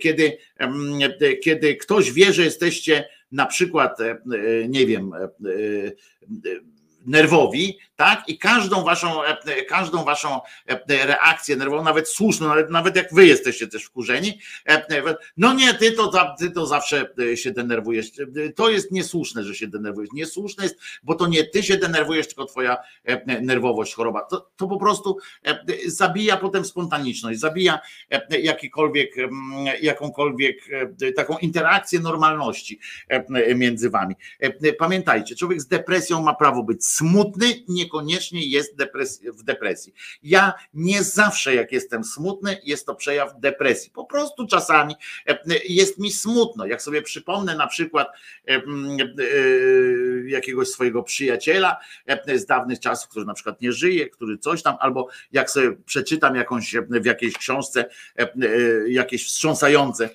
kiedy, 0.00 0.38
kiedy 1.42 1.76
ktoś 1.76 2.12
wie, 2.12 2.32
że 2.32 2.44
jesteście 2.44 3.08
na 3.32 3.46
przykład, 3.46 3.98
nie 4.68 4.86
wiem, 4.86 5.12
nerwowi, 7.06 7.78
tak? 7.96 8.28
I 8.28 8.38
każdą 8.38 8.84
waszą, 8.84 9.20
każdą 9.68 10.04
waszą 10.04 10.40
e, 10.66 11.06
reakcję 11.06 11.56
nerwową, 11.56 11.84
nawet 11.84 12.08
słuszną, 12.08 12.48
nawet, 12.48 12.70
nawet 12.70 12.96
jak 12.96 13.14
wy 13.14 13.26
jesteście 13.26 13.68
też 13.68 13.84
wkurzeni, 13.84 14.38
e, 14.68 14.84
no 15.36 15.54
nie, 15.54 15.74
ty 15.74 15.92
to, 15.92 16.34
ty 16.38 16.50
to 16.50 16.66
zawsze 16.66 17.12
e, 17.32 17.36
się 17.36 17.50
denerwujesz. 17.50 18.06
To 18.56 18.70
jest 18.70 18.92
niesłuszne, 18.92 19.44
że 19.44 19.54
się 19.54 19.68
denerwujesz. 19.68 20.10
Niesłuszne 20.12 20.64
jest, 20.64 20.76
bo 21.02 21.14
to 21.14 21.26
nie 21.26 21.44
ty 21.44 21.62
się 21.62 21.76
denerwujesz, 21.76 22.26
tylko 22.26 22.44
twoja 22.44 22.76
nerwowość, 23.42 23.94
choroba. 23.94 24.22
To, 24.22 24.50
to 24.56 24.66
po 24.66 24.78
prostu 24.78 25.18
zabija 25.86 26.36
potem 26.36 26.64
spontaniczność, 26.64 27.40
zabija 27.40 27.78
jakikolwiek, 28.30 29.14
jakąkolwiek 29.82 30.58
taką 31.16 31.38
interakcję 31.38 32.00
normalności 32.00 32.78
między 33.54 33.90
wami. 33.90 34.14
Pamiętajcie, 34.78 35.36
człowiek 35.36 35.60
z 35.60 35.66
depresją 35.66 36.22
ma 36.22 36.34
prawo 36.34 36.62
być 36.62 36.86
smutny, 36.90 37.46
niekoniecznie 37.68 38.46
jest 38.46 38.72
w 39.32 39.42
depresji. 39.42 39.94
Ja 40.22 40.52
nie 40.74 41.04
zawsze, 41.04 41.54
jak 41.54 41.72
jestem 41.72 42.04
smutny, 42.04 42.60
jest 42.64 42.86
to 42.86 42.94
przejaw 42.94 43.40
depresji. 43.40 43.90
Po 43.90 44.04
prostu 44.04 44.46
czasami 44.46 44.94
e, 45.26 45.38
jest 45.68 45.98
mi 45.98 46.12
smutno. 46.12 46.66
Jak 46.66 46.82
sobie 46.82 47.02
przypomnę 47.02 47.56
na 47.56 47.66
przykład 47.66 48.08
e, 48.48 48.54
e, 48.54 48.60
jakiegoś 50.26 50.68
swojego 50.68 51.02
przyjaciela 51.02 51.76
z 52.34 52.46
dawnych 52.46 52.80
czasów, 52.80 53.10
który 53.10 53.26
na 53.26 53.34
przykład 53.34 53.60
nie 53.60 53.72
żyje, 53.72 54.08
który 54.08 54.38
coś 54.38 54.62
tam, 54.62 54.76
albo 54.80 55.08
jak 55.32 55.50
sobie 55.50 55.72
przeczytam 55.86 56.36
jakąś 56.36 56.74
w 56.90 57.04
jakiejś 57.04 57.34
książce 57.34 57.84
jakieś 58.86 59.26
wstrząsające 59.26 60.10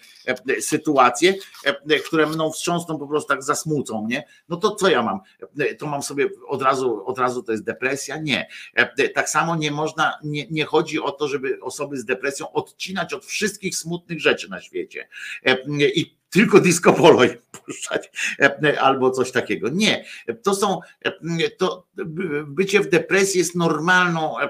sytuacje, 0.60 1.34
e, 1.64 2.00
które 2.00 2.28
mną 2.28 2.52
wstrząsną, 2.52 3.00
po 3.00 3.08
prostu 3.08 3.30
tak 3.30 3.44
zasmucą 3.44 4.02
mnie, 4.02 4.28
no 4.50 4.58
to 4.58 4.76
co 4.76 4.90
ja 4.90 5.04
mam? 5.04 5.20
E, 5.60 5.76
To 5.76 5.88
mam 5.88 6.04
sobie 6.04 6.30
od 6.48 6.62
razu, 6.62 7.06
od 7.06 7.20
razu 7.20 7.44
to 7.44 7.52
jest 7.52 7.64
depresja? 7.64 8.18
Nie. 8.18 8.48
E, 8.74 9.10
Tak 9.10 9.30
samo 9.30 9.56
nie 9.56 9.72
można, 9.72 10.20
nie, 10.24 10.48
nie 10.50 10.66
chodzi 10.66 11.00
o 11.00 11.12
to, 11.12 11.28
żeby 11.28 11.60
osoby 11.62 11.98
z 11.98 12.06
depresją 12.06 12.52
odcinać 12.52 13.14
od 13.14 13.26
wszystkich 13.26 13.76
smutnych 13.76 14.22
rzeczy 14.22 14.50
na 14.50 14.62
świecie. 14.62 15.08
E, 15.46 15.58
I 15.96 16.18
tylko 16.36 16.60
disco 16.60 16.94
polo 16.94 17.22
puszczać 17.66 18.12
e, 18.40 18.82
albo 18.82 19.12
coś 19.12 19.32
takiego. 19.32 19.70
Nie. 19.70 20.06
To 20.44 20.56
są, 20.56 20.80
e, 21.06 21.12
to 21.50 21.88
bycie 22.48 22.80
w 22.80 22.90
depresji 22.90 23.40
jest 23.40 23.56
normalną, 23.56 24.40
e, 24.40 24.50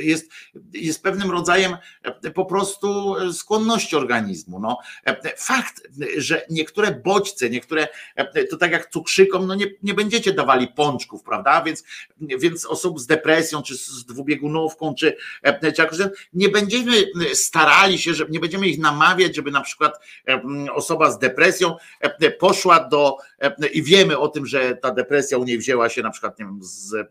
jest, 0.00 0.30
jest 0.72 1.02
pewnym 1.02 1.30
rodzajem 1.30 1.76
e, 2.02 2.30
po 2.30 2.44
prostu 2.44 3.14
skłonności 3.32 3.96
organizmu. 3.96 4.60
No, 4.60 4.78
e, 5.06 5.36
fakt, 5.36 5.82
że 6.16 6.46
niektóre 6.50 7.00
bodźce, 7.04 7.50
niektóre, 7.50 7.88
e, 8.16 8.44
to 8.44 8.56
tak 8.56 8.72
jak 8.72 8.90
cukrzykom, 8.90 9.46
no 9.46 9.54
nie, 9.54 9.66
nie 9.82 9.94
będziecie 9.94 10.32
dawali 10.32 10.68
pączków, 10.68 11.22
prawda? 11.22 11.62
Więc, 11.62 11.84
więc 12.20 12.66
osób 12.66 13.00
z 13.00 13.06
depresją, 13.06 13.62
czy 13.62 13.76
z 13.76 14.04
dwubiegunówką, 14.04 14.94
czy, 14.94 15.16
e, 15.42 15.72
czy 15.72 15.82
jakoś, 15.82 15.98
nie 16.32 16.48
będziemy 16.48 17.06
starali 17.34 17.98
się, 17.98 18.14
że 18.14 18.26
nie 18.28 18.40
będziemy 18.40 18.68
ich 18.68 18.78
namawiać, 18.78 19.36
żeby 19.36 19.50
na 19.50 19.60
przykład 19.60 20.00
e, 20.28 20.42
osoba 20.72 21.10
z 21.10 21.15
depresją 21.18 21.76
e, 22.00 22.30
poszła 22.30 22.80
do 22.80 23.16
e, 23.40 23.68
i 23.68 23.82
wiemy 23.82 24.18
o 24.18 24.28
tym, 24.28 24.46
że 24.46 24.76
ta 24.76 24.90
depresja 24.90 25.38
u 25.38 25.44
niej 25.44 25.58
wzięła 25.58 25.88
się 25.88 26.02
na 26.02 26.10
przykład 26.10 26.38
nie 26.38 26.44
wiem, 26.44 26.58
z, 26.62 26.94
e, 26.94 27.06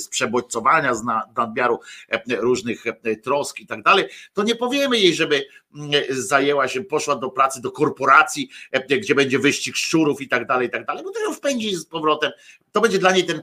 z 0.00 0.08
przebodźcowania, 0.08 0.94
z 0.94 1.04
na- 1.04 1.22
nadmiaru 1.36 1.80
e, 2.08 2.36
różnych 2.36 2.86
e, 2.86 3.16
trosk 3.16 3.60
i 3.60 3.66
tak 3.66 3.82
dalej, 3.82 4.04
to 4.34 4.42
nie 4.42 4.56
powiemy 4.56 4.98
jej, 4.98 5.14
żeby 5.14 5.46
mm, 5.74 5.90
zajęła 6.10 6.68
się, 6.68 6.84
poszła 6.84 7.16
do 7.16 7.30
pracy, 7.30 7.60
do 7.60 7.70
korporacji, 7.70 8.48
e, 8.72 8.98
gdzie 8.98 9.14
będzie 9.14 9.38
wyścig 9.38 9.76
szczurów 9.76 10.20
i 10.20 10.28
tak 10.28 10.46
dalej, 10.46 10.68
i 10.68 10.70
tak 10.70 10.86
dalej, 10.86 11.04
bo 11.04 11.10
to 11.10 11.20
ją 11.20 11.34
wpędzi 11.34 11.76
z 11.76 11.86
powrotem. 11.86 12.30
To 12.72 12.80
będzie 12.80 12.98
dla 12.98 13.12
niej 13.12 13.24
ten 13.24 13.42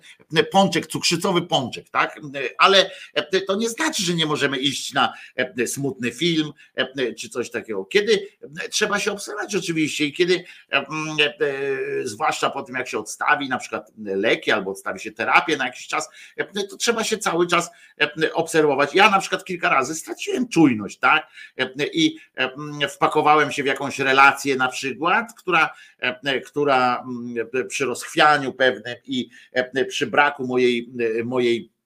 pączek, 0.52 0.88
cukrzycowy 0.88 1.42
pączek, 1.42 1.90
tak? 1.90 2.20
Ale 2.58 2.92
e, 3.14 3.42
to 3.42 3.56
nie 3.56 3.70
znaczy, 3.70 4.04
że 4.04 4.14
nie 4.14 4.26
możemy 4.26 4.58
iść 4.58 4.94
na 4.94 5.14
e, 5.36 5.68
smutny 5.68 6.12
film 6.12 6.52
e, 6.76 7.14
czy 7.14 7.30
coś 7.30 7.50
takiego. 7.50 7.86
Kiedy 7.86 8.28
e, 8.64 8.70
trzeba 8.70 9.00
się 9.00 9.12
obserwować 9.12 9.54
oczywiście 9.62 10.06
i 10.06 10.14
kiedy, 10.14 10.44
e, 10.72 10.78
mm, 10.78 11.18
e, 11.20 12.08
zwłaszcza 12.08 12.50
po 12.50 12.64
tym, 12.64 12.76
jak 12.76 12.88
się 12.88 12.98
odstawi 12.98 13.50
na 13.50 13.58
przykład 13.58 13.92
leki 13.98 14.52
albo 14.52 14.72
odstawi 14.72 15.00
się 15.00 15.12
terapię 15.12 15.58
na 15.58 15.66
jakiś 15.66 15.88
czas, 15.88 16.10
e, 16.38 16.64
to 16.64 16.78
trzeba 16.78 17.04
się 17.04 17.18
cały 17.18 17.48
czas 17.48 17.72
e, 18.02 18.34
obserwować. 18.34 18.96
Ja 18.96 19.10
na 19.10 19.20
przykład 19.20 19.46
kilka 19.46 19.70
razy 19.70 19.96
straciłem 19.96 20.48
czujność, 20.48 21.00
tak? 21.00 21.28
E, 21.58 21.70
I 21.94 22.18
e, 22.38 22.54
mm, 22.54 22.90
wpakowałem 22.90 23.52
się 23.52 23.64
w 23.64 23.66
jakąś 23.66 24.00
relację 24.00 24.56
na 24.56 24.68
przykład, 24.68 25.34
która, 25.38 25.74
e, 26.00 26.42
która 26.42 27.04
mm, 27.04 27.68
przy 27.68 27.86
rozchwianiu 27.86 28.54
pewnym 28.54 28.96
i 29.06 29.30
e, 29.52 29.86
przy 29.86 30.08
braku 30.08 30.48
mojej, 30.48 30.92
e, 31.20 31.24
mojej 31.24 31.72
e, 31.80 31.81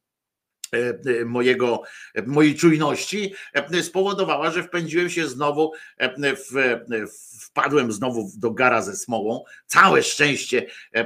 mojego, 1.26 1.82
mojej 2.26 2.56
czujności 2.56 3.34
e, 3.54 3.84
spowodowała, 3.84 4.52
że 4.52 4.64
wpędziłem 4.64 5.10
się 5.10 5.28
znowu 5.28 5.72
e, 5.98 6.36
w, 6.36 6.52
wpadłem 7.56 7.92
znowu 7.92 8.32
do 8.38 8.52
gara 8.52 8.82
ze 8.82 8.96
smołą. 8.96 9.44
Całe 9.66 10.04
szczęście 10.04 10.66
e, 10.96 11.00
e, 11.00 11.06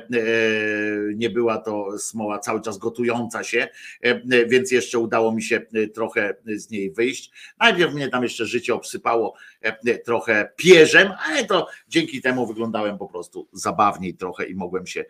nie 1.16 1.30
była 1.30 1.58
to 1.58 2.00
smoła 2.00 2.40
cały 2.40 2.62
czas 2.62 2.78
gotująca 2.78 3.44
się, 3.44 3.68
e, 4.02 4.46
więc 4.46 4.72
jeszcze 4.72 5.00
udało 5.00 5.32
mi 5.32 5.44
się 5.44 5.62
e, 5.74 5.88
trochę 5.88 6.36
z 6.46 6.70
niej 6.70 6.92
wyjść. 6.92 7.32
Najpierw 7.60 7.94
mnie 7.94 8.10
tam 8.10 8.24
jeszcze 8.24 8.46
życie 8.46 8.74
obsypało 8.74 9.34
e, 9.62 9.98
trochę 9.98 10.52
pierzem, 10.56 11.12
ale 11.26 11.46
to 11.46 11.68
dzięki 11.88 12.22
temu 12.22 12.48
wyglądałem 12.48 12.98
po 12.98 13.08
prostu 13.08 13.48
zabawniej 13.54 14.14
trochę 14.14 14.46
i 14.46 14.56
mogłem 14.56 14.88
się 14.88 15.06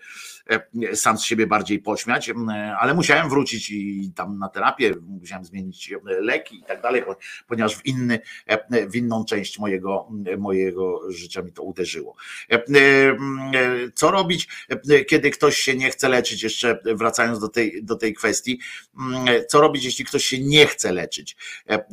e, 0.49 0.95
sam 0.95 1.18
z 1.18 1.23
siebie 1.23 1.48
bardziej 1.48 1.80
pośmiać, 1.80 2.31
ale 2.80 2.94
musiałem 2.94 3.30
wrócić 3.30 3.69
i 3.69 4.11
tam 4.15 4.40
na 4.40 4.48
terapię, 4.49 4.93
musiałem 5.07 5.45
zmienić 5.45 5.91
e, 5.91 6.21
leki 6.21 6.59
i 6.59 6.63
tak 6.63 6.81
dalej, 6.81 7.03
ponieważ 7.47 7.76
w, 7.76 7.85
inny, 7.85 8.19
e, 8.45 8.88
w 8.88 8.95
inną 8.95 9.26
część 9.26 9.59
mojego, 9.59 10.09
mojego 10.38 11.11
życia 11.11 11.41
mi 11.41 11.51
to 11.51 11.63
uderzyło. 11.63 12.15
E, 12.51 12.55
e, 12.55 12.59
e, 12.59 13.91
Co 13.95 14.11
robić, 14.11 14.47
e, 14.89 15.05
kiedy 15.05 15.30
ktoś 15.31 15.57
się 15.57 15.76
nie 15.76 15.89
chce 15.89 16.09
leczyć, 16.09 16.43
jeszcze 16.43 16.80
wracając 16.85 17.39
do 17.39 17.47
tej, 17.47 17.84
do 17.84 17.95
tej 17.95 18.13
kwestii, 18.13 18.59
m, 18.99 19.26
co 19.47 19.61
robić, 19.61 19.85
jeśli 19.85 20.05
ktoś 20.05 20.26
się 20.26 20.39
nie 20.39 20.67
chce 20.67 20.93
leczyć? 20.93 21.38
E, 21.69 21.73
e, 21.73 21.84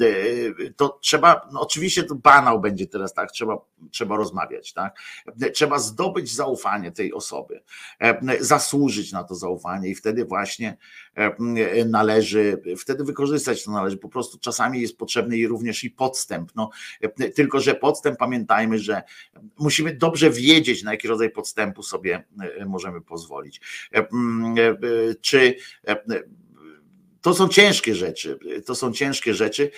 To 0.76 0.98
trzeba, 1.02 1.48
no 1.52 1.60
oczywiście 1.60 2.02
to 2.02 2.14
banał 2.14 2.60
będzie 2.60 2.86
teraz, 2.86 3.14
tak, 3.14 3.32
trzeba, 3.32 3.58
trzeba 3.90 4.16
rozmawiać, 4.16 4.72
tak? 4.72 4.98
Trzeba 5.54 5.78
zdobyć 5.78 6.34
zaufanie 6.34 6.92
tej 6.92 7.12
osoby, 7.12 7.62
e, 8.00 8.20
zasłużyć 8.40 9.12
na 9.12 9.24
to 9.24 9.34
zaufanie 9.34 9.88
i 9.88 9.94
wtedy 9.94 10.24
właśnie 10.24 10.68
e, 10.68 10.76
należy, 11.86 12.62
wtedy 12.78 13.04
wykorzystać 13.04 13.64
to 13.64 13.70
należy. 13.70 13.96
Po 13.96 14.08
prostu 14.08 14.38
czasami 14.38 14.80
jest 14.80 14.98
potrzebny 14.98 15.36
i 15.38 15.46
również 15.46 15.84
i 15.84 15.90
podstęp. 15.90 16.52
No, 16.54 16.70
e, 17.00 17.30
tylko, 17.30 17.60
że 17.60 17.74
podstęp 17.74 18.18
pamiętajmy, 18.18 18.78
że 18.78 19.02
musimy 19.58 19.94
dobrze 19.94 20.30
wiedzieć, 20.30 20.82
na 20.82 20.90
jaki 20.90 21.08
rodzaj 21.08 21.30
podstępu 21.30 21.82
sobie 21.82 22.24
e, 22.58 22.64
możemy 22.66 23.00
pozwolić. 23.00 23.60
E, 23.94 23.98
e, 23.98 24.02
e, 24.02 24.76
Czy 25.20 25.56
e, 25.88 25.96
to 27.20 27.34
są 27.34 27.48
ciężkie 27.48 27.94
rzeczy, 27.94 28.38
to 28.66 28.74
są 28.74 28.92
ciężkie 28.92 29.34
rzeczy, 29.34 29.70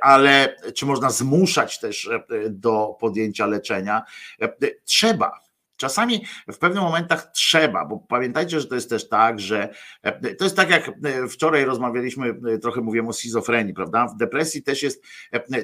ale 0.00 0.56
czy 0.74 0.86
można 0.86 1.10
zmuszać 1.10 1.80
też 1.80 2.08
e, 2.08 2.22
do 2.50 2.96
podjęcia 3.00 3.46
leczenia? 3.46 4.02
E, 4.40 4.52
Trzeba. 4.84 5.51
Czasami 5.82 6.24
w 6.52 6.58
pewnych 6.58 6.82
momentach 6.82 7.30
trzeba, 7.32 7.84
bo 7.84 7.98
pamiętajcie, 7.98 8.60
że 8.60 8.66
to 8.66 8.74
jest 8.74 8.90
też 8.90 9.08
tak, 9.08 9.40
że 9.40 9.74
e, 10.02 10.34
to 10.34 10.44
jest 10.44 10.56
tak 10.56 10.70
jak 10.70 10.88
e, 10.88 11.28
wczoraj 11.28 11.64
rozmawialiśmy, 11.64 12.34
e, 12.54 12.58
trochę 12.58 12.80
mówiłem 12.80 13.08
o 13.08 13.12
schizofrenii, 13.12 13.74
prawda? 13.74 14.06
W 14.06 14.16
depresji 14.16 14.62
też 14.62 14.82
jest 14.82 15.04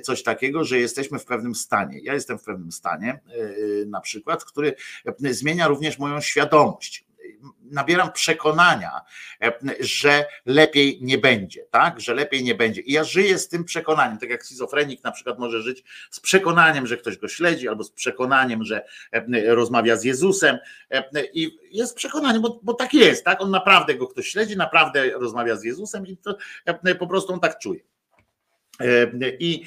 coś 0.02 0.22
takiego, 0.22 0.64
że 0.64 0.78
jesteśmy 0.78 1.18
w 1.18 1.24
pewnym 1.24 1.54
stanie. 1.54 2.00
Ja 2.02 2.14
jestem 2.14 2.38
w 2.38 2.44
pewnym 2.44 2.72
stanie, 2.72 3.20
na 3.86 4.00
przykład, 4.00 4.44
który 4.44 4.74
zmienia 5.18 5.68
również 5.68 5.98
moją 5.98 6.20
świadomość 6.20 7.07
nabieram 7.70 8.12
przekonania, 8.12 9.00
e, 9.42 9.52
że 9.80 10.24
lepiej 10.46 10.98
nie 11.02 11.18
będzie, 11.18 11.64
tak? 11.70 12.00
Że 12.00 12.14
lepiej 12.14 12.44
nie 12.44 12.54
będzie. 12.54 12.80
I 12.80 12.92
ja 12.92 13.04
żyję 13.04 13.38
z 13.38 13.48
tym 13.48 13.64
przekonaniem, 13.64 14.18
tak 14.18 14.30
jak 14.30 14.44
schizofrenik 14.44 15.04
na 15.04 15.12
przykład 15.12 15.38
może 15.38 15.62
żyć 15.62 15.84
z 16.10 16.20
przekonaniem, 16.20 16.86
że 16.86 16.96
ktoś 16.96 17.18
go 17.18 17.28
śledzi, 17.28 17.68
albo 17.68 17.84
z 17.84 17.90
przekonaniem, 17.90 18.64
że 18.64 18.84
e, 19.12 19.54
rozmawia 19.54 19.96
z 19.96 20.04
Jezusem. 20.04 20.58
e, 20.90 21.04
I 21.32 21.58
jest 21.70 21.96
przekonanie, 21.96 22.40
bo, 22.40 22.60
bo 22.62 22.74
tak 22.74 22.94
jest, 22.94 23.24
tak? 23.24 23.40
On 23.40 23.50
naprawdę 23.50 23.94
go 23.94 24.06
ktoś 24.06 24.28
śledzi, 24.28 24.56
naprawdę 24.56 25.10
rozmawia 25.10 25.56
z 25.56 25.64
Jezusem 25.64 26.06
i 26.06 26.16
to 26.16 26.38
po 26.98 27.06
prostu 27.06 27.32
on 27.32 27.40
tak 27.40 27.58
czuje. 27.58 27.80
I 29.38 29.64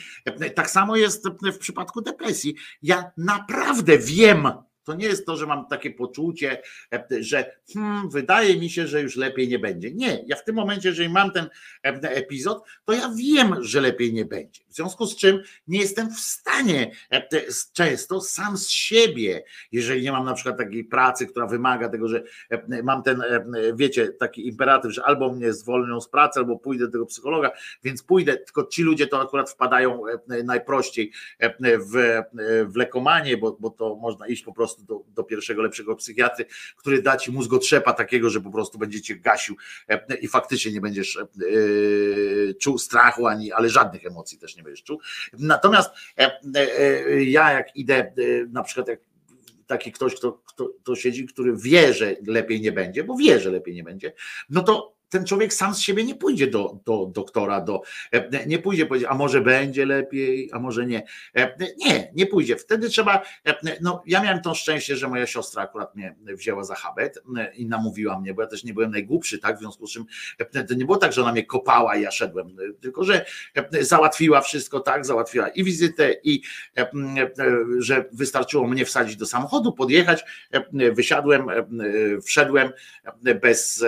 tak 0.55 0.69
samo 0.69 0.95
jest 0.95 1.27
w 1.53 1.57
przypadku 1.57 2.01
depresji. 2.01 2.55
Ja 2.83 3.11
naprawdę 3.17 3.97
wiem, 3.97 4.51
To 4.83 4.93
nie 4.93 5.05
jest 5.05 5.25
to, 5.25 5.37
że 5.37 5.45
mam 5.45 5.67
takie 5.67 5.91
poczucie, 5.91 6.61
e, 6.93 7.05
że 7.19 7.55
hmm, 7.73 8.09
wydaje 8.09 8.59
mi 8.59 8.69
się, 8.69 8.87
że 8.87 9.01
już 9.01 9.15
lepiej 9.15 9.47
nie 9.47 9.59
będzie. 9.59 9.91
Nie, 9.91 10.23
ja 10.27 10.35
w 10.35 10.43
tym 10.43 10.55
momencie, 10.55 10.89
jeżeli 10.89 11.09
mam 11.09 11.31
ten 11.31 11.49
e, 11.83 11.89
epizod, 12.01 12.63
to 12.85 12.93
ja 12.93 13.11
wiem, 13.17 13.55
że 13.59 13.81
lepiej 13.81 14.13
nie 14.13 14.25
będzie. 14.25 14.61
W 14.69 14.73
związku 14.73 15.05
z 15.05 15.15
czym 15.15 15.39
nie 15.67 15.79
jestem 15.79 16.13
w 16.13 16.19
stanie 16.19 16.91
e, 17.11 17.27
często 17.73 18.21
sam 18.21 18.57
z 18.57 18.69
siebie, 18.69 19.43
jeżeli 19.71 20.03
nie 20.03 20.11
mam 20.11 20.25
na 20.25 20.33
przykład 20.33 20.57
takiej 20.57 20.83
pracy, 20.83 21.27
która 21.27 21.47
wymaga 21.47 21.89
tego, 21.89 22.07
że 22.07 22.23
mam 22.83 23.03
ten, 23.03 23.23
wiecie, 23.75 24.07
taki 24.07 24.47
imperatyw, 24.47 24.91
że 24.91 25.03
albo 25.03 25.33
mnie 25.33 25.53
zwolnią 25.53 26.01
z 26.01 26.09
pracy, 26.09 26.39
albo 26.39 26.59
pójdę 26.59 26.85
do 26.85 26.91
tego 26.91 27.05
psychologa, 27.05 27.51
więc 27.83 28.03
pójdę, 28.03 28.37
tylko 28.37 28.63
ci 28.63 28.83
ludzie 28.83 29.07
to 29.07 29.21
akurat 29.21 29.49
wpadają 29.49 30.03
najprościej 30.43 31.11
w, 31.63 32.21
w 32.65 32.75
lekomanię, 32.75 33.37
bo, 33.37 33.57
bo 33.59 33.69
to 33.69 33.95
można 33.95 34.27
iść 34.27 34.43
po 34.43 34.53
prostu 34.53 34.70
do, 34.79 35.03
do 35.07 35.23
pierwszego 35.23 35.61
lepszego 35.61 35.95
psychiatry, 35.95 36.45
który 36.77 37.01
da 37.01 37.17
ci 37.17 37.31
mózgotrzepa 37.31 37.93
takiego, 37.93 38.29
że 38.29 38.41
po 38.41 38.51
prostu 38.51 38.77
będziecie 38.77 39.15
gasił 39.15 39.55
e, 39.89 40.15
i 40.15 40.27
faktycznie 40.27 40.71
nie 40.71 40.81
będziesz 40.81 41.17
e, 41.17 41.23
czuł 42.53 42.77
strachu, 42.77 43.27
ani, 43.27 43.51
ale 43.51 43.69
żadnych 43.69 44.05
emocji 44.05 44.37
też 44.37 44.57
nie 44.57 44.63
będziesz 44.63 44.83
czuł. 44.83 44.99
Natomiast 45.33 45.89
e, 46.17 47.23
ja 47.23 47.51
jak 47.51 47.75
idę 47.75 48.13
na 48.49 48.63
przykład 48.63 48.87
jak 48.87 48.99
taki 49.67 49.91
ktoś, 49.91 50.15
kto, 50.15 50.41
kto, 50.45 50.69
kto 50.83 50.95
siedzi, 50.95 51.25
który 51.25 51.57
wie, 51.57 51.93
że 51.93 52.15
lepiej 52.27 52.61
nie 52.61 52.71
będzie, 52.71 53.03
bo 53.03 53.17
wie, 53.17 53.39
że 53.39 53.51
lepiej 53.51 53.75
nie 53.75 53.83
będzie, 53.83 54.13
no 54.49 54.63
to 54.63 55.00
ten 55.11 55.25
człowiek 55.25 55.53
sam 55.53 55.75
z 55.75 55.79
siebie 55.79 56.03
nie 56.03 56.15
pójdzie 56.15 56.47
do, 56.47 56.79
do 56.85 57.05
doktora, 57.05 57.61
do, 57.61 57.81
e, 58.11 58.45
nie 58.45 58.59
pójdzie 58.59 58.85
powiedzieć, 58.85 59.09
a 59.11 59.15
może 59.15 59.41
będzie 59.41 59.85
lepiej, 59.85 60.49
a 60.53 60.59
może 60.59 60.85
nie. 60.85 61.03
E, 61.35 61.55
Nie, 61.77 62.11
nie 62.15 62.27
pójdzie. 62.27 62.55
Wtedy 62.55 62.89
trzeba, 62.89 63.21
e, 63.47 63.77
no 63.81 64.03
ja 64.05 64.23
miałem 64.23 64.41
to 64.41 64.55
szczęście, 64.55 64.95
że 64.95 65.07
moja 65.07 65.27
siostra 65.27 65.63
akurat 65.63 65.95
mnie 65.95 66.15
wzięła 66.25 66.63
za 66.63 66.75
habet 66.75 67.23
i 67.55 67.65
namówiła 67.65 68.19
mnie, 68.19 68.33
bo 68.33 68.41
ja 68.41 68.47
też 68.47 68.63
nie 68.63 68.73
byłem 68.73 68.91
najgłupszy, 68.91 69.39
tak, 69.39 69.57
w 69.57 69.59
związku 69.59 69.87
z 69.87 69.91
czym 69.91 70.05
to 70.67 70.73
nie 70.73 70.85
było 70.85 70.97
tak, 70.97 71.13
że 71.13 71.21
ona 71.21 71.31
mnie 71.31 71.45
kopała 71.45 71.95
i 71.95 72.01
ja 72.01 72.11
szedłem, 72.11 72.55
tylko 72.81 73.03
że 73.03 73.25
załatwiła 73.81 74.41
wszystko, 74.41 74.79
tak, 74.79 75.05
załatwiła 75.05 75.47
i 75.47 75.63
wizytę 75.63 76.15
i 76.23 76.41
że 77.79 78.05
wystarczyło 78.11 78.67
mnie 78.67 78.85
wsadzić 78.85 79.15
do 79.15 79.25
samochodu, 79.25 79.73
podjechać, 79.73 80.23
wysiadłem, 80.93 81.47
wszedłem 82.23 82.71
bez 83.41 83.85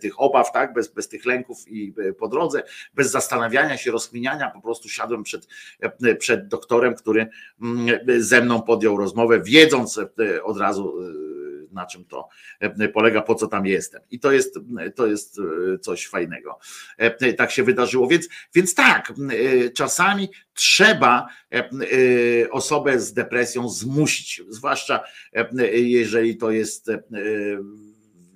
tych 0.00 0.20
obaw, 0.20 0.52
tak, 0.58 0.72
bez, 0.72 0.88
bez 0.88 1.08
tych 1.08 1.26
lęków 1.26 1.68
i 1.68 1.94
e, 1.98 2.12
po 2.12 2.28
drodze, 2.28 2.62
bez 2.94 3.10
zastanawiania 3.10 3.76
się, 3.76 3.90
rozkminiania, 3.90 4.50
po 4.50 4.60
prostu 4.60 4.88
siadłem 4.88 5.22
przed, 5.22 5.48
e, 5.80 6.14
przed 6.14 6.48
doktorem, 6.48 6.94
który 6.94 7.26
mm, 7.62 7.98
ze 8.18 8.40
mną 8.40 8.62
podjął 8.62 8.96
rozmowę, 8.96 9.40
wiedząc 9.42 9.98
e, 9.98 10.42
od 10.42 10.58
razu 10.58 10.94
e, 11.00 11.38
na 11.72 11.86
czym 11.86 12.04
to 12.04 12.28
e, 12.60 12.88
polega, 12.88 13.22
po 13.22 13.34
co 13.34 13.46
tam 13.46 13.66
jestem. 13.66 14.02
I 14.10 14.20
to 14.20 14.32
jest, 14.32 14.58
to 14.94 15.06
jest 15.06 15.38
e, 15.74 15.78
coś 15.78 16.06
fajnego. 16.06 16.58
E, 16.96 17.32
Tak 17.32 17.50
się 17.50 17.62
wydarzyło. 17.62 18.08
Więc, 18.08 18.28
więc 18.54 18.74
tak, 18.74 19.10
e, 19.10 19.70
czasami 19.70 20.28
trzeba 20.54 21.26
e, 21.52 21.56
e, 21.58 22.50
osobę 22.50 23.00
z 23.00 23.12
depresją 23.12 23.68
zmusić, 23.68 24.42
zwłaszcza 24.48 25.04
e, 25.32 25.78
jeżeli 25.78 26.36
to 26.36 26.50
jest 26.50 26.88
e, 26.88 27.02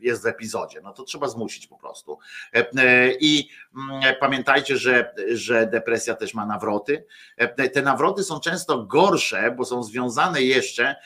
jest 0.02 0.22
w 0.22 0.26
epizodzie, 0.26 0.80
no 0.80 0.92
to 0.92 1.04
trzeba 1.04 1.28
zmusić 1.28 1.66
po 1.66 1.78
prostu. 1.78 2.18
E, 2.54 2.70
e, 2.76 3.12
I 3.20 3.48
mm, 3.76 4.14
pamiętajcie, 4.20 4.76
że, 4.76 5.14
że 5.32 5.66
depresja 5.66 6.14
też 6.14 6.34
ma 6.34 6.46
nawroty. 6.46 7.04
E, 7.36 7.68
Te 7.68 7.82
nawroty 7.82 8.24
są 8.24 8.40
często 8.40 8.84
gorsze, 8.84 9.54
bo 9.56 9.64
są 9.64 9.82
związane 9.82 10.42
jeszcze 10.42 10.96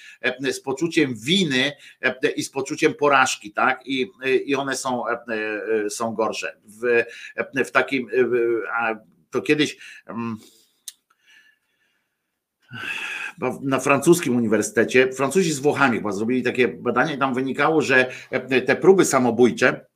z 0.53 0.61
poczuciem 0.61 1.15
winy 1.17 1.73
i 2.37 2.43
z 2.43 2.51
poczuciem 2.51 2.95
porażki, 2.95 3.53
tak? 3.53 3.87
I, 3.87 4.11
i 4.45 4.55
one 4.55 4.77
są, 4.77 5.05
są 5.89 6.15
gorsze. 6.15 6.57
W, 6.65 7.05
w 7.67 7.71
takim, 7.71 8.11
to 9.31 9.43
kiedyś. 9.43 9.77
Chyba 13.35 13.59
na 13.63 13.81
francuskim 13.81 14.37
uniwersytecie, 14.37 15.13
Francuzi 15.13 15.53
z 15.53 15.59
Włochami 15.59 15.97
chyba 15.99 16.13
zrobili 16.13 16.43
takie 16.43 16.69
badanie 16.69 17.15
i 17.15 17.19
tam 17.19 17.35
wynikało, 17.35 17.83
że 17.83 18.11
e, 18.31 18.61
te 18.63 18.77
próby 18.77 19.05
samobójcze, 19.05 19.87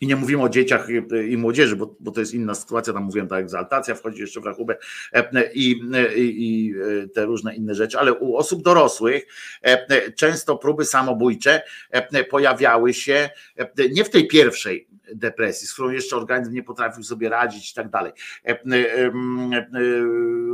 i 0.00 0.06
nie 0.06 0.16
mówimy 0.16 0.42
o 0.42 0.48
dzieciach 0.48 0.88
i- 0.90 1.32
i 1.32 1.36
młodzieży, 1.36 1.76
bo, 1.76 1.96
bo 2.00 2.10
to 2.10 2.20
jest 2.20 2.34
inna 2.34 2.54
sytuacja, 2.54 2.92
tam 2.92 3.02
mówiłem, 3.04 3.28
ta 3.28 3.36
egzaltacja 3.38 3.94
wchodzi 3.94 4.20
jeszcze 4.20 4.40
w 4.40 4.44
rachubę 4.44 4.76
e, 5.12 5.52
i, 5.52 5.70
i, 5.70 5.78
i 6.16 6.74
te 7.14 7.24
różne 7.24 7.56
inne 7.56 7.74
rzeczy, 7.74 7.98
ale 7.98 8.12
u 8.12 8.36
osób 8.36 8.62
dorosłych 8.62 9.26
e, 9.62 10.12
często 10.12 10.56
próby 10.58 10.84
samobójcze 10.84 11.62
e, 11.90 12.24
pojawiały 12.24 12.94
się 12.94 13.30
e, 13.56 13.88
nie 13.92 14.04
w 14.04 14.10
tej 14.10 14.26
pierwszej 14.26 14.88
depresji, 15.14 15.66
z 15.66 15.72
którą 15.72 15.90
jeszcze 15.90 16.16
organizm 16.16 16.52
nie 16.52 16.62
potrafił 16.62 17.02
sobie 17.02 17.28
radzić 17.28 17.70
i 17.70 17.74
tak 17.74 17.90
dalej. 17.90 18.12
E, 18.44 18.50
e, 18.50 18.54
e, 18.54 19.12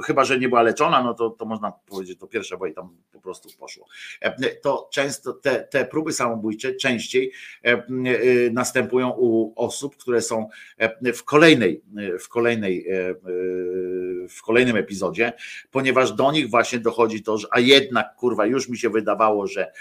Chyba, 0.04 0.24
że 0.24 0.38
nie 0.38 0.48
była 0.48 0.62
leczona, 0.62 1.02
no 1.02 1.14
to, 1.14 1.30
to 1.30 1.44
można 1.44 1.72
powiedzieć, 1.86 2.18
to 2.18 2.26
pierwsze, 2.26 2.56
bo 2.56 2.66
i 2.66 2.74
tam 2.74 2.96
po 3.12 3.20
prostu 3.20 3.48
poszło. 3.58 3.86
To 4.62 4.88
często 4.92 5.32
te, 5.32 5.60
te 5.60 5.84
próby 5.84 6.12
samobójcze 6.12 6.74
częściej 6.74 7.32
następują 8.52 9.10
u 9.10 9.52
osób, 9.56 9.96
które 9.96 10.22
są 10.22 10.48
w 11.14 11.24
kolejnej, 11.24 11.82
w 12.20 12.28
kolejnej, 12.28 12.86
w 14.28 14.42
kolejnym 14.42 14.76
epizodzie, 14.76 15.32
ponieważ 15.70 16.12
do 16.12 16.32
nich 16.32 16.50
właśnie 16.50 16.78
dochodzi 16.78 17.22
to, 17.22 17.38
że 17.38 17.48
a 17.50 17.60
jednak 17.60 18.14
kurwa, 18.16 18.46
już 18.46 18.68
mi 18.68 18.78
się 18.78 18.90
wydawało, 18.90 19.46
że 19.46 19.72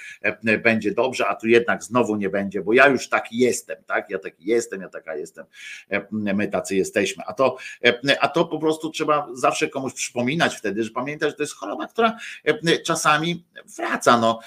będzie 0.63 0.91
dobrze, 0.91 1.27
a 1.27 1.35
tu 1.35 1.47
jednak 1.47 1.83
znowu 1.83 2.15
nie 2.15 2.29
będzie, 2.29 2.61
bo 2.61 2.73
ja 2.73 2.87
już 2.87 3.09
taki 3.09 3.37
jestem, 3.37 3.77
tak? 3.87 4.09
Ja 4.09 4.19
taki 4.19 4.45
jestem, 4.45 4.62
ja 4.81 4.89
taka 4.89 5.15
jestem, 5.15 5.45
e, 5.89 6.07
my 6.11 6.47
tacy 6.47 6.75
jesteśmy. 6.75 7.23
A 7.27 7.33
to, 7.33 7.57
e, 7.85 8.21
a 8.21 8.27
to 8.27 8.45
po 8.45 8.59
prostu 8.59 8.89
trzeba 8.89 9.27
zawsze 9.33 9.67
komuś 9.67 9.93
przypominać 9.93 10.55
wtedy, 10.55 10.83
że 10.83 10.91
pamiętać, 10.91 11.29
że 11.29 11.35
to 11.35 11.43
jest 11.43 11.55
choroba, 11.55 11.87
która 11.87 12.17
e, 12.43 12.77
czasami 12.79 13.43
wraca, 13.77 14.17
no 14.17 14.39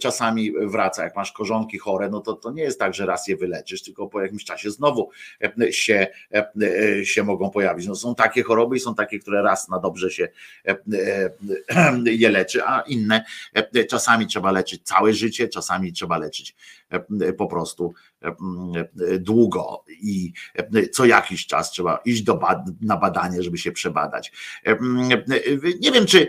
czasami 0.00 0.52
wraca. 0.52 1.04
Jak 1.04 1.16
masz 1.16 1.32
korzonki 1.32 1.78
chore, 1.78 2.08
no 2.10 2.20
to, 2.20 2.32
to 2.32 2.50
nie 2.50 2.62
jest 2.62 2.78
tak, 2.78 2.94
że 2.94 3.06
raz 3.06 3.28
je 3.28 3.36
wyleczysz, 3.36 3.82
tylko 3.82 4.06
po 4.06 4.20
jakimś 4.20 4.44
czasie 4.44 4.70
znowu 4.70 5.10
się, 5.70 6.06
się 7.02 7.22
mogą 7.22 7.50
pojawić. 7.50 7.86
No 7.86 7.94
są 7.94 8.14
takie 8.14 8.42
choroby 8.42 8.76
i 8.76 8.80
są 8.80 8.94
takie, 8.94 9.18
które 9.18 9.42
raz 9.42 9.68
na 9.68 9.78
dobrze 9.78 10.10
się 10.10 10.28
je 12.04 12.30
leczy, 12.30 12.64
a 12.64 12.80
inne 12.80 13.24
czasami 13.88 14.26
trzeba 14.26 14.52
leczyć 14.52 14.82
całe 14.82 15.12
życie, 15.12 15.48
czasami 15.48 15.92
trzeba 15.92 16.18
leczyć 16.18 16.54
po 17.38 17.46
prostu 17.46 17.94
e, 18.22 18.34
długo 19.18 19.84
i 19.88 20.32
e, 20.54 20.88
co 20.88 21.04
jakiś 21.04 21.46
czas 21.46 21.70
trzeba 21.70 21.96
iść 22.04 22.22
do 22.22 22.40
na 22.80 22.96
badanie, 22.96 23.42
żeby 23.42 23.58
się 23.58 23.72
przebadać. 23.72 24.32
E, 24.66 24.78
Nie 25.80 25.92
wiem, 25.92 26.06
czy, 26.06 26.28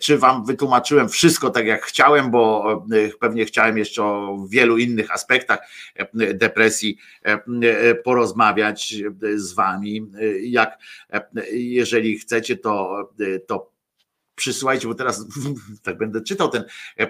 czy 0.00 0.18
wam 0.18 0.44
wytłumaczyłem 0.44 1.08
wszystko 1.08 1.50
tak 1.50 1.66
jak 1.66 1.82
chciałem, 1.82 2.30
bo 2.30 2.84
pewnie 3.20 3.44
chciałem 3.44 3.78
jeszcze 3.78 4.02
o 4.04 4.46
wielu 4.48 4.78
innych 4.78 5.10
aspektach 5.10 5.58
depresji 6.34 6.98
porozmawiać 8.04 8.94
z 9.34 9.52
wami. 9.52 10.06
Jak 10.42 10.78
jeżeli 11.52 12.18
chcecie, 12.18 12.56
to, 12.56 13.08
to 13.46 13.73
przysłuchajcie, 14.34 14.88
bo 14.88 14.94
teraz 14.94 15.26
tak 15.82 15.98
będę 15.98 16.20
czytał 16.20 16.48
ten, 16.48 16.64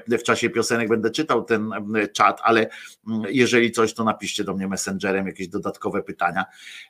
w 0.08 0.22
czasie 0.22 0.50
piosenek 0.50 0.88
będę 0.88 1.10
czytał 1.10 1.44
ten 1.44 1.70
e, 1.72 2.08
czat, 2.08 2.40
ale 2.42 2.68
mm, 3.08 3.22
jeżeli 3.28 3.72
coś, 3.72 3.94
to 3.94 4.04
napiszcie 4.04 4.44
do 4.44 4.54
mnie 4.54 4.68
messengerem 4.68 5.26
jakieś 5.26 5.48
dodatkowe 5.48 6.02
pytania, 6.02 6.44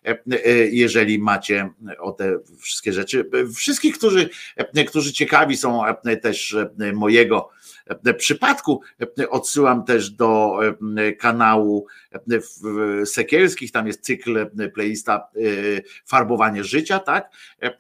e, 0.05 0.19
e, 0.33 0.51
jeżeli 0.67 1.19
macie 1.19 1.71
o 1.99 2.13
te 2.13 2.39
wszystkie 2.59 2.93
rzeczy. 2.93 3.31
Wszystkich, 3.57 3.99
którzy, 3.99 4.29
e, 4.57 4.85
którzy 4.85 5.13
ciekawi 5.13 5.57
są 5.57 5.87
e, 5.87 6.17
też 6.17 6.57
e, 6.81 6.93
mojego 6.93 7.51
e, 7.61 7.64
przypadku, 8.17 8.81
odsyłam 9.31 9.85
też 9.85 10.11
do 10.11 10.59
kanału 11.19 11.87
Sekielskich, 13.05 13.73
tam 13.73 13.87
jest 13.87 14.01
cykl 14.01 14.47
playlista 14.75 15.29
e, 15.37 15.41
Farbowanie 16.07 16.65
życia, 16.65 16.99
tak? 16.99 17.31
E, 17.63 17.67
e, 17.67 17.75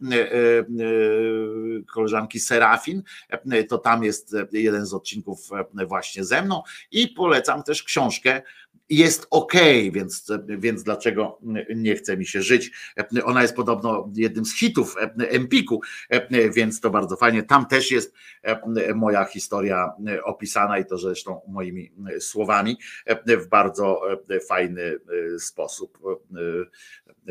koleżanki 1.92 2.40
Serafin, 2.40 3.02
to 3.68 3.78
tam 3.78 4.04
jest 4.04 4.36
jeden 4.52 4.86
z 4.86 4.94
odcinków 4.94 5.48
właśnie 5.86 6.24
ze 6.24 6.42
mną 6.42 6.62
i 6.90 7.08
polecam 7.08 7.62
też 7.62 7.82
książkę 7.82 8.42
jest 8.88 9.26
ok, 9.30 9.52
więc, 9.92 10.26
więc 10.58 10.82
dlaczego 10.82 11.38
nie 11.76 11.96
chce 11.96 12.16
mi 12.16 12.26
się 12.26 12.42
żyć? 12.42 12.70
Ona 13.24 13.42
jest 13.42 13.54
podobno 13.54 14.12
jednym 14.16 14.44
z 14.44 14.58
hitów 14.58 14.96
Empiku, 15.18 15.80
więc 16.54 16.80
to 16.80 16.90
bardzo 16.90 17.16
fajnie. 17.16 17.42
Tam 17.42 17.66
też 17.66 17.90
jest 17.90 18.14
moja 18.94 19.24
historia 19.24 19.92
opisana 20.24 20.78
i 20.78 20.86
to 20.86 20.98
zresztą 20.98 21.40
moimi 21.48 21.92
słowami 22.18 22.78
w 23.26 23.48
bardzo 23.48 24.00
fajny 24.48 24.98
sposób. 25.38 25.98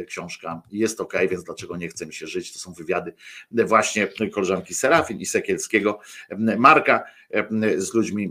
Książka 0.07 0.61
jest 0.71 1.01
ok, 1.01 1.13
więc 1.29 1.43
dlaczego 1.43 1.77
nie 1.77 1.87
chce 1.87 2.05
mi 2.05 2.13
się 2.13 2.27
żyć? 2.27 2.53
To 2.53 2.59
są 2.59 2.73
wywiady 2.73 3.13
właśnie 3.51 4.07
koleżanki 4.33 4.73
Serafin 4.73 5.19
i 5.19 5.25
Sekielskiego, 5.25 5.99
Marka 6.57 7.03
z 7.77 7.93
ludźmi 7.93 8.29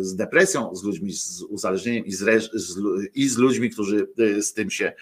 z 0.00 0.16
depresją, 0.16 0.74
z 0.76 0.84
ludźmi 0.84 1.12
z 1.12 1.42
uzależnieniem 1.42 2.04
i 2.04 2.12
z, 2.12 2.50
z, 2.52 2.78
i 3.14 3.28
z 3.28 3.38
ludźmi, 3.38 3.70
którzy 3.70 4.08
z 4.40 4.54
tym 4.54 4.70
się, 4.70 4.92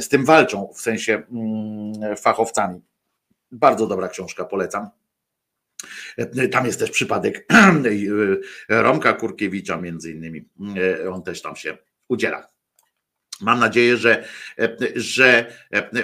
z 0.00 0.08
tym 0.08 0.24
walczą, 0.24 0.72
w 0.74 0.80
sensie 0.80 1.22
mm, 1.30 2.16
fachowcami. 2.16 2.80
Bardzo 3.50 3.86
dobra 3.86 4.08
książka, 4.08 4.44
polecam. 4.44 4.88
Tam 6.52 6.66
jest 6.66 6.78
też 6.78 6.90
przypadek 6.90 7.46
Romka 8.68 9.12
Kurkiewicza, 9.12 9.76
między 9.76 10.12
innymi. 10.12 10.48
On 11.12 11.22
też 11.22 11.42
tam 11.42 11.56
się 11.56 11.78
udziela. 12.08 12.48
Mam 13.40 13.60
nadzieję, 13.60 13.96
że, 13.96 14.24
że 14.96 15.52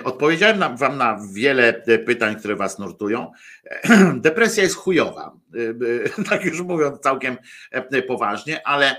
odpowiedziałem 0.04 0.76
Wam 0.76 0.98
na 0.98 1.18
wiele 1.32 1.72
pytań, 2.06 2.36
które 2.36 2.56
Was 2.56 2.78
nurtują. 2.78 3.32
Depresja 4.14 4.62
jest 4.62 4.76
chujowa, 4.76 5.36
tak 6.30 6.44
już 6.44 6.60
mówiąc 6.60 7.00
całkiem 7.00 7.36
poważnie, 8.06 8.66
ale, 8.66 8.96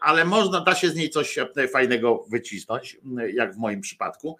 ale 0.00 0.24
można, 0.24 0.60
da 0.60 0.74
się 0.74 0.88
z 0.88 0.94
niej 0.94 1.10
coś 1.10 1.38
fajnego 1.72 2.24
wycisnąć, 2.30 2.98
jak 3.32 3.54
w 3.54 3.58
moim 3.58 3.80
przypadku. 3.80 4.36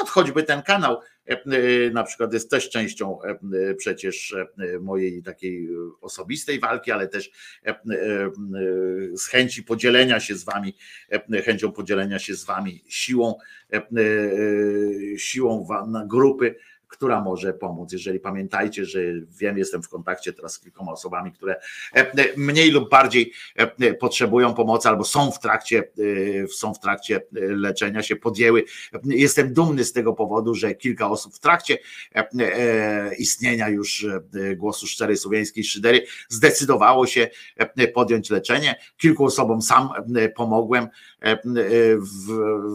Od 0.00 0.08
choćby 0.08 0.42
ten 0.42 0.62
kanał 0.62 1.00
na 1.92 2.04
przykład 2.04 2.32
jest 2.32 2.50
też 2.50 2.70
częścią 2.70 3.18
przecież 3.76 4.34
mojej 4.80 5.22
takiej 5.22 5.68
osobistej 6.00 6.60
walki, 6.60 6.92
ale 6.92 7.08
też 7.08 7.30
z 9.14 9.26
chęci 9.26 9.62
podzielenia 9.62 10.20
się 10.20 10.34
z 10.34 10.44
wami, 10.44 10.76
chęcią 11.44 11.72
podzielenia 11.72 12.18
się 12.18 12.34
z 12.34 12.44
wami 12.44 12.84
siłą, 12.88 13.34
siłą 15.16 15.66
na 15.88 16.06
grupy, 16.06 16.54
która 16.92 17.20
może 17.20 17.52
pomóc. 17.54 17.92
Jeżeli 17.92 18.20
pamiętajcie, 18.20 18.84
że 18.84 19.00
wiem, 19.38 19.58
jestem 19.58 19.82
w 19.82 19.88
kontakcie 19.88 20.32
teraz 20.32 20.52
z 20.52 20.60
kilkoma 20.60 20.92
osobami, 20.92 21.32
które 21.32 21.56
mniej 22.36 22.70
lub 22.70 22.90
bardziej 22.90 23.32
potrzebują 24.00 24.54
pomocy 24.54 24.88
albo 24.88 25.04
są 25.04 25.30
w 25.30 25.38
trakcie, 25.38 25.88
są 26.54 26.74
w 26.74 26.80
trakcie 26.80 27.20
leczenia 27.32 28.02
się, 28.02 28.16
podjęły. 28.16 28.64
Jestem 29.04 29.52
dumny 29.54 29.84
z 29.84 29.92
tego 29.92 30.12
powodu, 30.12 30.54
że 30.54 30.74
kilka 30.74 31.10
osób 31.10 31.34
w 31.34 31.38
trakcie 31.38 31.78
istnienia 33.18 33.68
już 33.68 34.06
głosu 34.56 34.86
szczerej 34.86 35.16
słowiańskiej 35.16 35.64
szydery 35.64 36.04
zdecydowało 36.28 37.06
się 37.06 37.28
podjąć 37.94 38.30
leczenie. 38.30 38.74
Kilku 38.96 39.24
osobom 39.24 39.62
sam 39.62 39.90
pomogłem, 40.36 40.88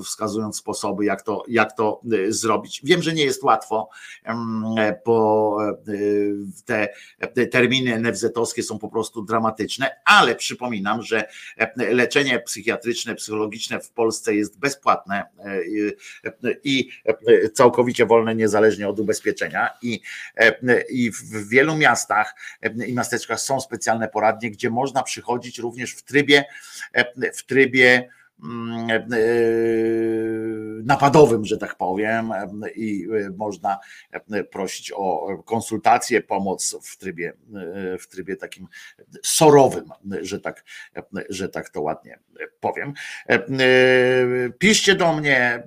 wskazując 0.04 0.58
sposoby, 0.58 1.06
jak 1.06 1.22
to, 1.22 1.44
jak 1.48 1.78
to 1.78 2.02
zrobić. 2.28 2.82
Wiem, 2.84 3.02
że 3.02 3.14
nie 3.14 3.24
jest 3.24 3.44
łatwo 3.44 3.90
bo 5.06 5.58
te 7.34 7.48
terminy 7.52 8.00
NFZ-owskie 8.00 8.64
są 8.64 8.80
po 8.80 8.90
prostu 8.90 9.22
dramatyczne, 9.22 9.90
ale 10.06 10.36
przypominam, 10.36 11.04
że 11.04 11.28
leczenie 11.78 12.40
psychiatryczne, 12.40 13.16
psychologiczne 13.16 13.80
w 13.80 13.92
Polsce 13.92 14.36
jest 14.36 14.60
bezpłatne 14.60 15.26
i 16.64 16.90
całkowicie 17.54 18.06
wolne, 18.06 18.36
niezależnie 18.36 18.88
od 18.88 19.00
ubezpieczenia. 19.00 19.70
I, 19.82 20.02
i 20.90 21.12
w 21.12 21.50
wielu 21.50 21.78
miastach 21.78 22.36
i 22.88 22.94
miasteczkach 22.94 23.40
są 23.40 23.62
specjalne 23.62 24.08
poradnie, 24.08 24.52
gdzie 24.52 24.70
można 24.70 25.04
przychodzić 25.04 25.60
również 25.60 25.92
w 25.92 26.04
trybie, 26.04 26.46
w 27.34 27.44
trybie 27.44 28.10
napadowym, 30.84 31.46
że 31.46 31.58
tak 31.58 31.76
powiem, 31.76 32.32
i 32.76 33.08
można 33.38 33.80
prosić 34.52 34.92
o 34.96 35.38
konsultację, 35.46 36.22
pomoc 36.22 36.76
w 36.84 36.98
trybie, 36.98 37.34
w 38.00 38.08
trybie 38.08 38.36
takim 38.36 38.68
sorowym, 39.24 39.90
że 40.22 40.40
tak, 40.40 40.64
że 41.30 41.50
tak 41.50 41.70
to 41.70 41.82
ładnie 41.82 42.20
powiem. 42.60 42.94
Piszcie 44.60 44.96
do 44.96 45.14
mnie 45.14 45.64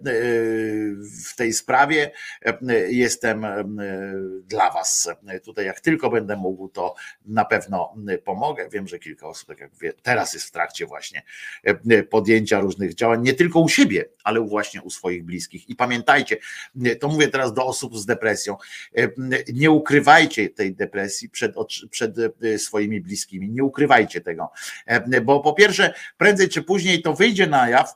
w 1.25 1.37
tej 1.37 1.53
sprawie. 1.53 2.11
Jestem 2.89 3.47
dla 4.45 4.71
Was 4.71 5.11
tutaj, 5.45 5.67
jak 5.67 5.81
tylko 5.81 6.11
będę 6.11 6.37
mógł, 6.37 6.69
to 6.69 6.95
na 7.27 7.45
pewno 7.45 7.95
pomogę. 8.25 8.69
Wiem, 8.69 8.89
że 8.89 8.99
kilka 8.99 9.29
osób, 9.29 9.49
tak 9.49 9.61
jak 9.61 9.71
wie, 9.81 9.93
teraz 9.93 10.35
jest 10.35 10.47
w 10.47 10.51
trakcie 10.51 10.87
właśnie 10.87 11.23
podjęcia 12.11 12.60
różnych 12.61 12.95
działań, 12.95 13.23
nie 13.23 13.35
tylko 13.35 13.61
u 13.61 13.69
siebie, 13.69 14.05
ale 14.25 14.41
właśnie 14.41 14.83
u 14.83 14.91
swoich 14.91 15.25
bliskich. 15.25 15.69
I 15.69 15.77
pamiętajcie, 15.77 16.37
to 17.01 17.09
mówię 17.09 17.29
teraz 17.29 17.55
do 17.55 17.67
osób 17.67 17.99
z 17.99 18.07
depresją, 18.07 18.57
nie 19.53 19.71
ukrywajcie 19.71 20.49
tej 20.49 20.75
depresji 20.75 21.29
przed, 21.29 21.55
przed 21.91 22.17
swoimi 22.57 23.01
bliskimi, 23.01 23.51
nie 23.51 23.65
ukrywajcie 23.65 24.21
tego, 24.21 24.51
bo 25.23 25.41
po 25.41 25.53
pierwsze, 25.53 25.95
prędzej 26.19 26.49
czy 26.49 26.63
później 26.63 27.03
to 27.03 27.15
wyjdzie 27.15 27.47
na 27.47 27.69
jaw, 27.69 27.95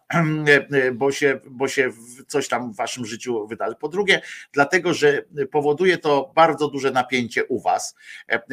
bo 0.94 1.12
się, 1.12 1.40
bo 1.50 1.68
się 1.68 1.90
coś 2.26 2.48
tam 2.48 2.72
w 2.72 2.76
waszym 2.76 3.06
życiu 3.06 3.46
wydarzy. 3.46 3.76
Po 3.80 3.88
drugie, 3.88 4.20
dlatego, 4.52 4.94
że 4.94 5.22
powoduje 5.50 5.98
to 5.98 6.32
bardzo 6.34 6.68
duże 6.68 6.90
napięcie 6.90 7.44
u 7.44 7.60
was, 7.60 7.94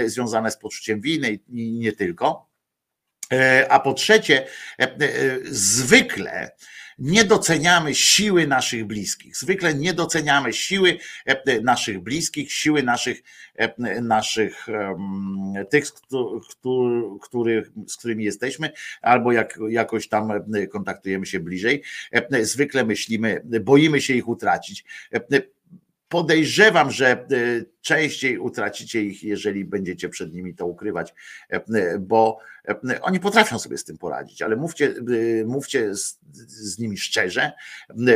związane 0.05 0.51
z 0.51 0.57
poczuciem 0.57 1.01
winy 1.01 1.39
i 1.49 1.71
nie 1.71 1.91
tylko. 1.91 2.50
A 3.69 3.79
po 3.79 3.93
trzecie, 3.93 4.47
zwykle 5.43 6.51
nie 6.99 7.23
doceniamy 7.23 7.95
siły 7.95 8.47
naszych 8.47 8.85
bliskich. 8.85 9.37
Zwykle 9.37 9.73
nie 9.73 9.93
doceniamy 9.93 10.53
siły 10.53 10.97
naszych 11.63 11.99
bliskich, 11.99 12.51
siły 12.51 12.83
naszych, 12.83 13.21
naszych 14.01 14.67
tych, 15.69 15.85
z 17.87 17.97
którymi 17.97 18.23
jesteśmy, 18.23 18.71
albo 19.01 19.31
jak, 19.31 19.59
jakoś 19.69 20.07
tam 20.07 20.31
kontaktujemy 20.71 21.25
się 21.25 21.39
bliżej. 21.39 21.83
Zwykle 22.41 22.85
myślimy, 22.85 23.41
boimy 23.61 24.01
się 24.01 24.13
ich 24.13 24.27
utracić. 24.27 24.85
Podejrzewam, 26.09 26.91
że 26.91 27.27
częściej 27.81 28.37
utracicie 28.37 29.01
ich, 29.01 29.23
jeżeli 29.23 29.65
będziecie 29.65 30.09
przed 30.09 30.33
nimi 30.33 30.55
to 30.55 30.65
ukrywać, 30.65 31.13
bo 31.99 32.39
oni 33.01 33.19
potrafią 33.19 33.59
sobie 33.59 33.77
z 33.77 33.83
tym 33.83 33.97
poradzić, 33.97 34.41
ale 34.41 34.55
mówcie, 34.55 34.93
mówcie 35.45 35.95
z, 35.95 36.19
z 36.47 36.79
nimi 36.79 36.97
szczerze, 36.97 37.51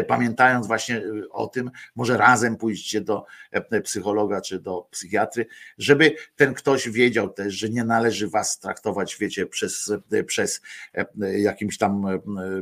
pamiętając 0.07 0.67
właśnie 0.67 1.01
o 1.31 1.47
tym, 1.47 1.71
może 1.95 2.17
razem 2.17 2.57
pójście 2.57 3.01
do 3.01 3.25
psychologa 3.83 4.41
czy 4.41 4.59
do 4.59 4.87
psychiatry, 4.91 5.45
żeby 5.77 6.15
ten 6.35 6.53
ktoś 6.53 6.89
wiedział 6.89 7.29
też, 7.29 7.53
że 7.53 7.69
nie 7.69 7.83
należy 7.83 8.27
was 8.27 8.59
traktować, 8.59 9.17
wiecie, 9.19 9.45
przez, 9.45 9.91
przez 10.27 10.61
jakimś 11.37 11.77
tam, 11.77 12.05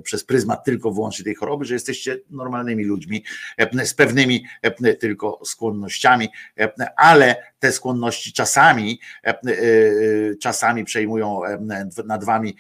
przez 0.04 0.24
pryzmat 0.24 0.64
tylko 0.64 0.92
wyłącznie 0.92 1.26
tej 1.26 1.36
choroby, 1.36 1.66
że 1.66 1.74
jesteście 1.74 2.20
normalnymi 2.30 2.84
ludźmi 2.84 3.24
z 3.84 3.94
pewnymi 3.94 4.46
tylko 5.00 5.40
skłonnościami, 5.46 6.30
ale 6.96 7.36
te 7.60 7.72
skłonności 7.72 8.34
czasami, 8.34 9.00
czasami 10.42 10.84
przejmują 10.86 11.42
nad 12.06 12.24
wami 12.24 12.58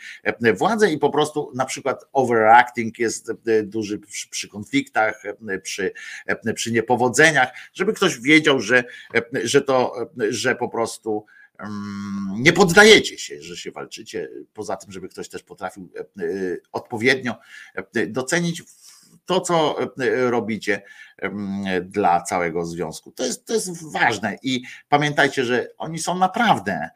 władzę 0.55 0.91
i 0.91 0.97
po 0.97 1.09
prostu 1.09 1.51
na 1.55 1.65
przykład 1.65 2.05
overacting 2.13 2.99
jest 2.99 3.31
duży 3.63 3.99
przy, 4.29 4.47
konfliktach, 4.47 5.23
przy, 5.63 5.91
przy 6.55 6.71
niepowodzeniach, 6.71 7.49
żeby 7.73 7.93
ktoś 7.93 8.19
wiedział, 8.19 8.59
że, 8.59 8.83
że 9.43 9.61
to, 9.61 9.95
że 10.29 10.55
po 10.55 10.69
prostu 10.69 11.25
nie 12.33 12.53
poddajecie 12.53 13.17
się, 13.17 13.41
że 13.41 13.57
się 13.57 13.71
walczycie. 13.71 14.29
Poza 14.53 14.77
tym, 14.77 14.91
żeby 14.91 15.09
ktoś 15.09 15.29
też 15.29 15.43
potrafił 15.43 15.89
odpowiednio 16.71 17.35
docenić 18.07 18.63
to, 19.25 19.41
co 19.41 19.75
robicie 20.29 20.81
dla 21.81 22.21
całego 22.21 22.65
związku. 22.65 23.11
To 23.11 23.25
jest, 23.25 23.45
to 23.45 23.53
jest 23.53 23.91
ważne 23.91 24.37
i 24.43 24.63
pamiętajcie, 24.89 25.45
że 25.45 25.67
oni 25.77 25.99
są 25.99 26.17
naprawdę, 26.17 26.89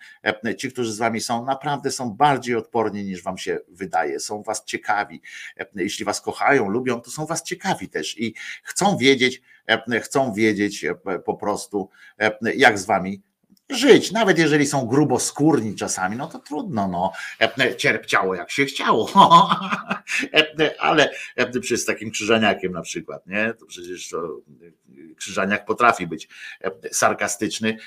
ci, 0.57 0.71
którzy 0.71 0.93
z 0.93 0.97
wami 0.97 1.21
są, 1.21 1.45
naprawdę 1.45 1.91
są 1.91 2.09
bardziej 2.09 2.55
odporni 2.55 3.03
niż 3.03 3.23
wam 3.23 3.37
się 3.37 3.59
wydaje. 3.67 4.19
Są 4.19 4.43
was 4.43 4.65
ciekawi. 4.65 5.21
Jeśli 5.75 6.05
was 6.05 6.21
kochają, 6.21 6.69
lubią, 6.69 7.01
to 7.01 7.11
są 7.11 7.25
was 7.25 7.43
ciekawi 7.43 7.89
też 7.89 8.19
i 8.19 8.33
chcą 8.63 8.97
wiedzieć, 8.97 9.41
chcą 10.01 10.33
wiedzieć 10.33 10.85
po 11.25 11.35
prostu, 11.35 11.89
jak 12.55 12.79
z 12.79 12.85
wami 12.85 13.26
żyć, 13.69 14.11
nawet 14.11 14.39
jeżeli 14.39 14.65
są 14.65 14.85
gruboskórni 14.85 15.75
czasami, 15.75 16.15
no 16.15 16.27
to 16.27 16.39
trudno, 16.39 16.87
no, 16.87 17.11
cierpciało 17.77 18.35
jak 18.35 18.51
się 18.51 18.65
chciało, 18.65 19.09
ale 20.79 21.11
przy 21.61 21.85
takim 21.85 22.11
krzyżaniakiem 22.11 22.71
na 22.71 22.81
przykład, 22.81 23.27
nie, 23.27 23.53
to 23.53 23.65
przecież 23.65 24.09
to 24.09 24.41
Krzyżaniak 25.17 25.65
potrafi 25.65 26.07
być 26.07 26.29
sarkastyczny, 26.91 27.77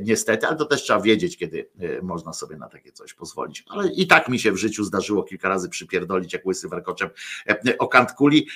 niestety, 0.00 0.46
ale 0.46 0.56
to 0.56 0.64
też 0.64 0.82
trzeba 0.82 1.00
wiedzieć, 1.00 1.36
kiedy 1.36 1.68
e, 1.80 2.02
można 2.02 2.32
sobie 2.32 2.56
na 2.56 2.68
takie 2.68 2.92
coś 2.92 3.14
pozwolić. 3.14 3.64
Ale 3.68 3.92
i 3.92 4.06
tak 4.06 4.28
mi 4.28 4.38
się 4.38 4.52
w 4.52 4.56
życiu 4.56 4.84
zdarzyło 4.84 5.22
kilka 5.22 5.48
razy 5.48 5.68
przypierdolić 5.68 6.32
jak 6.32 6.46
łysy 6.46 6.68
warkoczem 6.68 7.10
o 7.78 7.88
kant 7.88 8.12
kuli 8.12 8.48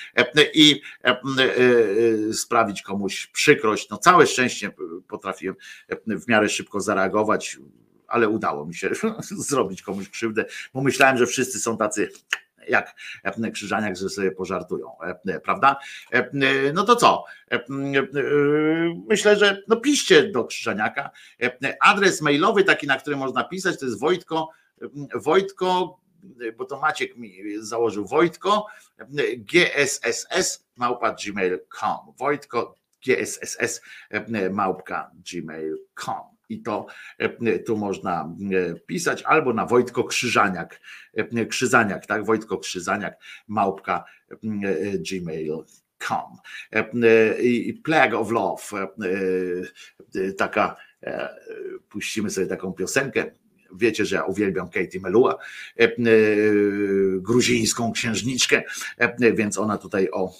i 0.53 0.81
e, 1.03 2.33
sprawić 2.33 2.81
komuś 2.81 3.27
przykrość. 3.27 3.89
No 3.89 3.97
całe 3.97 4.27
szczęście 4.27 4.71
potrafiłem 5.07 5.55
w 6.07 6.27
miarę 6.27 6.49
szybko 6.49 6.60
zareagować, 6.75 7.57
ale 8.07 8.29
udało 8.29 8.65
mi 8.65 8.75
się 8.75 8.89
zrobić 9.49 9.81
komuś 9.81 10.09
krzywdę, 10.09 10.45
bo 10.73 10.81
myślałem, 10.81 11.17
że 11.17 11.25
wszyscy 11.25 11.59
są 11.59 11.77
tacy 11.77 12.09
jak 12.69 12.95
Krzyżaniak, 13.53 13.95
że 13.97 14.09
sobie 14.09 14.31
pożartują, 14.31 14.91
prawda? 15.43 15.79
No 16.73 16.83
to 16.83 16.95
co? 16.95 17.25
E, 17.51 17.63
Myślę, 19.09 19.35
że 19.35 19.61
no 19.67 19.75
piszcie 19.75 20.31
do 20.31 20.43
Krzyżaniaka. 20.43 21.11
Adres 21.81 22.21
mailowy 22.21 22.63
taki, 22.63 22.87
na 22.87 22.97
który 22.97 23.15
można 23.15 23.43
pisać, 23.43 23.79
to 23.79 23.85
jest 23.85 23.99
Wojtko, 23.99 24.49
Wojtko, 25.15 25.99
bo 26.57 26.65
to 26.65 26.79
Maciek 26.79 27.17
mi 27.17 27.33
założył 27.59 28.05
Wojtko, 28.05 28.65
gsss 29.37 30.65
małpa 30.75 31.15
gmail.com. 31.25 32.13
Wojtko 32.17 32.75
gsss 33.05 33.81
małpka 34.51 35.11
gmail.com 35.31 36.30
i 36.51 36.61
to 36.61 36.85
e, 37.17 37.59
tu 37.59 37.77
można 37.77 38.35
e, 38.51 38.75
pisać 38.75 39.23
albo 39.23 39.53
na 39.53 39.65
Wojtko 39.65 40.03
Krzyżaniak, 40.03 40.81
e, 41.13 41.45
Krzyżaniak, 41.45 42.05
tak, 42.05 42.25
Wojtko 42.25 42.57
Krzyżaniak, 42.57 43.19
małpka 43.47 44.03
gmail.com 45.09 46.37
i 47.41 47.81
Plague 47.83 48.19
of 48.19 48.31
Love 48.31 48.63
taka 50.37 50.75
puścimy 51.89 52.29
sobie 52.29 52.47
taką 52.47 52.73
piosenkę. 52.73 53.31
Wiecie, 53.75 54.05
że 54.05 54.15
ja 54.15 54.23
uwielbiam 54.23 54.69
Katie 54.69 55.01
Melua, 55.01 55.37
gruzińską 57.17 57.91
księżniczkę, 57.91 58.63
więc 59.33 59.57
ona 59.57 59.77
tutaj 59.77 60.09
o 60.11 60.33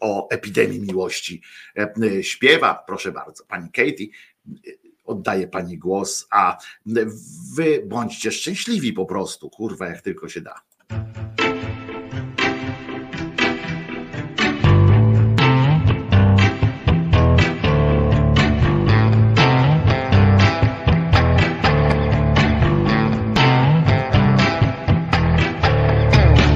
o 0.00 0.28
epidemii 0.30 0.80
miłości 0.80 1.42
e, 1.78 2.22
śpiewa. 2.22 2.84
Proszę 2.86 3.12
bardzo, 3.12 3.44
pani 3.44 3.70
Katie, 3.70 4.06
oddaję 5.04 5.48
pani 5.48 5.78
głos, 5.78 6.26
a 6.30 6.58
wy 7.56 7.82
bądźcie 7.86 8.32
szczęśliwi 8.32 8.92
po 8.92 9.06
prostu, 9.06 9.50
kurwa, 9.50 9.88
jak 9.88 10.02
tylko 10.02 10.28
się 10.28 10.40
da. 10.40 10.54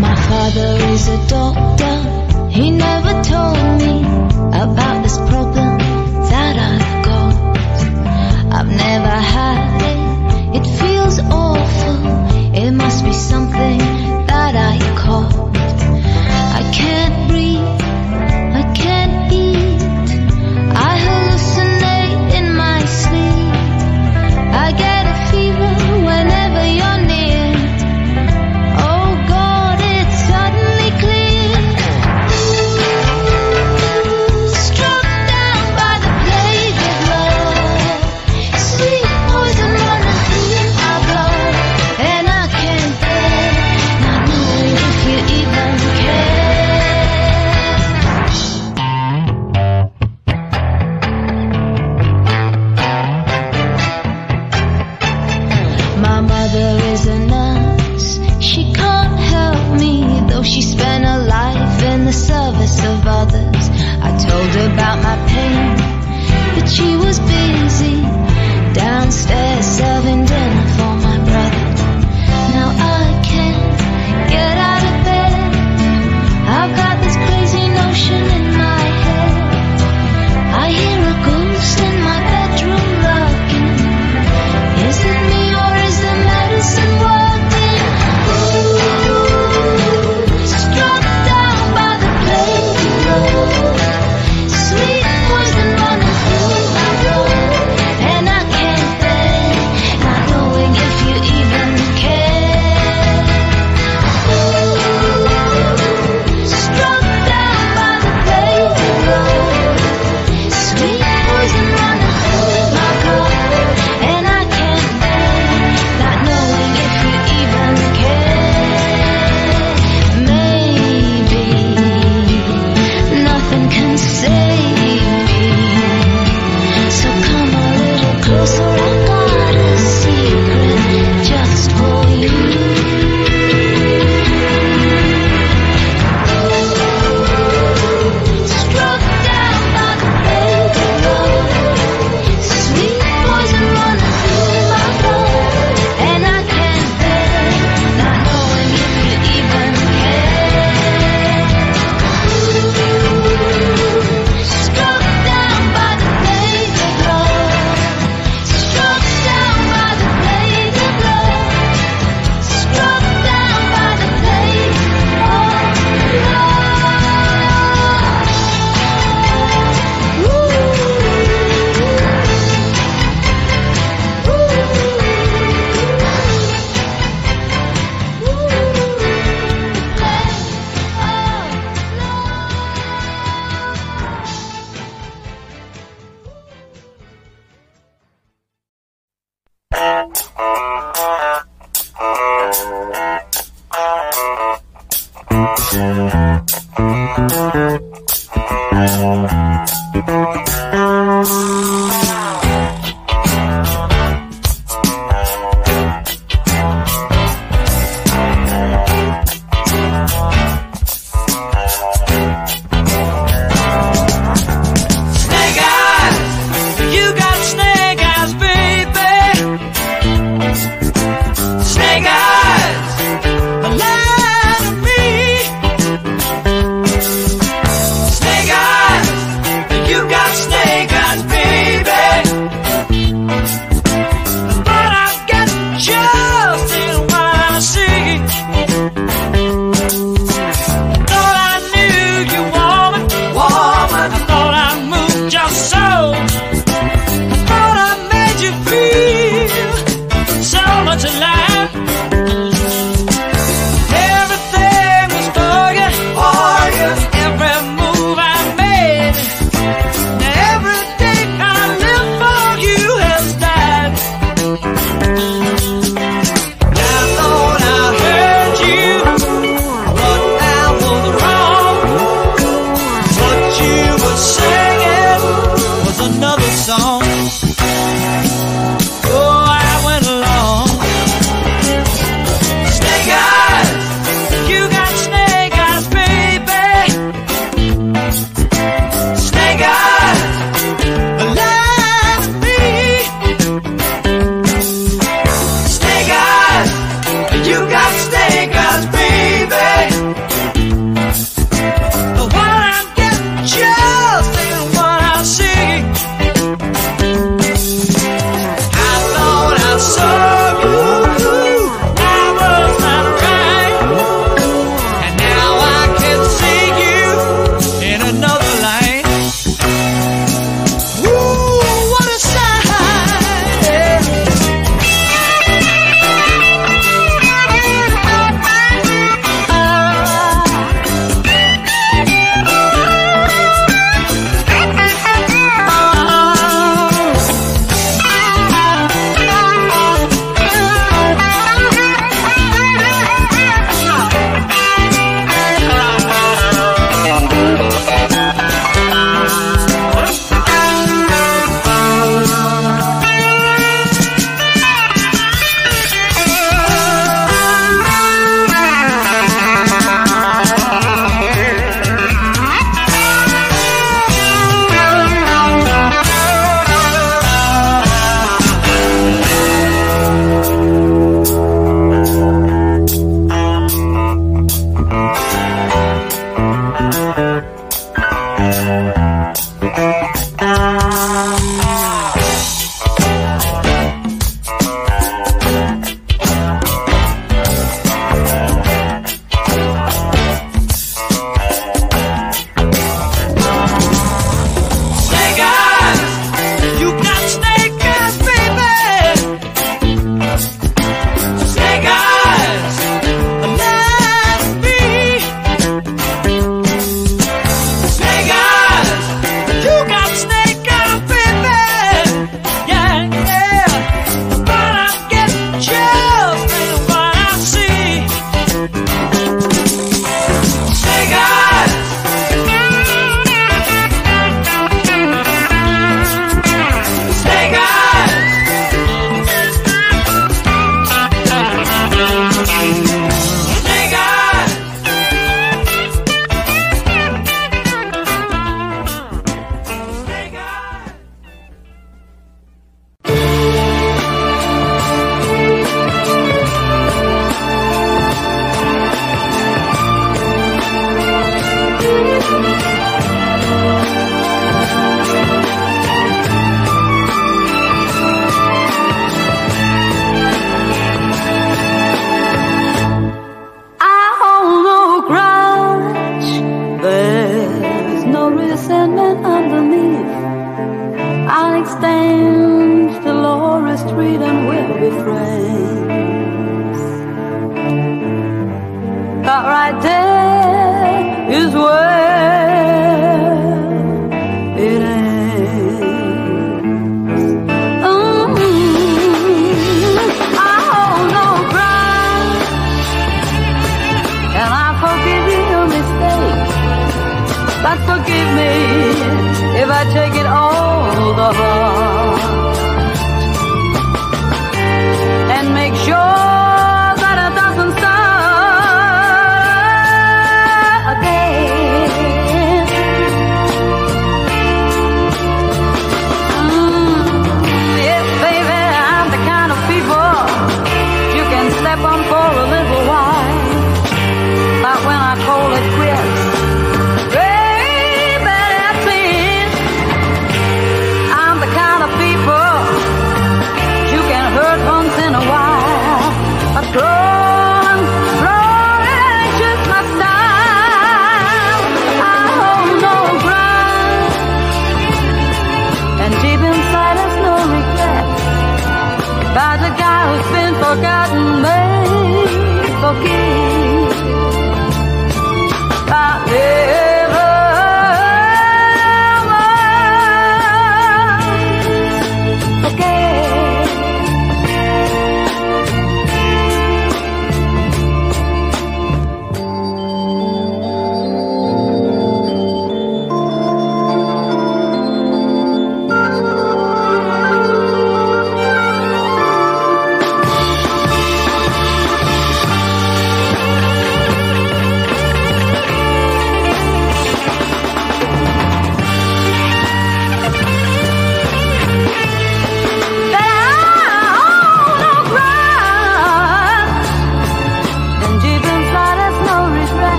My 0.00 0.16
father 0.28 0.94
is 0.94 1.08
a. 1.32 1.77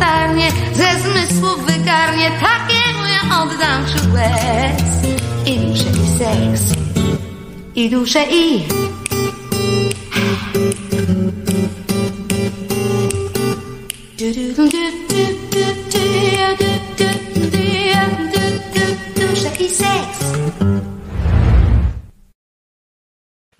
latarnię, 0.00 0.52
ze 0.74 1.00
zmysłu 1.00 1.48
wygarnię, 1.66 2.30
takiemu 2.30 3.06
ja 3.06 3.42
oddam 3.42 3.84
krzyż 3.84 4.02
łez. 4.14 4.82
I 5.46 5.58
duszę, 5.58 5.90
i 5.90 6.18
seks, 6.18 6.62
i 7.74 7.90
duszę, 7.90 8.24
i... 8.30 8.64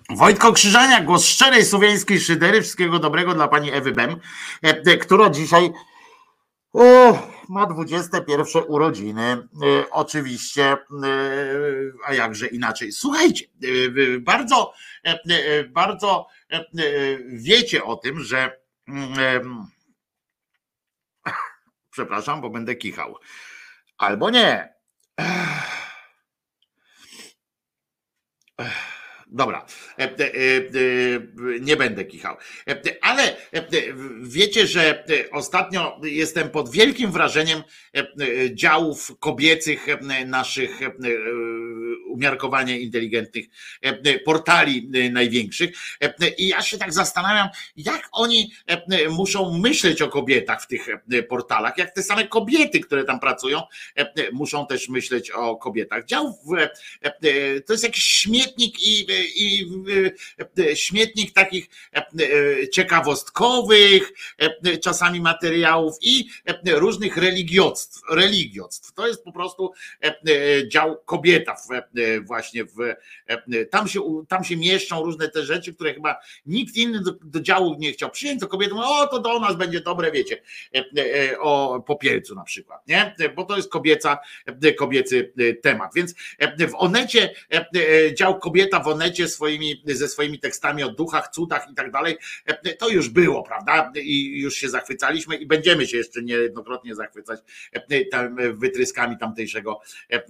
Wojtko 0.09 0.53
Krzyżania, 0.53 1.01
głos 1.01 1.25
szczerej 1.25 1.65
słowiańskiej 1.65 2.19
szydery. 2.19 2.61
Wszystkiego 2.61 2.99
dobrego 2.99 3.33
dla 3.33 3.47
pani 3.47 3.71
Ewy 3.71 3.91
Bem, 3.91 4.15
e, 4.61 4.97
która 4.97 5.29
dzisiaj 5.29 5.71
ma 7.49 7.65
21 7.65 8.45
urodziny, 8.67 9.23
e, 9.23 9.89
oczywiście, 9.91 10.63
e, 10.63 10.77
a 12.05 12.13
jakże 12.13 12.47
inaczej. 12.47 12.91
Słuchajcie, 12.91 13.45
e, 13.63 14.19
bardzo, 14.19 14.73
bardzo 15.69 16.27
wiecie 17.27 17.83
o 17.83 17.95
tym, 17.95 18.19
że. 18.19 18.59
Mm, 18.87 19.65
przepraszam, 21.93 22.41
bo 22.41 22.49
będę 22.49 22.75
kichał. 22.75 23.15
Albo 23.97 24.29
nie. 24.29 24.73
Dobra 29.27 29.65
nie 31.61 31.75
będę 31.75 32.05
kichał. 32.05 32.35
E, 32.67 32.81
Ale 33.01 33.23
e, 33.51 33.63
wiecie, 34.21 34.67
że 34.67 35.03
e, 35.09 35.31
ostatnio 35.31 35.99
jestem 36.03 36.49
pod 36.49 36.71
wielkim 36.71 37.11
wrażeniem 37.11 37.59
e, 37.95 37.99
e, 37.99 38.05
działów 38.55 39.11
kobiecych 39.19 39.89
e, 39.89 40.25
naszych 40.25 40.81
e, 40.81 40.91
umiarkowanie 42.07 42.79
inteligentnych 42.79 43.45
e, 43.81 44.19
portali 44.19 44.89
e, 44.93 45.09
największych. 45.09 45.71
E, 46.03 46.29
I 46.37 46.47
ja 46.47 46.61
się 46.61 46.77
tak 46.77 46.93
zastanawiam, 46.93 47.49
jak 47.75 48.09
oni 48.11 48.51
e, 48.67 49.09
muszą 49.09 49.57
myśleć 49.59 50.01
o 50.01 50.07
kobietach 50.07 50.63
w 50.63 50.67
tych 50.67 50.89
e, 50.89 51.23
portalach, 51.23 51.77
jak 51.77 51.91
te 51.91 52.03
same 52.03 52.27
kobiety, 52.27 52.79
które 52.79 53.03
tam 53.03 53.19
pracują, 53.19 53.61
e, 53.95 54.31
muszą 54.31 54.67
też 54.67 54.89
myśleć 54.89 55.31
o 55.31 55.55
kobietach. 55.55 56.05
Dział 56.05 56.39
e, 56.57 56.69
e, 57.01 57.61
to 57.61 57.73
jest 57.73 57.83
jakiś 57.83 58.03
śmietnik 58.03 58.81
i, 58.81 59.07
i 59.35 59.63
e, 59.63 59.90
śmietnik 60.75 61.33
takich 61.33 61.69
e, 61.95 61.97
e, 61.99 62.69
ciekawostkowych, 62.69 64.11
e, 64.37 64.77
czasami 64.77 65.21
materiałów 65.21 65.95
i 66.01 66.29
e, 66.45 66.79
różnych 66.79 67.17
religiostw. 67.17 68.01
religiostw. 68.11 68.93
To 68.93 69.07
jest 69.07 69.23
po 69.23 69.31
prostu 69.31 69.71
e, 70.03 70.07
e, 70.07 70.67
dział 70.67 70.97
kobieta 71.05 71.55
e, 71.95 72.21
właśnie 72.21 72.65
w, 72.65 72.79
e, 73.27 73.65
tam 73.65 73.87
się, 73.87 74.01
tam 74.27 74.43
się 74.43 74.57
mieszczą 74.57 75.03
różne 75.03 75.29
te 75.29 75.43
rzeczy, 75.43 75.73
które 75.73 75.93
chyba 75.93 76.19
nikt 76.45 76.75
inny 76.75 77.01
do, 77.01 77.11
do 77.23 77.39
działu 77.41 77.75
nie 77.79 77.91
chciał 77.91 78.09
przyjąć, 78.09 78.41
to 78.41 78.47
kobiety 78.47 78.75
o 78.75 79.07
to 79.07 79.19
do 79.19 79.39
nas 79.39 79.55
będzie 79.55 79.81
dobre, 79.81 80.11
wiecie, 80.11 80.41
e, 80.75 80.85
e, 81.31 81.39
o 81.39 81.83
popielcu 81.87 82.35
na 82.35 82.43
przykład, 82.43 82.87
nie? 82.87 83.15
Bo 83.35 83.43
to 83.43 83.57
jest 83.57 83.69
kobieca, 83.69 84.17
e, 84.63 84.73
kobiecy 84.73 85.33
e, 85.37 85.53
temat, 85.53 85.91
więc 85.95 86.13
e, 86.37 86.67
w 86.67 86.75
Onecie, 86.75 87.33
e, 87.53 87.65
e, 87.75 88.15
dział 88.15 88.39
kobieta 88.39 88.79
w 88.79 88.87
Onecie 88.87 89.27
swoimi, 89.27 89.70
ze 89.85 90.07
swoimi 90.07 90.39
tekstami 90.39 90.83
o 90.83 90.89
duchach, 90.89 91.29
cudach 91.29 91.67
i 91.71 91.75
tak 91.75 91.91
dalej, 91.91 92.17
e, 92.45 92.75
to 92.75 92.89
już 92.89 93.09
było, 93.09 93.43
prawda? 93.43 93.91
I 93.95 94.39
już 94.39 94.55
się 94.55 94.69
zachwycaliśmy 94.69 95.35
i 95.35 95.45
będziemy 95.45 95.87
się 95.87 95.97
jeszcze 95.97 96.21
niejednokrotnie 96.21 96.95
zachwycać 96.95 97.39
e, 97.71 98.05
tam, 98.05 98.35
wytryskami 98.57 99.17
tamtejszego 99.17 99.79
e, 100.09 100.23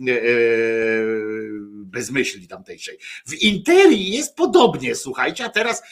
bezmyśli 1.71 2.47
tamtejszej. 2.47 2.97
W 3.27 3.33
Interii 3.33 4.11
jest 4.11 4.35
podobnie, 4.35 4.95
słuchajcie, 4.95 5.45
a 5.45 5.49
teraz 5.49 5.83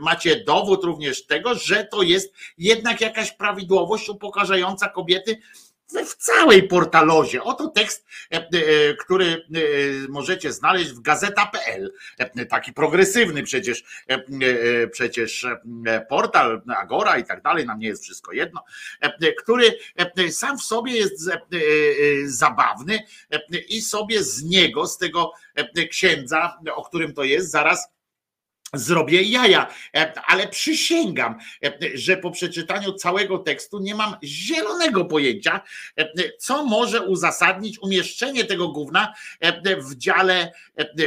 macie 0.00 0.44
dowód 0.44 0.84
również 0.84 1.26
tego, 1.26 1.54
że 1.54 1.84
to 1.84 2.02
jest 2.02 2.34
jednak 2.58 3.00
jakaś 3.00 3.32
prawidłowość 3.32 4.08
upokarzająca 4.08 4.88
kobiety 4.88 5.36
w 5.88 6.16
całej 6.16 6.68
portalozie. 6.68 7.42
Oto 7.42 7.68
tekst, 7.68 8.06
e, 8.32 8.36
e, 8.36 8.94
który 8.94 9.26
e, 9.26 9.58
możecie 10.08 10.52
znaleźć 10.52 10.90
w 10.90 11.00
gazeta.pl. 11.00 11.92
Taki 12.48 12.72
progresywny 12.72 13.42
przecież, 13.42 13.84
przecież 14.92 15.46
portal, 16.08 16.62
Agora 16.78 17.18
i 17.18 17.24
tak 17.24 17.42
dalej, 17.42 17.66
nam 17.66 17.78
nie 17.78 17.88
jest 17.88 18.02
wszystko 18.02 18.32
jedno, 18.32 18.64
który 19.38 19.78
sam 20.30 20.58
w 20.58 20.62
sobie 20.62 20.92
jest 20.92 21.30
zabawny 22.24 22.98
i 23.68 23.82
sobie 23.82 24.22
z 24.22 24.42
niego, 24.42 24.86
z 24.86 24.98
tego 24.98 25.32
księdza, 25.90 26.58
o 26.74 26.84
którym 26.84 27.14
to 27.14 27.24
jest, 27.24 27.50
zaraz 27.50 27.95
zrobię 28.74 29.22
jaja, 29.22 29.66
E, 29.96 30.12
ale 30.26 30.48
przysięgam, 30.48 31.38
e, 31.64 31.78
że 31.94 32.16
po 32.16 32.30
przeczytaniu 32.30 32.92
całego 32.92 33.38
tekstu 33.38 33.78
nie 33.78 33.94
mam 33.94 34.16
zielonego 34.24 35.04
pojęcia, 35.04 35.60
e, 35.96 36.08
co 36.38 36.64
może 36.64 37.02
uzasadnić 37.02 37.78
umieszczenie 37.78 38.44
tego 38.44 38.68
gówna 38.68 39.14
w 39.78 39.94
dziale, 39.94 40.52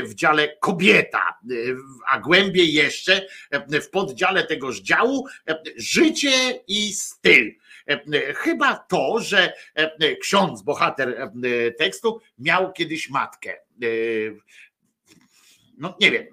w 0.03 0.13
dziale 0.13 0.57
kobieta, 0.59 1.39
a 2.11 2.19
głębiej 2.19 2.73
jeszcze 2.73 3.25
w 3.81 3.89
poddziale 3.89 4.43
tegoż 4.43 4.81
działu 4.81 5.27
życie 5.75 6.31
i 6.67 6.93
styl. 6.93 7.51
Chyba 8.35 8.75
to, 8.75 9.19
że 9.19 9.53
ksiądz, 10.21 10.61
bohater 10.61 11.31
tekstu, 11.77 12.21
miał 12.39 12.73
kiedyś 12.73 13.09
matkę. 13.09 13.55
No 15.77 15.97
nie 16.01 16.11
wiem. 16.11 16.25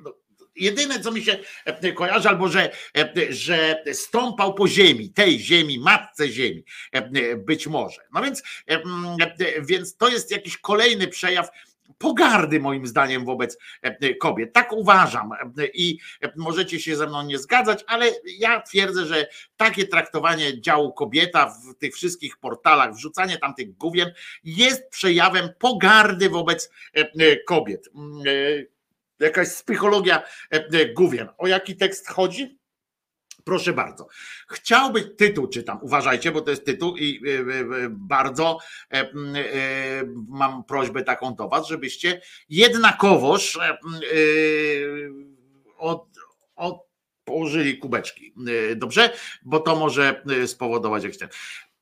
Jedyne, 0.56 1.00
co 1.00 1.12
mi 1.12 1.22
się 1.22 1.38
e, 1.64 1.92
kojarzy, 1.92 2.28
albo 2.28 2.48
że, 2.48 2.70
e, 2.96 3.12
że 3.28 3.82
stąpał 3.92 4.54
po 4.54 4.68
ziemi, 4.68 5.10
tej 5.10 5.38
ziemi, 5.38 5.78
matce 5.78 6.28
ziemi, 6.28 6.64
e, 6.92 7.36
być 7.36 7.66
może. 7.66 8.00
No 8.12 8.22
więc, 8.22 8.42
e, 8.68 8.74
mm, 8.74 9.16
e, 9.20 9.62
więc 9.62 9.96
to 9.96 10.08
jest 10.08 10.30
jakiś 10.30 10.58
kolejny 10.58 11.08
przejaw 11.08 11.48
pogardy 11.98 12.60
moim 12.60 12.86
zdaniem 12.86 13.24
wobec 13.24 13.58
e, 13.82 14.14
kobiet. 14.14 14.52
Tak 14.52 14.72
uważam 14.72 15.32
E, 15.32 15.66
i 15.74 15.98
e, 16.22 16.32
możecie 16.36 16.80
się 16.80 16.96
ze 16.96 17.06
mną 17.06 17.22
nie 17.22 17.38
zgadzać, 17.38 17.84
ale 17.86 18.06
ja 18.38 18.60
twierdzę, 18.60 19.06
że 19.06 19.26
takie 19.56 19.86
traktowanie 19.86 20.60
działu 20.60 20.92
kobieta 20.92 21.48
w 21.48 21.74
tych 21.78 21.94
wszystkich 21.94 22.36
portalach, 22.36 22.94
wrzucanie 22.94 23.38
tam 23.38 23.54
tych 23.54 23.76
gówien 23.76 24.12
jest 24.44 24.90
przejawem 24.90 25.48
pogardy 25.58 26.30
wobec 26.30 26.70
e, 26.96 27.00
e, 27.00 27.36
kobiet. 27.36 27.88
Jakaś 29.20 29.48
psychologia 29.48 30.22
e, 30.52 30.56
e, 30.56 30.92
gówien. 30.92 31.28
O 31.38 31.46
jaki 31.46 31.76
tekst 31.76 32.08
chodzi? 32.08 32.58
Proszę 33.44 33.72
bardzo. 33.72 34.06
Chciałby, 34.48 35.02
tytuł 35.02 35.48
czytam, 35.48 35.78
uważajcie, 35.82 36.32
bo 36.32 36.40
to 36.40 36.50
jest 36.50 36.64
tytuł 36.64 36.96
i 36.96 37.20
e, 37.28 37.88
bardzo 37.90 38.58
mam 40.28 40.64
prośbę 40.64 41.02
taką 41.02 41.34
do 41.34 41.48
Was, 41.48 41.68
żebyście 41.68 42.20
jednakowoż 42.48 43.58
od, 45.78 46.06
od, 46.56 46.86
położyli 47.24 47.78
kubeczki. 47.78 48.34
Dobrze? 48.76 49.12
Bo 49.42 49.60
to 49.60 49.76
może 49.76 50.22
spowodować 50.46 51.04
jakiś 51.04 51.18
ten. 51.18 51.28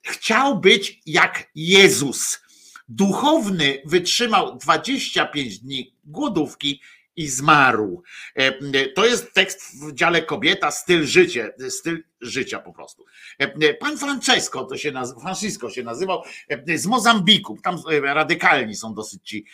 Chciał 0.03 0.61
być 0.61 1.01
jak 1.07 1.51
Jezus. 1.55 2.41
Duchowny 2.89 3.83
wytrzymał 3.85 4.59
25 4.59 5.59
dni 5.59 5.95
głodówki 6.05 6.81
i 7.17 7.29
zmarł. 7.29 8.03
E, 8.35 8.53
To 8.89 9.07
jest 9.07 9.35
tekst 9.35 9.61
w 9.83 9.95
dziale 9.95 10.23
kobieta, 10.23 10.71
styl 10.71 11.07
życia, 11.07 11.49
styl 11.69 12.05
życia 12.21 12.59
po 12.59 12.73
prostu. 12.73 13.05
E, 13.39 13.75
Pan 13.75 13.99
Francesco 13.99 14.65
to 14.65 14.77
się 14.77 14.93
nazywa, 14.93 15.21
Francisco 15.21 15.71
się 15.71 15.83
nazywał, 15.83 16.23
e, 16.49 16.79
z 16.79 16.87
Mozambiku. 16.87 17.59
Tam 17.63 17.79
radykalni 18.03 18.77
są 18.77 18.95
dosyć 18.95 19.23
ci 19.29 19.45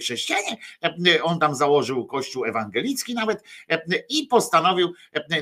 chrześcijanie. 0.00 0.56
On 1.22 1.38
tam 1.38 1.54
założył 1.54 2.06
kościół 2.06 2.44
ewangelicki 2.44 3.14
nawet 3.14 3.42
i 4.08 4.26
postanowił 4.26 4.92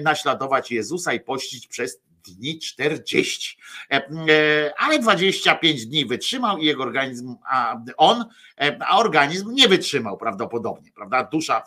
naśladować 0.03 0.71
Jezusa 0.71 1.13
i 1.13 1.21
pościć 1.21 1.67
przez 1.67 2.01
dni 2.35 2.59
40. 2.59 3.59
E, 3.91 3.97
e, 3.97 4.73
Ale 4.79 4.99
25 4.99 5.87
dni 5.87 6.07
wytrzymał 6.07 6.59
i 6.59 6.67
jego 6.67 6.83
organizm, 6.83 7.37
a 7.51 7.81
on, 7.97 8.25
e, 8.61 8.79
a 8.81 8.99
organizm 8.99 9.55
nie 9.55 9.69
wytrzymał 9.69 10.17
prawdopodobnie, 10.17 10.93
prawda? 10.93 11.25
Dusza 11.25 11.65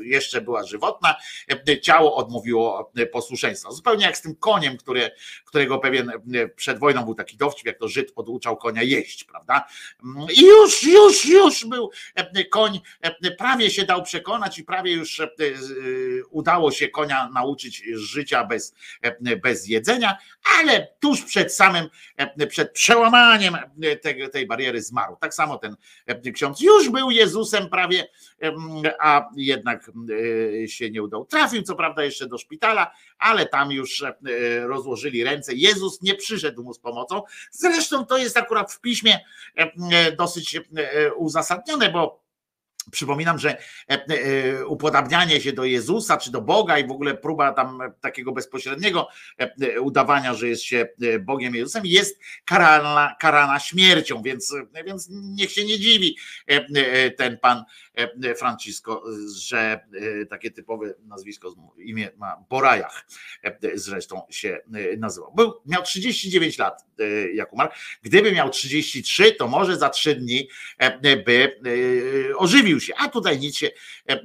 jeszcze 0.00 0.40
była 0.40 0.64
żywotna, 0.64 1.14
ciało 1.82 2.16
odmówiło 2.16 2.92
posłuszeństwa. 3.12 3.70
Zupełnie 3.70 4.04
jak 4.04 4.16
z 4.16 4.22
tym 4.22 4.36
koniem, 4.36 4.76
które, 4.76 5.10
którego 5.44 5.78
pewien 5.78 6.12
przed 6.56 6.78
wojną 6.78 7.04
był 7.04 7.14
taki 7.14 7.36
dowcip, 7.36 7.66
jak 7.66 7.78
to 7.78 7.88
Żyd 7.88 8.12
oduczał 8.16 8.56
konia 8.56 8.82
jeść, 8.82 9.24
prawda? 9.24 9.64
I 10.36 10.46
już, 10.46 10.82
już, 10.82 11.24
już 11.24 11.64
był 11.64 11.90
koń, 12.50 12.80
prawie 13.38 13.70
się 13.70 13.84
dał 13.84 14.02
przekonać 14.02 14.58
i 14.58 14.64
prawie 14.64 14.92
już 14.92 15.22
udało 16.30 16.70
się 16.70 16.88
konia 16.88 17.30
nauczyć 17.34 17.82
życia 17.94 18.44
bez, 18.44 18.74
bez 19.42 19.68
jedzenia, 19.70 20.16
ale 20.60 20.88
tuż 21.00 21.22
przed 21.22 21.54
samym, 21.54 21.88
e, 22.16 22.46
przed 22.46 22.72
przełamaniem 22.72 23.54
e, 23.54 23.96
tej, 23.96 24.30
tej 24.30 24.46
bariery 24.46 24.82
zmarł. 24.82 25.16
Tak 25.20 25.34
samo 25.34 25.58
ten 25.58 25.76
e, 26.06 26.32
ksiądz 26.32 26.60
już 26.60 26.88
był 26.88 27.10
Jezusem 27.10 27.68
prawie, 27.68 28.08
a 29.00 29.28
jednak 29.36 29.90
się 30.66 30.90
nie 30.90 31.02
udał. 31.02 31.24
Trafił 31.24 31.62
co 31.62 31.74
prawda 31.74 32.04
jeszcze 32.04 32.26
do 32.26 32.38
szpitala, 32.38 32.92
ale 33.18 33.46
tam 33.46 33.72
już 33.72 34.04
rozłożyli 34.62 35.24
ręce. 35.24 35.54
Jezus 35.54 36.02
nie 36.02 36.14
przyszedł 36.14 36.62
mu 36.62 36.74
z 36.74 36.78
pomocą. 36.78 37.22
Zresztą 37.50 38.06
to 38.06 38.18
jest 38.18 38.36
akurat 38.36 38.72
w 38.72 38.80
piśmie 38.80 39.20
dosyć 40.18 40.60
uzasadnione, 41.16 41.90
bo 41.90 42.29
Przypominam, 42.90 43.38
że 43.38 43.50
e, 43.50 43.58
e, 43.88 44.66
upodabnianie 44.66 45.40
się 45.40 45.52
do 45.52 45.64
Jezusa 45.64 46.16
czy 46.16 46.30
do 46.30 46.40
Boga 46.40 46.78
i 46.78 46.86
w 46.86 46.90
ogóle 46.90 47.14
próba 47.14 47.52
tam 47.52 47.80
takiego 48.00 48.32
bezpośredniego 48.32 49.08
e, 49.38 49.80
udawania, 49.80 50.34
że 50.34 50.48
jest 50.48 50.62
się 50.62 50.88
Bogiem 51.20 51.54
Jezusem, 51.54 51.86
jest 51.86 52.20
karana, 52.44 53.16
karana 53.20 53.60
śmiercią, 53.60 54.22
więc, 54.22 54.54
więc 54.86 55.08
niech 55.10 55.52
się 55.52 55.64
nie 55.64 55.78
dziwi 55.78 56.16
ten 57.16 57.38
pan 57.38 57.64
Francisco, 58.36 59.02
że 59.36 59.80
e, 60.20 60.26
takie 60.26 60.50
typowe 60.50 60.94
nazwisko, 61.04 61.54
imię 61.78 62.10
ma 62.16 62.44
Borajach 62.50 63.06
e, 63.42 63.58
zresztą 63.74 64.22
się 64.30 64.58
e, 64.74 64.96
nazywał. 64.96 65.32
Był, 65.34 65.52
miał 65.66 65.82
39 65.82 66.58
lat, 66.58 66.84
e, 66.98 67.32
jak 67.32 67.52
umarł. 67.52 67.70
Gdyby 68.02 68.32
miał 68.32 68.50
33, 68.50 69.32
to 69.32 69.48
może 69.48 69.76
za 69.76 69.88
3 69.88 70.14
dni 70.14 70.48
e, 70.78 71.16
by 71.16 71.60
e, 72.30 72.36
ożywił 72.36 72.80
się, 72.80 72.92
a 72.96 73.08
tutaj 73.08 73.38
nic 73.38 73.56
się, 73.56 73.70
e, 74.08 74.12
e, 74.12 74.20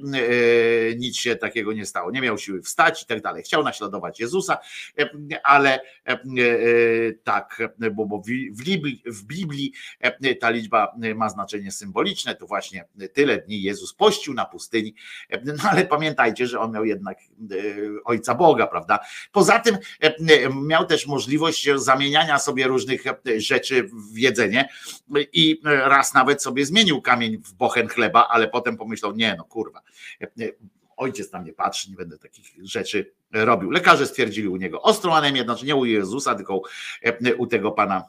nic 0.96 1.16
się 1.16 1.36
takiego 1.36 1.72
nie 1.72 1.86
stało. 1.86 2.10
Nie 2.10 2.20
miał 2.20 2.38
siły 2.38 2.62
wstać 2.62 3.02
i 3.02 3.06
tak 3.06 3.22
dalej. 3.22 3.42
Chciał 3.42 3.62
naśladować 3.62 4.20
Jezusa, 4.20 4.58
e, 4.98 5.08
ale 5.46 5.80
e, 5.80 5.80
e, 6.06 6.18
tak, 7.24 7.62
bo, 7.92 8.22
w, 9.06 9.24
Biblii, 9.24 9.72
e, 10.00 10.34
ta 10.34 10.50
liczba 10.50 10.94
ma 11.14 11.28
znaczenie 11.28 11.72
symboliczne. 11.72 12.34
To 12.34 12.46
właśnie 12.46 12.84
tyle 13.12 13.38
dni 13.38 13.62
Jezus 13.66 13.94
pościł 13.94 14.34
na 14.34 14.44
pustyni, 14.44 14.94
no 15.44 15.54
ale 15.70 15.86
pamiętajcie, 15.86 16.46
że 16.46 16.60
on 16.60 16.72
miał 16.72 16.84
jednak 16.84 17.18
e, 17.18 17.54
Ojca 18.04 18.34
Boga, 18.34 18.66
prawda? 18.66 18.98
Poza 19.32 19.58
tym 19.58 19.78
e, 20.00 20.14
miał 20.50 20.86
też 20.86 21.06
możliwość 21.06 21.68
zamieniania 21.74 22.38
sobie 22.38 22.66
różnych 22.66 23.06
e, 23.06 23.16
rzeczy 23.36 23.88
w 24.12 24.18
jedzenie 24.18 24.68
i 25.32 25.60
raz 25.64 26.14
nawet 26.14 26.42
sobie 26.42 26.66
zmienił 26.66 27.02
kamień 27.02 27.38
w 27.38 27.52
bochen 27.52 27.88
chleba, 27.88 28.28
ale 28.28 28.48
potem 28.48 28.76
pomyślał, 28.76 29.12
nie 29.12 29.34
no 29.38 29.44
kurwa, 29.44 29.82
ojciec 30.96 31.32
na 31.32 31.40
mnie 31.40 31.52
patrzy, 31.52 31.90
nie 31.90 31.96
będę 31.96 32.18
takich 32.18 32.46
rzeczy 32.62 33.12
robił. 33.32 33.70
Lekarze 33.70 34.06
stwierdzili 34.06 34.48
u 34.48 34.56
niego 34.56 34.82
ostrą 34.82 35.14
anemię, 35.14 35.42
znaczy 35.42 35.66
nie 35.66 35.76
u 35.76 35.84
Jezusa, 35.84 36.34
tylko 36.34 36.62
u 37.38 37.46
tego 37.46 37.72
pana 37.72 38.04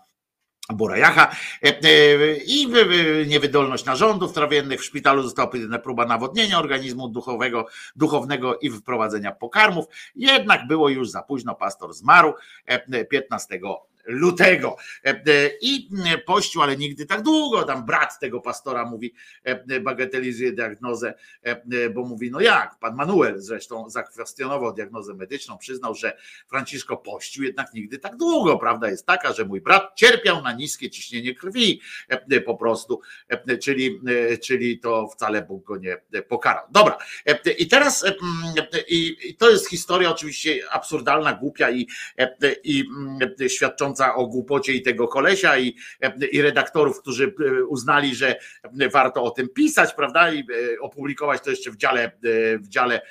Borajacha 0.74 1.32
e, 1.64 1.68
e, 1.84 2.36
i 2.36 2.68
wy- 2.68 2.86
wy- 2.86 3.26
niewydolność 3.28 3.86
narządów 3.86 4.34
trawiennych. 4.34 4.82
W 4.82 4.86
szpitalu 4.86 5.24
została 5.24 5.48
podjęta 5.48 5.80
próba 5.80 6.06
nawodnienia 6.06 6.60
organizmu 6.60 7.10
duchowego, 7.10 7.66
duchownego 7.96 8.58
i 8.58 8.70
wprowadzenia 8.70 9.32
pokarmów. 9.32 9.86
Jednak 10.16 10.68
było 10.68 10.90
już 10.90 11.10
za 11.10 11.24
późno, 11.24 11.56
pastor 11.56 11.94
zmarł 11.94 12.34
e, 12.66 13.06
15 13.06 13.60
lutego 14.08 14.78
E, 15.06 15.10
e, 15.10 15.50
i 15.62 15.90
e, 16.14 16.18
pościł, 16.18 16.62
ale 16.62 16.78
nigdy 16.78 17.06
tak 17.06 17.22
długo. 17.22 17.64
Tam 17.64 17.86
brat 17.86 18.20
tego 18.20 18.42
pastora 18.42 18.86
mówi, 18.86 19.14
e, 19.46 19.64
e, 19.70 19.80
bagatelizuje 19.80 20.52
diagnozę, 20.52 21.14
e, 21.46 21.50
e, 21.72 21.90
bo 21.90 22.04
mówi, 22.06 22.32
no 22.32 22.40
jak, 22.40 22.80
pan 22.80 22.96
Manuel 22.96 23.42
zresztą 23.42 23.90
zakwestionował 23.90 24.74
diagnozę 24.74 25.14
medyczną, 25.14 25.58
przyznał, 25.58 25.96
że 25.96 26.18
Franciszko 26.48 26.98
pościł 26.98 27.44
jednak 27.44 27.74
nigdy 27.74 28.00
tak 28.00 28.18
długo. 28.18 28.58
Prawda 28.58 28.90
jest 28.90 29.06
taka, 29.06 29.34
że 29.34 29.46
mój 29.46 29.62
brat 29.62 29.92
cierpiał 29.96 30.42
na 30.42 30.54
niskie 30.54 30.90
ciśnienie 30.90 31.36
krwi 31.36 31.82
e, 32.10 32.26
e, 32.32 32.42
po 32.42 32.56
prostu, 32.56 33.02
e, 33.28 33.58
czyli, 33.58 34.00
e, 34.32 34.38
czyli 34.38 34.80
to 34.80 35.08
wcale 35.08 35.42
Bóg 35.42 35.66
go 35.66 35.78
nie 35.78 35.98
e, 36.14 36.22
pokarał. 36.22 36.66
Dobra, 36.72 36.98
e, 37.26 37.52
i 37.52 37.68
teraz 37.68 38.06
e, 38.06 38.08
mm, 38.08 38.68
e, 38.74 38.80
i, 38.88 39.36
to 39.36 39.50
jest 39.50 39.70
historia 39.70 40.12
oczywiście 40.12 40.60
absurdalna, 40.72 41.34
głupia 41.34 41.72
i, 41.72 41.88
e, 42.18 42.54
i 42.64 42.86
mm, 42.98 43.36
świadcząca 43.98 44.16
o 44.16 44.28
głupocie 44.28 44.74
i 44.74 44.82
tego 44.82 45.08
kolesia 45.08 45.58
i, 45.58 45.76
i 46.32 46.42
redaktorów, 46.42 47.02
którzy 47.02 47.34
e, 47.40 47.64
uznali, 47.64 48.16
że 48.16 48.36
e, 48.80 48.90
warto 48.90 49.24
o 49.24 49.32
tym 49.32 49.50
pisać, 49.50 49.94
prawda, 49.94 50.32
i 50.32 50.40
e, 50.40 50.80
opublikować 50.80 51.42
to 51.42 51.50
jeszcze 51.50 51.72
w 51.72 51.78
dziale, 51.78 52.12
w 52.60 52.68
dziale 52.68 53.02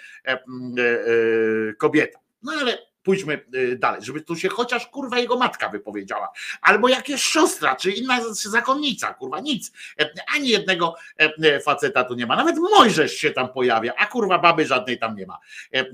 kobieta. 1.78 2.18
No 2.42 2.52
ale 2.60 2.78
pójdźmy 3.06 3.34
e, 3.34 3.76
dalej, 3.76 4.02
żeby 4.04 4.20
tu 4.20 4.36
się 4.36 4.48
chociaż 4.48 4.86
kurwa 4.86 5.18
jego 5.18 5.36
matka 5.36 5.68
wypowiedziała, 5.68 6.32
albo 6.62 6.88
jakieś 6.88 7.22
siostra, 7.22 7.76
czy 7.76 7.90
inna 7.90 8.20
zakonnica, 8.32 9.14
kurwa, 9.14 9.40
nic. 9.40 9.72
E, 10.00 10.10
Ani 10.34 10.48
jednego 10.48 10.94
e, 11.18 11.60
faceta 11.60 12.04
tu 12.04 12.14
nie 12.14 12.26
ma. 12.26 12.36
Nawet 12.36 12.56
Mojżesz 12.58 13.12
się 13.12 13.30
tam 13.30 13.48
pojawia, 13.48 13.92
a 13.96 14.06
kurwa 14.06 14.38
baby 14.38 14.66
żadnej 14.66 14.98
tam 14.98 15.16
nie 15.16 15.26
ma. 15.26 15.38
E, 15.74 15.80
e. 15.80 15.86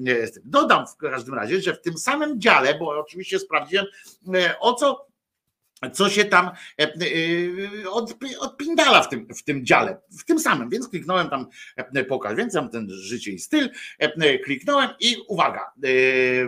Dodam 0.44 0.86
w 0.86 0.96
każdym 0.96 1.34
razie, 1.34 1.60
że 1.60 1.74
w 1.74 1.80
tym 1.80 1.98
samym 1.98 2.40
dziale, 2.40 2.74
bo 2.74 2.88
oczywiście 2.88 3.38
sprawdziłem, 3.38 3.86
e, 4.34 4.58
o 4.60 4.74
co 4.74 5.11
co 5.90 6.10
się 6.10 6.24
tam 6.24 6.46
e, 6.46 6.82
e, 6.82 7.90
od, 7.90 8.14
odpindala 8.38 9.02
w 9.02 9.08
tym, 9.08 9.26
w 9.34 9.42
tym 9.42 9.66
dziale, 9.66 10.00
w 10.20 10.24
tym 10.24 10.38
samym, 10.38 10.70
więc 10.70 10.88
kliknąłem 10.88 11.30
tam 11.30 11.46
e, 11.76 12.04
pokaż, 12.04 12.36
więc 12.36 12.52
tam 12.52 12.70
ten 12.70 12.90
życie 12.90 13.32
i 13.32 13.38
styl, 13.38 13.70
kliknąłem 14.44 14.90
i 15.00 15.16
uwaga, 15.28 15.72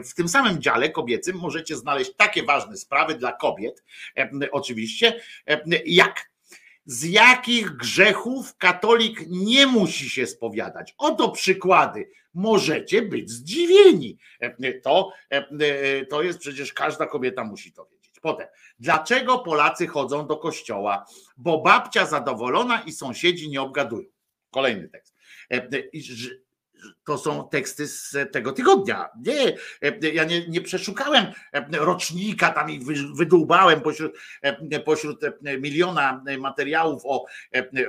w 0.04 0.14
tym 0.16 0.28
samym 0.28 0.62
dziale 0.62 0.90
kobiecym 0.90 1.36
możecie 1.36 1.76
znaleźć 1.76 2.12
takie 2.16 2.42
ważne 2.42 2.76
sprawy 2.76 3.14
dla 3.14 3.32
kobiet, 3.32 3.84
oczywiście, 4.52 5.20
jak 5.86 6.34
z 6.86 7.02
jakich 7.02 7.70
grzechów 7.70 8.56
katolik 8.56 9.20
nie 9.28 9.66
musi 9.66 10.10
się 10.10 10.26
spowiadać. 10.26 10.94
Oto 10.98 11.30
przykłady. 11.30 12.10
Możecie 12.34 13.02
być 13.02 13.30
zdziwieni. 13.30 14.18
To, 14.82 15.12
to 16.10 16.22
jest 16.22 16.38
przecież 16.38 16.72
każda 16.72 17.06
kobieta 17.06 17.44
musi 17.44 17.72
to 17.72 17.84
wiedzieć. 17.84 17.93
Potem, 18.24 18.46
dlaczego 18.78 19.38
Polacy 19.38 19.86
chodzą 19.86 20.26
do 20.26 20.36
kościoła? 20.36 21.04
Bo 21.36 21.60
babcia 21.60 22.06
zadowolona 22.06 22.82
i 22.82 22.92
sąsiedzi 22.92 23.48
nie 23.48 23.62
obgadują. 23.62 24.08
Kolejny 24.50 24.88
tekst. 24.88 25.14
To 27.04 27.18
są 27.18 27.48
teksty 27.48 27.86
z 27.86 28.16
tego 28.32 28.52
tygodnia. 28.52 29.08
Nie, 29.22 29.56
e, 29.82 30.08
ja 30.12 30.24
nie, 30.24 30.48
nie 30.48 30.60
przeszukałem 30.60 31.26
e, 31.52 31.66
rocznika 31.72 32.50
tam 32.50 32.70
i 32.70 32.78
wy- 32.84 33.14
wydłubałem 33.16 33.80
pośród, 33.80 34.12
e, 34.42 34.80
pośród 34.80 35.20
miliona 35.60 36.24
materiałów 36.38 37.02
o, 37.04 37.24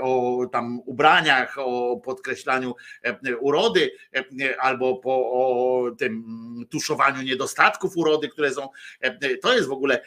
o 0.02 0.42
tam 0.52 0.80
ubraniach, 0.86 1.56
o 1.58 2.02
podkreślaniu 2.06 2.76
urody 3.40 3.92
albo 4.60 4.96
po 4.96 5.16
o 5.16 5.84
tym 5.98 6.24
tuszowaniu 6.70 7.22
niedostatków 7.22 7.98
urody, 7.98 8.30
które 8.30 8.52
są. 8.54 8.70
To 9.42 9.54
jest 9.54 9.68
w 9.68 9.72
ogóle 9.72 10.02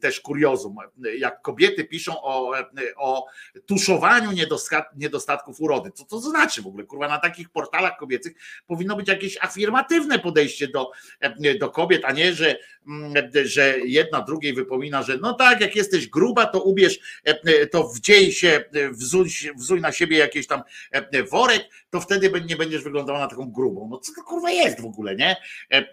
też 0.00 0.20
kuriozum. 0.20 0.76
Jak 1.18 1.42
kobiety 1.42 1.84
piszą 1.84 2.22
o, 2.22 2.52
o 2.96 3.26
tuszowaniu 3.66 4.30
niedosta- 4.32 4.84
niedostatków 4.96 5.60
urody. 5.60 5.90
Co 5.94 6.04
to 6.04 6.20
znaczy 6.20 6.62
w 6.62 6.66
ogóle? 6.66 6.84
Kurwa, 6.84 7.08
na 7.08 7.18
takich 7.40 7.52
portalach 7.52 7.96
kobiecych 7.98 8.32
powinno 8.66 8.96
być 8.96 9.08
jakieś 9.08 9.38
afirmatywne 9.40 10.18
podejście 10.18 10.68
do, 10.68 10.90
e, 11.20 11.54
do 11.54 11.70
kobiet, 11.70 12.04
a 12.04 12.12
nie, 12.12 12.34
że, 12.34 12.56
mm, 12.88 13.14
że 13.44 13.78
jedna 13.84 14.20
drugiej 14.20 14.54
wypomina, 14.54 15.02
że 15.02 15.16
no 15.16 15.34
tak, 15.34 15.60
jak 15.60 15.76
jesteś 15.76 16.08
gruba, 16.08 16.46
to 16.46 16.62
ubierz, 16.62 16.98
e, 17.24 17.66
to 17.66 17.88
wdziej 17.88 18.32
się, 18.32 18.64
e, 18.74 18.90
wzuj, 18.90 19.28
wzuj 19.56 19.80
na 19.80 19.92
siebie 19.92 20.18
jakiś 20.18 20.46
tam 20.46 20.62
e, 20.92 21.22
worek, 21.22 21.68
to 21.90 22.00
wtedy 22.00 22.32
nie 22.48 22.56
będziesz 22.56 22.82
wyglądała 22.82 23.18
na 23.18 23.26
taką 23.26 23.50
grubą. 23.50 23.88
No 23.90 23.98
co 23.98 24.12
to 24.14 24.22
kurwa 24.22 24.50
jest 24.50 24.80
w 24.80 24.84
ogóle, 24.84 25.16
nie? 25.16 25.30
E, 25.30 25.76
e, 25.76 25.80
e, 25.80 25.84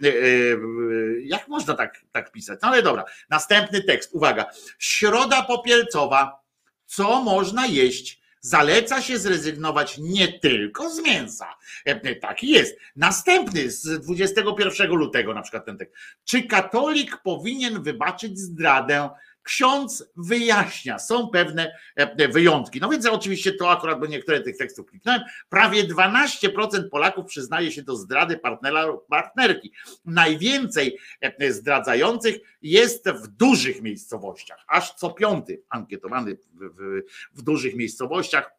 Jak 1.22 1.48
można 1.48 1.74
tak, 1.74 2.01
tak 2.11 2.32
pisać? 2.32 2.59
No 2.61 2.67
ale 2.67 2.84
dobra, 2.84 3.06
następny 3.30 3.84
tekst, 3.84 4.14
uwaga. 4.14 4.45
Środa 4.80 5.43
popielcowa, 5.43 6.43
co 6.85 7.22
można 7.22 7.67
jeść? 7.67 8.17
Zaleca 8.41 9.01
się 9.01 9.17
zrezygnować 9.17 9.98
nie 9.98 10.40
tylko 10.40 10.90
z 10.90 10.99
mięsa. 10.99 11.56
E, 11.85 12.16
Taki 12.16 12.49
jest. 12.49 12.77
Następny 12.95 13.72
z 13.72 13.99
21 13.99 14.91
lutego, 14.91 15.33
na 15.33 15.41
przykład 15.41 15.66
ten 15.66 15.77
tekst. 15.77 15.95
Czy 16.25 16.43
katolik 16.43 17.17
powinien 17.17 17.83
wybaczyć 17.83 18.40
zdradę? 18.40 19.09
Ksiądz 19.48 20.11
wyjaśnia, 20.16 21.00
są 21.00 21.27
pewne 21.27 21.76
e, 21.95 22.27
wyjątki. 22.27 22.80
No 22.80 22.90
więc 22.90 23.06
oczywiście 23.06 23.53
to 23.53 23.72
akurat, 23.72 24.00
bo 24.00 24.06
niektóre 24.06 24.42
tych 24.42 24.58
tekstów 24.58 24.90
kliknąłem, 24.90 25.22
prawie 25.50 25.84
12% 25.84 26.90
Polaków 26.92 27.26
przyznaje 27.26 27.72
się 27.72 27.84
do 27.84 27.95
zdrady 27.95 28.38
partnera 28.38 28.85
lub 28.85 29.08
partnerki. 29.08 29.72
Najwięcej 30.06 30.98
e, 31.22 31.51
zdradzających 31.51 32.35
jest 32.61 33.09
w 33.09 33.27
dużych 33.27 33.82
miejscowościach, 33.82 34.66
aż 34.67 34.93
co 34.93 35.09
piąty 35.09 35.61
ankietowany 35.69 36.35
w, 36.35 36.40
w, 36.59 37.01
w 37.34 37.42
dużych 37.42 37.76
miejscowościach 37.76 38.45
e, 38.45 38.57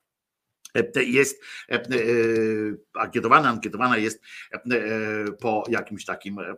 jest 1.07 1.43
e, 1.71 1.75
e, 1.75 1.81
ankietowana, 2.95 3.49
ankietowana 3.49 3.97
jest 3.97 4.23
e, 4.53 4.61
po 5.41 5.65
jakimś 5.69 6.05
takim, 6.05 6.39
e, 6.39 6.55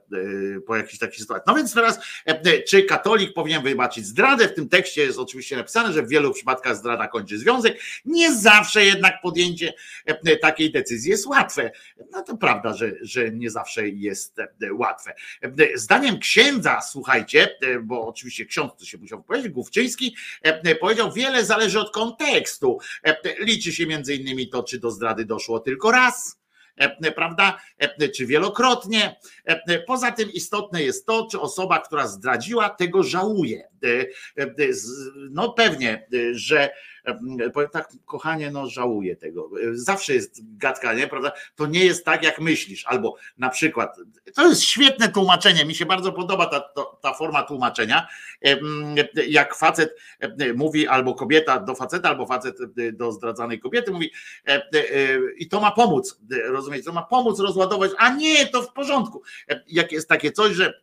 po 0.67 0.77
jakiejś 0.77 0.99
takiej 0.99 1.19
sytuacji. 1.19 1.45
No 1.47 1.55
więc 1.55 1.75
teraz, 1.75 2.01
e, 2.27 2.63
czy 2.63 2.83
katolik 2.83 3.35
powinien 3.35 3.63
wybaczyć 3.63 4.07
zdradę? 4.07 4.49
W 4.49 4.55
tym 4.55 4.69
tekście 4.69 5.03
jest 5.03 5.19
oczywiście 5.19 5.57
napisane, 5.57 5.93
że 5.93 6.03
w 6.03 6.09
wielu 6.09 6.33
przypadkach 6.33 6.77
zdrada 6.77 7.09
kończy 7.09 7.39
związek. 7.39 7.81
Nie 8.05 8.35
zawsze 8.35 8.85
jednak 8.85 9.15
podjęcie 9.23 9.75
e, 10.07 10.37
takiej 10.37 10.73
decyzji 10.73 11.11
jest 11.11 11.27
łatwe. 11.27 11.71
No 12.11 12.23
to 12.23 12.37
prawda, 12.37 12.75
że, 12.75 12.93
że 13.01 13.31
nie 13.31 13.51
zawsze 13.51 13.89
jest 13.89 14.39
e, 14.39 14.49
łatwe. 14.73 15.15
E, 15.43 15.51
Zdaniem 15.75 16.19
księdza, 16.19 16.81
słuchajcie, 16.81 17.57
e, 17.63 17.81
bo 17.81 18.07
oczywiście 18.07 18.47
ksiądz 18.47 18.73
tu 18.79 18.87
się 18.87 18.99
musiał 18.99 19.23
powiedzieć, 19.23 19.53
Główczyński 19.53 20.17
e, 20.43 20.75
powiedział, 20.75 21.13
wiele 21.13 21.45
zależy 21.45 21.81
od 21.81 21.95
kontekstu. 21.95 22.79
E, 23.05 23.17
Liczy 23.45 23.73
się 23.73 23.87
między 23.87 24.00
między 24.01 24.15
innymi 24.15 24.49
to, 24.49 24.63
czy 24.63 24.79
do 24.79 24.91
zdrady 24.91 25.25
doszło 25.25 25.61
tylko 25.61 25.91
raz, 25.91 26.41
e, 26.77 27.13
prawda, 27.13 27.61
e, 27.79 28.09
czy 28.09 28.27
wielokrotnie. 28.27 29.17
E, 29.45 29.79
Poza 29.79 30.13
tym 30.13 30.33
istotne 30.33 30.83
jest 30.83 31.07
to, 31.07 31.29
czy 31.31 31.41
osoba, 31.41 31.79
która 31.79 32.07
zdradziła, 32.07 32.71
tego 32.71 33.03
żałuje. 33.03 33.69
No 35.31 35.53
pewnie, 35.53 36.07
że 36.33 36.71
powiem 37.55 37.71
tak, 37.71 37.89
kochanie, 38.07 38.51
no 38.51 38.67
żałuję 38.67 39.17
tego. 39.17 39.51
E, 39.63 39.75
Zawsze 39.75 40.15
jest 40.15 40.41
gadka, 40.59 40.95
nie, 40.95 41.07
prawda? 41.09 41.33
To 41.55 41.67
nie 41.67 41.85
jest 41.85 42.05
tak, 42.05 42.23
jak 42.23 42.41
myślisz. 42.41 42.85
Albo 42.87 43.17
na 43.39 43.49
przykład, 43.49 43.97
to 44.35 44.49
jest 44.49 44.63
świetne 44.63 45.09
tłumaczenie, 45.09 45.65
mi 45.65 45.75
się 45.75 45.87
bardzo 45.87 46.13
podoba 46.13 46.47
ta, 46.47 46.85
ta 47.01 47.15
forma 47.15 47.43
tłumaczenia, 47.43 48.07
Em, 48.41 48.95
jak 49.29 49.55
facet 49.55 49.97
e, 50.21 50.53
mówi, 50.53 50.87
albo 50.89 51.15
kobieta 51.15 51.61
do 51.61 51.75
faceta, 51.75 52.09
albo 52.09 52.27
facet 52.27 52.57
e, 52.61 52.93
do 52.93 53.13
zdradzanej 53.13 53.61
kobiety 53.61 53.91
mówi, 53.91 54.11
e, 54.49 54.53
e, 54.53 54.63
i 55.37 55.49
to 55.49 55.61
ma 55.61 55.71
pomóc, 55.71 56.21
e, 56.33 56.49
rozumiecie, 56.49 56.85
to 56.85 56.93
ma 56.93 57.03
pomóc 57.03 57.41
rozładować, 57.41 57.91
a 57.99 58.15
nie, 58.15 58.47
to 58.47 58.63
w 58.63 58.73
porządku. 58.73 59.23
E, 59.51 59.65
Jak 59.67 59.93
jest 59.93 60.09
takie 60.09 60.33
coś, 60.33 60.53
że 60.53 60.83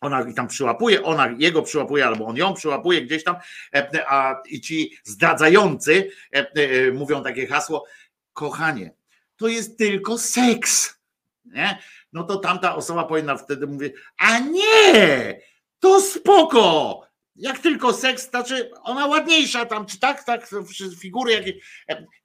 ona 0.00 0.22
ich 0.22 0.34
tam 0.34 0.48
przyłapuje, 0.48 1.02
ona 1.02 1.34
jego 1.38 1.62
przyłapuje, 1.62 2.06
albo 2.06 2.26
on 2.26 2.36
ją 2.36 2.54
przyłapuje 2.54 3.02
gdzieś 3.02 3.24
tam, 3.24 3.36
e, 3.74 4.10
a 4.10 4.42
i 4.48 4.60
ci 4.60 4.98
zdradzający 5.04 6.10
e, 6.34 6.38
e, 6.38 6.92
mówią 6.92 7.22
takie 7.22 7.46
hasło, 7.46 7.84
kochanie, 8.32 8.94
to 9.36 9.48
jest 9.48 9.78
tylko 9.78 10.18
seks, 10.18 10.98
nie? 11.44 11.78
No 12.12 12.24
to 12.24 12.36
tamta 12.36 12.74
osoba 12.74 13.04
powinna 13.04 13.36
wtedy 13.36 13.66
mówić, 13.66 13.92
a 14.18 14.38
nie, 14.38 15.40
to 15.78 16.00
spoko, 16.00 17.02
jak 17.38 17.58
tylko 17.58 17.92
seks, 17.92 18.30
znaczy 18.30 18.70
ona 18.82 19.06
ładniejsza 19.06 19.66
tam, 19.66 19.86
czy 19.86 20.00
tak, 20.00 20.24
tak, 20.24 20.50
figury 21.00 21.32
jakieś, 21.32 21.54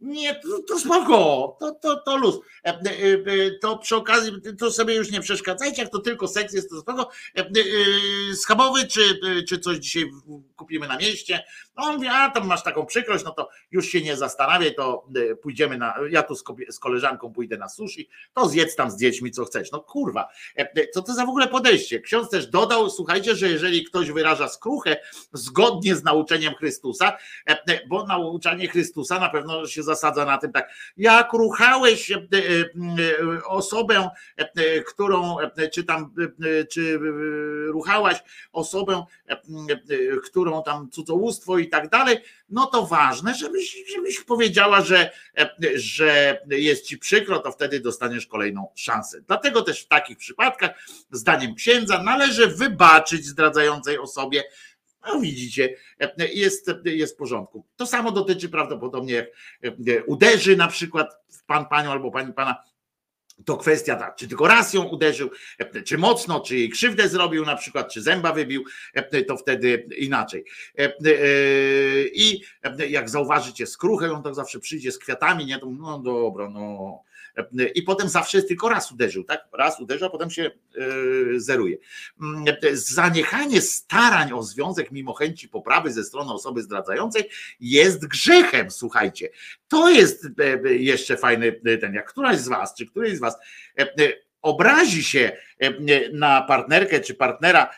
nie, 0.01 0.35
to, 0.35 0.63
to 0.67 0.79
spoko, 0.79 1.57
to, 1.59 1.71
to, 1.71 2.01
to 2.05 2.17
luz, 2.17 2.39
E, 2.65 2.69
e, 2.69 2.73
e, 2.73 3.51
to 3.61 3.77
przy 3.77 3.95
okazji, 3.95 4.31
to 4.59 4.71
sobie 4.71 4.95
już 4.95 5.11
nie 5.11 5.21
przeszkadzajcie, 5.21 5.81
jak 5.81 5.91
to 5.91 5.99
tylko 5.99 6.27
seks 6.27 6.53
jest, 6.53 6.69
to 6.69 6.81
spoko, 6.81 7.09
schabowy, 8.35 8.87
czy, 8.87 9.19
czy 9.49 9.59
coś 9.59 9.77
dzisiaj 9.77 10.11
kupimy 10.55 10.87
na 10.87 10.97
mieście, 10.97 11.43
no 11.77 11.83
on 11.83 11.95
mówi, 11.95 12.07
a 12.07 12.29
tam 12.29 12.47
masz 12.47 12.63
taką 12.63 12.85
przykrość, 12.85 13.23
no 13.23 13.31
to 13.31 13.49
już 13.71 13.87
się 13.87 14.01
nie 14.01 14.17
zastanawiaj, 14.17 14.75
to 14.75 15.07
pójdziemy 15.41 15.77
na, 15.77 15.95
ja 16.09 16.23
tu 16.23 16.35
z, 16.69 16.79
koleżanką 16.79 17.33
pójdę 17.33 17.57
na 17.57 17.69
sushi, 17.69 18.09
to 18.33 18.49
zjedz 18.49 18.75
tam 18.75 18.91
z 18.91 18.97
dziećmi 18.97 19.31
co 19.31 19.45
chcesz, 19.45 19.71
no 19.71 19.79
kurwa, 19.79 20.27
co 20.93 21.01
to 21.01 21.13
za 21.13 21.25
w 21.25 21.29
ogóle 21.29 21.47
podejście? 21.47 21.99
Ksiądz 21.99 22.29
też 22.29 22.47
dodał, 22.47 22.89
słuchajcie, 22.89 23.35
że 23.35 23.49
jeżeli 23.49 23.83
ktoś 23.83 24.11
wyraża 24.11 24.47
skruchę 24.47 24.97
zgodnie 25.33 25.95
z 25.95 26.03
nauczeniem 26.03 26.53
Chrystusa, 26.53 27.17
e, 27.49 27.87
bo 27.87 28.05
nauczanie 28.05 28.67
Chrystusa 28.67 29.19
na 29.19 29.29
pewno 29.29 29.67
się 29.67 29.83
zasadza 29.83 30.25
na 30.25 30.37
tym 30.37 30.51
tak, 30.51 30.69
jak 30.97 31.33
ruchałeś 31.33 32.11
e, 32.11 32.15
e, 32.15 33.45
osobę, 33.45 34.09
którą, 34.87 35.37
czy 35.73 35.83
tam, 35.83 36.13
czy 36.71 36.99
ruchałaś 37.67 38.23
osobę, 38.51 39.05
którą 40.25 40.63
tam 40.63 40.89
cudzołóstwo 40.89 41.57
i 41.57 41.69
tak 41.69 41.89
dalej, 41.89 42.17
no 42.49 42.65
to 42.65 42.85
ważne, 42.85 43.35
żebyś, 43.35 43.77
żebyś 43.95 44.19
powiedziała, 44.19 44.81
że, 44.81 45.11
że 45.75 46.41
jest 46.49 46.85
ci 46.85 46.97
przykro, 46.97 47.39
to 47.39 47.51
wtedy 47.51 47.79
dostaniesz 47.79 48.27
kolejną 48.27 48.67
szansę. 48.75 49.21
Dlatego 49.27 49.61
też 49.61 49.83
w 49.83 49.87
takich 49.87 50.17
przypadkach, 50.17 50.71
zdaniem 51.11 51.55
księdza, 51.55 52.03
należy 52.03 52.47
wybaczyć 52.47 53.25
zdradzającej 53.25 53.99
osobie, 53.99 54.43
no 55.07 55.19
widzicie, 55.19 55.75
jest, 56.33 56.71
jest 56.85 57.13
w 57.13 57.17
porządku. 57.17 57.65
To 57.75 57.85
samo 57.87 58.11
dotyczy 58.11 58.49
prawdopodobnie 58.49 59.13
jak 59.61 59.73
e, 59.87 60.03
uderzy 60.03 60.57
na 60.57 60.67
przykład 60.67 61.17
pan 61.47 61.65
panią 61.65 61.91
albo 61.91 62.11
pani 62.11 62.33
pana, 62.33 62.63
to 63.45 63.57
kwestia 63.57 63.95
tak, 63.95 64.15
czy 64.15 64.27
tylko 64.27 64.47
raz 64.47 64.73
ją 64.73 64.83
uderzył, 64.83 65.29
e, 65.59 65.81
czy 65.81 65.97
mocno, 65.97 66.39
czy 66.39 66.57
jej 66.57 66.69
krzywdę 66.69 67.09
zrobił 67.09 67.45
na 67.45 67.55
przykład, 67.55 67.93
czy 67.93 68.01
zęba 68.01 68.33
wybił, 68.33 68.63
e, 68.93 69.23
to 69.23 69.37
wtedy 69.37 69.87
inaczej. 69.97 70.45
I 72.13 72.41
jak 72.89 73.09
zauważycie 73.09 73.67
skruchę, 73.67 74.11
on 74.11 74.23
tak 74.23 74.35
zawsze 74.35 74.59
przyjdzie 74.59 74.91
z 74.91 74.99
kwiatami, 74.99 75.45
nie, 75.45 75.59
to 75.59 75.65
no 75.65 75.99
dobra, 75.99 76.49
no. 76.49 77.03
I 77.75 77.81
potem 77.81 78.09
zawsze 78.09 78.37
jest 78.37 78.47
tylko 78.47 78.69
raz 78.69 78.91
uderzył, 78.91 79.23
tak? 79.23 79.47
Raz 79.53 79.79
uderzył, 79.79 80.07
a 80.07 80.09
potem 80.09 80.29
się 80.29 80.43
e, 80.43 80.49
zeruje. 81.39 81.77
Mm, 82.21 82.45
Zaniechanie 82.73 83.61
starań 83.61 84.33
o 84.33 84.43
związek 84.43 84.91
mimo 84.91 85.13
chęci 85.13 85.49
poprawy 85.49 85.93
ze 85.93 86.03
strony 86.03 86.33
osoby 86.33 86.61
zdradzającej 86.61 87.29
jest 87.59 88.07
grzechem, 88.07 88.71
słuchajcie. 88.71 89.29
To 89.67 89.89
jest 89.89 90.25
e, 90.25 90.53
e, 90.65 90.73
jeszcze 90.73 91.17
fajny 91.17 91.61
e, 91.65 91.77
ten, 91.77 91.93
jak 91.93 92.09
któraś 92.09 92.37
z 92.37 92.47
was, 92.47 92.75
czy 92.75 92.85
któryś 92.85 93.15
z 93.17 93.19
was 93.19 93.37
obrazi 94.41 95.03
się 95.03 95.37
na 96.13 96.41
partnerkę 96.41 96.99
czy 96.99 97.15
partnera, 97.15 97.69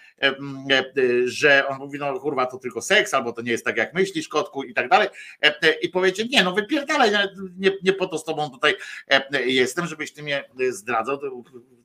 że 1.25 1.67
on 1.67 1.77
mówi, 1.77 1.99
no 1.99 2.19
kurwa, 2.19 2.45
to 2.45 2.57
tylko 2.57 2.81
seks, 2.81 3.13
albo 3.13 3.33
to 3.33 3.41
nie 3.41 3.51
jest 3.51 3.65
tak 3.65 3.77
jak 3.77 3.93
myślisz, 3.93 4.27
kotku 4.27 4.63
i 4.63 4.73
tak 4.73 4.89
dalej, 4.89 5.07
e, 5.43 5.61
e, 5.61 5.73
i 5.73 5.89
powiecie, 5.89 6.25
nie, 6.25 6.43
no 6.43 6.53
wypierdalaj, 6.53 7.11
nie, 7.57 7.71
nie, 7.83 7.93
po 7.93 8.07
to 8.07 8.17
z 8.17 8.23
tobą 8.23 8.49
tutaj 8.49 8.75
e, 9.11 9.29
e, 9.33 9.45
jestem, 9.45 9.87
żebyś 9.87 10.13
ty 10.13 10.23
mnie 10.23 10.49
e, 10.59 10.71
zdradzał, 10.71 11.17
to, 11.17 11.31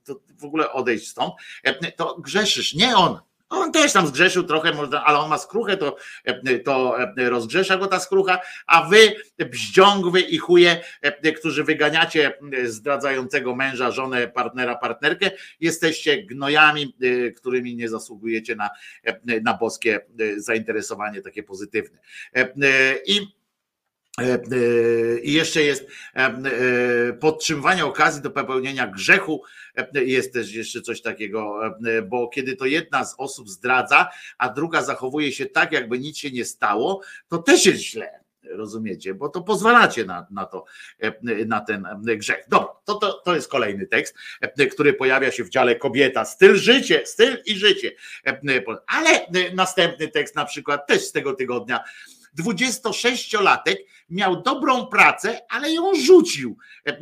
to 0.03 0.21
w 0.37 0.45
ogóle 0.45 0.71
odejść 0.71 1.07
stąd, 1.07 1.33
E, 1.63 1.91
to 1.91 2.15
grzeszysz, 2.19 2.73
nie 2.73 2.95
on. 2.95 3.19
On 3.51 3.71
też 3.71 3.93
tam 3.93 4.07
zgrzeszył 4.07 4.43
trochę, 4.43 4.73
można, 4.73 5.05
ale 5.05 5.19
on 5.19 5.29
ma 5.29 5.37
skruchę, 5.37 5.77
to, 5.77 5.95
to 6.65 6.99
e, 7.17 7.29
rozgrzesza 7.29 7.77
go 7.77 7.87
ta 7.87 7.99
skrucha, 7.99 8.39
a 8.67 8.89
wy 8.89 9.15
bździągwy 9.49 10.21
i 10.21 10.37
chuje, 10.37 10.81
e, 11.01 11.31
którzy 11.31 11.63
wyganiacie 11.63 12.33
e, 12.53 12.67
zdradzającego 12.67 13.55
męża, 13.55 13.91
żonę, 13.91 14.27
partnera, 14.27 14.75
partnerkę, 14.75 15.31
jesteście 15.59 16.23
gnojami, 16.23 16.95
którymi 17.37 17.75
nie 17.75 17.89
zasługujecie 17.89 18.55
na, 18.55 18.69
na 19.43 19.53
boskie 19.53 19.99
zainteresowanie 20.37 21.21
takie 21.21 21.43
pozytywne. 21.43 21.99
I 23.07 23.40
I 25.23 25.33
jeszcze 25.33 25.61
jest 25.61 25.87
e, 26.15 26.19
e, 26.19 27.13
podtrzymywanie 27.13 27.85
okazji 27.85 28.21
do 28.21 28.31
popełnienia 28.31 28.87
grzechu. 28.87 29.43
E, 29.77 30.03
Jest 30.03 30.33
też 30.33 30.53
jeszcze 30.53 30.81
coś 30.81 31.01
takiego, 31.01 31.61
e, 31.85 32.01
bo 32.01 32.27
kiedy 32.27 32.55
to 32.55 32.65
jedna 32.65 33.05
z 33.05 33.15
osób 33.17 33.49
zdradza, 33.49 34.09
a 34.37 34.49
druga 34.49 34.81
zachowuje 34.81 35.31
się 35.31 35.45
tak, 35.45 35.71
jakby 35.71 35.99
nic 35.99 36.17
się 36.17 36.31
nie 36.31 36.45
stało, 36.45 37.01
to 37.27 37.37
też 37.37 37.65
jest 37.65 37.79
źle. 37.79 38.21
Rozumiecie, 38.43 39.13
bo 39.13 39.29
to 39.29 39.41
pozwalacie 39.41 40.05
na, 40.05 40.27
na 40.31 40.45
to, 40.45 40.65
e, 40.99 41.45
na 41.45 41.61
ten 41.61 41.85
e, 41.85 42.17
grzech. 42.17 42.45
Dobra, 42.49 42.67
to, 42.85 42.95
to, 42.95 43.13
to 43.13 43.35
jest 43.35 43.47
kolejny 43.47 43.87
tekst, 43.87 44.15
e, 44.41 44.67
który 44.67 44.93
pojawia 44.93 45.31
się 45.31 45.43
w 45.43 45.49
dziale 45.49 45.75
kobieta, 45.75 46.25
styl 46.25 46.55
życie, 46.55 47.01
styl 47.05 47.37
i 47.45 47.55
życie. 47.55 47.91
E, 48.27 48.39
Ale 48.87 49.09
e, 49.09 49.53
następny 49.55 50.07
tekst 50.07 50.35
na 50.35 50.45
przykład 50.45 50.87
też 50.87 51.01
z 51.01 51.11
tego 51.11 51.33
tygodnia 51.33 51.83
26-latek 52.39 53.75
miał 54.09 54.41
dobrą 54.41 54.87
pracę, 54.87 55.41
ale 55.49 55.71
ją 55.71 55.95
rzucił. 55.95 56.57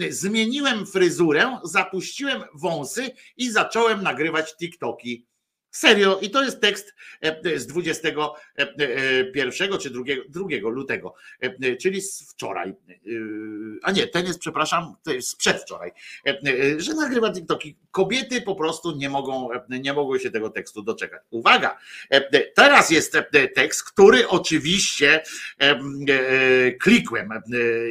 Zmieniłem 0.10 0.86
fryzurę, 0.86 1.60
zapuściłem 1.64 2.44
wąsy 2.54 3.12
i 3.38 3.52
zacząłem 3.52 4.04
nagrywać 4.04 4.56
TikToki. 4.56 5.29
Serio, 5.72 6.20
i 6.20 6.30
to 6.30 6.44
jest 6.44 6.62
tekst 6.62 6.94
e, 7.22 7.60
z 7.60 7.68
21 7.68 9.80
czy 9.80 9.90
2, 9.90 10.04
2 10.30 10.70
lutego, 10.70 11.14
e, 11.40 11.76
czyli 11.76 12.02
z 12.02 12.32
wczoraj. 12.32 12.70
E, 12.70 12.76
A 13.84 13.92
nie, 13.92 14.08
ten 14.08 14.26
jest, 14.26 14.40
przepraszam, 14.40 14.96
to 15.04 15.12
jest 15.12 15.38
przedwczoraj, 15.38 15.92
e, 16.26 16.30
e, 16.30 16.80
że 16.80 16.94
nagrywa 16.94 17.34
TikToki. 17.34 17.78
Kobiety 17.92 18.42
po 18.42 18.56
prostu 18.56 18.96
nie 18.96 19.10
mogą, 19.10 19.52
e, 19.52 19.80
nie 19.80 19.94
mogą 19.94 20.18
się 20.18 20.32
tego 20.32 20.50
tekstu 20.50 20.82
doczekać. 20.82 21.22
Uwaga, 21.30 21.78
e, 22.10 22.44
teraz 22.44 22.92
jest 22.92 23.16
e, 23.16 23.48
tekst, 23.48 23.84
który 23.84 24.28
oczywiście 24.28 25.24
e, 25.62 25.62
e, 25.62 25.80
klikłem 26.72 27.32
e, 27.32 27.40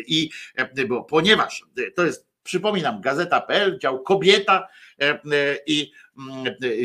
i 0.07 0.31
e, 0.57 0.87
bo, 0.87 1.05
ponieważ 1.05 1.65
to 1.95 2.07
jest 2.07 2.29
Przypominam, 2.49 3.01
gazeta.pl, 3.01 3.79
dział 3.79 4.03
kobieta 4.03 4.69
e, 5.01 5.05
e, 5.05 5.19
i 5.67 5.83
e, 5.83 5.87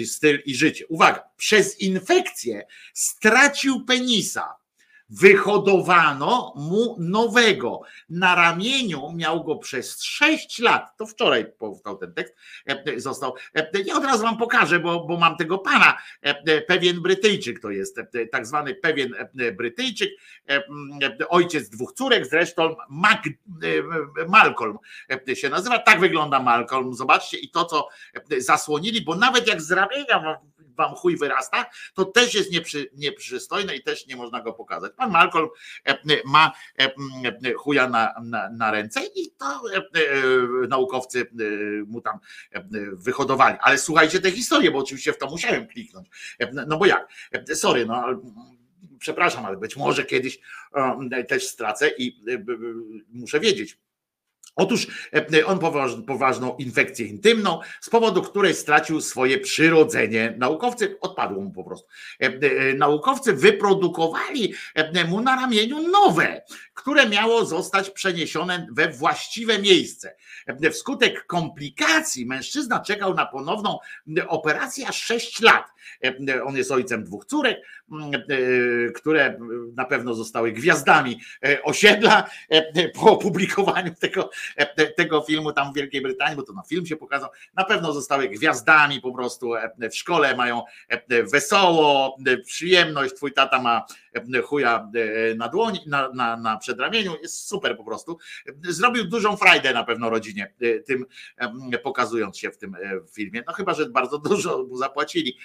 styl 0.05 0.41
i 0.45 0.55
życie. 0.55 0.87
Uwaga, 0.87 1.23
przez 1.37 1.79
infekcję 1.79 2.67
stracił 2.93 3.85
penisa. 3.85 4.62
Wyhodowano 5.09 6.53
mu 6.55 6.95
nowego. 6.99 7.81
Na 8.09 8.35
ramieniu 8.35 9.11
miał 9.15 9.43
go 9.43 9.55
przez 9.55 10.03
6 10.03 10.59
lat. 10.59 10.97
To 10.97 11.05
wczoraj 11.05 11.45
powstał 11.59 11.97
ten 11.97 12.13
tekst. 12.13 12.35
e, 12.65 12.99
Został. 12.99 13.35
e, 13.55 13.69
Ja 13.85 13.95
od 13.97 14.03
razu 14.03 14.23
wam 14.23 14.37
pokażę, 14.37 14.79
bo, 14.79 15.05
bo 15.05 15.17
mam 15.17 15.37
tego 15.37 15.57
pana. 15.57 15.97
e, 16.21 16.61
Pewien 16.61 17.01
Brytyjczyk 17.01 17.59
to 17.61 17.69
jest, 17.71 17.97
e, 17.99 18.27
tak 18.31 18.47
zwany 18.47 18.75
pewien 18.75 19.13
e, 19.39 19.51
Brytyjczyk, 19.51 20.09
e, 20.49 20.55
e, 21.19 21.29
ojciec 21.29 21.69
dwóch 21.69 21.93
córek, 21.93 22.25
zresztą 22.25 22.75
Mac, 22.89 23.19
e, 23.27 24.25
Malcolm 24.27 24.77
e, 25.29 25.35
się 25.35 25.49
nazywa. 25.49 25.79
Tak 25.79 25.99
wygląda 25.99 26.39
Malcolm. 26.39 26.93
Zobaczcie 26.93 27.37
i 27.37 27.49
to, 27.49 27.65
co 27.65 27.87
e, 28.31 28.41
zasłonili, 28.41 29.01
bo 29.01 29.15
nawet 29.15 29.47
jak 29.47 29.61
z 29.61 29.71
ramienia 29.71 30.37
wam 30.77 30.95
chuj 30.95 31.17
wyrasta, 31.17 31.65
to 31.93 32.05
też 32.05 32.33
jest 32.33 32.51
nieprzy, 32.51 32.89
nieprzystojne 32.93 33.75
i 33.75 33.83
też 33.83 34.07
nie 34.07 34.15
można 34.15 34.41
go 34.41 34.53
pokazać. 34.53 34.91
Pan 34.97 35.11
Malcolm 35.11 35.49
e, 35.85 35.97
ma 36.25 36.51
e, 36.79 36.95
e, 37.45 37.53
chuja 37.53 37.89
na, 37.89 38.13
na, 38.23 38.49
na 38.49 38.71
ręce 38.71 39.01
i 39.15 39.31
to 39.31 39.61
naukowcy 40.69 41.27
mu 41.87 42.01
tam 42.01 42.19
wyhodowali. 42.93 43.57
Ale 43.61 43.77
słuchajcie 43.77 44.19
tę 44.19 44.31
historię, 44.31 44.71
bo 44.71 44.79
oczywiście 44.79 45.13
w 45.13 45.17
to 45.17 45.29
musiałem 45.29 45.67
kliknąć. 45.67 46.07
No 46.67 46.77
bo 46.77 46.85
jak? 46.85 47.07
Sorry, 47.53 47.85
no 47.85 48.05
przepraszam, 48.99 49.45
ale 49.45 49.57
być 49.57 49.77
może 49.77 50.05
kiedyś 50.05 50.39
też 51.27 51.47
stracę 51.47 51.91
i 51.97 52.21
muszę 53.09 53.39
wiedzieć. 53.39 53.77
Otóż 54.55 54.87
e, 55.33 55.45
on 55.45 55.59
poważ- 55.59 56.01
poważną 56.07 56.55
infekcję 56.57 57.05
intymną, 57.07 57.59
z 57.81 57.89
powodu 57.89 58.21
której 58.21 58.53
stracił 58.55 59.01
swoje 59.01 59.39
przyrodzenie. 59.39 60.35
Naukowcy 60.37 60.97
odpadło 61.01 61.41
mu 61.41 61.51
po 61.51 61.63
prostu. 61.63 61.87
E, 62.21 62.25
e, 62.25 62.73
Naukowcy 62.73 63.33
wyprodukowali 63.33 64.53
e, 64.75 65.05
mu 65.05 65.21
na 65.21 65.35
ramieniu 65.35 65.87
nowe, 65.87 66.41
które 66.73 67.09
miało 67.09 67.45
zostać 67.45 67.89
przeniesione 67.89 68.67
we 68.71 68.89
właściwe 68.89 69.59
miejsce. 69.59 70.15
Wskutek 70.71 71.25
komplikacji 71.25 72.25
mężczyzna 72.25 72.79
czekał 72.79 73.13
na 73.13 73.25
ponowną 73.25 73.79
operację 74.27 74.87
aż 74.87 75.03
6 75.03 75.41
lat. 75.41 75.65
On 76.45 76.57
jest 76.57 76.71
ojcem 76.71 77.03
dwóch 77.03 77.25
córek, 77.25 77.57
które 78.95 79.39
na 79.75 79.85
pewno 79.85 80.13
zostały 80.13 80.51
gwiazdami 80.51 81.19
osiedla 81.63 82.29
po 82.93 83.11
opublikowaniu 83.11 83.95
tego, 83.99 84.29
tego 84.97 85.21
filmu 85.21 85.53
tam 85.53 85.71
w 85.71 85.75
Wielkiej 85.75 86.01
Brytanii, 86.01 86.35
bo 86.35 86.43
to 86.43 86.53
na 86.53 86.63
film 86.63 86.85
się 86.85 86.95
pokazał, 86.95 87.29
na 87.53 87.63
pewno 87.63 87.93
zostały 87.93 88.29
gwiazdami 88.29 89.01
po 89.01 89.13
prostu 89.13 89.51
w 89.91 89.95
szkole, 89.95 90.35
mają 90.35 90.63
wesoło, 91.31 92.17
przyjemność, 92.45 93.13
twój 93.13 93.33
tata 93.33 93.61
ma 93.61 93.85
chuja 94.43 94.89
e, 95.31 95.35
na 95.35 95.49
dłoni, 95.49 95.79
na, 95.85 96.09
na, 96.09 96.37
na 96.37 96.57
przedramieniu, 96.57 97.15
jest 97.21 97.47
super 97.47 97.77
po 97.77 97.83
prostu. 97.83 98.17
Zrobił 98.63 99.05
dużą 99.05 99.37
frajdę 99.37 99.73
na 99.73 99.83
pewno 99.83 100.09
rodzinie 100.09 100.53
e, 100.61 100.79
tym 100.79 101.05
pokazując 101.83 102.37
się 102.37 102.51
w 102.51 102.57
tym 102.57 102.75
e, 102.75 102.79
filmie, 103.13 103.43
no 103.47 103.53
chyba, 103.53 103.73
że 103.73 103.89
bardzo 103.89 104.17
dużo 104.29 104.63
mu 104.63 104.77
zapłacili 104.77 105.37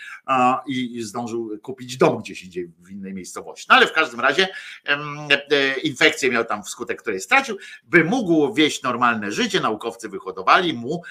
i, 0.67 1.03
zdążył 1.03 1.59
kupić 1.63 1.97
dom 1.97 2.19
gdzieś 2.19 2.45
indziej 2.45 2.71
w 2.79 2.91
innej 2.91 3.15
miejscowości. 3.15 3.67
No 3.69 3.77
ale 3.77 3.87
w 3.87 3.93
każdym 3.93 4.21
razie 4.21 4.49
infekcję 5.83 6.31
miał 6.31 6.45
tam 6.45 6.63
wskutek 6.63 7.03
której 7.03 7.21
stracił, 7.21 7.57
by 7.85 8.05
mógł 8.05 8.55
wieść 8.55 8.83
normalne 8.83 9.33
życie, 9.33 9.61
naukowcy 9.61 10.09
wyhodowali 10.09 10.73
mu 10.73 11.03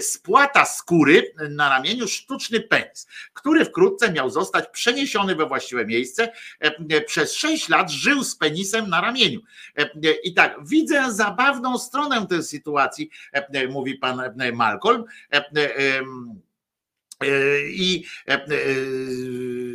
spłata 0.00 0.64
skóry 0.64 1.34
na 1.50 1.68
ramieniu 1.68 2.08
sztuczny 2.08 2.60
penis, 2.60 3.06
który 3.32 3.64
wkrótce 3.64 4.12
miał 4.12 4.30
zostać 4.30 4.68
przeniesiony 4.72 5.36
we 5.36 5.46
właściwe 5.46 5.86
miejsce. 5.86 6.32
Przez 7.06 7.34
6 7.34 7.68
lat 7.68 7.90
żył 7.90 8.24
z 8.24 8.36
penisem 8.36 8.88
na 8.88 9.00
ramieniu. 9.00 9.40
E, 9.78 9.82
e, 9.82 9.88
I 10.24 10.34
tak, 10.34 10.56
widzę 10.66 11.12
zabawną 11.12 11.78
stronę 11.78 12.26
tej 12.26 12.42
sytuacji, 12.42 13.10
e, 13.32 13.68
mówi 13.68 13.94
pan 13.94 14.22
Malcolm. 14.52 15.04
E, 17.24 17.60
I 17.68 18.04
e, 18.28 18.32
e, 18.32 18.48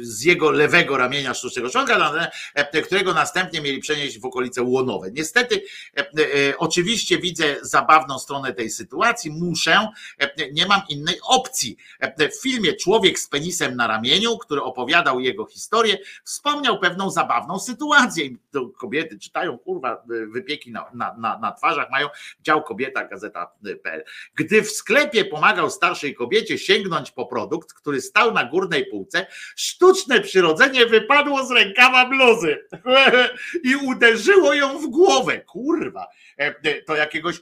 z 0.02 0.24
jego 0.24 0.52
lewego 0.52 0.98
ramienia 0.98 1.34
sztucznego 1.34 1.70
członka, 1.70 2.30
e, 2.54 2.82
którego 2.82 3.14
następnie 3.14 3.62
mieli 3.62 3.80
przenieść 3.80 4.20
w 4.20 4.26
okolice 4.26 4.64
łonowe. 4.64 5.12
Niestety, 5.12 5.64
oczywiście 6.58 7.18
widzę 7.18 7.56
zabawną 7.62 8.20
stronę 8.20 8.54
tej 8.54 8.70
sytuacji, 8.70 9.32
muszę, 9.32 9.88
nie 10.52 10.66
mam 10.66 10.82
innej 10.90 11.16
opcji. 11.24 11.78
W 12.18 12.42
filmie 12.42 12.74
Człowiek 12.74 13.20
z 13.20 13.28
penisem 13.28 13.76
na 13.76 13.88
ramieniu, 13.88 14.38
który 14.38 14.62
opowiadał 14.62 15.20
jego 15.20 15.46
historię, 15.46 15.98
wspomniał 16.24 16.80
pewną 16.80 17.12
zabawną 17.12 17.60
sytuację. 17.60 18.30
Kobiety 18.78 19.20
czytają, 19.20 19.58
kurwa, 19.58 20.04
wypieki 20.32 20.72
na, 20.72 20.86
na, 21.18 21.40
na 21.42 21.52
twarzach 21.52 21.92
mają, 21.92 22.08
dział 22.42 22.64
kobieta, 22.64 23.06
gazeta.pl. 23.06 24.04
Gdy 24.36 24.62
w 24.62 24.72
sklepie 24.72 25.26
pomagał 25.26 25.70
starszej 25.70 26.16
kobiecie 26.16 26.58
sięgnąć 26.58 27.12
po 27.12 27.26
produkt, 27.40 27.74
który 27.74 28.02
stał 28.02 28.34
na 28.34 28.46
górnej 28.46 28.86
półce, 28.86 29.28
sztuczne 29.56 30.22
przyrodzenie 30.22 30.86
wypadło 30.86 31.46
z 31.46 31.52
rękawa 31.52 32.06
bluzy 32.06 32.68
i 33.70 33.76
uderzyło 33.76 34.54
ją 34.54 34.80
w 34.80 34.88
głowę. 34.88 35.40
Kurwa, 35.40 36.08
E, 36.40 36.82
to 36.82 36.96
jakiegoś 36.96 37.36
e, 37.38 37.42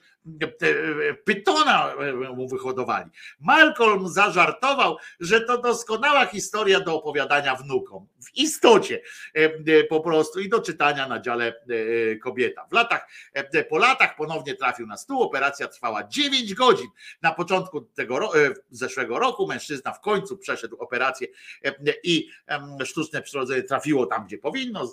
pytona 1.25 1.93
e, 1.93 2.14
mu 2.14 2.47
wyhodowali. 2.47 3.09
Malcolm 3.39 4.07
zażartował, 4.07 4.97
że 5.19 5.41
to 5.41 5.61
doskonała 5.61 6.25
historia 6.25 6.80
do 6.80 6.95
opowiadania 6.95 7.56
wnukom. 7.56 8.07
W 8.25 8.38
istocie 8.38 9.01
e, 9.33 9.83
po 9.83 9.99
prostu 9.99 10.39
i 10.39 10.49
do 10.49 10.61
czytania 10.61 11.07
na 11.07 11.19
dziale 11.19 11.47
e, 11.47 12.15
kobieta. 12.15 12.65
W 12.69 12.73
latach, 12.73 13.07
e, 13.33 13.64
po 13.64 13.77
latach 13.77 14.15
ponownie 14.15 14.56
trafił 14.56 14.88
na 14.88 14.97
stół. 14.97 15.22
Operacja 15.22 15.67
trwała 15.67 16.07
9 16.07 16.53
godzin. 16.53 16.88
Na 17.22 17.31
początku 17.31 17.81
tego 17.81 18.45
e, 18.45 18.53
zeszłego 18.69 19.19
roku 19.19 19.47
mężczyzna 19.47 19.93
w 19.93 20.01
końcu 20.01 20.38
przeszedł 20.38 20.75
operację 20.75 21.27
e, 21.65 21.73
i 22.03 22.30
sztuczne 22.85 23.22
przyrodzenie 23.22 23.64
trafiło 23.64 24.06
tam, 24.06 24.25
gdzie 24.25 24.38
powinno 24.38 24.83
e, 24.83 24.85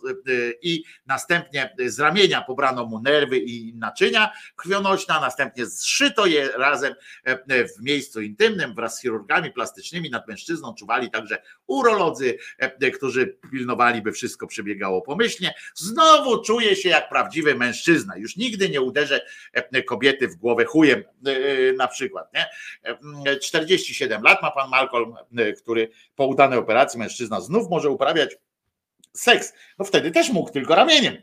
i 0.63 0.85
następnie 1.07 1.77
z 1.87 2.01
ramienia 2.01 2.43
pobrano 2.43 2.87
mu 2.87 3.01
nerwy 3.01 3.39
i 3.39 3.75
naczynia 3.75 4.33
krwionośne, 4.57 5.15
a 5.15 5.21
następnie 5.25 5.67
zszyto 5.67 6.27
je 6.27 6.49
razem 6.49 6.95
e, 7.25 7.69
w 7.69 7.83
miejscu 7.83 8.21
intymnym 8.21 8.75
wraz 8.75 8.97
z 8.97 9.03
chirurgami 9.03 9.53
plastycznymi 9.53 10.11
nad 10.11 10.29
mężczyzną 10.29 10.75
czuwali 10.75 11.11
także 11.11 11.43
urolodzy, 11.67 12.39
e, 12.59 12.91
którzy 12.91 13.39
pilnowali, 13.51 14.03
by 14.03 14.13
wszystko 14.13 14.47
przebiegało 14.47 15.03
pomyślnie. 15.03 15.55
Znowu 15.75 16.43
czuję 16.43 16.77
się 16.77 16.89
jak 16.89 17.09
prawdziwy 17.09 17.55
mężczyzna. 17.55 18.17
Już 18.17 18.37
nigdy 18.37 18.69
nie 18.69 18.81
uderzę 18.81 19.21
e, 19.53 19.83
kobiety 19.83 20.29
w 20.29 20.37
głowę 20.37 20.65
chujem, 20.65 21.05
e, 21.27 21.73
na 21.73 21.89
przykład. 21.89 22.35
Nie? 22.35 22.47
E, 23.33 23.37
47 23.39 24.23
lat 24.23 24.43
ma 24.43 24.51
pan 24.51 24.71
Malcolm, 24.71 25.17
e, 25.37 25.53
który 25.53 25.91
po 26.17 26.27
udanej 26.27 26.59
operacji 26.59 26.99
mężczyzna 26.99 27.41
znów 27.41 27.71
może 27.71 27.91
uprawiać 27.91 28.37
seks. 29.13 29.53
No 29.79 29.85
wtedy 29.85 30.11
też 30.11 30.31
mógł 30.31 30.51
tylko 30.51 30.75
ramieniem 30.75 31.17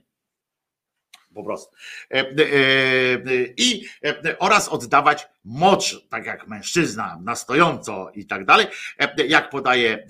po 1.34 1.44
prostu. 1.44 1.76
E, 2.12 2.20
e, 2.20 2.24
e, 2.24 2.34
I 3.58 3.86
oraz 4.40 4.70
oddawać 4.70 5.28
mocz, 5.46 6.08
tak 6.10 6.26
jak 6.26 6.48
mężczyzna, 6.48 7.20
na 7.24 7.36
stojąco 7.36 8.12
i 8.16 8.26
tak 8.26 8.46
dalej. 8.46 8.68
Jak 9.28 9.50
podaje 9.50 10.08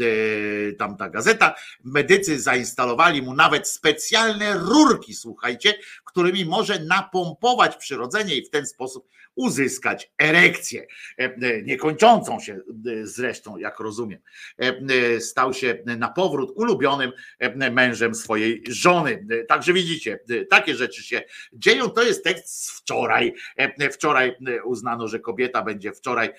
tamta 0.79 1.09
gazeta, 1.09 1.55
medycy 1.83 2.39
zainstalowali 2.39 3.21
mu 3.21 3.33
nawet 3.33 3.69
specjalne 3.69 4.53
rurki, 4.53 5.13
słuchajcie, 5.13 5.73
którymi 6.05 6.45
może 6.45 6.79
napompować 6.79 7.75
przyrodzenie 7.75 8.35
i 8.35 8.45
w 8.45 8.49
ten 8.49 8.67
sposób 8.67 9.07
uzyskać 9.35 10.11
erekcję, 10.17 10.87
E, 11.19 11.23
e, 11.23 11.61
niekończącą 11.61 12.39
się 12.39 12.53
e, 12.53 12.59
zresztą, 13.03 13.57
jak 13.57 13.79
rozumiem. 13.79 14.19
Stał 15.19 15.53
się 15.53 15.77
na 15.85 16.09
powrót 16.09 16.51
ulubionym 16.55 17.11
mężem 17.71 18.15
swojej 18.15 18.63
żony. 18.69 19.27
Także 19.47 19.73
widzicie, 19.73 20.19
takie 20.49 20.75
rzeczy 20.75 21.03
się 21.03 21.23
dzieją. 21.53 21.89
To 21.89 22.03
jest 22.03 22.23
tekst 22.23 22.65
z 22.65 22.71
wczoraj. 22.71 23.33
Wczoraj 23.91 24.35
uznano, 24.65 25.07
że 25.07 25.19
kobieta 25.19 25.61
będzie 25.61 25.93
wczoraj 25.93 26.29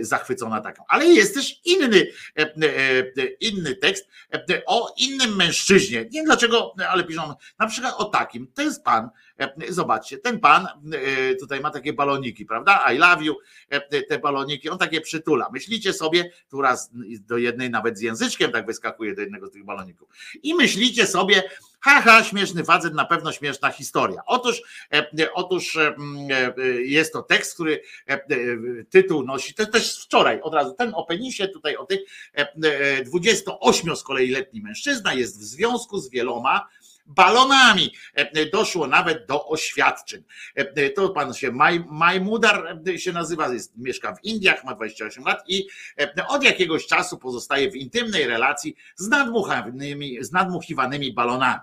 zachwycona 0.00 0.60
taką. 0.60 0.84
Ale 0.88 1.06
jest 1.06 1.34
też 1.34 1.60
inny, 1.64 2.06
inny 3.40 3.74
tekst 3.76 4.08
o 4.66 4.94
innym 4.98 5.36
mężczyźnie. 5.36 5.98
Nie 5.98 6.10
wiem 6.10 6.24
dlaczego, 6.24 6.74
ale 6.88 7.04
piszą 7.04 7.34
na 7.58 7.66
przykład 7.66 7.94
o 7.98 8.04
takim. 8.04 8.46
To 8.54 8.62
jest 8.62 8.84
pan, 8.84 9.10
zobaczcie, 9.68 10.18
ten 10.18 10.40
pan 10.40 10.66
tutaj 11.40 11.60
ma 11.60 11.70
takie 11.70 11.92
baloniki, 12.20 12.46
prawda? 12.46 12.92
I 12.92 12.98
love 12.98 13.24
you, 13.24 13.36
e, 13.70 14.02
te 14.02 14.18
baloniki, 14.18 14.70
on 14.70 14.78
takie 14.78 15.00
przytula. 15.00 15.50
Myślicie 15.52 15.92
sobie, 15.92 16.30
tu 16.50 16.60
raz 16.60 16.90
do 17.26 17.38
jednej 17.38 17.70
nawet 17.70 17.98
z 17.98 18.00
języczkiem 18.00 18.52
tak 18.52 18.66
wyskakuje 18.66 19.14
do 19.14 19.20
jednego 19.20 19.46
z 19.46 19.50
tych 19.50 19.64
baloników. 19.64 20.08
I 20.42 20.54
myślicie 20.54 21.06
sobie, 21.06 21.42
haha, 21.80 22.24
śmieszny 22.24 22.64
facet, 22.64 22.94
na 22.94 23.04
pewno 23.04 23.32
śmieszna 23.32 23.70
historia. 23.70 24.22
Otóż, 24.26 24.62
e, 24.92 25.32
otóż 25.32 25.76
e, 25.76 25.96
e, 26.58 26.62
jest 26.82 27.12
to 27.12 27.22
tekst, 27.22 27.54
który 27.54 27.82
tytuł 28.90 29.22
nosi, 29.22 29.54
to 29.54 29.66
też 29.66 30.02
wczoraj, 30.04 30.40
od 30.40 30.54
razu, 30.54 30.74
ten 30.74 30.92
o 30.94 31.04
penisie, 31.04 31.48
tutaj 31.48 31.76
o 31.76 31.86
tych, 31.86 32.00
e, 32.38 32.52
e, 32.98 33.04
28 33.04 33.96
z 33.96 34.02
kolei 34.02 34.30
letni 34.30 34.60
mężczyzna 34.60 35.14
jest 35.14 35.40
w 35.40 35.42
związku 35.42 35.98
z 35.98 36.10
wieloma, 36.10 36.68
balonami. 37.10 37.94
Doszło 38.52 38.86
nawet 38.86 39.26
do 39.26 39.46
oświadczeń. 39.48 40.22
To 40.96 41.08
pan 41.08 41.34
się 41.34 41.52
Maj, 41.52 41.84
Majmudar 41.90 42.80
się 42.96 43.12
nazywa, 43.12 43.52
jest, 43.52 43.72
mieszka 43.78 44.14
w 44.14 44.24
Indiach, 44.24 44.64
ma 44.64 44.74
28 44.74 45.24
lat 45.24 45.42
i 45.48 45.66
od 46.28 46.44
jakiegoś 46.44 46.86
czasu 46.86 47.18
pozostaje 47.18 47.70
w 47.70 47.76
intymnej 47.76 48.26
relacji 48.26 48.76
z 48.96 49.08
nadmuchanymi, 49.08 50.24
z 50.24 50.32
nadmuchiwanymi 50.32 51.12
balonami. 51.12 51.60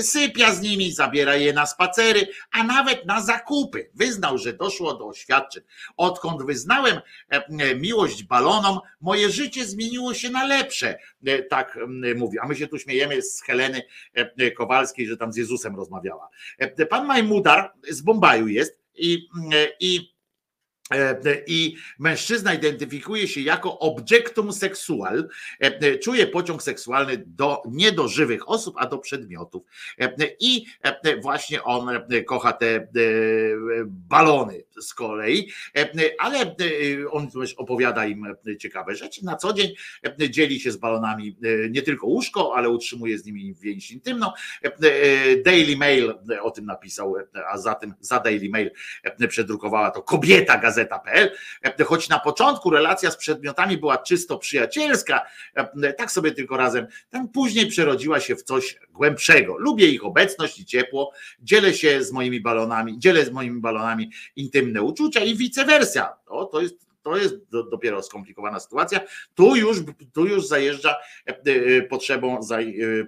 Sypia 0.00 0.52
z 0.52 0.60
nimi, 0.60 0.92
zabiera 0.92 1.36
je 1.36 1.52
na 1.52 1.66
spacery, 1.66 2.28
a 2.50 2.62
nawet 2.62 3.06
na 3.06 3.20
zakupy. 3.20 3.90
Wyznał, 3.94 4.38
że 4.38 4.52
doszło 4.52 4.94
do 4.94 5.06
oświadczeń. 5.06 5.62
Odkąd 5.96 6.42
wyznałem 6.42 7.00
miłość 7.76 8.22
balonom, 8.24 8.80
moje 9.00 9.30
życie 9.30 9.64
zmieniło 9.64 10.14
się 10.14 10.30
na 10.30 10.44
lepsze. 10.44 10.98
Tak 11.50 11.78
mówi. 12.16 12.38
A 12.38 12.46
my 12.46 12.56
się 12.56 12.66
tu 12.66 12.78
śmiejemy 12.78 13.22
z 13.22 13.42
Heleny 13.42 13.82
Kowalskiej, 14.56 14.75
że 15.08 15.16
tam 15.16 15.32
z 15.32 15.36
Jezusem 15.36 15.76
rozmawiała. 15.76 16.28
Pan 16.90 17.06
Majmudar 17.06 17.72
z 17.90 18.00
Bombaju 18.00 18.48
jest 18.48 18.82
i, 18.94 19.28
i 19.80 20.15
i 21.46 21.76
mężczyzna 21.98 22.54
identyfikuje 22.54 23.28
się 23.28 23.40
jako 23.40 23.78
objectum 23.78 24.52
sexual, 24.52 25.28
czuje 26.02 26.26
pociąg 26.26 26.62
seksualny 26.62 27.24
do, 27.26 27.62
nie 27.70 27.92
do 27.92 28.08
żywych 28.08 28.48
osób, 28.48 28.74
a 28.78 28.86
do 28.86 28.98
przedmiotów. 28.98 29.62
I 30.40 30.66
właśnie 31.22 31.62
on 31.62 31.88
kocha 32.26 32.52
te 32.52 32.88
balony 33.86 34.64
z 34.80 34.94
kolei, 34.94 35.50
ale 36.18 36.56
on 37.10 37.30
też 37.30 37.54
opowiada 37.54 38.06
im 38.06 38.34
ciekawe 38.60 38.94
rzeczy. 38.94 39.24
Na 39.24 39.36
co 39.36 39.52
dzień 39.52 39.74
dzieli 40.30 40.60
się 40.60 40.72
z 40.72 40.76
balonami 40.76 41.36
nie 41.70 41.82
tylko 41.82 42.06
łóżko, 42.06 42.52
ale 42.56 42.68
utrzymuje 42.68 43.18
z 43.18 43.24
nimi 43.24 43.54
więź 43.54 43.90
intymną. 43.90 44.30
Daily 45.44 45.76
Mail 45.76 46.14
o 46.42 46.50
tym 46.50 46.66
napisał, 46.66 47.14
a 47.52 47.58
za 47.58 47.74
tym 47.74 47.94
za 48.00 48.20
Daily 48.20 48.48
Mail 48.48 48.70
przedrukowała 49.28 49.90
to 49.90 50.02
kobieta 50.02 50.58
gazeta.pl. 50.76 51.30
Choć 51.84 52.08
na 52.08 52.18
początku 52.18 52.70
relacja 52.70 53.10
z 53.10 53.16
przedmiotami 53.16 53.78
była 53.78 53.98
czysto 53.98 54.38
przyjacielska, 54.38 55.26
tak 55.98 56.10
sobie 56.10 56.32
tylko 56.32 56.56
razem, 56.56 56.86
tam 57.10 57.28
później 57.28 57.66
przerodziła 57.66 58.20
się 58.20 58.36
w 58.36 58.42
coś 58.42 58.78
głębszego. 58.90 59.56
Lubię 59.58 59.86
ich 59.86 60.04
obecność 60.04 60.58
i 60.58 60.64
ciepło, 60.64 61.12
dzielę 61.40 61.74
się 61.74 62.04
z 62.04 62.12
moimi 62.12 62.40
balonami, 62.40 62.98
dzielę 62.98 63.24
z 63.24 63.30
moimi 63.30 63.60
balonami 63.60 64.10
intymne 64.36 64.82
uczucia 64.82 65.20
i 65.20 65.34
vice 65.34 65.64
versa. 65.64 66.18
O, 66.26 66.44
to 66.44 66.60
jest 66.60 66.85
to 67.06 67.16
jest 67.16 67.34
do, 67.50 67.62
dopiero 67.62 68.02
skomplikowana 68.02 68.60
sytuacja. 68.60 69.00
Tu 69.34 69.56
już, 69.56 69.78
tu 70.12 70.26
już 70.26 70.46
zajeżdża 70.46 70.96
potrzebą, 71.88 72.42
za, 72.42 72.58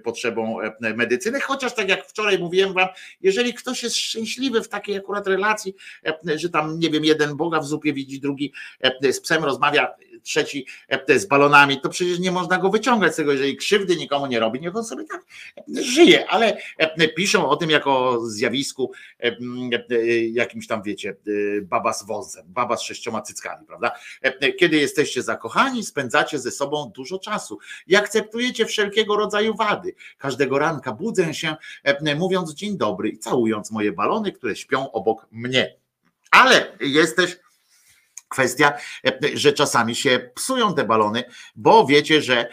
potrzebą 0.03 0.57
medycyny, 0.95 1.39
chociaż 1.39 1.75
tak 1.75 1.89
jak 1.89 2.05
wczoraj 2.05 2.39
mówiłem 2.39 2.73
wam, 2.73 2.87
jeżeli 3.21 3.53
ktoś 3.53 3.83
jest 3.83 3.95
szczęśliwy 3.95 4.61
w 4.61 4.69
takiej 4.69 4.97
akurat 4.97 5.27
relacji, 5.27 5.75
że 6.35 6.49
tam 6.49 6.79
nie 6.79 6.89
wiem, 6.89 7.05
jeden 7.05 7.35
Boga 7.35 7.59
w 7.59 7.65
zupie 7.65 7.93
widzi, 7.93 8.19
drugi 8.19 8.53
z 9.11 9.19
psem 9.21 9.43
rozmawia, 9.43 9.95
trzeci 10.23 10.65
z 11.09 11.25
balonami, 11.25 11.81
to 11.81 11.89
przecież 11.89 12.19
nie 12.19 12.31
można 12.31 12.57
go 12.57 12.69
wyciągać 12.69 13.13
z 13.13 13.15
tego, 13.15 13.31
jeżeli 13.31 13.57
krzywdy 13.57 13.95
nikomu 13.95 14.27
nie 14.27 14.39
robi, 14.39 14.61
niech 14.61 14.75
on 14.75 14.83
sobie 14.83 15.03
tak 15.03 15.25
żyje, 15.67 16.29
ale 16.29 16.57
piszą 17.15 17.49
o 17.49 17.55
tym 17.55 17.69
jako 17.69 18.21
zjawisku 18.25 18.91
jakimś 20.31 20.67
tam, 20.67 20.83
wiecie, 20.83 21.15
baba 21.63 21.93
z 21.93 22.05
wąsem, 22.05 22.45
baba 22.47 22.77
z 22.77 22.81
sześcioma 22.81 23.21
cyckami, 23.21 23.65
prawda? 23.65 23.91
Kiedy 24.59 24.77
jesteście 24.77 25.23
zakochani, 25.23 25.83
spędzacie 25.83 26.39
ze 26.39 26.51
sobą 26.51 26.91
dużo 26.95 27.19
czasu 27.19 27.59
i 27.87 27.95
akceptujecie 27.95 28.65
wszelkiego 28.65 29.15
rodzaju 29.15 29.55
wady. 29.55 29.95
Każdego 30.17 30.59
ranka 30.59 30.91
budzę 30.91 31.33
się, 31.33 31.55
mówiąc 32.15 32.53
dzień 32.53 32.77
dobry 32.77 33.09
i 33.09 33.17
całując 33.17 33.71
moje 33.71 33.91
balony, 33.91 34.31
które 34.31 34.55
śpią 34.55 34.91
obok 34.91 35.27
mnie. 35.31 35.75
Ale 36.31 36.77
jest 36.79 37.15
też 37.15 37.37
kwestia, 38.29 38.73
że 39.33 39.53
czasami 39.53 39.95
się 39.95 40.31
psują 40.35 40.75
te 40.75 40.83
balony, 40.83 41.23
bo 41.55 41.85
wiecie, 41.85 42.21
że 42.21 42.49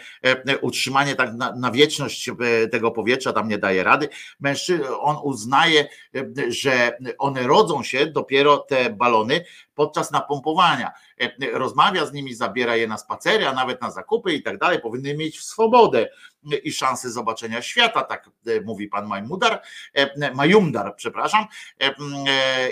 utrzymanie 0.61 1.15
tak 1.15 1.33
na, 1.33 1.55
na 1.55 1.71
wieczność 1.71 2.31
tego 2.71 2.91
powietrza 2.91 3.33
tam 3.33 3.47
nie 3.47 3.57
daje 3.57 3.83
rady. 3.83 4.09
Mężczyzna, 4.39 4.99
on 4.99 5.17
uznaje, 5.23 5.87
że 6.47 6.97
one 7.17 7.47
rodzą 7.47 7.83
się 7.83 8.05
dopiero 8.05 8.57
te 8.57 8.89
balony 8.89 9.45
podczas 9.75 10.11
napompowania. 10.11 10.91
Rozmawia 11.53 12.05
z 12.05 12.13
nimi, 12.13 12.33
zabiera 12.33 12.75
je 12.75 12.87
na 12.87 12.97
spacery, 12.97 13.47
a 13.47 13.53
nawet 13.53 13.81
na 13.81 13.91
zakupy 13.91 14.33
i 14.33 14.43
tak 14.43 14.57
dalej. 14.57 14.81
Powinny 14.81 15.17
mieć 15.17 15.43
swobodę 15.43 16.09
i 16.63 16.71
szansę 16.71 17.11
zobaczenia 17.11 17.61
świata, 17.61 18.03
tak 18.03 18.29
mówi 18.65 18.87
pan 18.87 19.07
Majmudar, 19.07 19.61
Majumdar, 20.33 20.95
przepraszam. 20.95 21.45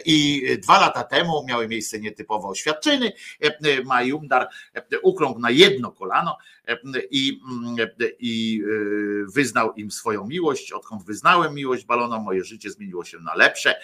I 0.06 0.44
dwa 0.64 0.80
lata 0.80 1.04
temu 1.04 1.46
miały 1.48 1.68
miejsce 1.68 2.00
nietypowe 2.00 2.48
oświadczyny. 2.48 3.12
Majumdar 3.86 4.50
ukląkł 5.02 5.40
na 5.40 5.50
jedno 5.50 5.92
kolano 5.92 6.38
i, 7.12 7.42
i 8.20 8.64
wyznał 9.34 9.74
im 9.74 9.92
swoją 9.92 10.28
miłość. 10.28 10.72
Odkąd 10.72 11.04
wyznałem 11.04 11.54
miłość 11.54 11.86
balonom, 11.86 12.24
moje 12.24 12.44
życie 12.44 12.72
zmieniło 12.72 13.06
się 13.06 13.20
na 13.20 13.36
lepsze. 13.36 13.76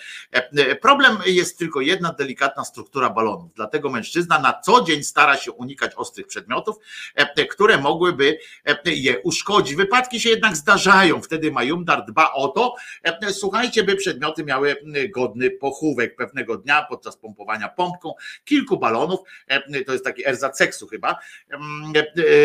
Problem 0.81 1.17
jest 1.25 1.59
tylko 1.59 1.81
jedna 1.81 2.14
delikatna 2.14 2.65
struktura 2.65 3.09
balonów. 3.09 3.53
Dlatego 3.53 3.90
mężczyzna 3.90 4.40
na 4.40 4.51
co 4.54 4.84
dzień 4.84 5.04
stara 5.04 5.38
się 5.38 5.52
unikać 5.52 5.92
ostrych 5.96 6.28
przedmiotów, 6.28 6.76
które 7.50 7.78
mogłyby 7.78 8.38
je 8.86 9.20
uszkodzić. 9.20 9.76
Wypadki 9.76 10.20
się 10.20 10.30
jednak 10.30 10.56
zdarzają. 10.58 11.22
Wtedy 11.22 11.52
Majumdar 11.52 12.06
dba 12.06 12.34
o 12.34 12.48
to, 12.48 12.76
słuchajcie, 13.32 13.84
by 13.84 13.96
przedmioty 13.96 14.44
miały 14.44 14.76
godny 15.16 15.52
pochówek. 15.52 16.16
Pewnego 16.16 16.58
dnia 16.58 16.86
podczas 16.90 17.18
pompowania 17.18 17.70
pompką 17.70 18.14
kilku 18.46 18.78
balonów, 18.78 19.20
to 19.86 19.92
jest 19.92 20.06
taki 20.06 20.28
erzat 20.28 20.58
seksu 20.58 20.88
chyba, 20.88 21.20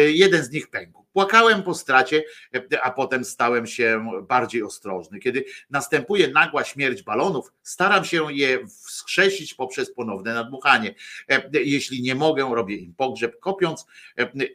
jeden 0.06 0.44
z 0.44 0.50
nich 0.50 0.68
pękł. 0.70 1.05
Płakałem 1.16 1.62
po 1.62 1.74
stracie, 1.74 2.24
a 2.82 2.90
potem 2.90 3.24
stałem 3.24 3.66
się 3.66 4.06
bardziej 4.28 4.62
ostrożny. 4.62 5.18
Kiedy 5.18 5.44
następuje 5.70 6.28
nagła 6.28 6.64
śmierć 6.64 7.02
balonów, 7.02 7.52
staram 7.62 8.04
się 8.04 8.32
je 8.32 8.66
wskrzesić 8.66 9.54
poprzez 9.54 9.94
ponowne 9.94 10.34
nadmuchanie. 10.34 10.94
Jeśli 11.52 12.02
nie 12.02 12.14
mogę, 12.14 12.54
robię 12.54 12.76
im 12.76 12.94
pogrzeb, 12.94 13.40
kopiąc 13.40 13.86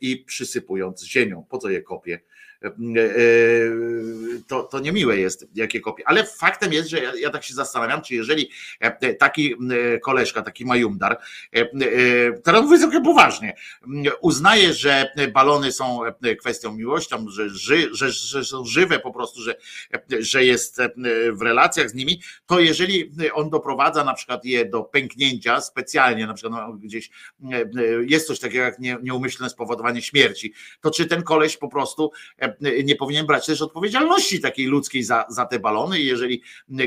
i 0.02 0.18
przysypując 0.18 1.04
ziemią. 1.04 1.46
Po 1.50 1.58
co 1.58 1.70
je 1.70 1.82
kopię? 1.82 2.20
To, 4.64 4.80
niemiłe 4.80 5.18
jest, 5.18 5.48
jakie 5.56 5.80
kopie. 5.80 6.04
Ale 6.06 6.26
faktem 6.26 6.74
jest, 6.74 6.90
że 6.90 7.00
ja, 7.00 7.16
ja 7.16 7.30
tak 7.30 7.44
się 7.44 7.54
zastanawiam, 7.54 8.02
czy 8.02 8.16
jeżeli 8.16 8.50
taki 9.20 9.56
koleżka, 10.04 10.42
taki 10.42 10.66
majumdar, 10.66 11.20
teraz 12.44 12.64
mówię 12.64 12.80
trochę 12.80 13.02
poważnie, 13.02 13.56
uznaje, 14.22 14.74
że 14.74 15.12
balony 15.34 15.72
są 15.72 16.00
kwestią 16.40 16.74
miłości, 16.74 17.16
że, 17.28 17.50
ży, 17.50 17.90
że, 17.92 18.12
że 18.12 18.46
są 18.46 18.66
żywe 18.66 19.00
po 19.00 19.12
prostu, 19.12 19.42
że, 19.42 19.56
że 20.20 20.46
jest 20.46 20.78
w 21.34 21.42
relacjach 21.42 21.90
z 21.90 21.94
nimi, 21.94 22.22
to 22.46 22.60
jeżeli 22.60 23.12
on 23.34 23.50
doprowadza 23.50 24.04
na 24.04 24.14
przykład 24.14 24.46
je 24.46 24.66
do 24.66 24.84
pęknięcia 24.84 25.62
specjalnie, 25.62 26.28
na 26.28 26.34
przykład 26.34 26.68
no, 26.68 26.74
gdzieś 26.74 27.10
jest 28.08 28.28
coś 28.28 28.40
takiego 28.40 28.64
jak 28.64 28.80
nieumyślne 28.80 29.50
spowodowanie 29.50 30.02
śmierci, 30.02 30.54
to 30.82 30.92
czy 30.92 31.06
ten 31.06 31.24
koleś 31.24 31.58
po 31.58 31.68
prostu 31.68 32.12
nie 32.84 32.96
powinien 32.96 33.26
brać 33.26 33.46
też 33.46 33.62
odpowiedzialności 33.62 34.40
takiej 34.52 34.66
ludzkiej 34.66 35.04
za, 35.04 35.26
za 35.30 35.46
te 35.46 35.60
balony 35.60 36.00
i 36.00 36.06
jeżeli 36.06 36.42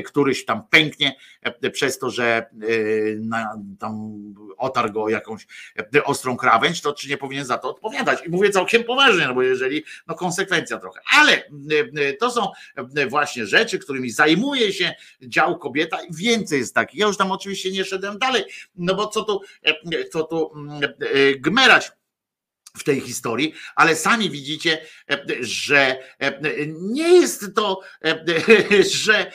któryś 0.05 0.45
tam 0.45 0.67
pęknie 0.69 1.15
przez 1.71 1.99
to, 1.99 2.09
że 2.09 2.49
na, 3.19 3.57
tam 3.79 4.23
otarł 4.57 4.91
go 4.91 5.09
jakąś 5.09 5.47
ostrą 6.03 6.37
krawędź, 6.37 6.81
to 6.81 6.93
czy 6.93 7.09
nie 7.09 7.17
powinien 7.17 7.45
za 7.45 7.57
to 7.57 7.69
odpowiadać? 7.69 8.19
I 8.25 8.29
mówię 8.29 8.49
całkiem 8.49 8.83
poważnie, 8.83 9.27
no 9.27 9.33
bo 9.33 9.41
jeżeli, 9.41 9.83
no 10.07 10.15
konsekwencja 10.15 10.77
trochę, 10.77 11.01
ale 11.17 11.43
to 12.19 12.31
są 12.31 12.47
właśnie 13.09 13.45
rzeczy, 13.45 13.79
którymi 13.79 14.09
zajmuje 14.09 14.73
się 14.73 14.95
dział 15.21 15.59
kobieta 15.59 15.97
i 16.01 16.15
więcej 16.15 16.59
jest 16.59 16.75
takich. 16.75 16.99
Ja 16.99 17.07
już 17.07 17.17
tam 17.17 17.31
oczywiście 17.31 17.71
nie 17.71 17.85
szedłem 17.85 18.19
dalej, 18.19 18.43
no 18.75 18.95
bo 18.95 19.07
co 19.07 19.23
tu, 19.23 19.41
co 20.11 20.23
tu 20.23 20.51
gmerać 21.37 21.91
w 22.77 22.83
tej 22.83 23.01
historii, 23.01 23.53
ale 23.75 23.95
sami 23.95 24.29
widzicie, 24.29 24.81
że 25.39 25.99
nie 26.81 27.13
jest 27.13 27.45
to, 27.55 27.81
że 29.05 29.31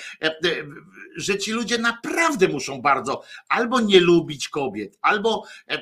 że 1.17 1.39
ci 1.39 1.53
ludzie 1.53 1.79
naprawdę 1.79 2.49
muszą 2.49 2.83
bardzo 2.83 3.23
albo 3.49 3.81
nie 3.81 4.01
lubić 4.01 4.49
kobiet, 4.49 4.99
albo, 5.03 5.45
e, 5.69 5.75
e, 5.75 5.81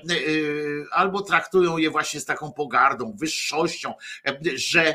albo 0.93 1.23
traktują 1.23 1.79
je 1.79 1.91
właśnie 1.91 2.21
z 2.21 2.25
taką 2.25 2.53
pogardą, 2.53 3.17
wyższością, 3.17 3.95
e, 4.27 4.39
że 4.55 4.95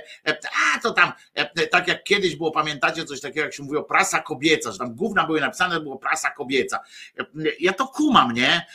a 0.76 0.80
to 0.80 0.92
tam, 0.92 1.12
tak 1.72 1.88
jak 1.88 2.03
kiedyś 2.03 2.36
było, 2.36 2.52
pamiętacie 2.52 3.06
coś 3.06 3.22
takiego, 3.22 3.42
jak 3.42 3.53
się 3.53 3.64
mówiło, 3.64 3.84
prasa 3.84 4.20
kobieca, 4.20 4.72
że 4.72 4.78
tam 4.78 4.95
gówna 4.95 5.26
były 5.26 5.42
napisane, 5.42 5.80
było 5.80 5.98
prasa 5.98 6.32
kobieca. 6.32 6.80
Ja 7.60 7.74
to 7.74 7.88
kumam, 7.88 8.32
nie? 8.32 8.66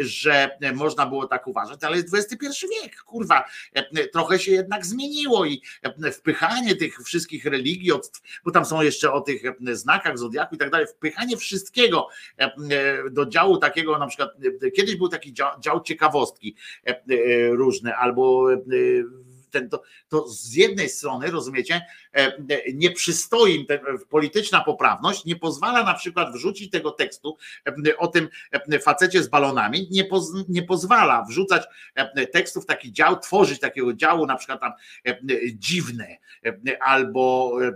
Że 0.00 0.58
można 0.74 1.06
było 1.06 1.26
tak 1.26 1.46
uważać, 1.46 1.84
ale 1.84 1.96
jest 1.96 2.14
XXI 2.14 2.66
wiek, 2.82 3.02
kurwa, 3.02 3.44
trochę 4.12 4.38
się 4.38 4.52
jednak 4.52 4.86
zmieniło 4.86 5.44
i 5.44 5.62
wpychanie 6.12 6.76
tych 6.76 6.98
wszystkich 7.04 7.44
religii, 7.44 7.92
bo 8.44 8.50
tam 8.50 8.64
są 8.64 8.82
jeszcze 8.82 9.12
o 9.12 9.20
tych 9.20 9.42
znakach 9.72 10.18
zodiaku 10.18 10.54
i 10.54 10.58
tak 10.58 10.70
dalej, 10.70 10.86
wpychanie 10.90 11.36
wszystkiego 11.36 12.08
e, 12.38 12.44
e, 12.44 12.50
do 13.10 13.26
działu 13.26 13.56
takiego, 13.56 13.98
na 13.98 14.06
przykład 14.06 14.30
e, 14.62 14.70
kiedyś 14.70 14.96
był 14.96 15.08
taki 15.08 15.32
dział, 15.32 15.60
dział 15.60 15.82
ciekawostki 15.82 16.56
e, 16.86 16.90
e, 16.90 17.00
różne, 17.50 17.96
albo 17.96 18.52
e, 18.52 18.56
ten, 19.50 19.68
to, 19.68 19.82
to 20.08 20.28
z 20.28 20.54
jednej 20.54 20.88
strony, 20.88 21.30
rozumiecie, 21.30 21.74
e, 22.14 22.18
e, 22.18 22.72
nie 22.74 22.90
przystoi 22.90 23.54
im 23.54 23.66
ten, 23.66 23.80
polityczna 24.08 24.60
poprawność, 24.64 25.24
nie 25.24 25.36
pozwala 25.36 25.84
na 25.84 25.94
przykład 25.94 26.32
wrzucić 26.32 26.70
tego 26.70 26.90
tekstu 26.90 27.36
e, 27.66 27.96
o 27.96 28.06
tym 28.06 28.28
e, 28.52 28.78
facecie 28.78 29.22
z 29.22 29.28
balonami, 29.28 29.88
nie, 29.90 30.04
poz, 30.04 30.32
nie 30.48 30.62
pozwala 30.62 31.24
wrzucać 31.24 31.62
e, 31.94 32.26
tekstów, 32.26 32.66
taki 32.66 32.92
dział, 32.92 33.18
tworzyć 33.18 33.60
takiego 33.60 33.94
działu, 33.94 34.26
na 34.26 34.36
przykład 34.36 34.60
tam 34.60 34.72
e, 35.06 35.18
dziwne, 35.54 36.16
e, 36.46 36.82
albo 36.82 37.56
e, 37.62 37.72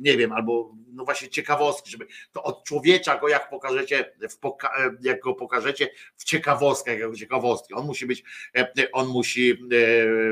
nie 0.00 0.16
wiem, 0.16 0.32
albo 0.32 0.74
no 0.92 1.04
właśnie 1.04 1.28
ciekawostki, 1.28 1.90
żeby 1.90 2.06
to 2.32 2.42
od 2.42 2.64
człowiecza 2.64 3.18
go 3.18 3.28
jak 3.28 3.50
pokażecie, 3.50 4.12
poka, 4.40 4.72
jak 5.02 5.20
go 5.20 5.34
pokażecie 5.34 5.88
w 6.16 6.24
ciekawostkach, 6.24 6.98
jako 6.98 7.16
ciekawostki. 7.16 7.74
On 7.74 7.86
musi 7.86 8.06
być, 8.06 8.24
e, 8.56 8.92
on 8.92 9.08
musi 9.08 9.50
e, 9.52 9.56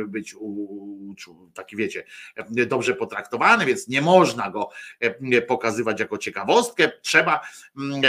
być 0.06 0.34
u, 0.34 1.14
taki 1.54 1.76
wiecie, 1.76 2.04
e, 2.36 2.66
dobrze 2.66 2.94
potraktowany, 2.94 3.66
więc 3.66 3.88
nie 3.88 4.02
można 4.02 4.50
go 4.50 4.70
pokazywać 5.48 6.00
jako 6.00 6.18
ciekawostkę. 6.18 6.92
Trzeba, 7.02 7.40
mm, 7.76 8.02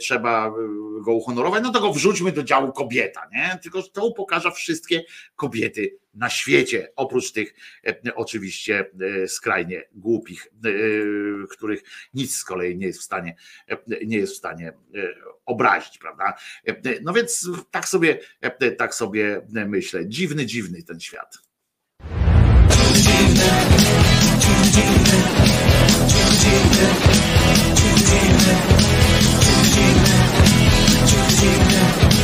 trzeba 0.00 0.52
go 1.00 1.12
uhonorować, 1.12 1.62
no 1.62 1.72
to 1.72 1.80
go 1.80 1.92
wrzućmy 1.92 2.32
do 2.32 2.42
działu 2.42 2.72
kobieta, 2.72 3.28
nie? 3.32 3.58
Tylko 3.62 3.82
to 3.82 4.06
upokarza 4.06 4.50
wszystkie 4.50 5.04
kobiety 5.36 5.98
na 6.14 6.30
świecie, 6.30 6.92
oprócz 6.96 7.32
tych 7.32 7.54
e, 7.86 8.14
oczywiście 8.14 8.90
e, 9.24 9.28
skrajnie 9.28 9.82
głupich, 9.92 10.46
e, 10.46 10.70
których 11.50 11.82
nic 12.14 12.36
z 12.36 12.44
kolei 12.44 12.76
nie 12.76 12.86
jest 12.86 13.00
w 13.00 13.02
stanie, 13.02 13.36
nie 14.06 14.16
jest 14.16 14.32
w 14.32 14.36
stanie 14.36 14.72
obrazić, 15.46 15.98
prawda? 15.98 16.34
No 17.02 17.12
więc 17.12 17.50
tak 17.70 17.88
sobie, 17.88 18.18
tak 18.78 18.94
sobie 18.94 19.46
myślę. 19.52 20.08
Dziwny, 20.08 20.46
dziwny 20.46 20.82
ten 20.82 21.00
świat. 21.00 21.38
Pamiętasz 31.38 32.17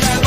that 0.00 0.21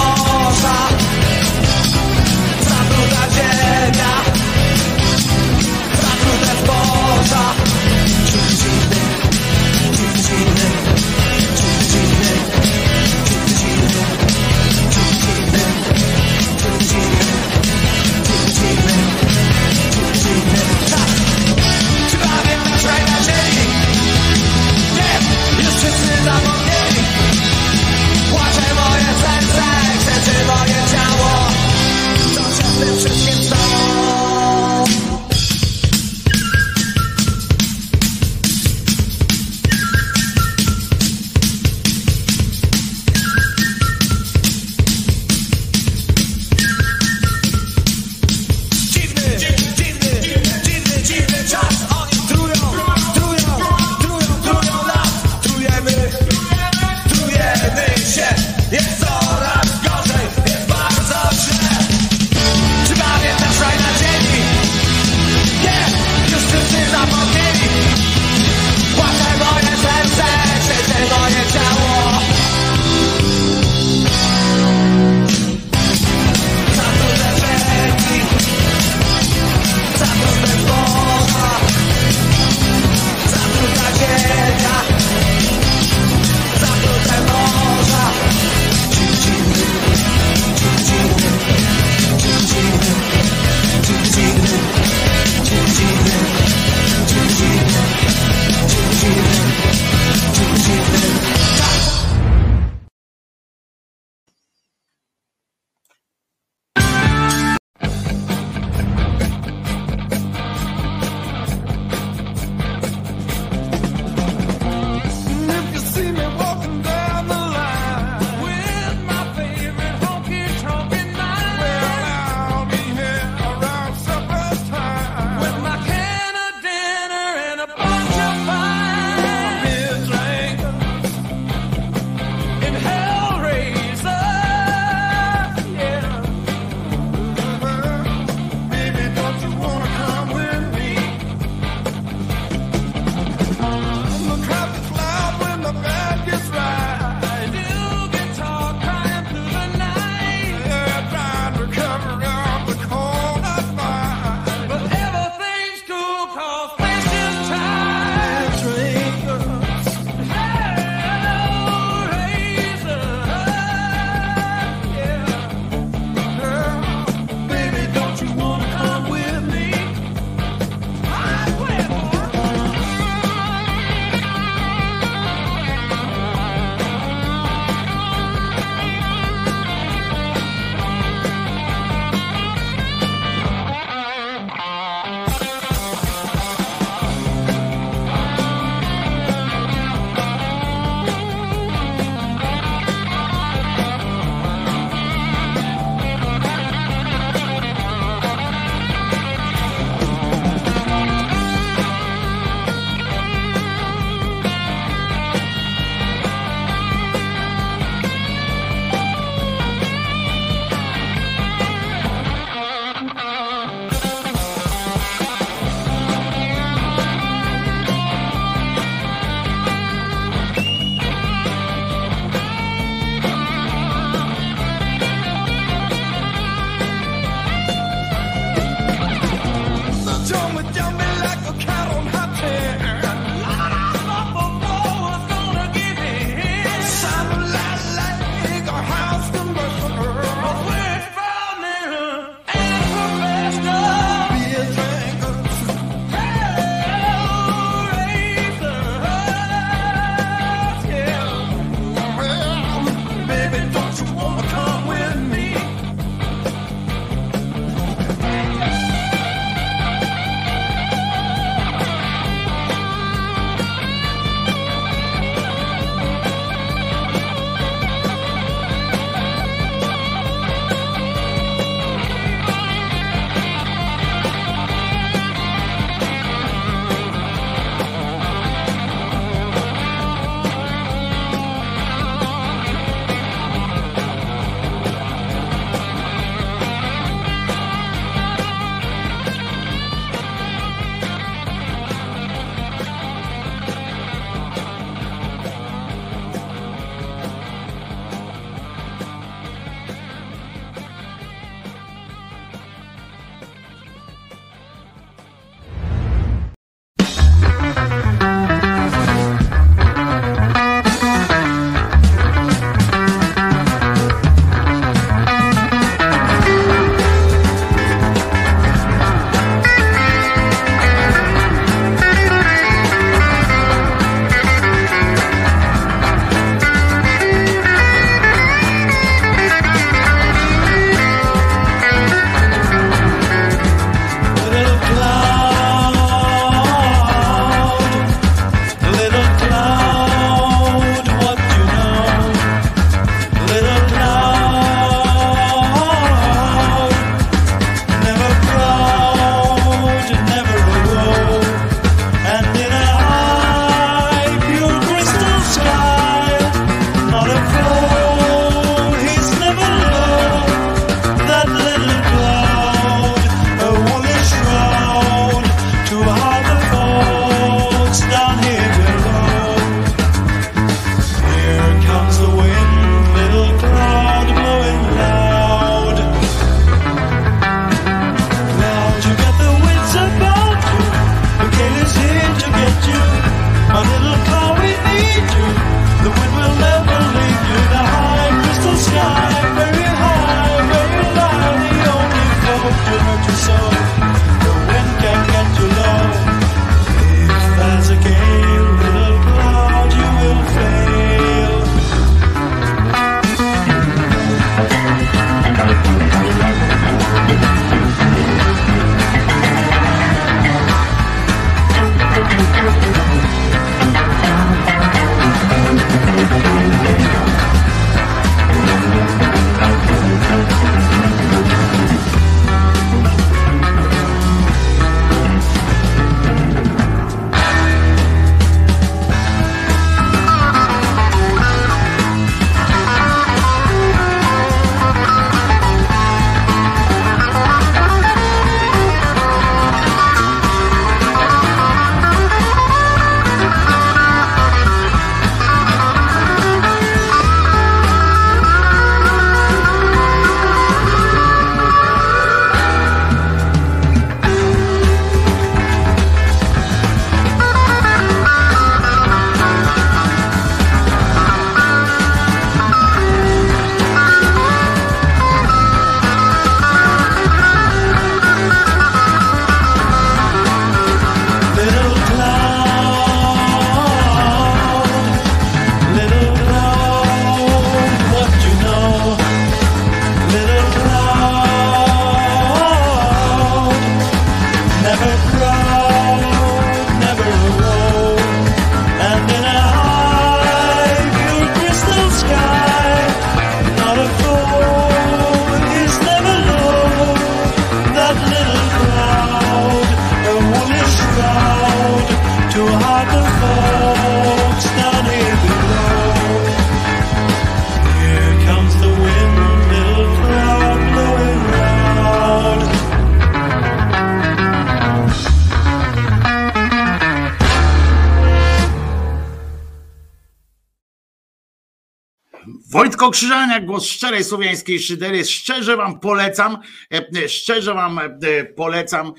Wojtko 523.06 523.18
Krzyżaniak, 523.18 523.66
głos 523.66 523.86
szczerej 523.86 524.24
słowiańskiej 524.24 524.80
szydery. 524.80 525.26
Szczerze 525.26 525.78
wam 525.78 526.00
polecam, 526.00 526.58
e, 526.94 527.24
e, 527.24 527.30
szczerze 527.30 527.74
wam 527.74 528.00
e, 528.00 528.46
polecam 528.46 529.14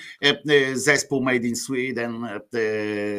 zespół 0.74 1.22
Made 1.22 1.46
in 1.46 1.56
Sweden, 1.56 2.28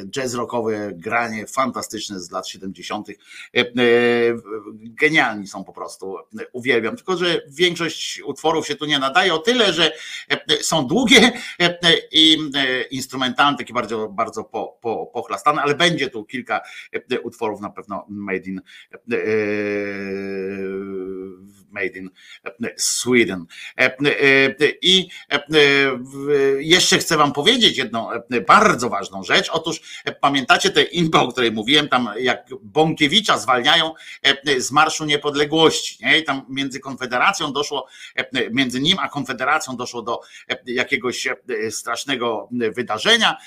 jazz 0.10 0.34
rockowe 0.34 0.92
granie 0.94 1.48
fantastyczne 1.48 2.20
z 2.20 2.32
lat 2.32 2.48
70. 2.48 3.10
E, 3.10 3.14
e, 3.60 3.66
Genialni 4.74 5.48
są 5.48 5.64
po 5.64 5.74
prostu, 5.74 6.18
uwielbiam. 6.54 6.96
Tylko, 6.96 7.18
że 7.18 7.42
większość 7.50 8.22
utworów 8.26 8.68
się 8.68 8.76
tu 8.76 8.86
nie 8.86 9.00
nadaje 9.00 9.34
o 9.34 9.38
tyle, 9.38 9.74
że 9.74 9.92
są 10.62 10.88
długie 10.88 11.32
i 12.12 12.38
instrumentalne, 12.92 13.58
takie 13.58 13.74
bardzo, 13.74 14.10
bardzo 14.10 14.44
po, 14.44 14.78
po, 14.82 15.06
pochlastane, 15.06 15.62
ale 15.62 15.76
będzie 15.76 16.10
tu 16.10 16.26
kilka 16.26 16.62
utworów 17.24 17.62
na 17.62 17.70
pewno 17.70 18.06
Made 18.10 18.46
in 18.46 18.62
euh, 20.58 21.40
Made 21.78 22.00
in 22.00 22.10
Sweden. 22.78 23.46
I 24.82 25.08
jeszcze 26.60 26.98
chcę 26.98 27.18
Wam 27.18 27.34
powiedzieć 27.34 27.78
jedną 27.78 28.10
bardzo 28.48 28.90
ważną 28.90 29.24
rzecz. 29.24 29.50
Otóż 29.50 29.82
pamiętacie 30.22 30.70
tę 30.70 30.84
impę, 30.84 31.20
o 31.20 31.32
której 31.32 31.52
mówiłem, 31.52 31.90
tam 31.90 32.10
jak 32.20 32.48
Bąkiewicza 32.62 33.38
zwalniają 33.38 33.94
z 34.58 34.72
Marszu 34.72 35.06
Niepodległości. 35.06 36.06
Nie? 36.06 36.20
I 36.20 36.24
tam 36.24 36.46
między 36.50 36.80
Konfederacją 36.80 37.54
doszło, 37.54 37.88
między 38.52 38.82
nim 38.82 39.00
a 39.00 39.10
Konfederacją 39.10 39.76
doszło 39.76 40.02
do 40.02 40.20
jakiegoś 40.66 41.28
strasznego 41.70 42.50
wydarzenia. 42.52 43.38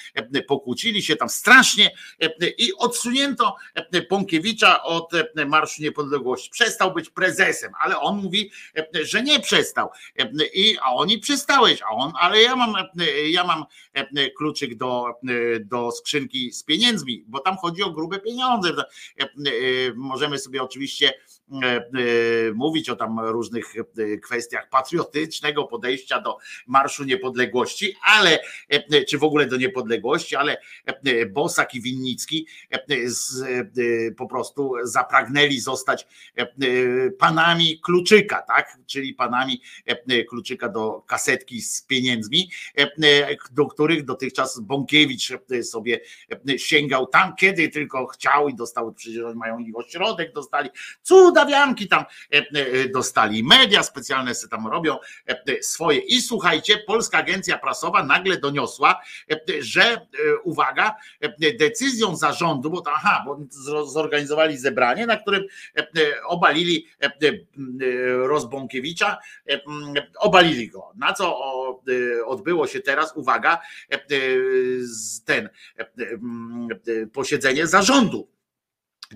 Pokłócili 0.49 1.03
się 1.03 1.17
tam 1.17 1.29
strasznie 1.29 1.91
i 2.59 2.73
odsunięto 2.79 3.57
Bąkiewicza 4.11 4.83
od 4.83 5.13
Marszu 5.47 5.83
Niepodległości. 5.83 6.51
Przestał 6.51 6.95
być 6.95 7.11
prezesem, 7.11 7.73
ale 7.81 8.01
on 8.01 8.20
mówi, 8.21 8.51
że 9.03 9.23
nie 9.23 9.41
przestał. 9.41 9.89
I, 10.55 10.77
a 10.83 10.95
oni 10.95 11.19
przestałeś, 11.19 11.83
a 11.83 11.91
on, 11.91 12.13
ale 12.21 12.43
ja 12.43 12.57
mam, 12.57 12.75
ja 13.31 13.45
mam 13.45 13.65
kluczyk 14.37 14.75
do, 14.75 15.05
do 15.61 15.91
skrzynki 15.91 16.53
z 16.53 16.65
pieniędzmi, 16.65 17.25
bo 17.27 17.39
tam 17.41 17.57
chodzi 17.57 17.83
o 17.83 17.91
grube 17.91 18.19
pieniądze. 18.19 18.71
Możemy 19.95 20.39
sobie 20.39 20.63
oczywiście 20.63 21.13
mówić 22.55 22.91
o 22.91 22.97
tam 22.97 23.21
różnych 23.21 23.75
kwestiach 24.23 24.69
patriotycznego 24.69 25.65
podejścia 25.65 26.21
do 26.21 26.37
Marszu 26.67 27.05
Niepodległości, 27.05 27.97
ale 28.03 28.39
czy 29.09 29.19
w 29.19 29.25
ogóle 29.25 29.47
do 29.47 29.57
niepodległości, 29.57 30.37
ale 30.37 30.57
Bosak 31.31 31.75
i 31.75 31.83
Winnicki 31.83 32.47
po 34.17 34.27
prostu 34.27 34.73
zapragnęli 34.83 35.61
zostać 35.61 36.07
panami 37.19 37.81
kluczyka, 37.81 38.43
tak? 38.43 38.79
Czyli 38.87 39.15
panami 39.15 39.63
kluczyka 40.29 40.69
do 40.69 41.03
kasetki 41.07 41.63
z 41.63 41.83
pieniędzmi, 41.83 42.51
do 43.53 43.67
których 43.67 44.05
dotychczas 44.05 44.61
Bąkiewicz 44.61 45.33
sobie 45.63 46.01
sięgał 46.57 47.07
tam, 47.07 47.37
kiedy 47.37 47.69
tylko 47.69 48.07
chciał 48.07 48.49
i 48.49 48.55
dostał, 48.55 48.95
przecież 48.95 49.23
mają 49.35 49.59
ich 49.59 49.77
ośrodek, 49.77 50.33
dostali 50.33 50.71
cudawianki 51.41 51.89
tam 51.89 52.05
dostali, 52.95 53.45
media 53.45 53.83
specjalne 53.83 54.35
se 54.35 54.49
tam 54.49 54.67
robią 54.67 54.99
swoje 55.61 55.99
i 55.99 56.23
słuchajcie, 56.23 56.79
Polska 56.87 57.19
Agencja 57.19 57.59
Prasowa 57.59 58.05
nagle 58.05 58.37
doniosła, 58.37 59.01
że 59.61 60.07
uwaga, 60.45 60.95
decyzją 61.59 62.17
zarządu, 62.17 62.71
bo 62.71 62.81
to 62.81 62.91
aha, 62.93 63.25
bo 63.27 63.39
zorganizowali 63.87 64.59
zebranie, 64.59 65.07
na 65.07 65.17
którym 65.17 65.45
obalili 66.27 66.87
Rozbąkiewicza, 68.27 69.19
obalili 70.19 70.69
go. 70.69 70.93
Na 70.97 71.13
co 71.13 71.39
odbyło 72.27 72.67
się 72.67 72.81
teraz, 72.81 73.17
uwaga, 73.17 73.61
ten 75.25 75.49
posiedzenie 77.13 77.67
zarządu 77.67 78.29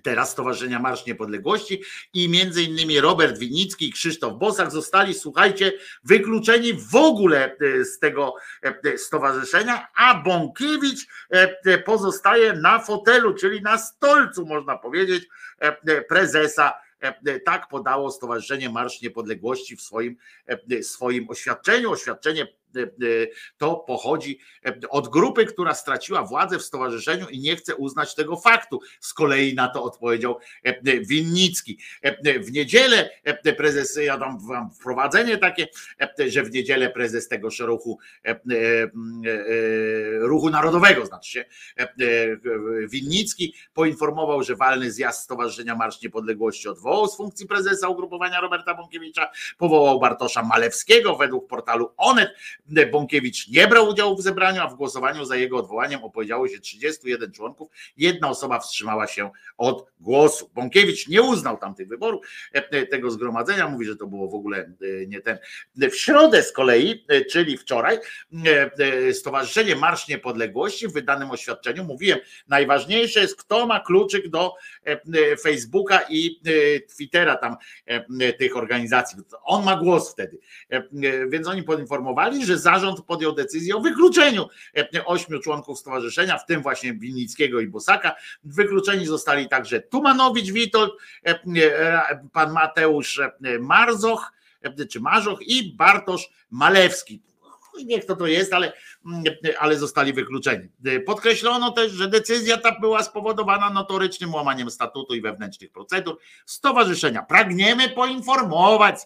teraz 0.02 0.30
Stowarzyszenia 0.30 0.78
Marsz 0.78 1.06
Niepodległości 1.06 1.82
i 2.14 2.28
między 2.28 2.62
innymi 2.62 3.00
Robert 3.00 3.38
Winicki 3.38 3.88
i 3.88 3.92
Krzysztof 3.92 4.38
Bosak 4.38 4.70
zostali, 4.70 5.14
słuchajcie, 5.14 5.72
wykluczeni 6.04 6.72
w 6.74 6.94
ogóle 6.94 7.56
z 7.94 7.98
tego 7.98 8.34
stowarzyszenia, 8.96 9.88
a 9.94 10.14
Bąkiewicz 10.14 11.06
pozostaje 11.84 12.52
na 12.52 12.78
fotelu, 12.78 13.34
czyli 13.34 13.62
na 13.62 13.78
stolcu, 13.78 14.46
można 14.46 14.78
powiedzieć, 14.78 15.28
prezesa 16.08 16.72
tak 17.44 17.68
podało 17.68 18.10
Stowarzyszenie 18.10 18.70
Marsz 18.70 19.02
Niepodległości 19.02 19.76
w 19.76 19.82
swoim, 19.82 20.16
swoim 20.82 21.30
oświadczeniu. 21.30 21.90
Oświadczenie 21.90 22.46
to 23.56 23.76
pochodzi 23.76 24.38
od 24.90 25.08
grupy, 25.08 25.46
która 25.46 25.74
straciła 25.74 26.22
władzę 26.22 26.58
w 26.58 26.62
stowarzyszeniu 26.62 27.28
i 27.28 27.38
nie 27.40 27.56
chce 27.56 27.76
uznać 27.76 28.14
tego 28.14 28.36
faktu. 28.36 28.80
Z 29.00 29.14
kolei 29.14 29.54
na 29.54 29.68
to 29.68 29.82
odpowiedział 29.82 30.38
Winnicki. 31.08 31.78
W 32.40 32.52
niedzielę 32.52 33.10
prezes, 33.56 33.98
ja 34.04 34.18
dam 34.18 34.46
wam 34.48 34.70
wprowadzenie 34.70 35.38
takie, 35.38 35.66
że 36.28 36.42
w 36.42 36.50
niedzielę 36.50 36.90
prezes 36.90 37.28
tego 37.28 37.48
ruchu, 37.60 37.98
ruchu 40.20 40.50
narodowego, 40.50 41.06
znaczy 41.06 41.30
się, 41.30 41.44
Winnicki 42.88 43.54
poinformował, 43.74 44.42
że 44.42 44.56
walny 44.56 44.92
zjazd 44.92 45.24
Stowarzyszenia 45.24 45.74
Marsz 45.74 46.02
Niepodległości 46.02 46.68
odwołał 46.68 47.08
z 47.08 47.16
funkcji 47.16 47.46
prezesa 47.46 47.88
ugrupowania 47.88 48.40
Roberta 48.40 48.74
Bąkiewicza, 48.74 49.30
powołał 49.58 50.00
Bartosza 50.00 50.42
Malewskiego 50.42 51.16
według 51.16 51.48
portalu 51.48 51.90
Onet. 51.96 52.30
Bąkiewicz 52.92 53.48
nie 53.48 53.68
brał 53.68 53.88
udziału 53.88 54.16
w 54.16 54.22
zebraniu, 54.22 54.62
a 54.62 54.68
w 54.68 54.74
głosowaniu 54.74 55.24
za 55.24 55.36
jego 55.36 55.56
odwołaniem 55.56 56.04
opowiedziało 56.04 56.48
się 56.48 56.60
31 56.60 57.32
członków. 57.32 57.68
Jedna 57.96 58.28
osoba 58.28 58.60
wstrzymała 58.60 59.06
się 59.06 59.30
od 59.58 59.86
głosu. 60.00 60.50
Bąkiewicz 60.54 61.08
nie 61.08 61.22
uznał 61.22 61.56
tamtych 61.56 61.88
wyborów, 61.88 62.26
tego 62.90 63.10
zgromadzenia, 63.10 63.68
mówi, 63.68 63.86
że 63.86 63.96
to 63.96 64.06
było 64.06 64.28
w 64.28 64.34
ogóle 64.34 64.72
nie 65.06 65.20
ten. 65.20 65.38
W 65.76 65.94
środę 65.94 66.42
z 66.42 66.52
kolei, 66.52 67.06
czyli 67.30 67.58
wczoraj, 67.58 67.98
Stowarzyszenie 69.12 69.76
Marsz 69.76 70.08
Niepodległości 70.08 70.88
w 70.88 70.92
wydanym 70.92 71.30
oświadczeniu 71.30 71.84
mówiłem, 71.84 72.18
najważniejsze 72.48 73.20
jest, 73.20 73.36
kto 73.36 73.66
ma 73.66 73.80
kluczyk 73.80 74.28
do 74.28 74.54
Facebooka 75.42 76.00
i 76.10 76.40
Twittera 76.88 77.36
tam 77.36 77.56
tych 78.38 78.56
organizacji. 78.56 79.18
On 79.42 79.64
ma 79.64 79.76
głos 79.76 80.12
wtedy. 80.12 80.38
Więc 81.28 81.48
oni 81.48 81.62
poinformowali, 81.62 82.46
że 82.46 82.58
zarząd 82.58 83.00
podjął 83.04 83.32
decyzję 83.32 83.76
o 83.76 83.80
wykluczeniu 83.80 84.48
ośmiu 85.04 85.40
członków 85.40 85.78
stowarzyszenia, 85.78 86.38
w 86.38 86.46
tym 86.46 86.62
właśnie 86.62 86.94
Winnickiego 86.94 87.60
i 87.60 87.66
Bosaka. 87.66 88.16
Wykluczeni 88.44 89.06
zostali 89.06 89.48
także 89.48 89.80
Tumanowicz 89.80 90.50
Witold, 90.50 90.92
pan 92.32 92.52
Mateusz 92.52 93.20
Marzoch, 93.60 94.32
czy 94.90 95.00
Marzoch 95.00 95.42
i 95.42 95.76
Bartosz 95.76 96.30
Malewski 96.50 97.22
nie 97.84 98.00
kto 98.00 98.16
to 98.16 98.26
jest, 98.26 98.52
ale, 98.52 98.72
ale 99.58 99.78
zostali 99.78 100.12
wykluczeni. 100.12 100.68
Podkreślono 101.06 101.70
też, 101.70 101.92
że 101.92 102.08
decyzja 102.08 102.58
ta 102.58 102.80
była 102.80 103.02
spowodowana 103.02 103.70
notorycznym 103.70 104.34
łamaniem 104.34 104.70
statutu 104.70 105.14
i 105.14 105.20
wewnętrznych 105.20 105.72
procedur 105.72 106.18
stowarzyszenia. 106.46 107.22
Pragniemy 107.22 107.88
poinformować, 107.88 108.96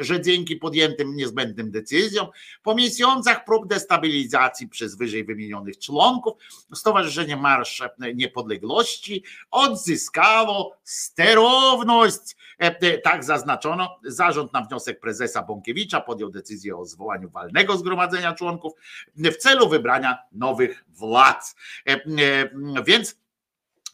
że 0.00 0.22
dzięki 0.22 0.56
podjętym 0.56 1.16
niezbędnym 1.16 1.70
decyzjom 1.70 2.26
po 2.62 2.74
miesiącach 2.74 3.44
prób 3.44 3.66
destabilizacji 3.66 4.68
przez 4.68 4.96
wyżej 4.96 5.24
wymienionych 5.24 5.78
członków 5.78 6.32
Stowarzyszenie 6.74 7.36
Marsz 7.36 7.82
Niepodległości 8.14 9.24
odzyskało 9.50 10.76
sterowność. 10.84 12.36
Tak 13.02 13.24
zaznaczono. 13.24 13.98
Zarząd 14.04 14.52
na 14.52 14.62
wniosek 14.62 15.00
prezesa 15.00 15.42
Bąkiewicza 15.42 16.00
podjął 16.00 16.30
decyzję 16.30 16.76
o 16.76 16.84
zwołaniu 16.84 17.30
walnego 17.30 17.76
zgromadzenia 17.76 17.89
członków 18.34 18.72
w 19.16 19.36
celu 19.36 19.68
wybrania 19.68 20.18
nowych 20.32 20.84
władz. 20.88 21.54
Więc 22.84 23.19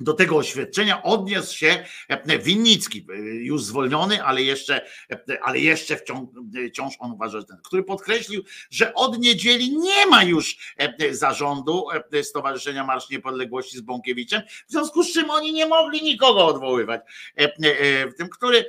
do 0.00 0.12
tego 0.15 0.36
oświadczenia 0.36 1.02
odniósł 1.02 1.57
się 1.57 1.84
Winnicki, 2.42 3.07
już 3.33 3.62
zwolniony, 3.62 4.25
ale 4.25 4.42
jeszcze, 4.42 4.86
ale 5.42 5.58
jeszcze 5.58 5.97
wciąż, 5.97 6.28
wciąż 6.70 6.94
on 6.99 7.12
uważa, 7.12 7.41
że 7.41 7.44
ten, 7.44 7.58
który 7.65 7.83
podkreślił, 7.83 8.42
że 8.70 8.94
od 8.94 9.18
niedzieli 9.18 9.78
nie 9.78 10.07
ma 10.07 10.23
już 10.23 10.75
zarządu 11.10 11.86
Stowarzyszenia 12.23 12.84
Marsz 12.84 13.10
Niepodległości 13.10 13.78
z 13.78 13.81
Bąkiewiczem, 13.81 14.42
w 14.68 14.73
związku 14.73 15.02
z 15.02 15.12
czym 15.12 15.31
oni 15.31 15.52
nie 15.52 15.66
mogli 15.66 16.02
nikogo 16.02 16.47
odwoływać. 16.47 17.00
W 18.12 18.15
tym, 18.16 18.28
który 18.28 18.65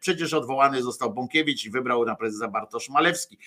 przecież 0.00 0.34
odwołany 0.34 0.82
został 0.82 1.14
Bąkiewicz 1.14 1.64
i 1.64 1.70
wybrał 1.70 2.04
na 2.04 2.16
prezesa 2.16 2.48
Bartosz 2.48 2.88
Malewski, 2.88 3.38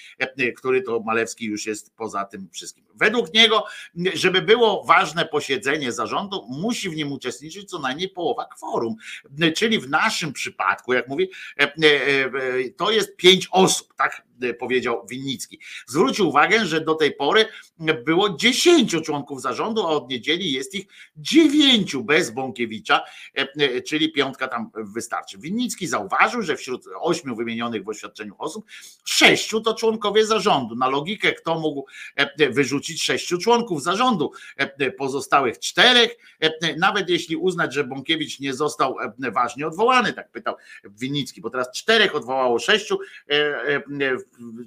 który 0.56 0.82
to 0.82 1.00
Malewski 1.00 1.46
już 1.46 1.66
jest 1.66 1.96
poza 1.96 2.26
tym 2.26 2.50
wszystkim. 2.52 2.86
Według 2.96 3.34
niego, 3.34 3.66
żeby 4.14 4.42
było 4.42 4.84
ważne 4.84 5.26
posiedzenie 5.26 5.92
zarządu, 5.92 6.46
musi 6.50 6.90
w 6.90 6.96
nim 6.96 7.03
uczestniczyć 7.12 7.70
co 7.70 7.80
najmniej 7.80 8.10
połowa 8.10 8.46
kworum. 8.46 8.96
Czyli 9.56 9.80
w 9.80 9.90
naszym 9.90 10.34
przypadku, 10.34 10.94
jak 10.94 11.08
mówię, 11.08 11.28
to 12.78 12.92
jest 12.92 13.16
pięć 13.16 13.48
osób, 13.52 13.94
tak 13.96 14.24
powiedział 14.60 15.06
Winnicki. 15.10 15.60
Zwrócił 15.88 16.30
uwagę, 16.30 16.66
że 16.66 16.82
do 16.82 16.96
tej 16.96 17.16
pory 17.16 17.46
było 18.06 18.30
dziesięciu 18.30 19.02
członków 19.02 19.42
zarządu, 19.42 19.82
a 19.82 19.90
od 19.90 20.10
niedzieli 20.10 20.52
jest 20.52 20.76
ich 20.76 20.86
dziewięciu 21.18 22.04
bez 22.04 22.32
Bąkiewicza, 22.32 23.04
czyli 23.88 24.12
piątka 24.12 24.48
tam 24.48 24.72
wystarczy. 24.76 25.38
Winnicki 25.38 25.88
zauważył, 25.88 26.42
że 26.42 26.58
wśród 26.58 26.86
ośmiu 27.02 27.36
wymienionych 27.36 27.84
w 27.84 27.90
oświadczeniu 27.90 28.36
osób, 28.38 28.66
sześciu 29.06 29.62
to 29.62 29.74
członkowie 29.74 30.26
zarządu. 30.26 30.76
Na 30.76 30.90
logikę, 30.90 31.32
kto 31.32 31.60
mógł 31.60 31.86
wyrzucić 32.50 33.04
sześciu 33.04 33.38
członków 33.38 33.84
zarządu, 33.84 34.32
pozostałych 34.98 35.60
czterech, 35.60 36.18
nawet 36.94 37.10
jeśli 37.10 37.36
uznać, 37.36 37.74
że 37.74 37.84
Bąkiewicz 37.84 38.40
nie 38.40 38.54
został 38.54 38.96
ważnie 39.34 39.68
odwołany, 39.68 40.14
tak 40.14 40.32
pytał 40.32 40.56
Winnicki, 40.84 41.42
bo 41.42 41.50
teraz 41.50 41.72
czterech 41.72 42.16
odwołało 42.16 42.60
sześciu, 42.60 43.00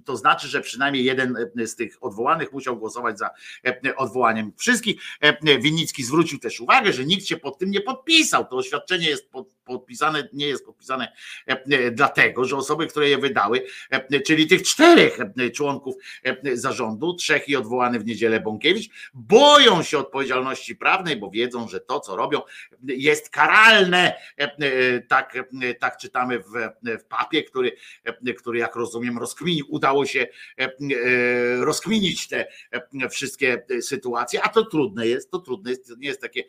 to 0.04 0.16
znaczy, 0.16 0.48
że 0.48 0.60
przynajmniej 0.60 1.04
jeden 1.04 1.36
z 1.56 1.76
tych 1.76 1.96
odwołanych 2.00 2.52
musiał 2.52 2.76
głosować 2.76 3.18
za 3.18 3.30
odwołaniem 3.96 4.52
wszystkich. 4.56 5.02
Winnicki 5.60 6.04
zwrócił 6.04 6.38
też 6.38 6.60
uwagę, 6.60 6.92
że 6.92 7.04
nikt 7.04 7.26
się 7.26 7.36
pod 7.36 7.58
tym 7.58 7.70
nie 7.70 7.80
podpisał. 7.80 8.44
To 8.44 8.56
oświadczenie 8.56 9.08
jest 9.08 9.30
podpisane, 9.66 10.28
nie 10.32 10.46
jest 10.46 10.66
podpisane 10.66 11.12
dlatego, 11.92 12.44
że 12.44 12.56
osoby, 12.56 12.86
które 12.86 13.08
je 13.08 13.18
wydały, 13.18 13.66
czyli 14.26 14.46
tych 14.46 14.62
czterech 14.62 15.18
członków 15.54 15.94
zarządu, 16.52 17.14
trzech 17.14 17.48
i 17.48 17.56
odwołany 17.56 17.98
w 17.98 18.06
niedzielę 18.06 18.40
Bąkiewicz, 18.40 18.90
boją 19.14 19.82
się 19.82 19.98
odpowiedzialności 19.98 20.76
prawnej, 20.76 21.16
bo 21.16 21.30
wiedzą, 21.30 21.68
że 21.68 21.80
to, 21.80 22.00
co 22.00 22.16
robią, 22.16 22.40
jest 22.84 23.30
karalne. 23.30 24.14
Tak, 25.08 25.38
tak 25.80 25.96
czytamy 25.96 26.38
w, 26.38 26.52
w 27.00 27.04
papie, 27.04 27.42
który, 27.42 27.72
który, 28.38 28.58
jak 28.58 28.76
rozumiem, 28.76 29.18
rozkminił, 29.18 29.66
udało 29.68 30.06
się 30.06 30.26
rozkminić 31.60 32.28
te 32.28 32.46
wszystkie 33.10 33.62
sytuacje, 33.80 34.42
a 34.42 34.48
to 34.48 34.64
trudne 34.64 35.06
jest, 35.06 35.30
to 35.30 35.38
trudne 35.38 35.70
jest, 35.70 35.88
to 35.88 35.94
nie 35.96 36.08
jest 36.08 36.20
takie 36.20 36.44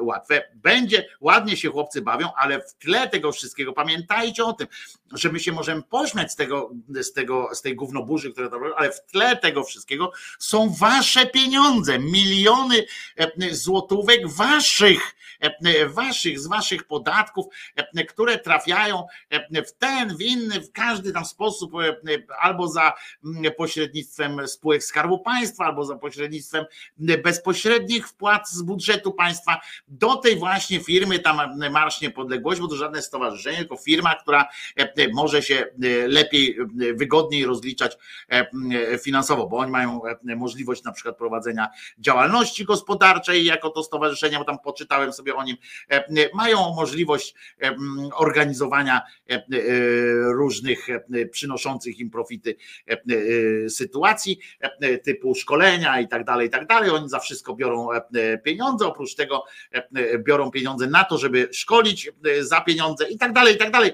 łatwe. 0.00 0.42
Będzie, 0.54 1.08
ładnie 1.20 1.56
się 1.56 1.70
chłopcy 1.70 2.02
bawią, 2.02 2.28
ale 2.46 2.60
w 2.60 2.74
tle 2.74 3.08
tego 3.08 3.32
wszystkiego 3.32 3.72
pamiętajcie 3.72 4.44
o 4.44 4.52
tym, 4.52 4.66
że 5.12 5.32
my 5.32 5.40
się 5.40 5.52
możemy 5.52 5.82
pośmiać 5.82 6.32
z 6.32 6.36
tego, 6.36 6.70
z 6.88 7.12
tego, 7.12 7.48
z 7.52 7.62
tej 7.62 7.76
gównoburzy, 7.76 8.32
które 8.32 8.50
to 8.50 8.60
ale 8.76 8.92
w 8.92 9.00
tle 9.00 9.36
tego 9.36 9.64
wszystkiego 9.64 10.12
są 10.38 10.74
wasze 10.80 11.26
pieniądze, 11.26 11.98
miliony 11.98 12.84
złotówek 13.50 14.28
waszych, 14.28 15.16
waszych, 15.88 16.40
z 16.40 16.46
waszych 16.46 16.84
podatków, 16.84 17.46
które 18.08 18.38
trafiają 18.38 19.06
w 19.66 19.72
ten, 19.72 20.16
w 20.16 20.20
inny, 20.20 20.60
w 20.60 20.72
każdy 20.72 21.12
tam 21.12 21.24
sposób, 21.24 21.72
albo 22.40 22.68
za 22.68 22.92
pośrednictwem 23.56 24.48
spółek 24.48 24.84
Skarbu 24.84 25.18
Państwa, 25.18 25.64
albo 25.64 25.84
za 25.84 25.96
pośrednictwem 25.96 26.64
bezpośrednich 26.98 28.08
wpłat 28.08 28.50
z 28.50 28.62
budżetu 28.62 29.12
państwa. 29.12 29.60
Do 29.88 30.16
tej 30.16 30.36
właśnie 30.36 30.80
firmy, 30.80 31.18
tam 31.18 31.58
Marsz 31.70 32.00
Niepodległości, 32.00 32.35
bo 32.40 32.68
to 32.68 32.76
żadne 32.76 33.02
stowarzyszenie, 33.02 33.58
tylko 33.58 33.76
firma, 33.76 34.14
która 34.14 34.48
może 35.14 35.42
się 35.42 35.66
lepiej, 36.08 36.56
wygodniej 36.94 37.44
rozliczać 37.44 37.98
finansowo, 39.02 39.46
bo 39.46 39.56
oni 39.56 39.72
mają 39.72 40.00
możliwość 40.36 40.84
na 40.84 40.92
przykład 40.92 41.16
prowadzenia 41.16 41.68
działalności 41.98 42.64
gospodarczej 42.64 43.44
jako 43.44 43.70
to 43.70 43.82
stowarzyszenie, 43.82 44.38
bo 44.38 44.44
tam 44.44 44.58
poczytałem 44.58 45.12
sobie 45.12 45.34
o 45.34 45.44
nim, 45.44 45.56
mają 46.34 46.74
możliwość 46.74 47.34
organizowania 48.14 49.02
różnych 50.22 50.86
przynoszących 51.30 51.98
im 51.98 52.10
profity 52.10 52.56
sytuacji 53.68 54.38
typu 55.04 55.34
szkolenia 55.34 56.00
i 56.00 56.08
tak 56.08 56.24
dalej, 56.24 56.46
i 56.46 56.50
tak 56.50 56.66
dalej. 56.66 56.90
Oni 56.90 57.08
za 57.08 57.18
wszystko 57.18 57.54
biorą 57.54 57.88
pieniądze, 58.44 58.86
oprócz 58.86 59.14
tego 59.14 59.44
biorą 60.18 60.50
pieniądze 60.50 60.86
na 60.86 61.04
to, 61.04 61.18
żeby 61.18 61.48
szkolić 61.52 62.10
za 62.40 62.60
pieniądze 62.60 63.08
i 63.10 63.18
tak 63.18 63.32
dalej, 63.32 63.54
i 63.54 63.58
tak 63.58 63.70
dalej. 63.70 63.92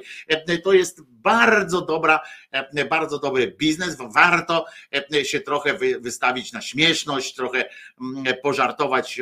To 0.65 0.73
jest 0.73 1.03
bardzo 1.23 1.81
dobra, 1.81 2.21
e, 2.53 2.85
bardzo 2.85 3.19
dobry 3.19 3.55
biznes. 3.59 3.97
Warto 4.15 4.67
e, 5.15 5.25
się 5.25 5.41
trochę 5.41 5.75
wy- 5.75 6.01
wystawić 6.01 6.53
na 6.53 6.61
śmieszność, 6.63 7.35
trochę 7.35 7.65
mm, 8.01 8.35
pożartować 8.43 9.21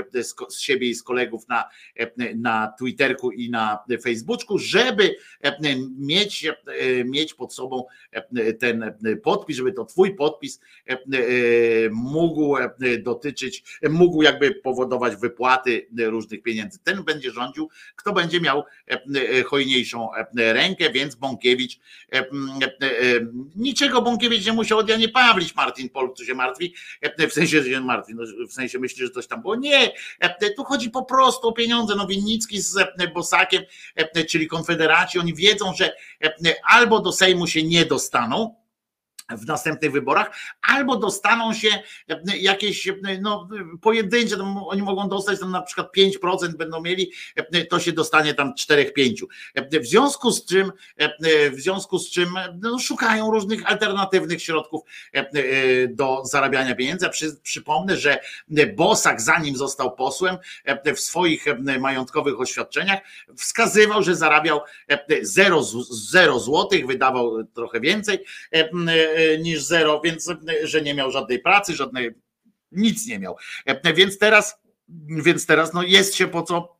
z, 0.49 0.61
siebie 0.61 0.89
i 0.89 0.95
z 0.95 1.03
kolegów 1.03 1.49
na, 1.49 1.65
e, 1.97 2.35
na 2.35 2.73
Twitterku 2.79 3.31
i 3.31 3.51
na 3.51 3.79
Facebooku, 4.03 4.59
żeby 4.59 5.17
e, 5.41 5.57
mieć, 5.99 6.45
e, 6.47 6.55
mieć 7.05 7.35
pod 7.35 7.55
sobą 7.55 7.85
e, 8.13 8.53
ten 8.53 8.95
podpis, 9.23 9.57
żeby 9.57 9.73
to 9.73 9.85
twój 9.85 10.15
podpis 10.15 10.61
e, 10.89 10.93
e, 10.93 10.99
mógł 11.91 12.57
e, 12.57 12.71
dotyczyć, 12.99 13.65
mógł 13.91 14.23
jakby 14.23 14.55
powodować 14.55 15.17
wypłaty 15.17 15.89
różnych 15.99 16.43
pieniędzy. 16.43 16.79
Ten 16.85 17.05
będzie 17.05 17.31
rządził, 17.31 17.69
kto 17.97 18.13
będzie 18.13 18.41
miał 18.41 18.65
e, 18.91 19.03
e, 19.39 19.43
hojniejszą 19.43 20.15
e, 20.15 20.53
rękę, 20.53 20.91
więc 20.91 21.15
Bąkiewicz, 21.15 21.77
e, 21.77 21.81
e, 21.81 21.81
e, 21.81 21.90
niczego 23.57 24.03
Bąkiewicz 24.03 24.47
nie 24.47 24.53
musiał 24.53 24.79
od 24.79 24.89
Janie 24.89 25.09
Pawlić, 25.09 25.55
Martin 25.55 25.89
Pol, 25.89 26.15
tu 26.17 26.25
się 26.25 26.35
martwi, 26.35 26.75
e, 27.01 27.29
w 27.29 27.33
sensie, 27.33 27.63
że 27.63 27.71
się 27.71 27.81
martwi, 27.81 28.15
no, 28.15 28.47
w 28.49 28.53
sensie 28.53 28.79
myśli, 28.79 29.07
że 29.07 29.11
coś 29.11 29.27
tam 29.27 29.43
było. 29.43 29.57
Nie, 29.57 29.93
e, 30.21 30.51
tu 30.51 30.65
chodzi 30.65 30.91
po 30.91 31.05
prostu 31.05 31.49
o 31.49 31.53
pieniądze. 31.53 31.95
No 31.97 32.07
Winnicki 32.07 32.61
z 32.61 32.77
e, 32.77 33.09
Bosakiem, 33.15 33.63
e, 33.97 34.25
czyli 34.25 34.47
Konfederaci, 34.47 35.19
oni 35.19 35.35
wiedzą, 35.35 35.75
że 35.75 35.93
e, 36.25 36.55
albo 36.65 37.01
do 37.01 37.13
Sejmu 37.13 37.47
się 37.47 37.63
nie 37.63 37.85
dostaną, 37.85 38.60
w 39.31 39.47
następnych 39.47 39.93
wyborach, 39.93 40.31
albo 40.63 40.97
dostaną 40.97 41.55
się 41.55 41.69
e, 42.09 42.39
jakieś 42.39 42.89
e, 42.89 42.95
no, 43.21 43.49
pojedyncze, 43.83 44.37
tam 44.37 44.59
oni 44.59 44.83
mogą 44.83 45.09
dostać 45.09 45.41
tam 45.41 45.51
na 45.51 45.63
przykład 45.63 45.89
5% 45.97 46.57
będą 46.57 46.81
mieli, 46.81 47.13
e, 47.37 47.65
to 47.65 47.81
się 47.81 47.93
dostanie 47.93 48.35
tam 48.35 48.55
4-5. 48.55 49.25
W 49.81 49.87
związku 49.87 50.31
z 50.31 50.47
czym, 50.47 50.73
w 51.53 51.61
związku 51.61 51.99
z 51.99 52.11
czym 52.11 52.29
no, 52.61 52.79
szukają 52.79 53.31
różnych 53.31 53.71
alternatywnych 53.71 54.43
środków 54.43 54.83
do 55.89 56.23
zarabiania 56.25 56.75
pieniędzy. 56.75 57.09
Przy, 57.09 57.37
przypomnę, 57.43 57.97
że 57.97 58.19
Bosak, 58.77 59.21
zanim 59.21 59.57
został 59.57 59.95
posłem, 59.95 60.37
w 60.97 61.01
swoich 61.01 61.45
majątkowych 61.81 62.41
oświadczeniach 62.41 63.01
wskazywał, 63.37 64.03
że 64.03 64.17
zarabiał 64.17 64.61
0, 65.23 65.63
0 65.91 66.39
złotych, 66.39 66.87
wydawał 66.87 67.45
trochę 67.45 67.81
więcej 67.81 68.25
niż 69.41 69.63
zero, 69.63 70.01
więc 70.05 70.29
e, 70.29 70.37
że 70.67 70.83
nie 70.83 70.95
miał 70.95 71.11
żadnej 71.11 71.39
pracy, 71.39 71.75
żadnej, 71.75 72.11
nic 72.73 73.07
nie 73.07 73.19
miał. 73.19 73.37
E, 73.67 73.95
Więc 73.95 74.19
teraz, 74.19 74.61
więc 75.09 75.47
teraz 75.47 75.73
no 75.73 75.83
jest 75.83 76.15
się 76.15 76.29
po 76.29 76.43
co 76.43 76.80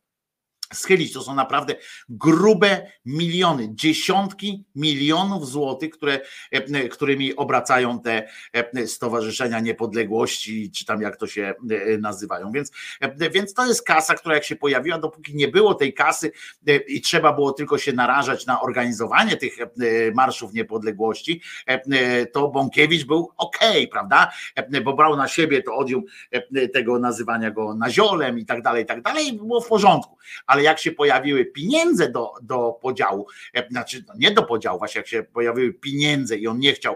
schylić. 0.73 1.13
To 1.13 1.21
są 1.23 1.35
naprawdę 1.35 1.75
grube 2.09 2.91
miliony, 3.05 3.69
dziesiątki 3.71 4.65
milionów 4.75 5.47
złotych, 5.47 5.91
które, 5.91 6.19
e, 6.51 6.89
którymi 6.89 7.35
obracają 7.35 7.99
te 7.99 8.27
e, 8.53 8.87
stowarzyszenia 8.87 9.59
niepodległości, 9.59 10.71
czy 10.71 10.85
tam 10.85 11.01
jak 11.01 11.17
to 11.17 11.27
się 11.27 11.53
e, 11.71 11.97
nazywają. 11.97 12.51
Więc, 12.51 12.71
e, 13.01 13.29
więc 13.29 13.53
to 13.53 13.65
jest 13.65 13.83
kasa, 13.83 14.15
która 14.15 14.35
jak 14.35 14.43
się 14.43 14.55
pojawiła, 14.55 14.97
dopóki 14.97 15.35
nie 15.35 15.47
było 15.47 15.73
tej 15.73 15.93
kasy 15.93 16.31
e, 16.67 16.75
i 16.75 17.01
trzeba 17.01 17.33
było 17.33 17.51
tylko 17.53 17.77
się 17.77 17.93
narażać 17.93 18.45
na 18.45 18.61
organizowanie 18.61 19.37
tych 19.37 19.61
e, 19.61 19.67
marszów 20.15 20.53
niepodległości, 20.53 21.41
e, 21.65 22.25
to 22.25 22.47
Bąkiewicz 22.47 23.05
był 23.05 23.31
ok, 23.37 23.57
prawda? 23.91 24.31
E, 24.55 24.81
Bo 24.81 24.93
brał 24.93 25.17
na 25.17 25.27
siebie 25.27 25.63
to 25.63 25.75
odium 25.75 26.03
e, 26.31 26.67
tego 26.67 26.99
nazywania 26.99 27.51
go 27.51 27.75
naziolem 27.75 28.39
i 28.39 28.45
tak 28.45 28.61
dalej, 28.61 28.83
i 28.83 28.85
tak 28.85 29.01
dalej, 29.01 29.27
i 29.27 29.33
było 29.33 29.61
w 29.61 29.67
porządku. 29.67 30.17
Ale 30.47 30.60
jak 30.61 30.79
się 30.79 30.91
pojawiły 30.91 31.45
pieniądze 31.45 32.09
do, 32.09 32.33
do 32.41 32.71
podziału, 32.81 33.27
e, 33.53 33.67
znaczy 33.69 34.03
no 34.07 34.13
nie 34.17 34.31
do 34.31 34.43
podziału, 34.43 34.79
właśnie 34.79 34.99
jak 34.99 35.07
się 35.07 35.23
pojawiły 35.23 35.73
pieniądze 35.73 36.37
i 36.37 36.47
on 36.47 36.59
nie 36.59 36.73
chciał 36.73 36.95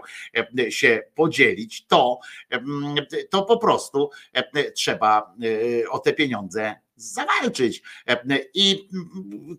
e, 0.58 0.70
się 0.70 1.02
podzielić, 1.14 1.86
to, 1.86 2.18
e, 2.50 2.60
to 3.30 3.42
po 3.42 3.58
prostu 3.58 4.10
trzeba 4.74 5.34
o 5.90 5.98
te 5.98 6.12
pieniądze 6.12 6.74
zawalczyć. 6.96 7.82
I 8.54 8.88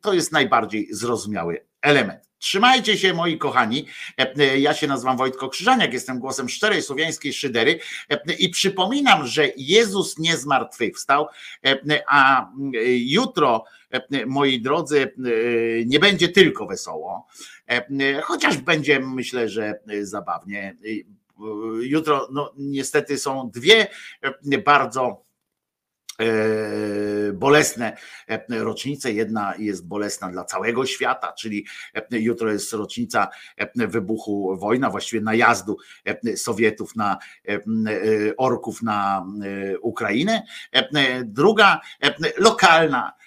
to 0.02 0.14
jest 0.14 0.32
najbardziej 0.32 0.88
zrozumiały 0.92 1.66
element. 1.82 2.27
Trzymajcie 2.40 2.98
się, 2.98 3.14
moi 3.14 3.38
kochani. 3.38 3.86
E, 4.18 4.58
Ja 4.60 4.74
się 4.74 4.88
nazywam 4.88 5.18
Wojtko 5.18 5.50
Krzyżaniak, 5.50 5.94
jestem 5.94 6.20
głosem 6.20 6.50
szczerej 6.50 6.82
słowiańskiej 6.82 7.34
szydery 7.34 7.80
E, 8.10 8.34
i 8.34 8.50
przypominam, 8.50 9.28
że 9.28 9.50
Jezus 9.58 10.18
nie 10.18 10.38
zmartwychwstał, 10.38 11.28
e, 11.66 11.78
a 12.08 12.50
jutro, 12.98 13.64
e, 13.92 14.26
moi 14.26 14.62
drodzy, 14.62 15.02
e, 15.02 15.30
nie 15.86 16.00
będzie 16.00 16.30
tylko 16.30 16.66
wesoło, 16.66 17.28
e, 17.70 18.22
chociaż 18.22 18.58
będzie, 18.58 19.00
myślę, 19.00 19.50
że 19.50 19.80
zabawnie. 20.02 20.78
Jutro, 21.82 22.28
no 22.32 22.54
niestety 22.58 23.18
są 23.18 23.50
dwie 23.54 23.88
e, 24.52 24.58
bardzo 24.58 25.24
e, 25.24 25.27
bolesne 27.34 27.98
e, 28.28 28.40
rocznice. 28.50 29.12
Jedna 29.12 29.54
jest 29.58 29.88
bolesna 29.88 30.30
dla 30.30 30.44
całego 30.44 30.86
świata, 30.86 31.34
czyli 31.34 31.66
e, 31.94 32.20
jutro 32.20 32.52
jest 32.52 32.74
rocznica 32.74 33.28
e, 33.58 33.88
wybuchu 33.88 34.58
wojny, 34.58 34.88
a 34.88 34.90
właściwie 34.90 35.22
najazdu 35.22 35.78
e, 36.06 36.38
Sowietów 36.38 36.96
na 36.96 37.18
e, 37.48 37.54
e, 37.54 37.60
orków 38.38 38.82
na 38.82 39.26
e, 39.74 39.80
Ukrainę. 39.80 40.44
E, 40.72 41.24
Druga 41.24 41.82
e, 42.04 42.16
lokalna 42.38 43.12
e, 43.12 43.27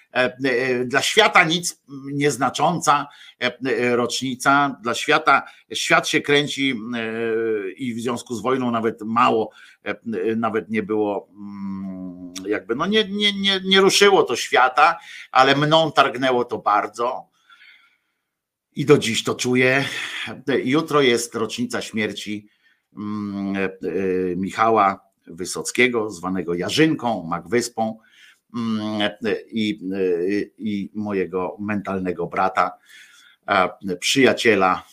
dla 0.85 1.01
świata 1.01 1.43
nic 1.43 1.81
nieznacząca 2.13 3.07
e, 3.41 3.59
e, 3.65 3.95
rocznica. 3.95 4.75
Dla 4.83 4.93
świata, 4.93 5.43
świat 5.73 6.07
się 6.07 6.21
kręci 6.21 6.71
e, 6.71 7.71
i 7.71 7.93
w 7.93 8.01
związku 8.01 8.35
z 8.35 8.41
wojną 8.41 8.71
nawet 8.71 9.01
mało, 9.01 9.51
e, 9.83 9.95
nawet 10.35 10.69
nie 10.69 10.83
było 10.83 11.27
mm, 11.31 12.33
jakby, 12.47 12.75
no 12.75 12.85
nie, 12.85 13.03
nie, 13.03 13.33
nie, 13.33 13.61
nie 13.65 13.81
ruszyło 13.81 14.23
to 14.23 14.35
świata, 14.35 14.99
ale 15.31 15.55
mną 15.55 15.91
targnęło 15.91 16.45
to 16.45 16.57
bardzo. 16.57 17.31
I 18.75 18.85
do 18.85 18.97
dziś 18.97 19.23
to 19.23 19.35
czuję. 19.35 19.85
Jutro 20.63 21.01
jest 21.01 21.35
rocznica 21.35 21.81
śmierci 21.81 22.47
mm, 22.97 23.55
e, 23.55 23.59
e, 23.59 23.71
Michała 24.35 24.99
Wysockiego, 25.27 26.09
zwanego 26.09 26.53
Jarzynką, 26.53 27.23
Magwyspą 27.23 27.97
e, 27.99 28.10
i, 29.51 29.79
i 30.57 30.91
mojego 30.93 31.57
mentalnego 31.59 32.27
brata, 32.27 32.71
przyjaciela. 33.99 34.83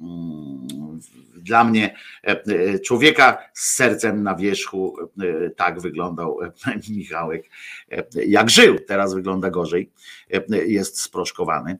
mm, 0.00 1.00
Dla 1.36 1.64
mnie 1.64 1.96
e, 2.22 2.78
człowieka 2.78 3.38
z 3.52 3.74
sercem 3.74 4.22
na 4.22 4.34
wierzchu, 4.34 4.96
e, 5.00 5.50
tak 5.50 5.80
wyglądał 5.80 6.42
e, 6.42 6.52
Michałek, 6.90 7.50
jak 8.26 8.50
żył. 8.50 8.78
Teraz 8.78 9.14
wygląda 9.14 9.50
gorzej, 9.50 9.92
jest 10.66 11.00
sproszkowany. 11.00 11.78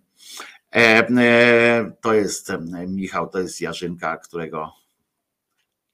To 2.01 2.15
jest 2.15 2.53
Michał, 2.89 3.29
to 3.29 3.39
jest 3.39 3.61
Jarzynka, 3.61 4.17
którego 4.17 4.73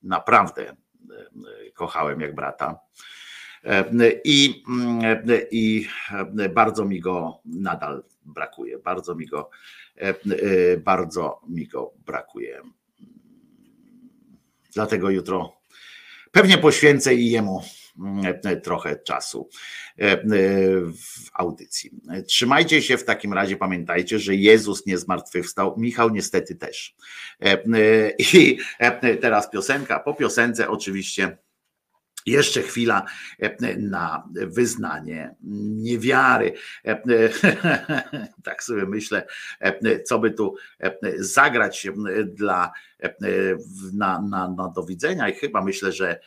naprawdę 0.02 0.76
kochałem 1.74 2.20
jak 2.20 2.34
brata. 2.34 2.78
I, 4.24 4.62
I 5.50 5.86
bardzo 6.54 6.84
mi 6.84 7.00
go 7.00 7.40
nadal 7.44 8.04
brakuje. 8.24 8.78
Bardzo 8.78 9.14
mi 9.14 9.26
go, 9.26 9.50
bardzo 10.84 11.40
mi 11.48 11.66
go 11.66 11.94
brakuje. 12.06 12.60
Dlatego 14.74 15.10
jutro 15.10 15.60
pewnie 16.32 16.58
poświęcę 16.58 17.14
i 17.14 17.30
jemu 17.30 17.62
trochę 18.62 18.96
czasu 18.96 19.48
w 20.94 21.30
audycji. 21.34 21.90
Trzymajcie 22.26 22.82
się 22.82 22.98
w 22.98 23.04
takim 23.04 23.32
razie, 23.32 23.56
pamiętajcie, 23.56 24.18
że 24.18 24.34
Jezus 24.34 24.86
nie 24.86 24.98
zmartwychwstał, 24.98 25.74
Michał 25.78 26.10
niestety 26.10 26.56
też. 26.56 26.94
I 28.32 28.58
teraz 29.20 29.50
piosenka, 29.50 30.00
po 30.00 30.14
piosence 30.14 30.68
oczywiście 30.68 31.38
jeszcze 32.26 32.62
chwila 32.62 33.06
e, 33.38 33.76
na 33.76 34.28
wyznanie 34.34 35.34
niewiary. 35.42 36.52
E, 36.84 36.90
e, 36.90 38.30
Tak 38.44 38.64
sobie 38.64 38.86
myślę, 38.86 39.26
co 40.04 40.18
by 40.18 40.30
tu 40.30 40.54
zagrać 41.18 41.86
dla 42.24 42.72
na, 43.92 44.22
na, 44.22 44.48
na 44.48 44.68
do 44.68 44.84
widzenia 44.84 45.28
i 45.28 45.34
chyba 45.34 45.64
myślę, 45.64 45.92
że 45.92 46.20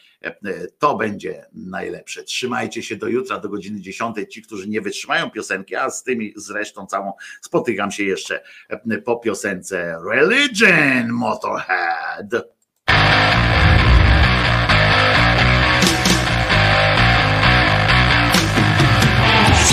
to 0.80 0.98
będzie 0.98 1.46
najlepsze. 1.54 2.24
Trzymajcie 2.24 2.84
się 2.84 2.96
do 2.96 3.08
jutra, 3.08 3.40
do 3.40 3.50
godziny 3.50 3.82
10. 3.82 4.16
Ci, 4.30 4.42
którzy 4.42 4.70
nie 4.70 4.82
wytrzymają 4.82 5.32
piosenki, 5.32 5.76
a 5.76 5.90
z 5.90 6.04
tymi 6.04 6.34
zresztą 6.36 6.86
całą 6.86 7.14
spotykam 7.42 7.92
się 7.92 8.04
jeszcze 8.04 8.44
po 9.06 9.18
piosence 9.18 9.98
Religion 10.12 11.10
Motorhead. 11.12 12.53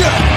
Shut 0.01 0.30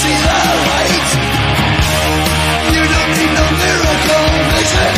see 0.00 0.14
the 0.14 0.38
light. 0.70 1.10
You 2.74 2.82
don't 2.94 3.12
need 3.18 3.32
no 3.38 3.46
miracle 3.62 4.26
vision. 4.54 4.92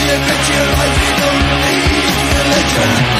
You 0.00 0.16
your 0.52 0.66
life 0.78 0.98
you 1.04 1.12
don't 1.20 1.42
need. 1.60 3.19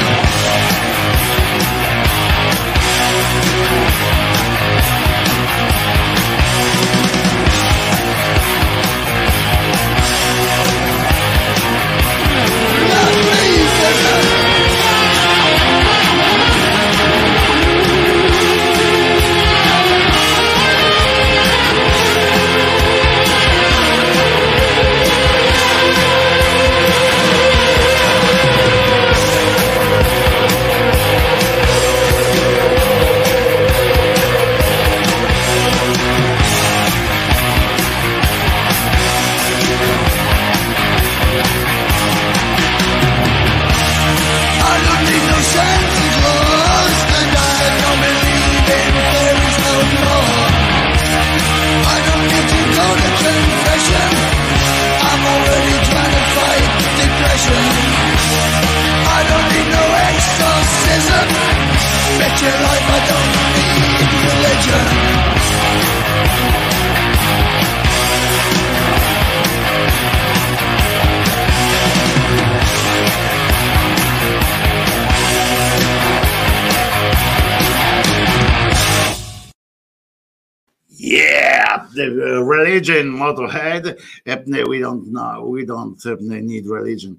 Yeah, 80.99 81.85
the 81.95 82.43
religion, 82.43 83.07
Motorhead. 83.07 83.99
We 84.25 84.79
don't 84.79 85.11
know, 85.11 85.47
we 85.47 85.65
don't 85.65 86.05
need 86.29 86.65
religion. 86.65 87.17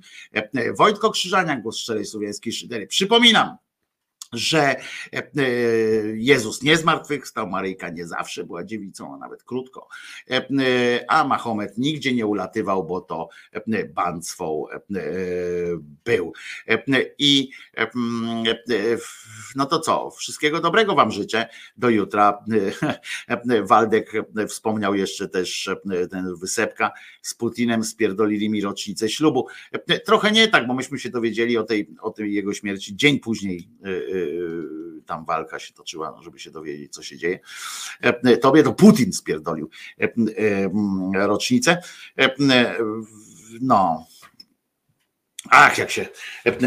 Wojtko 0.78 1.10
Krzyżaniak, 1.10 1.62
głos 1.62 1.78
szczerej 1.78 2.04
słowiańskiej 2.04 2.52
szydery. 2.52 2.86
Przypominam, 2.86 3.56
że 4.32 4.76
e, 5.12 5.18
e, 5.18 5.22
Jezus 6.14 6.62
nie 6.62 6.76
zmartwychwstał, 6.76 7.48
Maryjka 7.48 7.88
nie 7.88 8.06
zawsze 8.06 8.44
była 8.44 8.64
dziewicą, 8.64 9.14
a 9.14 9.18
nawet 9.18 9.42
krótko, 9.42 9.88
E, 10.30 11.04
a 11.08 11.24
Mahomet 11.24 11.78
nigdzie 11.78 12.14
nie 12.14 12.26
ulatywał, 12.26 12.84
bo 12.84 13.00
to 13.00 13.28
banstwą 13.94 14.64
e, 14.70 14.78
był. 16.04 16.32
I 17.18 17.50
no 19.56 19.66
to 19.66 19.80
co, 19.80 20.10
wszystkiego 20.10 20.60
dobrego 20.60 20.94
Wam 20.94 21.10
życzę, 21.10 21.48
do 21.76 21.88
jutra. 21.90 22.44
E, 23.28 23.62
Waldek 23.66 24.12
e, 24.36 24.46
wspomniał 24.46 24.94
jeszcze 24.94 25.28
też 25.28 25.68
e, 25.68 26.06
ten 26.06 26.36
wysepka 26.36 26.90
z 27.22 27.34
Putinem, 27.34 27.84
spierdolili 27.84 28.50
mi 28.50 28.60
rocznicę 28.60 29.08
ślubu. 29.08 29.46
E, 29.72 30.00
Trochę 30.00 30.32
nie 30.32 30.48
tak, 30.48 30.66
bo 30.66 30.74
myśmy 30.74 30.98
się 30.98 31.10
dowiedzieli 31.10 31.58
o 31.58 31.62
tej, 31.62 31.88
o 32.00 32.10
tej 32.10 32.34
jego 32.34 32.54
śmierci 32.54 32.96
dzień 32.96 33.20
później 33.20 33.68
e, 33.84 33.88
e, 33.88 33.92
tam 35.06 35.24
walka 35.24 35.58
się 35.58 35.74
toczyła, 35.74 36.20
żeby 36.22 36.38
się 36.38 36.50
dowiedzieć, 36.50 36.92
co 36.92 37.02
się 37.02 37.16
dzieje. 37.16 37.40
E, 38.00 38.36
Tobie 38.36 38.62
to 38.62 38.72
Putin 38.72 39.12
spierdolił 39.12 39.70
e, 40.00 40.04
e, 40.04 41.26
rocznicę. 41.26 41.82
E, 42.18 42.36
e, 42.50 42.76
No. 43.60 44.06
Ach, 45.54 45.78
jak 45.78 45.90
się 45.90 46.06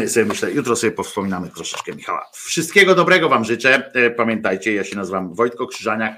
sobie 0.06 0.26
myślę, 0.26 0.50
jutro 0.50 0.76
sobie 0.76 0.92
powspominamy 0.92 1.50
troszeczkę 1.50 1.92
Michała. 1.94 2.30
Wszystkiego 2.32 2.94
dobrego 2.94 3.28
Wam 3.28 3.44
życzę. 3.44 3.90
E, 3.94 4.10
Pamiętajcie, 4.10 4.74
ja 4.74 4.84
się 4.84 4.96
nazywam 4.96 5.34
Wojtko 5.34 5.66
Krzyżaniak, 5.66 6.14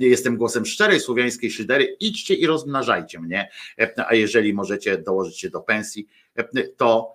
jestem 0.00 0.36
głosem 0.36 0.66
szczerej 0.66 1.00
słowiańskiej 1.00 1.50
szydery. 1.50 1.96
Idźcie 2.00 2.34
i 2.34 2.46
rozmnażajcie 2.46 3.20
mnie, 3.20 3.50
a 4.08 4.14
jeżeli 4.14 4.54
możecie 4.54 4.98
dołożyć 4.98 5.40
się 5.40 5.50
do 5.50 5.60
pensji, 5.60 6.08
to 6.76 7.14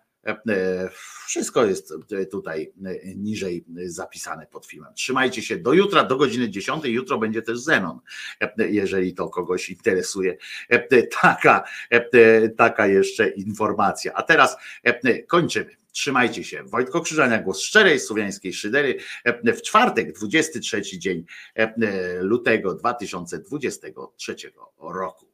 wszystko 1.26 1.66
jest 1.66 1.94
tutaj 2.32 2.74
e, 2.86 3.16
niżej 3.16 3.66
zapisane 3.86 4.48
pod 4.48 4.66
filmem. 4.66 4.94
Trzymajcie 4.94 5.42
się 5.42 5.58
do 5.58 5.74
jutra, 5.74 6.04
do 6.04 6.18
godziny 6.18 6.50
10. 6.50 6.86
Jutro 6.86 7.18
będzie 7.18 7.42
też 7.42 7.60
Zenon, 7.60 8.00
e, 8.40 8.70
jeżeli 8.70 9.14
to 9.14 9.30
kogoś 9.30 9.70
interesuje. 9.70 10.38
E, 10.70 11.04
Taka, 11.22 11.64
e, 11.90 12.50
taka 12.50 12.88
jeszcze 12.88 13.30
informacja. 13.30 14.14
A 14.14 14.24
teraz 14.24 14.58
e, 14.84 15.24
kończymy. 15.24 15.76
Trzymajcie 15.92 16.44
się. 16.44 16.64
Wojtko 16.64 17.02
Krzyżania, 17.02 17.42
głos 17.42 17.62
szczerej 17.62 18.00
słowiańskiej 18.00 18.54
szydery. 18.54 18.98
E, 19.24 19.54
W 19.54 19.62
czwartek, 19.62 20.14
23 20.14 20.82
dzień 21.00 21.26
e, 21.56 21.74
lutego 22.22 22.74
2023 22.74 24.36
roku. 24.80 25.26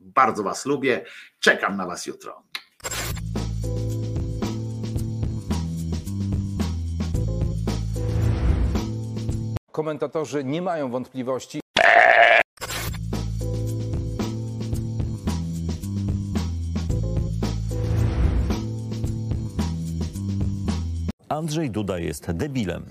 Bardzo 0.00 0.42
Was 0.42 0.66
lubię. 0.66 1.04
Czekam 1.40 1.76
na 1.76 1.86
Was 1.86 2.06
jutro. 2.06 2.42
Komentatorzy 9.72 10.44
nie 10.44 10.62
mają 10.62 10.90
wątpliwości. 10.90 11.60
Andrzej 21.28 21.70
Duda 21.70 21.98
jest 21.98 22.32
debilem. 22.32 22.84